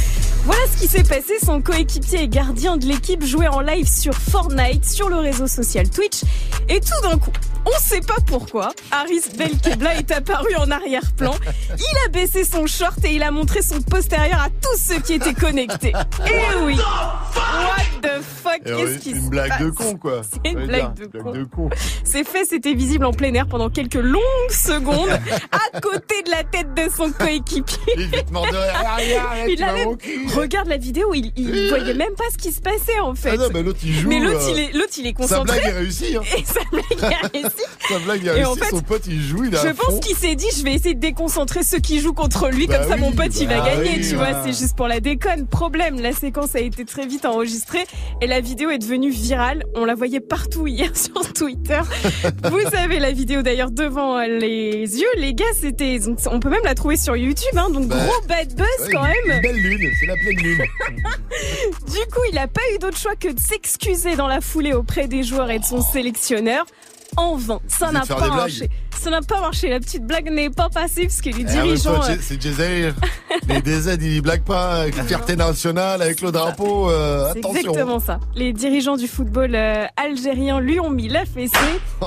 Voilà 0.45 0.61
ce 0.73 0.81
qui 0.81 0.89
s'est 0.89 1.03
passé. 1.03 1.35
Son 1.45 1.61
coéquipier 1.61 2.23
et 2.23 2.29
gardien 2.29 2.77
de 2.77 2.87
l'équipe 2.87 3.25
jouait 3.25 3.49
en 3.49 3.61
live 3.61 3.87
sur 3.89 4.15
Fortnite, 4.15 4.85
sur 4.85 5.09
le 5.09 5.17
réseau 5.17 5.47
social 5.47 5.89
Twitch. 5.91 6.23
Et 6.69 6.81
tout 6.81 7.09
d'un 7.09 7.19
coup, 7.19 7.33
on 7.67 7.79
sait 7.81 8.01
pas 8.01 8.17
pourquoi, 8.27 8.73
Haris 8.91 9.23
Belkebla 9.37 9.97
est 9.97 10.11
apparu 10.11 10.55
en 10.57 10.71
arrière-plan. 10.71 11.35
Il 11.77 11.97
a 12.07 12.09
baissé 12.11 12.45
son 12.45 12.67
short 12.67 13.05
et 13.05 13.15
il 13.15 13.23
a 13.23 13.31
montré 13.31 13.61
son 13.63 13.81
postérieur 13.83 14.41
à 14.41 14.49
tous 14.49 14.81
ceux 14.81 15.01
qui 15.01 15.15
étaient 15.15 15.35
connectés. 15.35 15.93
Et 16.27 16.65
oui 16.65 16.77
What 16.77 18.01
the 18.03 18.23
fuck? 18.23 18.61
Ouais, 18.67 18.73
Qu'est-ce 18.85 18.99
qui 18.99 19.11
une 19.11 19.29
blague 19.29 19.51
passe? 19.51 19.61
de 19.61 19.71
con, 19.71 19.97
quoi. 19.97 20.23
C'est 20.23 20.51
une 20.51 20.67
blague 20.67 20.95
de 20.95 21.07
blague 21.07 21.23
con. 21.25 21.33
de 21.33 21.45
con. 21.45 21.71
Ces 22.05 22.25
faits 22.25 22.49
c'était 22.49 22.75
visible 22.75 23.05
en 23.05 23.13
plein 23.13 23.33
air 23.35 23.47
pendant 23.47 23.69
quelques 23.69 23.95
longues 23.95 24.21
secondes 24.51 25.11
à 25.53 25.81
côté 25.81 26.23
de 26.25 26.31
la 26.31 26.45
tête 26.45 26.73
de 26.75 26.91
son 26.95 27.11
coéquipier. 27.13 27.79
Il 27.97 28.11
Il 29.49 29.57
tu 29.99 30.29
Regarde 30.35 30.69
la 30.69 30.77
vidéo, 30.77 31.13
il, 31.15 31.33
il 31.37 31.69
voyait 31.69 31.95
même 31.95 32.15
pas 32.17 32.25
ce 32.33 32.39
qui 32.39 32.53
se 32.53 32.61
passait 32.61 32.99
en 33.03 33.15
fait. 33.15 33.31
Ah 33.33 33.37
non, 33.37 33.49
mais 33.53 33.63
l'autre 33.63 33.81
il 33.85 33.95
joue. 33.95 34.09
Mais 34.09 34.21
l'autre 34.21 34.47
euh, 34.49 34.53
il 34.53 34.59
est, 34.61 34.73
l'autre 34.73 34.93
il 34.99 35.07
est 35.07 35.11
Sa 35.11 35.37
concentré. 35.37 35.45
blague 35.61 35.75
est 35.75 35.79
réussie. 35.79 36.17
Hein. 36.17 36.23
Et 36.37 36.45
sa 36.45 36.61
blague 36.71 37.13
a 37.15 37.27
réussi. 37.29 37.63
Sa 37.89 37.99
blague 37.99 38.29
a 38.29 38.37
Et 38.37 38.45
en 38.45 38.55
fait, 38.55 38.71
Son 38.71 38.81
pote 38.81 39.03
il 39.07 39.21
joue, 39.23 39.45
il 39.45 39.57
a 39.57 39.67
Je 39.67 39.73
pense 39.73 40.01
qu'il 40.01 40.17
s'est 40.17 40.35
dit, 40.35 40.47
je 40.57 40.63
vais 40.63 40.75
essayer 40.75 40.95
de 40.95 41.01
déconcentrer 41.01 41.63
ceux 41.63 41.79
qui 41.79 42.01
jouent 42.01 42.13
contre 42.13 42.49
lui, 42.49 42.67
Bah 42.67 42.79
comme 42.79 42.89
ça 42.89 42.97
mon 42.97 43.13
pote 43.13 43.39
il 43.41 43.49
va 43.49 43.61
bah 43.61 43.67
gagner, 43.75 44.01
tu 44.01 44.15
vois, 44.17 44.43
c'est 44.45 44.53
juste 44.59 44.77
pour 44.77 44.89
la 44.89 45.01
déconne. 45.01 45.47
Problème, 45.47 46.01
la 46.01 46.13
séquence 46.13 46.55
a 46.55 46.61
été 46.61 46.85
très 46.85 47.07
vite 47.07 47.25
enregistrée 47.25 47.85
et 48.21 48.27
la 48.27 48.41
vidéo 48.41 48.71
est 48.71 48.79
devenue 48.79 49.11
virale. 49.11 49.65
On 49.75 49.85
la 49.85 49.95
voyait 49.95 50.21
partout 50.21 50.67
hier 50.67 50.91
sur 50.97 51.33
Twitter. 51.33 51.81
Vous 52.45 52.61
savez 52.71 52.99
la 52.99 53.13
vidéo 53.13 53.43
d'ailleurs 53.43 53.71
devant 53.71 54.21
les 54.21 54.87
yeux, 55.01 55.09
les 55.17 55.35
gars, 55.35 55.45
c'était, 55.61 55.99
on 56.31 56.41
peut 56.41 56.51
même 56.51 56.65
la 56.65 56.75
trouver 56.75 56.97
sur 56.97 57.17
YouTube, 57.17 57.57
hein, 57.57 57.69
donc 57.71 57.89
Bah, 57.89 57.97
gros 57.97 58.27
bad 58.29 58.55
buzz 58.55 58.67
Ouais, 58.81 58.93
quand 58.93 59.03
même. 59.03 59.15
Une 59.27 59.41
belle 59.41 59.57
lune, 59.57 59.91
c'est 59.99 60.07
la 60.07 60.15
Du 60.23 62.07
coup, 62.13 62.21
il 62.29 62.35
n'a 62.35 62.49
pas 62.49 62.61
eu 62.75 62.79
d'autre 62.79 62.99
choix 62.99 63.17
que 63.17 63.29
de 63.29 63.41
s'excuser 63.41 64.17
dans 64.17 64.27
la 64.29 64.41
foulée 64.41 64.73
auprès 64.73 65.09
des 65.09 65.23
joueurs 65.23 65.51
et 65.51 65.59
de 65.59 65.65
son 65.65 65.81
sélectionneur. 65.81 66.67
En 67.17 67.37
vain, 67.37 67.61
ça 67.67 67.91
n'a 67.91 68.01
pas 68.07 68.29
marché. 68.29 68.69
Ça 68.99 69.11
n'a 69.11 69.21
pas 69.23 69.41
marché. 69.41 69.69
La 69.69 69.81
petite 69.81 70.05
blague 70.07 70.31
n'est 70.31 70.51
pas 70.51 70.69
passée 70.69 71.03
parce 71.05 71.21
que 71.21 71.31
les 71.31 71.41
Eh 71.41 71.45
dirigeants. 71.45 72.03
euh, 72.09 72.17
c'est- 72.21 72.41
Jay 72.41 72.93
Les 73.49 73.63
DZ, 73.63 73.97
ils 74.01 74.21
blaguent 74.21 74.45
pas 74.45 74.83
avec 74.83 74.95
fierté 75.07 75.37
nationale, 75.37 76.03
avec 76.03 76.21
le 76.21 76.31
drapeau. 76.33 76.91
euh, 76.91 77.31
attention. 77.31 77.55
exactement 77.61 77.99
ça. 78.01 78.21
Les 78.35 78.53
dirigeants 78.53 78.97
du 78.97 79.09
football 79.09 79.55
euh, 79.55 79.87
algérien 79.97 80.61
lui 80.61 80.79
ont 80.81 80.91
mis 80.91 81.09
la 81.09 81.25
fessée 81.25 81.57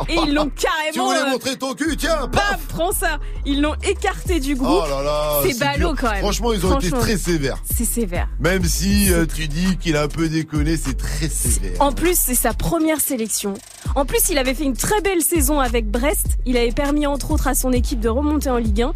et 0.10 0.16
ils 0.26 0.34
l'ont 0.34 0.50
Tu 0.56 0.66
carrément. 0.68 1.08
voulais 1.10 1.28
euh, 1.28 1.32
montrer 1.32 1.56
ton 1.58 1.74
cul, 1.74 1.98
tiens, 1.98 2.22
bam, 2.22 2.32
paf 2.32 2.60
prends 2.70 2.92
ça. 2.92 3.18
Ils 3.46 3.62
l'ont 3.62 3.76
écarté 3.84 4.40
du 4.40 4.56
groupe. 4.56 4.84
Oh 4.86 4.90
là 4.90 5.02
là, 5.04 5.40
c'est 5.44 5.58
ballot 5.60 5.96
quand 6.00 6.12
même. 6.12 6.22
Franchement, 6.22 6.54
ils 6.54 6.66
ont 6.66 6.80
été 6.80 6.92
très 6.92 7.18
sévères. 7.18 7.58
C'est 7.76 7.86
sévère. 7.86 8.28
Même 8.40 8.64
si 8.64 9.12
tu 9.36 9.48
dis 9.48 9.78
qu'il 9.78 9.98
a 9.98 10.04
un 10.04 10.08
peu 10.08 10.30
déconné, 10.30 10.78
c'est 10.78 10.98
très 10.98 11.28
sévère. 11.30 11.82
En 11.82 11.92
plus, 11.92 12.18
c'est 12.18 12.36
sa 12.36 12.54
première 12.54 13.00
sélection. 13.02 13.54
En 13.96 14.06
plus, 14.06 14.30
il 14.30 14.38
avait 14.38 14.54
fait 14.54 14.64
une 14.64 14.78
très 14.78 14.93
belle 15.02 15.22
saison 15.22 15.60
avec 15.60 15.90
Brest. 15.90 16.26
Il 16.46 16.58
avait 16.58 16.72
permis 16.72 17.06
entre 17.08 17.32
autres 17.32 17.48
à 17.48 17.56
son 17.56 17.72
équipe 17.72 18.00
de 18.00 18.10
remonter 18.10 18.50
en 18.50 18.58
Ligue 18.58 18.82
1. 18.84 18.94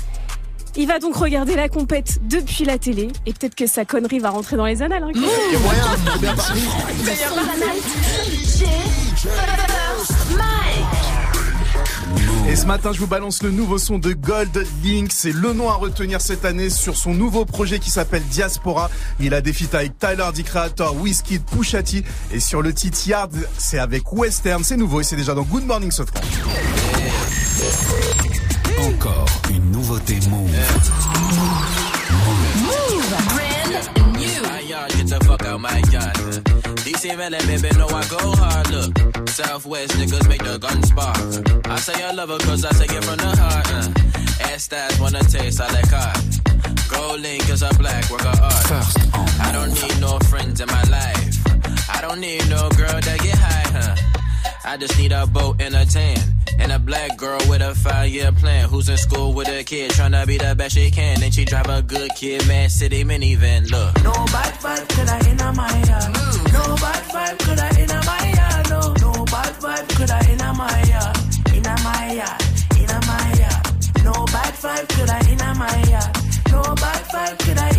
Il 0.76 0.88
va 0.88 1.00
donc 1.00 1.16
regarder 1.16 1.56
la 1.56 1.70
compète 1.70 2.20
depuis 2.28 2.64
la 2.64 2.78
télé 2.78 3.08
et 3.26 3.34
peut-être 3.34 3.56
que 3.56 3.66
sa 3.66 3.84
connerie 3.84 4.20
va 4.20 4.30
rentrer 4.30 4.58
dans 4.58 4.66
les 4.66 4.84
annales. 4.84 5.04
hein. 5.04 5.12
Et 12.50 12.56
ce 12.56 12.66
matin, 12.66 12.94
je 12.94 13.00
vous 13.00 13.08
balance 13.08 13.44
le 13.44 13.52
nouveau 13.52 13.78
son 13.78 14.00
de 14.00 14.14
Gold 14.14 14.66
Link. 14.82 15.12
C'est 15.14 15.34
le 15.34 15.52
nom 15.52 15.70
à 15.70 15.74
retenir 15.74 16.22
cette 16.22 16.46
année 16.46 16.70
sur 16.70 16.96
son 16.96 17.14
nouveau 17.14 17.44
projet 17.44 17.80
qui 17.80 17.92
s'appelle 17.92 18.24
Diaspora. 18.24 18.90
Il 19.20 19.34
a 19.34 19.42
des 19.42 19.52
feats 19.52 19.78
avec 19.78 20.00
Tyler, 20.00 20.30
The 20.34 20.44
Creator, 20.44 20.96
Whiskey, 20.96 21.40
Pusha 21.40 21.84
T. 21.84 22.06
Et 22.32 22.40
sur 22.40 22.62
le 22.62 22.74
titre 22.74 23.06
Yard, 23.06 23.34
c'est 23.58 23.80
avec 23.80 24.14
Western. 24.14 24.64
C'est 24.64 24.78
nouveau 24.78 25.02
et 25.02 25.04
c'est 25.04 25.18
déjà 25.18 25.34
dans 25.34 25.44
Good 25.44 25.66
Morning 25.66 25.92
Sofran. 25.92 26.22
Encore 28.80 29.26
une 29.50 29.72
nouveauté 29.72 30.18
Move. 30.30 30.52
Brand 33.36 34.18
new. 34.18 34.38
Hey, 35.68 35.92
y'all, 35.92 36.57
get 37.02 37.12
the 37.12 37.12
fuck 37.12 37.12
out 37.12 37.12
my 37.12 37.12
yard. 37.12 37.12
These 37.12 37.12
see 37.12 37.16
melon, 37.16 37.46
baby, 37.48 37.78
know 37.78 37.88
I 37.88 38.08
go 38.08 38.18
hard. 38.36 38.70
Look, 38.72 39.30
Southwest 39.30 39.94
niggas 39.94 40.28
make 40.28 40.44
the 40.44 40.58
gun 40.58 40.82
spark. 40.84 41.18
I 41.68 41.76
say 41.78 42.04
I 42.04 42.12
love 42.12 42.30
her 42.30 42.38
cause 42.40 42.66
I 42.66 42.72
say 42.72 42.86
it 42.86 43.04
from 43.04 43.18
the 43.18 43.36
heart. 43.36 43.68
Uh. 43.72 44.50
Ass 44.50 44.68
stats 44.68 45.00
wanna 45.00 45.24
taste, 45.24 45.62
I 45.62 45.72
like 45.74 45.90
hard. 45.90 46.18
Gold 46.90 47.22
link 47.22 47.48
cause 47.48 47.64
I 47.64 47.72
black, 47.78 48.10
work 48.10 48.26
of 48.26 48.40
art. 48.40 48.72
I 49.42 49.52
don't 49.52 49.74
need 49.74 50.00
no 50.02 50.20
friends 50.30 50.62
in 50.62 50.68
my 50.68 50.84
life. 50.84 51.38
I 51.90 52.02
don't 52.02 52.20
need 52.20 52.50
no 52.50 52.70
girl 52.72 53.00
that 53.00 53.20
get 53.22 53.38
high, 53.38 53.70
huh? 53.78 54.17
I 54.68 54.76
just 54.76 54.98
need 54.98 55.14
a 55.14 55.26
boat 55.26 55.62
and 55.62 55.74
a 55.74 55.86
tan. 55.86 56.20
And 56.60 56.74
a 56.74 56.80
black 56.80 57.16
girl 57.16 57.40
with 57.48 57.62
a 57.62 57.74
five 57.74 58.10
year 58.10 58.34
plan. 58.34 58.68
Who's 58.68 58.90
in 58.90 58.98
school 58.98 59.32
with 59.34 59.48
a 59.48 59.64
kid, 59.64 59.92
tryna 59.92 60.28
be 60.28 60.38
the 60.38 60.56
best 60.56 60.76
she 60.76 60.92
can. 60.92 61.24
And 61.24 61.34
she 61.34 61.46
drive 61.46 61.70
a 61.70 61.82
good 61.82 62.12
kid, 62.16 62.46
man, 62.50 62.70
city 62.70 63.06
minivan. 63.06 63.72
Look. 63.72 64.04
No 64.04 64.12
bad 64.12 64.54
vibe, 64.60 64.90
could 64.90 65.08
I 65.08 65.20
in 65.30 65.38
my 65.56 65.72
yard? 65.88 66.14
No 66.52 66.76
bad 66.84 67.04
vibe, 67.16 67.40
could 67.40 67.60
I 67.60 67.70
in 67.80 67.88
my 68.12 68.24
yard? 68.36 68.70
No, 68.70 68.82
no 69.08 69.26
bad 69.26 69.54
vibe, 69.56 69.88
could 69.96 70.12
I 70.12 70.20
in 70.32 70.58
my 70.58 70.84
yard? 70.92 71.16
In 71.56 71.64
my 71.64 72.12
yard, 72.12 72.42
in 72.76 72.92
my 73.08 73.24
yard. 73.40 74.04
No 74.04 74.26
bad 74.26 74.54
vibe, 74.60 74.90
could 74.90 75.10
I 75.10 75.20
in 75.32 75.58
my 75.58 75.84
yard? 75.88 76.12
No 76.52 76.62
bad 76.76 77.04
vibe, 77.08 77.40
could 77.40 77.58
I 77.58 77.77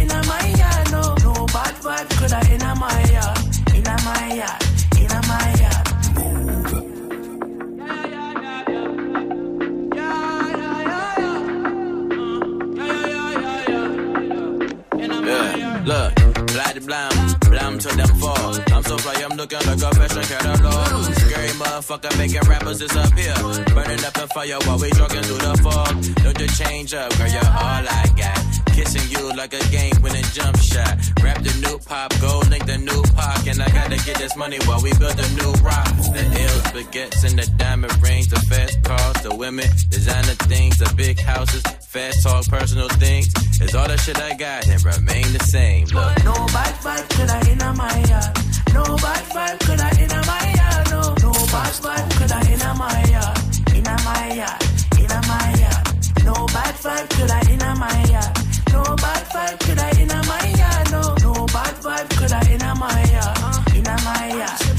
to 17.79 17.89
them 17.97 18.09
fall. 18.19 18.55
I'm 18.73 18.83
so 18.83 18.97
fly, 18.99 19.23
I'm 19.23 19.37
looking 19.37 19.59
like 19.59 19.83
a 19.83 19.91
fashion 19.95 20.23
catalog. 20.23 21.15
Scary 21.15 21.49
motherfucker 21.49 22.19
making 22.19 22.49
rappers 22.49 22.79
disappear. 22.79 23.35
Burning 23.75 24.05
up 24.05 24.15
the 24.15 24.27
fire 24.35 24.59
while 24.65 24.79
we 24.79 24.91
jogging 24.91 25.23
through 25.23 25.39
the 25.39 25.57
fog. 25.63 26.25
Don't 26.25 26.41
you 26.41 26.49
change 26.49 26.95
up, 26.95 27.17
girl, 27.17 27.29
you're 27.29 27.45
all 27.45 27.85
I 27.87 28.13
got. 28.17 28.48
Kissing 28.79 29.11
you 29.11 29.33
like 29.35 29.53
a 29.55 29.65
game 29.75 29.91
winning 30.03 30.23
jump 30.33 30.57
shot. 30.59 30.95
Rap 31.21 31.43
the 31.43 31.51
new 31.67 31.81
pop, 31.81 32.15
gold 32.21 32.49
link 32.49 32.65
the 32.65 32.79
new 32.79 33.03
pop. 33.19 33.45
And 33.45 33.61
I 33.61 33.69
gotta 33.71 33.99
get 34.07 34.19
this 34.19 34.37
money 34.37 34.59
while 34.67 34.81
we 34.81 34.95
build 35.03 35.19
a 35.19 35.29
new 35.35 35.51
rock. 35.67 35.91
The 36.15 36.23
L's, 36.23 36.63
baguettes, 36.71 37.25
and 37.27 37.37
the 37.37 37.51
diamond 37.59 37.91
rings. 38.01 38.29
The 38.29 38.39
fast 38.39 38.81
cars, 38.85 39.19
the 39.27 39.35
women, 39.35 39.67
designer 39.91 40.39
things, 40.47 40.79
the 40.79 40.89
big 40.95 41.19
houses. 41.19 41.63
Fast 41.91 42.23
talk, 42.23 42.47
personal 42.47 42.89
things. 43.03 43.27
It's 43.61 43.75
all 43.75 43.89
the 43.89 43.97
shit 43.97 44.21
I 44.21 44.35
got 44.35 44.69
and 44.69 44.79
remain 44.85 45.27
the 45.33 45.43
same. 45.43 45.87
Look. 45.87 46.15
No 46.23 46.35
bad 46.55 46.75
vibe, 46.79 47.09
could 47.19 47.31
I 47.35 47.41
in 47.51 47.59
my 47.75 47.99
yard? 48.07 48.31
No 48.79 48.85
bad 49.03 49.25
vibe, 49.35 49.59
could 49.67 49.81
I 49.81 49.91
in 49.99 50.15
my 50.23 50.45
yard? 50.55 50.91
No, 50.95 51.03
no 51.27 51.33
bad 51.51 51.75
vibe, 51.83 52.09
could 52.15 52.31
I 52.31 52.43
in 52.47 52.63
my 52.79 52.95
yard? 53.11 53.39
In 53.75 53.83
my 54.07 54.23
yard, 54.39 54.63
in 55.03 55.11
my 55.27 55.47
yard. 55.59 55.83
No 56.23 56.47
bad 56.55 56.75
vibe, 56.79 57.11
could 57.11 57.31
I 57.33 57.43
in 57.51 57.79
my 57.81 58.05
yard? 58.07 58.38
No 58.73 58.83
bad 58.97 59.25
vibe, 59.33 59.59
could 59.61 59.79
I 59.79 59.91
in 60.03 60.09
my 60.09 60.45
yard? 60.61 60.91
No, 60.91 61.03
no 61.25 61.47
bad 61.47 61.75
vibe, 61.85 62.09
could 62.19 62.33
I 62.33 62.43
in 62.55 62.65
my 62.79 63.05
yard? 63.13 63.39
In 63.77 63.85
my 63.85 64.27
yard, 64.41 64.61
in 64.63 64.77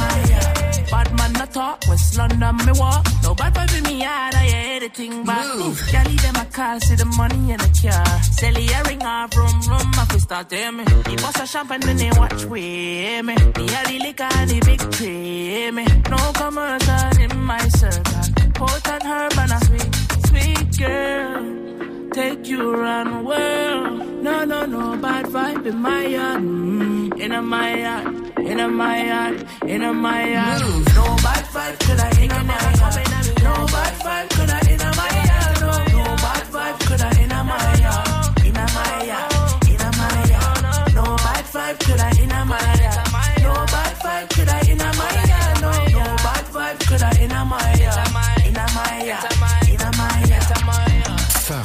my 0.00 0.16
yard. 0.30 0.90
Bad 0.90 1.08
man 1.16 1.32
not 1.34 1.52
talk, 1.52 1.84
West 1.88 2.16
London 2.16 2.56
me 2.66 2.72
walk. 2.78 3.06
No 3.22 3.34
bad 3.34 3.54
vibe 3.54 3.78
in 3.78 3.84
me 3.84 4.02
yard, 4.02 4.34
I 4.34 4.46
hear 4.46 4.76
everything 4.76 5.24
back. 5.24 5.44
Gally 5.92 6.16
them 6.16 6.36
a 6.36 6.44
call, 6.46 6.80
see 6.80 6.94
the 6.94 7.04
money 7.04 7.52
in 7.52 7.58
the 7.58 7.70
car. 7.80 8.22
Sell 8.22 8.52
the 8.54 8.84
ring 8.88 9.02
off, 9.02 9.36
rum 9.36 9.60
rum, 9.68 9.92
I 9.94 10.04
fi 10.06 10.18
start 10.18 10.48
tell 10.48 10.72
me. 10.72 10.84
He 11.08 11.16
bust 11.16 11.40
a 11.40 11.46
champagne, 11.46 11.80
then 11.80 11.96
they 11.96 12.10
watch 12.18 12.44
with 12.44 12.52
me. 12.52 13.22
Me 13.22 13.34
a 13.34 13.80
the 13.88 13.98
liquor, 14.04 14.46
the 14.46 14.60
big 14.64 14.80
tray 14.92 15.70
me. 15.70 15.84
No 16.10 16.32
commercial 16.32 17.22
in 17.22 17.38
my 17.44 17.68
circle. 17.68 18.22
Potent 18.54 19.04
herb 19.04 19.38
and 19.38 19.52
a 19.52 19.64
sweet, 19.66 20.07
sweet 20.40 20.78
girl. 20.78 22.10
Take 22.12 22.48
you 22.48 22.70
around 22.70 23.10
the 23.12 23.22
world. 23.28 24.22
No, 24.22 24.44
no, 24.44 24.66
no 24.66 24.96
bad 24.96 25.26
vibe 25.26 25.66
in 25.66 25.78
my 25.78 26.06
yard. 26.06 26.42
Mm, 26.42 27.20
in 27.20 27.44
my 27.44 27.74
yard, 27.74 28.38
in 28.38 28.74
my 28.74 29.06
yard, 29.06 29.46
in 29.66 29.96
my 29.96 30.22
yard. 30.34 30.60
No 30.94 31.04
bad 31.24 31.44
vibe, 31.54 31.78
could 31.80 32.00
I 32.00 32.10
in 32.22 32.46
my 32.46 32.58
yard? 32.78 32.98
No 33.46 33.54
bad 33.74 33.94
vibe, 34.04 34.28
could 34.36 34.50
I 34.50 34.60
in 34.72 34.84
my 34.98 35.08
yard? 35.28 35.60
No, 35.60 35.70
no 35.98 36.16
bad 36.24 36.44
vibe, 36.54 36.78
could 36.86 37.02
I 37.02 37.22
in 37.22 37.28
my 37.50 37.58
yard? 37.84 38.46
In 38.46 38.54
my 38.54 39.04
yard, 39.10 39.32
in 39.72 39.82
my 40.00 40.16
yard. 40.32 40.94
No 40.94 41.04
bad 41.24 41.44
vibe, 41.54 41.78
could 41.86 42.00
I 42.00 42.10
in 42.22 42.28
my 42.28 42.58
yard? 42.82 43.42
No 43.42 43.54
bad 43.72 43.94
vibe, 44.02 44.28
could 44.34 44.48
I 44.48 44.60
in 44.72 44.78
my 44.78 45.10
yard? 45.30 45.60
No, 45.62 45.70
no 45.98 46.04
bad 46.24 46.44
vibe, 46.54 46.78
could 46.88 47.02
I 47.02 47.12
in 47.22 47.48
my 47.48 47.58
yard? 47.62 47.77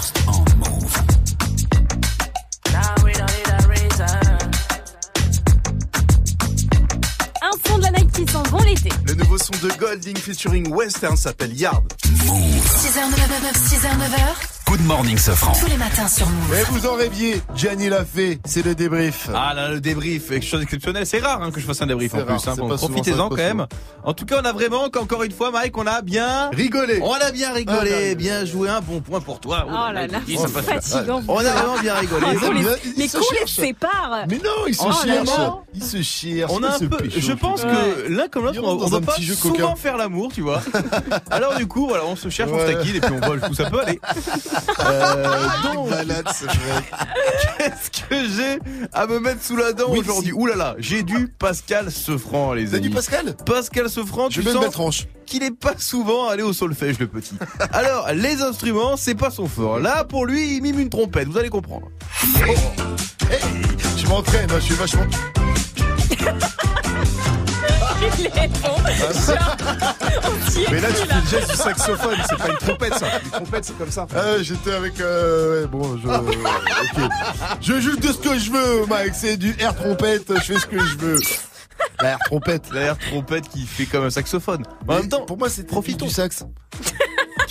First 0.03 0.27
on 0.27 0.43
move. 0.57 0.93
Now 2.73 2.93
we 3.05 3.13
don't 3.13 3.31
need 3.31 3.47
a 3.47 3.67
reason. 3.69 4.05
Un 7.41 7.51
son 7.65 7.77
de 7.77 7.83
la 7.83 7.91
night 7.91 8.11
qui 8.11 8.29
s'en 8.29 8.43
vont 8.43 8.63
l'été. 8.63 8.89
Le 9.05 9.13
nouveau 9.13 9.37
son 9.37 9.53
de 9.61 9.71
Golding 9.79 10.17
featuring 10.17 10.67
Western 10.73 11.15
s'appelle 11.15 11.53
Yard. 11.53 11.85
6h, 12.03 12.99
9h, 13.11 13.53
6h, 13.53 13.97
9h. 13.97 14.62
Good 14.73 14.87
morning, 14.87 15.19
Sofran. 15.19 15.51
Tous 15.53 15.67
les 15.67 15.77
matins 15.77 16.07
sur 16.07 16.27
Move. 16.27 16.47
Mais 16.49 16.63
vous 16.63 16.87
en 16.87 16.95
rêviez, 16.95 17.39
Gianni 17.55 17.89
l'a 17.89 18.03
fait, 18.03 18.39
c'est 18.43 18.65
le 18.65 18.73
débrief. 18.73 19.29
Ah 19.31 19.53
là, 19.53 19.69
le 19.69 19.79
débrief, 19.79 20.29
quelque 20.29 20.43
chose 20.47 20.61
d'exceptionnel. 20.61 21.05
C'est 21.05 21.19
rare 21.19 21.43
hein, 21.43 21.51
que 21.51 21.59
je 21.59 21.65
fasse 21.67 21.79
un 21.83 21.85
débrief 21.85 22.15
en 22.15 22.25
rare, 22.25 22.25
plus. 22.25 22.47
Hein. 22.47 22.55
Bon, 22.57 22.75
Profitez-en 22.75 23.29
quand 23.29 23.35
même. 23.35 23.67
En 24.03 24.13
tout 24.13 24.25
cas, 24.25 24.37
on 24.41 24.45
a 24.45 24.51
vraiment, 24.51 24.85
encore 24.85 25.21
une 25.21 25.31
fois, 25.31 25.51
Mike, 25.51 25.77
on 25.77 25.85
a 25.85 26.01
bien 26.01 26.49
rigolé. 26.49 26.99
On 27.03 27.13
a 27.13 27.29
bien 27.31 27.53
rigolé, 27.53 27.77
Ah, 27.81 27.99
là, 27.99 28.07
là. 28.09 28.15
bien 28.15 28.45
joué, 28.45 28.67
un 28.67 28.81
bon 28.81 28.99
point 28.99 29.21
pour 29.21 29.39
toi. 29.39 29.67
Oh 29.67 29.93
là 29.93 30.07
là, 30.07 30.19
c'est 30.27 30.37
ça 30.37 30.47
fatigant. 30.47 31.21
On 31.27 31.37
a 31.37 31.43
vraiment 31.51 31.79
bien 31.79 31.93
rigolé. 31.93 32.25
Qu'on 32.37 32.51
les- 32.53 32.61
Il 32.85 32.93
Mais 32.97 33.07
se 33.07 33.17
qu'on 33.17 33.25
les 33.31 33.37
cherche. 33.37 33.51
sépare. 33.51 34.25
Mais 34.27 34.37
non, 34.37 34.65
il 34.67 34.73
se 34.73 34.81
Oh, 34.83 34.91
cherche. 35.05 35.27
vraiment 35.27 35.65
Il 35.75 35.83
se 35.83 36.01
cherche. 36.01 36.51
On 36.51 36.63
a 36.63 36.69
il 36.69 36.73
un 36.73 36.79
se 36.79 36.85
peu, 36.85 36.97
pécho, 36.97 37.19
je 37.21 37.33
pense 37.33 37.61
que 37.61 38.07
l'un 38.09 38.27
comme 38.27 38.45
l'autre, 38.45 38.59
on, 38.63 38.87
va 38.87 39.01
pas 39.01 39.17
souvent 39.21 39.75
faire 39.75 39.97
l'amour, 39.97 40.31
tu 40.33 40.41
vois. 40.41 40.63
Alors 41.29 41.57
du 41.57 41.67
coup, 41.67 41.87
voilà, 41.89 42.05
on 42.07 42.15
se 42.15 42.29
cherche, 42.29 42.49
on 42.51 42.59
se 42.59 42.73
taquine 42.73 42.95
et 42.95 43.01
puis 43.01 43.13
on 43.21 43.23
vole, 43.23 43.39
tout 43.39 43.53
ça 43.53 43.69
peut 43.69 43.81
aller. 43.81 43.99
Euh, 44.79 45.47
donc, 45.63 45.89
qu'est-ce 47.57 47.89
que 48.09 48.15
j'ai 48.35 48.59
à 48.93 49.05
me 49.07 49.19
mettre 49.19 49.43
sous 49.43 49.55
la 49.55 49.73
dent 49.73 49.85
Oui, 49.89 49.99
aujourd'hui 49.99 50.31
si. 50.31 50.33
Ouh 50.33 50.45
là 50.45 50.55
là, 50.55 50.75
j'ai 50.77 51.03
du 51.03 51.27
Pascal 51.27 51.91
Sefranc, 51.91 52.53
les 52.53 52.67
T'as 52.69 52.77
amis. 52.77 52.89
du 52.89 52.95
Pascal 52.95 53.35
Pascal 53.45 53.89
Sefranc, 53.89 54.29
Je 54.29 54.35
tu 54.35 54.41
vais 54.41 54.51
sens 54.53 54.63
mettre 54.63 54.79
hanche. 54.81 55.05
qu'il 55.25 55.43
est 55.43 55.51
pas 55.57 55.73
souvent 55.77 56.27
allé 56.29 56.43
au 56.43 56.53
solfège, 56.53 56.99
le 56.99 57.07
petit. 57.07 57.35
Alors, 57.71 58.07
les 58.13 58.41
instruments, 58.41 58.97
c'est 58.97 59.15
pas 59.15 59.31
son 59.31 59.47
fort. 59.47 59.79
Là, 59.79 60.03
pour 60.03 60.25
lui, 60.25 60.55
il 60.57 60.61
mime 60.61 60.79
une 60.79 60.89
trompette, 60.89 61.27
vous 61.27 61.37
allez 61.37 61.49
comprendre. 61.49 61.87
Hey, 63.29 63.41
je 63.97 64.07
m'entraîne, 64.07 64.49
hein, 64.51 64.55
je 64.59 64.65
suis 64.65 64.75
vachement. 64.75 65.05
Il 68.19 68.25
est 68.25 68.47
bon. 68.61 68.75
Mais 70.71 70.79
là, 70.81 70.87
tu 70.89 71.07
fais 71.07 71.15
le 71.15 71.27
geste 71.29 71.51
du 71.51 71.57
saxophone, 71.57 72.17
c'est 72.29 72.37
pas 72.37 72.49
une 72.49 72.57
trompette 72.57 72.93
ça. 72.95 73.07
Une 73.23 73.31
trompette, 73.31 73.65
c'est 73.65 73.77
comme 73.77 73.91
ça. 73.91 74.07
Ah, 74.15 74.41
J'étais 74.41 74.71
avec. 74.73 74.99
Euh, 74.99 75.61
ouais, 75.61 75.67
bon, 75.67 75.97
je. 75.97 76.07
ok. 76.07 77.09
Je 77.61 77.79
joue 77.79 77.95
de 77.97 78.07
ce 78.07 78.17
que 78.17 78.37
je 78.37 78.51
veux, 78.51 78.85
Mike. 78.87 79.13
C'est 79.15 79.37
du 79.37 79.55
air 79.59 79.75
trompette. 79.75 80.31
Je 80.35 80.53
fais 80.53 80.59
ce 80.59 80.65
que 80.65 80.79
je 80.79 80.97
veux. 80.97 81.19
La 82.01 82.11
air 82.11 82.19
trompette. 82.25 82.71
L'air 82.71 82.97
trompette 82.97 83.49
qui 83.49 83.65
fait 83.65 83.85
comme 83.85 84.05
un 84.05 84.09
saxophone. 84.09 84.63
En 84.87 84.95
même 84.95 85.09
temps, 85.09 85.25
pour 85.25 85.37
moi, 85.37 85.49
c'est 85.49 85.65
profitons. 85.67 86.05
du 86.05 86.11
sax. 86.11 86.43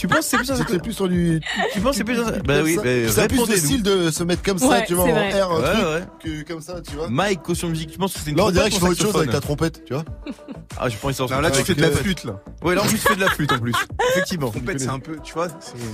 Tu 0.02 0.08
penses 0.08 0.18
que 0.18 0.24
c'est 0.24 0.36
plus 0.38 0.50
un 0.50 0.56
C'était 0.56 0.78
plus 0.80 0.92
sur 0.94 1.08
du. 1.08 1.40
Tu 1.72 1.80
penses 1.80 1.92
que 1.92 1.96
c'est 1.98 2.04
plus 2.04 2.18
un 2.18 2.24
Bah 2.44 2.60
oui, 2.64 2.74
bah, 2.74 2.82
C'est 2.82 3.28
plus 3.28 3.36
le 3.36 3.42
répondez-nous. 3.42 3.56
style 3.56 3.82
de 3.84 4.10
se 4.10 4.24
mettre 4.24 4.42
comme 4.42 4.58
ça, 4.58 4.66
Ouais, 4.68 4.84
tu 4.84 4.94
vois, 4.94 5.04
en 5.04 5.10
vrai. 5.12 5.30
air, 5.30 5.48
un 5.48 5.60
Ouais, 5.60 5.72
truc, 5.72 5.84
ouais. 5.84 6.42
que 6.42 6.52
comme 6.52 6.60
ça, 6.60 6.80
tu 6.80 6.96
vois. 6.96 7.08
Mike, 7.08 7.42
caution 7.42 7.68
musique, 7.68 7.92
tu 7.92 7.98
penses 7.98 8.14
que 8.14 8.18
c'est 8.18 8.30
une 8.32 8.36
Là, 8.36 8.46
on 8.46 8.50
dirait 8.50 8.68
que 8.68 8.72
je 8.74 8.80
un 8.80 8.80
fais 8.80 8.88
autre 8.90 9.00
chose 9.00 9.14
avec 9.14 9.30
ta 9.30 9.40
trompette, 9.40 9.84
tu 9.84 9.94
vois. 9.94 10.04
Ah, 10.80 10.88
je 10.88 10.96
pense 10.96 11.16
que 11.16 11.40
là, 11.40 11.50
tu 11.50 11.62
fais 11.62 11.74
de 11.74 11.82
la 11.82 11.90
flûte 11.90 12.24
là. 12.24 12.40
Ouais, 12.64 12.74
là, 12.74 12.82
en 12.82 12.86
plus, 12.86 12.98
tu 12.98 13.06
fais 13.06 13.14
de 13.14 13.20
la 13.20 13.28
flûte 13.28 13.52
en 13.52 13.58
plus. 13.58 13.74
Effectivement. 14.12 14.50
Trompette, 14.50 14.80
c'est 14.80 14.88
un 14.88 14.98
peu, 14.98 15.18
tu 15.22 15.34
vois. 15.34 15.46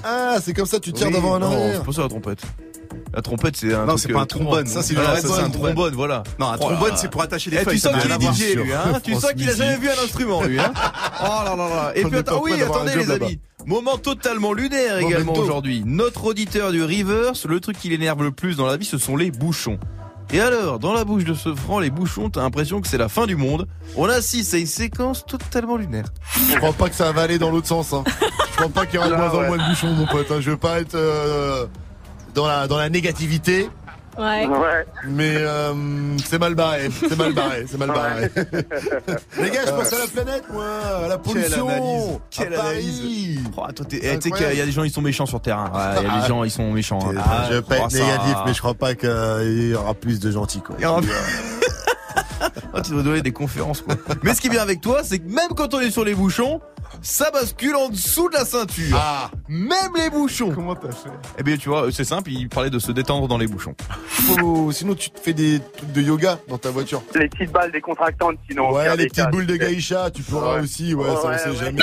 Ah, 0.05 0.37
c'est 0.43 0.55
comme 0.55 0.67
ça, 0.67 0.79
tu 0.81 0.93
tires 0.93 1.09
Oui, 1.09 1.13
d'avant 1.13 1.35
à 1.35 1.39
Non, 1.41 1.51
c'est 1.75 1.85
pas 1.85 1.93
ça 1.93 2.03
la 2.03 2.09
trompette. 2.09 2.41
La 3.15 3.23
trompette, 3.23 3.57
c'est 3.57 3.75
un 3.75 3.87
Non, 3.87 3.97
c'est 3.97 4.09
pas 4.13 4.21
un 4.21 4.23
euh, 4.23 4.27
trombone. 4.27 4.67
Ça, 4.67 4.83
c'est 4.83 4.97
un 4.97 5.51
trombone. 5.51 5.95
voilà. 5.95 6.23
Non, 6.39 6.49
un 6.49 6.55
Oh 6.57 6.65
trombone, 6.65 6.93
c'est 6.97 7.11
pour 7.11 7.23
attacher 7.23 7.51
les 7.51 7.57
Eh, 7.57 7.61
tu 7.61 7.65
feuilles. 7.67 7.79
sens 7.79 7.93
ça 7.95 8.01
qu'il 8.01 8.13
est 8.13 8.33
DJ, 8.53 8.55
lui, 8.57 8.73
hein. 8.73 9.01
Tu 9.03 9.15
sens 9.15 9.33
qu'il 9.33 9.49
a 9.49 9.55
jamais 9.55 9.77
vu 9.77 9.89
un 9.89 10.05
instrument, 10.05 10.43
lui, 10.45 10.59
hein. 10.59 10.73
Oh 11.23 11.45
là 11.45 11.57
là 11.57 11.69
là. 11.69 11.93
Et 11.95 12.05
puis, 12.05 12.19
attends, 12.19 12.43
oui, 12.43 12.61
attendez, 12.63 12.95
les 12.97 13.11
amis. 13.11 13.41
Moment 13.67 13.99
totalement 13.99 14.53
lunaire 14.53 14.99
également 14.99 15.35
aujourd'hui. 15.35 15.83
Notre 15.85 16.25
auditeur 16.27 16.71
du 16.73 16.83
Reverse, 16.83 17.45
le 17.47 17.61
truc 17.61 17.79
qui 17.79 17.89
l'énerve 17.91 18.23
le 18.23 18.31
plus 18.31 18.57
dans 18.57 18.67
la 18.67 18.77
vie, 18.77 18.87
ce 18.87 18.99
sont 18.99 19.17
les 19.17 19.31
bouchons. 19.31 19.79
Et 20.31 20.41
alors, 20.41 20.79
dans 20.79 20.93
la 20.93 21.05
bouche 21.05 21.25
de 21.25 21.33
ce 21.33 21.55
franc, 21.55 21.79
les 21.79 21.89
bouchons, 21.91 22.29
t'as 22.29 22.43
l'impression 22.43 22.83
que 22.83 22.87
c'est 22.89 22.99
la 22.99 23.09
fin 23.09 23.27
du 23.27 23.35
monde. 23.37 23.67
On 23.97 24.05
assiste 24.07 24.53
à 24.53 24.59
une 24.59 24.67
séquence 24.67 25.25
totalement 25.25 25.77
lunaire. 25.79 26.05
Je 26.51 26.57
crois 26.57 26.75
pas 26.75 26.91
que 26.91 26.95
ça 26.95 27.11
va 27.13 27.23
aller 27.23 27.39
dans 27.39 27.51
l'autre 27.51 27.67
sens. 27.67 27.95
Hein. 27.95 28.05
Je 28.53 28.57
crois 28.57 28.69
pas 28.69 28.85
qu'il 28.87 28.97
y 28.97 28.99
aura 28.99 29.09
de 29.09 29.15
Ah 29.15 29.19
moins 29.19 29.31
en 29.31 29.47
moins 29.47 29.57
de 29.57 29.69
bouchons, 29.71 29.93
mon 29.93 30.07
pote. 30.07 30.31
hein. 30.31 30.37
Je 30.41 30.51
veux 30.51 30.57
pas 30.59 30.81
être 30.81 30.95
euh, 30.95 31.65
dans 32.35 32.47
la 32.47 32.67
dans 32.67 32.79
la 32.79 32.89
négativité. 32.89 33.69
Ouais. 34.19 34.49
Mais 35.07 35.37
euh, 35.37 35.73
c'est 36.27 36.41
mal 36.41 36.57
barré, 36.57 36.89
c'est 36.91 37.17
mal 37.17 37.33
barré, 37.35 37.67
c'est 37.71 37.79
mal 37.79 37.87
barré. 37.89 38.29
Les 39.41 39.51
gars, 39.51 39.61
je 39.65 39.71
pense 39.71 39.93
à 39.93 39.99
la 40.01 40.07
planète, 40.09 40.43
moi, 40.53 40.65
à 41.05 41.09
la 41.09 41.19
Quelle 41.19 41.35
pollution. 41.35 41.69
analyse 41.69 42.19
Quelle 42.29 42.55
à 42.55 42.61
analyse 42.63 43.41
Paris. 43.55 43.75
Oh, 43.79 43.85
Tu 43.89 44.01
sais 44.01 44.31
qu'il 44.33 44.59
y 44.59 44.61
a 44.61 44.67
des 44.67 44.73
gens, 44.73 44.83
ils 44.83 44.91
sont 44.91 45.03
méchants 45.03 45.27
sur 45.27 45.41
Terrain. 45.41 45.71
Ouais, 45.73 46.01
Il 46.01 46.03
y 46.03 46.07
a 46.11 46.13
Ah. 46.17 46.21
des 46.23 46.27
gens, 46.27 46.43
ils 46.43 46.51
sont 46.51 46.73
méchants. 46.73 46.99
hein. 47.01 47.15
Ah, 47.17 47.45
je 47.49 47.55
vais 47.55 47.63
pas 47.63 47.77
Oh, 47.81 47.85
être 47.85 47.93
ça- 47.93 47.99
négatif, 47.99 48.35
mais 48.45 48.55
je 48.55 48.59
crois 48.59 48.75
pas 48.75 48.95
qu'il 48.97 49.69
y 49.71 49.75
aura 49.75 49.95
plus 49.95 50.19
de 50.19 50.33
gentils, 50.33 50.63
quoi. 50.63 50.75
Il 50.81 50.83
y 50.83 50.87
aura- 50.87 51.01
Ah, 52.75 52.81
tu 52.85 52.91
dois 52.91 53.03
donner 53.05 53.23
des 53.23 53.33
conférences, 53.33 53.83
quoi. 53.83 53.95
Mais 54.25 54.35
ce 54.35 54.41
qui 54.41 54.49
est 54.49 54.51
bien 54.51 54.63
avec 54.63 54.81
toi, 54.81 55.03
c'est 55.05 55.21
que 55.21 55.29
même 55.29 55.51
quand 55.57 55.75
on 55.75 55.81
est 55.81 55.93
sur 55.93 56.05
les 56.05 56.15
bouchons, 56.17 56.61
ça 57.03 57.31
bascule 57.31 57.77
en 57.77 57.89
dessous 57.89 58.29
de 58.29 58.35
la 58.35 58.45
ceinture. 58.45 58.97
Ah. 59.01 59.31
Même 59.49 59.93
les 59.97 60.11
bouchons. 60.11 60.51
Comment 60.55 60.75
t'as 60.75 60.91
fait 60.93 61.09
Eh 61.39 61.43
bien, 61.43 61.57
tu 61.57 61.69
vois, 61.69 61.91
c'est 61.93 62.05
simple, 62.05 62.31
il 62.31 62.49
parlait 62.49 62.71
de 62.71 62.79
se 62.79 62.93
détendre 62.93 63.29
dans 63.29 63.39
les 63.39 63.47
bouchons. 63.47 63.75
Faut- 64.07 64.73
Sinon, 64.73 64.95
tu 64.95 65.11
te 65.11 65.19
fais 65.21 65.33
des 65.33 65.61
trucs 65.77 65.93
de 65.93 66.03
yoga 66.03 66.39
dans 66.49 66.59
ta 66.59 66.71
voiture. 66.71 67.03
Les 67.15 67.29
petites 67.29 67.51
balles 67.53 67.73
décontractantes, 67.73 68.37
sinon. 68.49 68.73
Ouais, 68.73 68.89
les 68.91 68.97
des 68.97 69.03
petites 69.09 69.25
cas, 69.25 69.31
boules 69.31 69.47
de 69.47 69.57
gaïcha, 69.57 70.11
tu 70.11 70.23
pourras 70.23 70.57
Ouais. 70.57 70.61
aussi, 70.63 70.95
ouais, 70.95 71.07
ça 71.07 71.21
on 71.25 71.29
Ouais, 71.29 71.39
sait 71.39 71.51
ouais. 71.51 71.57
jamais. 71.57 71.83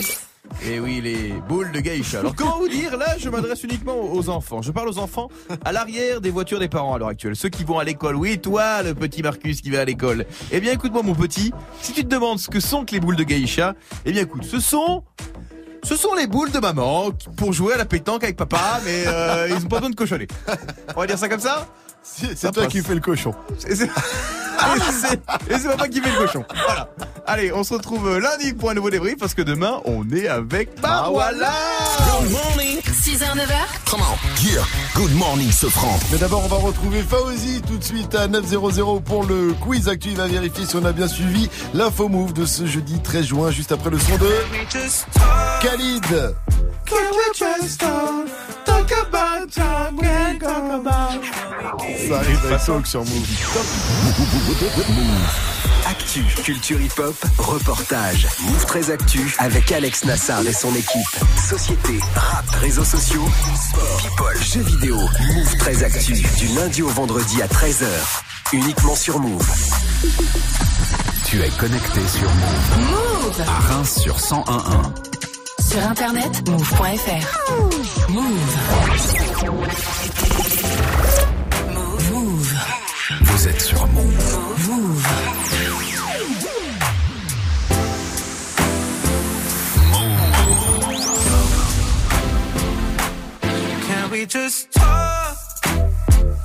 Et 0.65 0.81
oui, 0.81 1.01
les 1.01 1.35
boules 1.49 1.71
de 1.73 1.81
geisha. 1.81 2.21
Alors 2.21 2.35
comment 2.35 2.59
vous 2.59 2.69
dire 2.69 2.97
Là, 2.97 3.17
je 3.19 3.29
m'adresse 3.29 3.63
uniquement 3.63 3.97
aux 4.13 4.29
enfants. 4.29 4.63
Je 4.63 4.73
parle 4.73 4.89
aux 4.89 4.99
enfants 4.99 5.29
à 5.65 5.73
l'arrière 5.73 6.21
des 6.21 6.31
voitures 6.31 6.59
des 6.59 6.69
parents 6.69 6.95
à 6.95 6.99
l'heure 6.99 7.09
actuelle. 7.09 7.37
Ceux 7.37 7.49
qui 7.49 7.65
vont 7.65 7.79
à 7.79 7.85
l'école. 7.85 8.17
Oui, 8.17 8.39
toi, 8.39 8.83
le 8.83 8.95
petit 8.95 9.23
Marcus 9.23 9.61
qui 9.61 9.71
va 9.71 9.81
à 9.81 9.85
l'école. 9.85 10.27
Eh 10.51 10.61
bien, 10.61 10.73
écoute-moi, 10.73 11.03
mon 11.03 11.15
petit. 11.15 11.53
Si 11.81 11.93
tu 11.93 12.03
te 12.03 12.09
demandes 12.09 12.39
ce 12.39 12.49
que 12.49 12.61
sont 12.61 12.85
les 12.91 13.01
boules 13.01 13.17
de 13.17 13.25
geisha, 13.25 13.75
eh 14.05 14.13
bien, 14.13 14.23
écoute, 14.23 14.45
ce 14.45 14.61
sont 14.61 15.03
ce 15.83 15.95
sont 15.95 16.15
les 16.15 16.27
boules 16.27 16.51
de 16.51 16.59
maman 16.59 17.13
pour 17.37 17.53
jouer 17.53 17.75
à 17.75 17.77
la 17.77 17.85
pétanque 17.85 18.25
avec 18.25 18.37
papa, 18.37 18.81
mais 18.85 19.05
euh, 19.07 19.47
ils 19.49 19.65
ont 19.65 19.69
pas 19.69 19.77
besoin 19.77 19.91
de 19.91 19.95
cochonner. 19.95 20.27
On 20.97 21.01
va 21.01 21.07
dire 21.07 21.17
ça 21.17 21.29
comme 21.29 21.39
ça? 21.39 21.69
C'est 22.15 22.53
toi 22.53 22.67
qui 22.67 22.83
fais 22.83 22.95
le 22.95 23.01
cochon. 23.01 23.35
Et 25.51 25.59
c'est 25.59 25.69
papa 25.69 25.89
qui 25.89 26.01
fait 26.01 26.11
le 26.11 26.27
cochon. 26.27 26.45
Voilà. 26.65 26.89
Allez, 27.27 27.53
on 27.53 27.65
se 27.65 27.75
retrouve 27.75 28.19
lundi 28.19 28.53
pour 28.55 28.71
un 28.71 28.75
nouveau 28.75 28.91
débrief 28.91 29.19
parce 29.19 29.35
que 29.35 29.43
demain, 29.43 29.81
on 29.85 30.09
est 30.11 30.29
avec 30.29 30.81
Bah 30.81 31.09
voilà 31.11 31.53
6h, 32.23 33.37
9h, 33.37 33.91
Come 33.91 34.01
on, 34.01 34.45
yeah. 34.47 34.63
Good 34.95 35.15
morning, 35.15 35.51
Sofran. 35.51 35.99
Mais 36.11 36.19
d'abord, 36.19 36.43
on 36.45 36.49
va 36.49 36.57
retrouver 36.57 37.03
Fauzi 37.03 37.63
tout 37.63 37.77
de 37.77 37.85
suite 37.85 38.15
à 38.15 38.27
900 38.29 39.01
pour 39.01 39.25
le 39.25 39.53
quiz 39.61 39.89
actu. 39.89 40.11
Il 40.11 40.17
va 40.17 40.27
vérifier 40.27 40.67
si 40.67 40.77
on 40.77 40.85
a 40.85 40.93
bien 40.93 41.09
suivi 41.09 41.49
l'info 41.75 42.09
move 42.09 42.33
de 42.33 42.47
ce 42.47 42.67
jeudi 42.67 43.01
13 43.01 43.27
juin, 43.27 43.51
juste 43.51 43.73
après 43.73 43.91
le 43.91 43.99
son 43.99 44.17
de 44.17 44.31
Khalid. 45.61 46.35
Ça 51.97 52.17
arrive 52.19 52.39
avec 52.45 52.65
Talk 52.65 52.87
sur 52.87 53.05
Move. 53.05 53.27
Actu, 55.89 56.25
culture 56.45 56.81
hip-hop, 56.81 57.15
reportage. 57.39 58.27
Move 58.43 58.67
très 58.67 58.91
actu 58.91 59.35
avec 59.39 59.73
Alex 59.73 60.05
Nassar 60.05 60.47
et 60.47 60.53
son 60.53 60.75
équipe. 60.75 61.25
Société, 61.49 61.99
rap, 62.15 62.45
réseaux 62.61 62.85
sociaux, 62.85 63.25
sport, 63.71 64.03
people, 64.03 64.43
jeux 64.43 64.63
vidéo. 64.63 64.97
Move 64.97 65.57
très 65.59 65.83
actu 65.83 66.13
du 66.13 66.49
lundi 66.55 66.83
au 66.83 66.89
vendredi 66.89 67.41
à 67.41 67.47
13h. 67.47 67.87
Uniquement 68.53 68.95
sur 68.95 69.19
Move. 69.19 69.47
Tu 71.25 71.41
es 71.41 71.49
connecté 71.59 72.01
sur 72.09 72.29
Move. 72.31 72.91
Move 72.91 73.41
À 73.49 73.61
Reims 73.73 73.99
sur 74.03 74.17
1011. 74.17 74.93
Sur 75.69 75.83
internet, 75.83 76.49
move.fr. 76.49 77.51
Move. 78.11 78.25
Move. 78.25 78.57
Vous 83.29 83.49
êtes 83.49 83.61
sur 83.61 83.87
Move. 83.89 85.07
Can 93.89 94.11
we 94.11 94.27
just 94.27 94.73
talk? 94.73 95.37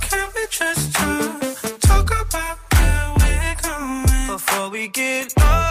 Can 0.02 0.28
we 0.36 0.46
just 0.50 0.94
talk? 0.94 1.80
Talk 1.82 2.12
about 2.12 2.58
where 2.74 3.14
we're 3.20 3.56
going 3.62 4.28
before 4.28 4.70
we 4.70 4.88
get 4.88 5.34
lost? 5.38 5.71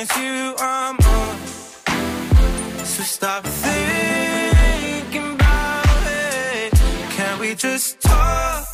it's 0.00 0.16
you 0.16 0.54
I'm 0.58 0.96
on. 0.96 1.38
So 2.84 3.02
stop 3.02 3.44
thinking 3.44 5.34
about 5.34 6.02
it. 6.06 6.72
Can 7.16 7.38
we 7.40 7.54
just 7.54 8.00
talk? 8.00 8.64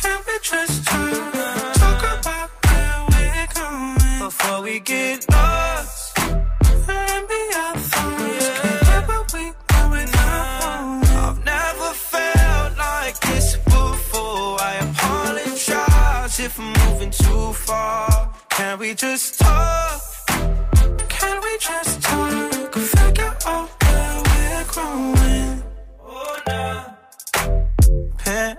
Can 0.00 0.18
we 0.26 0.38
just 0.42 0.86
talk? 0.86 1.32
Talk 1.74 2.02
about 2.18 2.50
where 2.64 2.98
we're 3.10 3.48
going 3.54 4.18
before 4.24 4.62
we 4.62 4.80
get 4.80 5.28
lost. 5.30 6.18
We. 6.18 6.62
I've 11.24 11.44
never 11.44 11.90
felt 12.12 12.78
like 12.78 13.18
this 13.20 13.56
before. 13.56 14.56
I 14.60 14.76
apologize 14.88 16.40
if 16.40 16.58
I'm 16.58 16.72
moving 16.84 17.10
too 17.10 17.52
far. 17.52 18.32
Can 18.50 18.78
we 18.78 18.94
just 18.94 19.40
talk? 19.40 20.05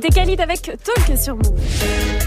C'était 0.00 0.14
Khalid 0.14 0.40
avec 0.40 0.62
Talk 0.62 1.18
sur 1.18 1.34
Move. 1.34 2.17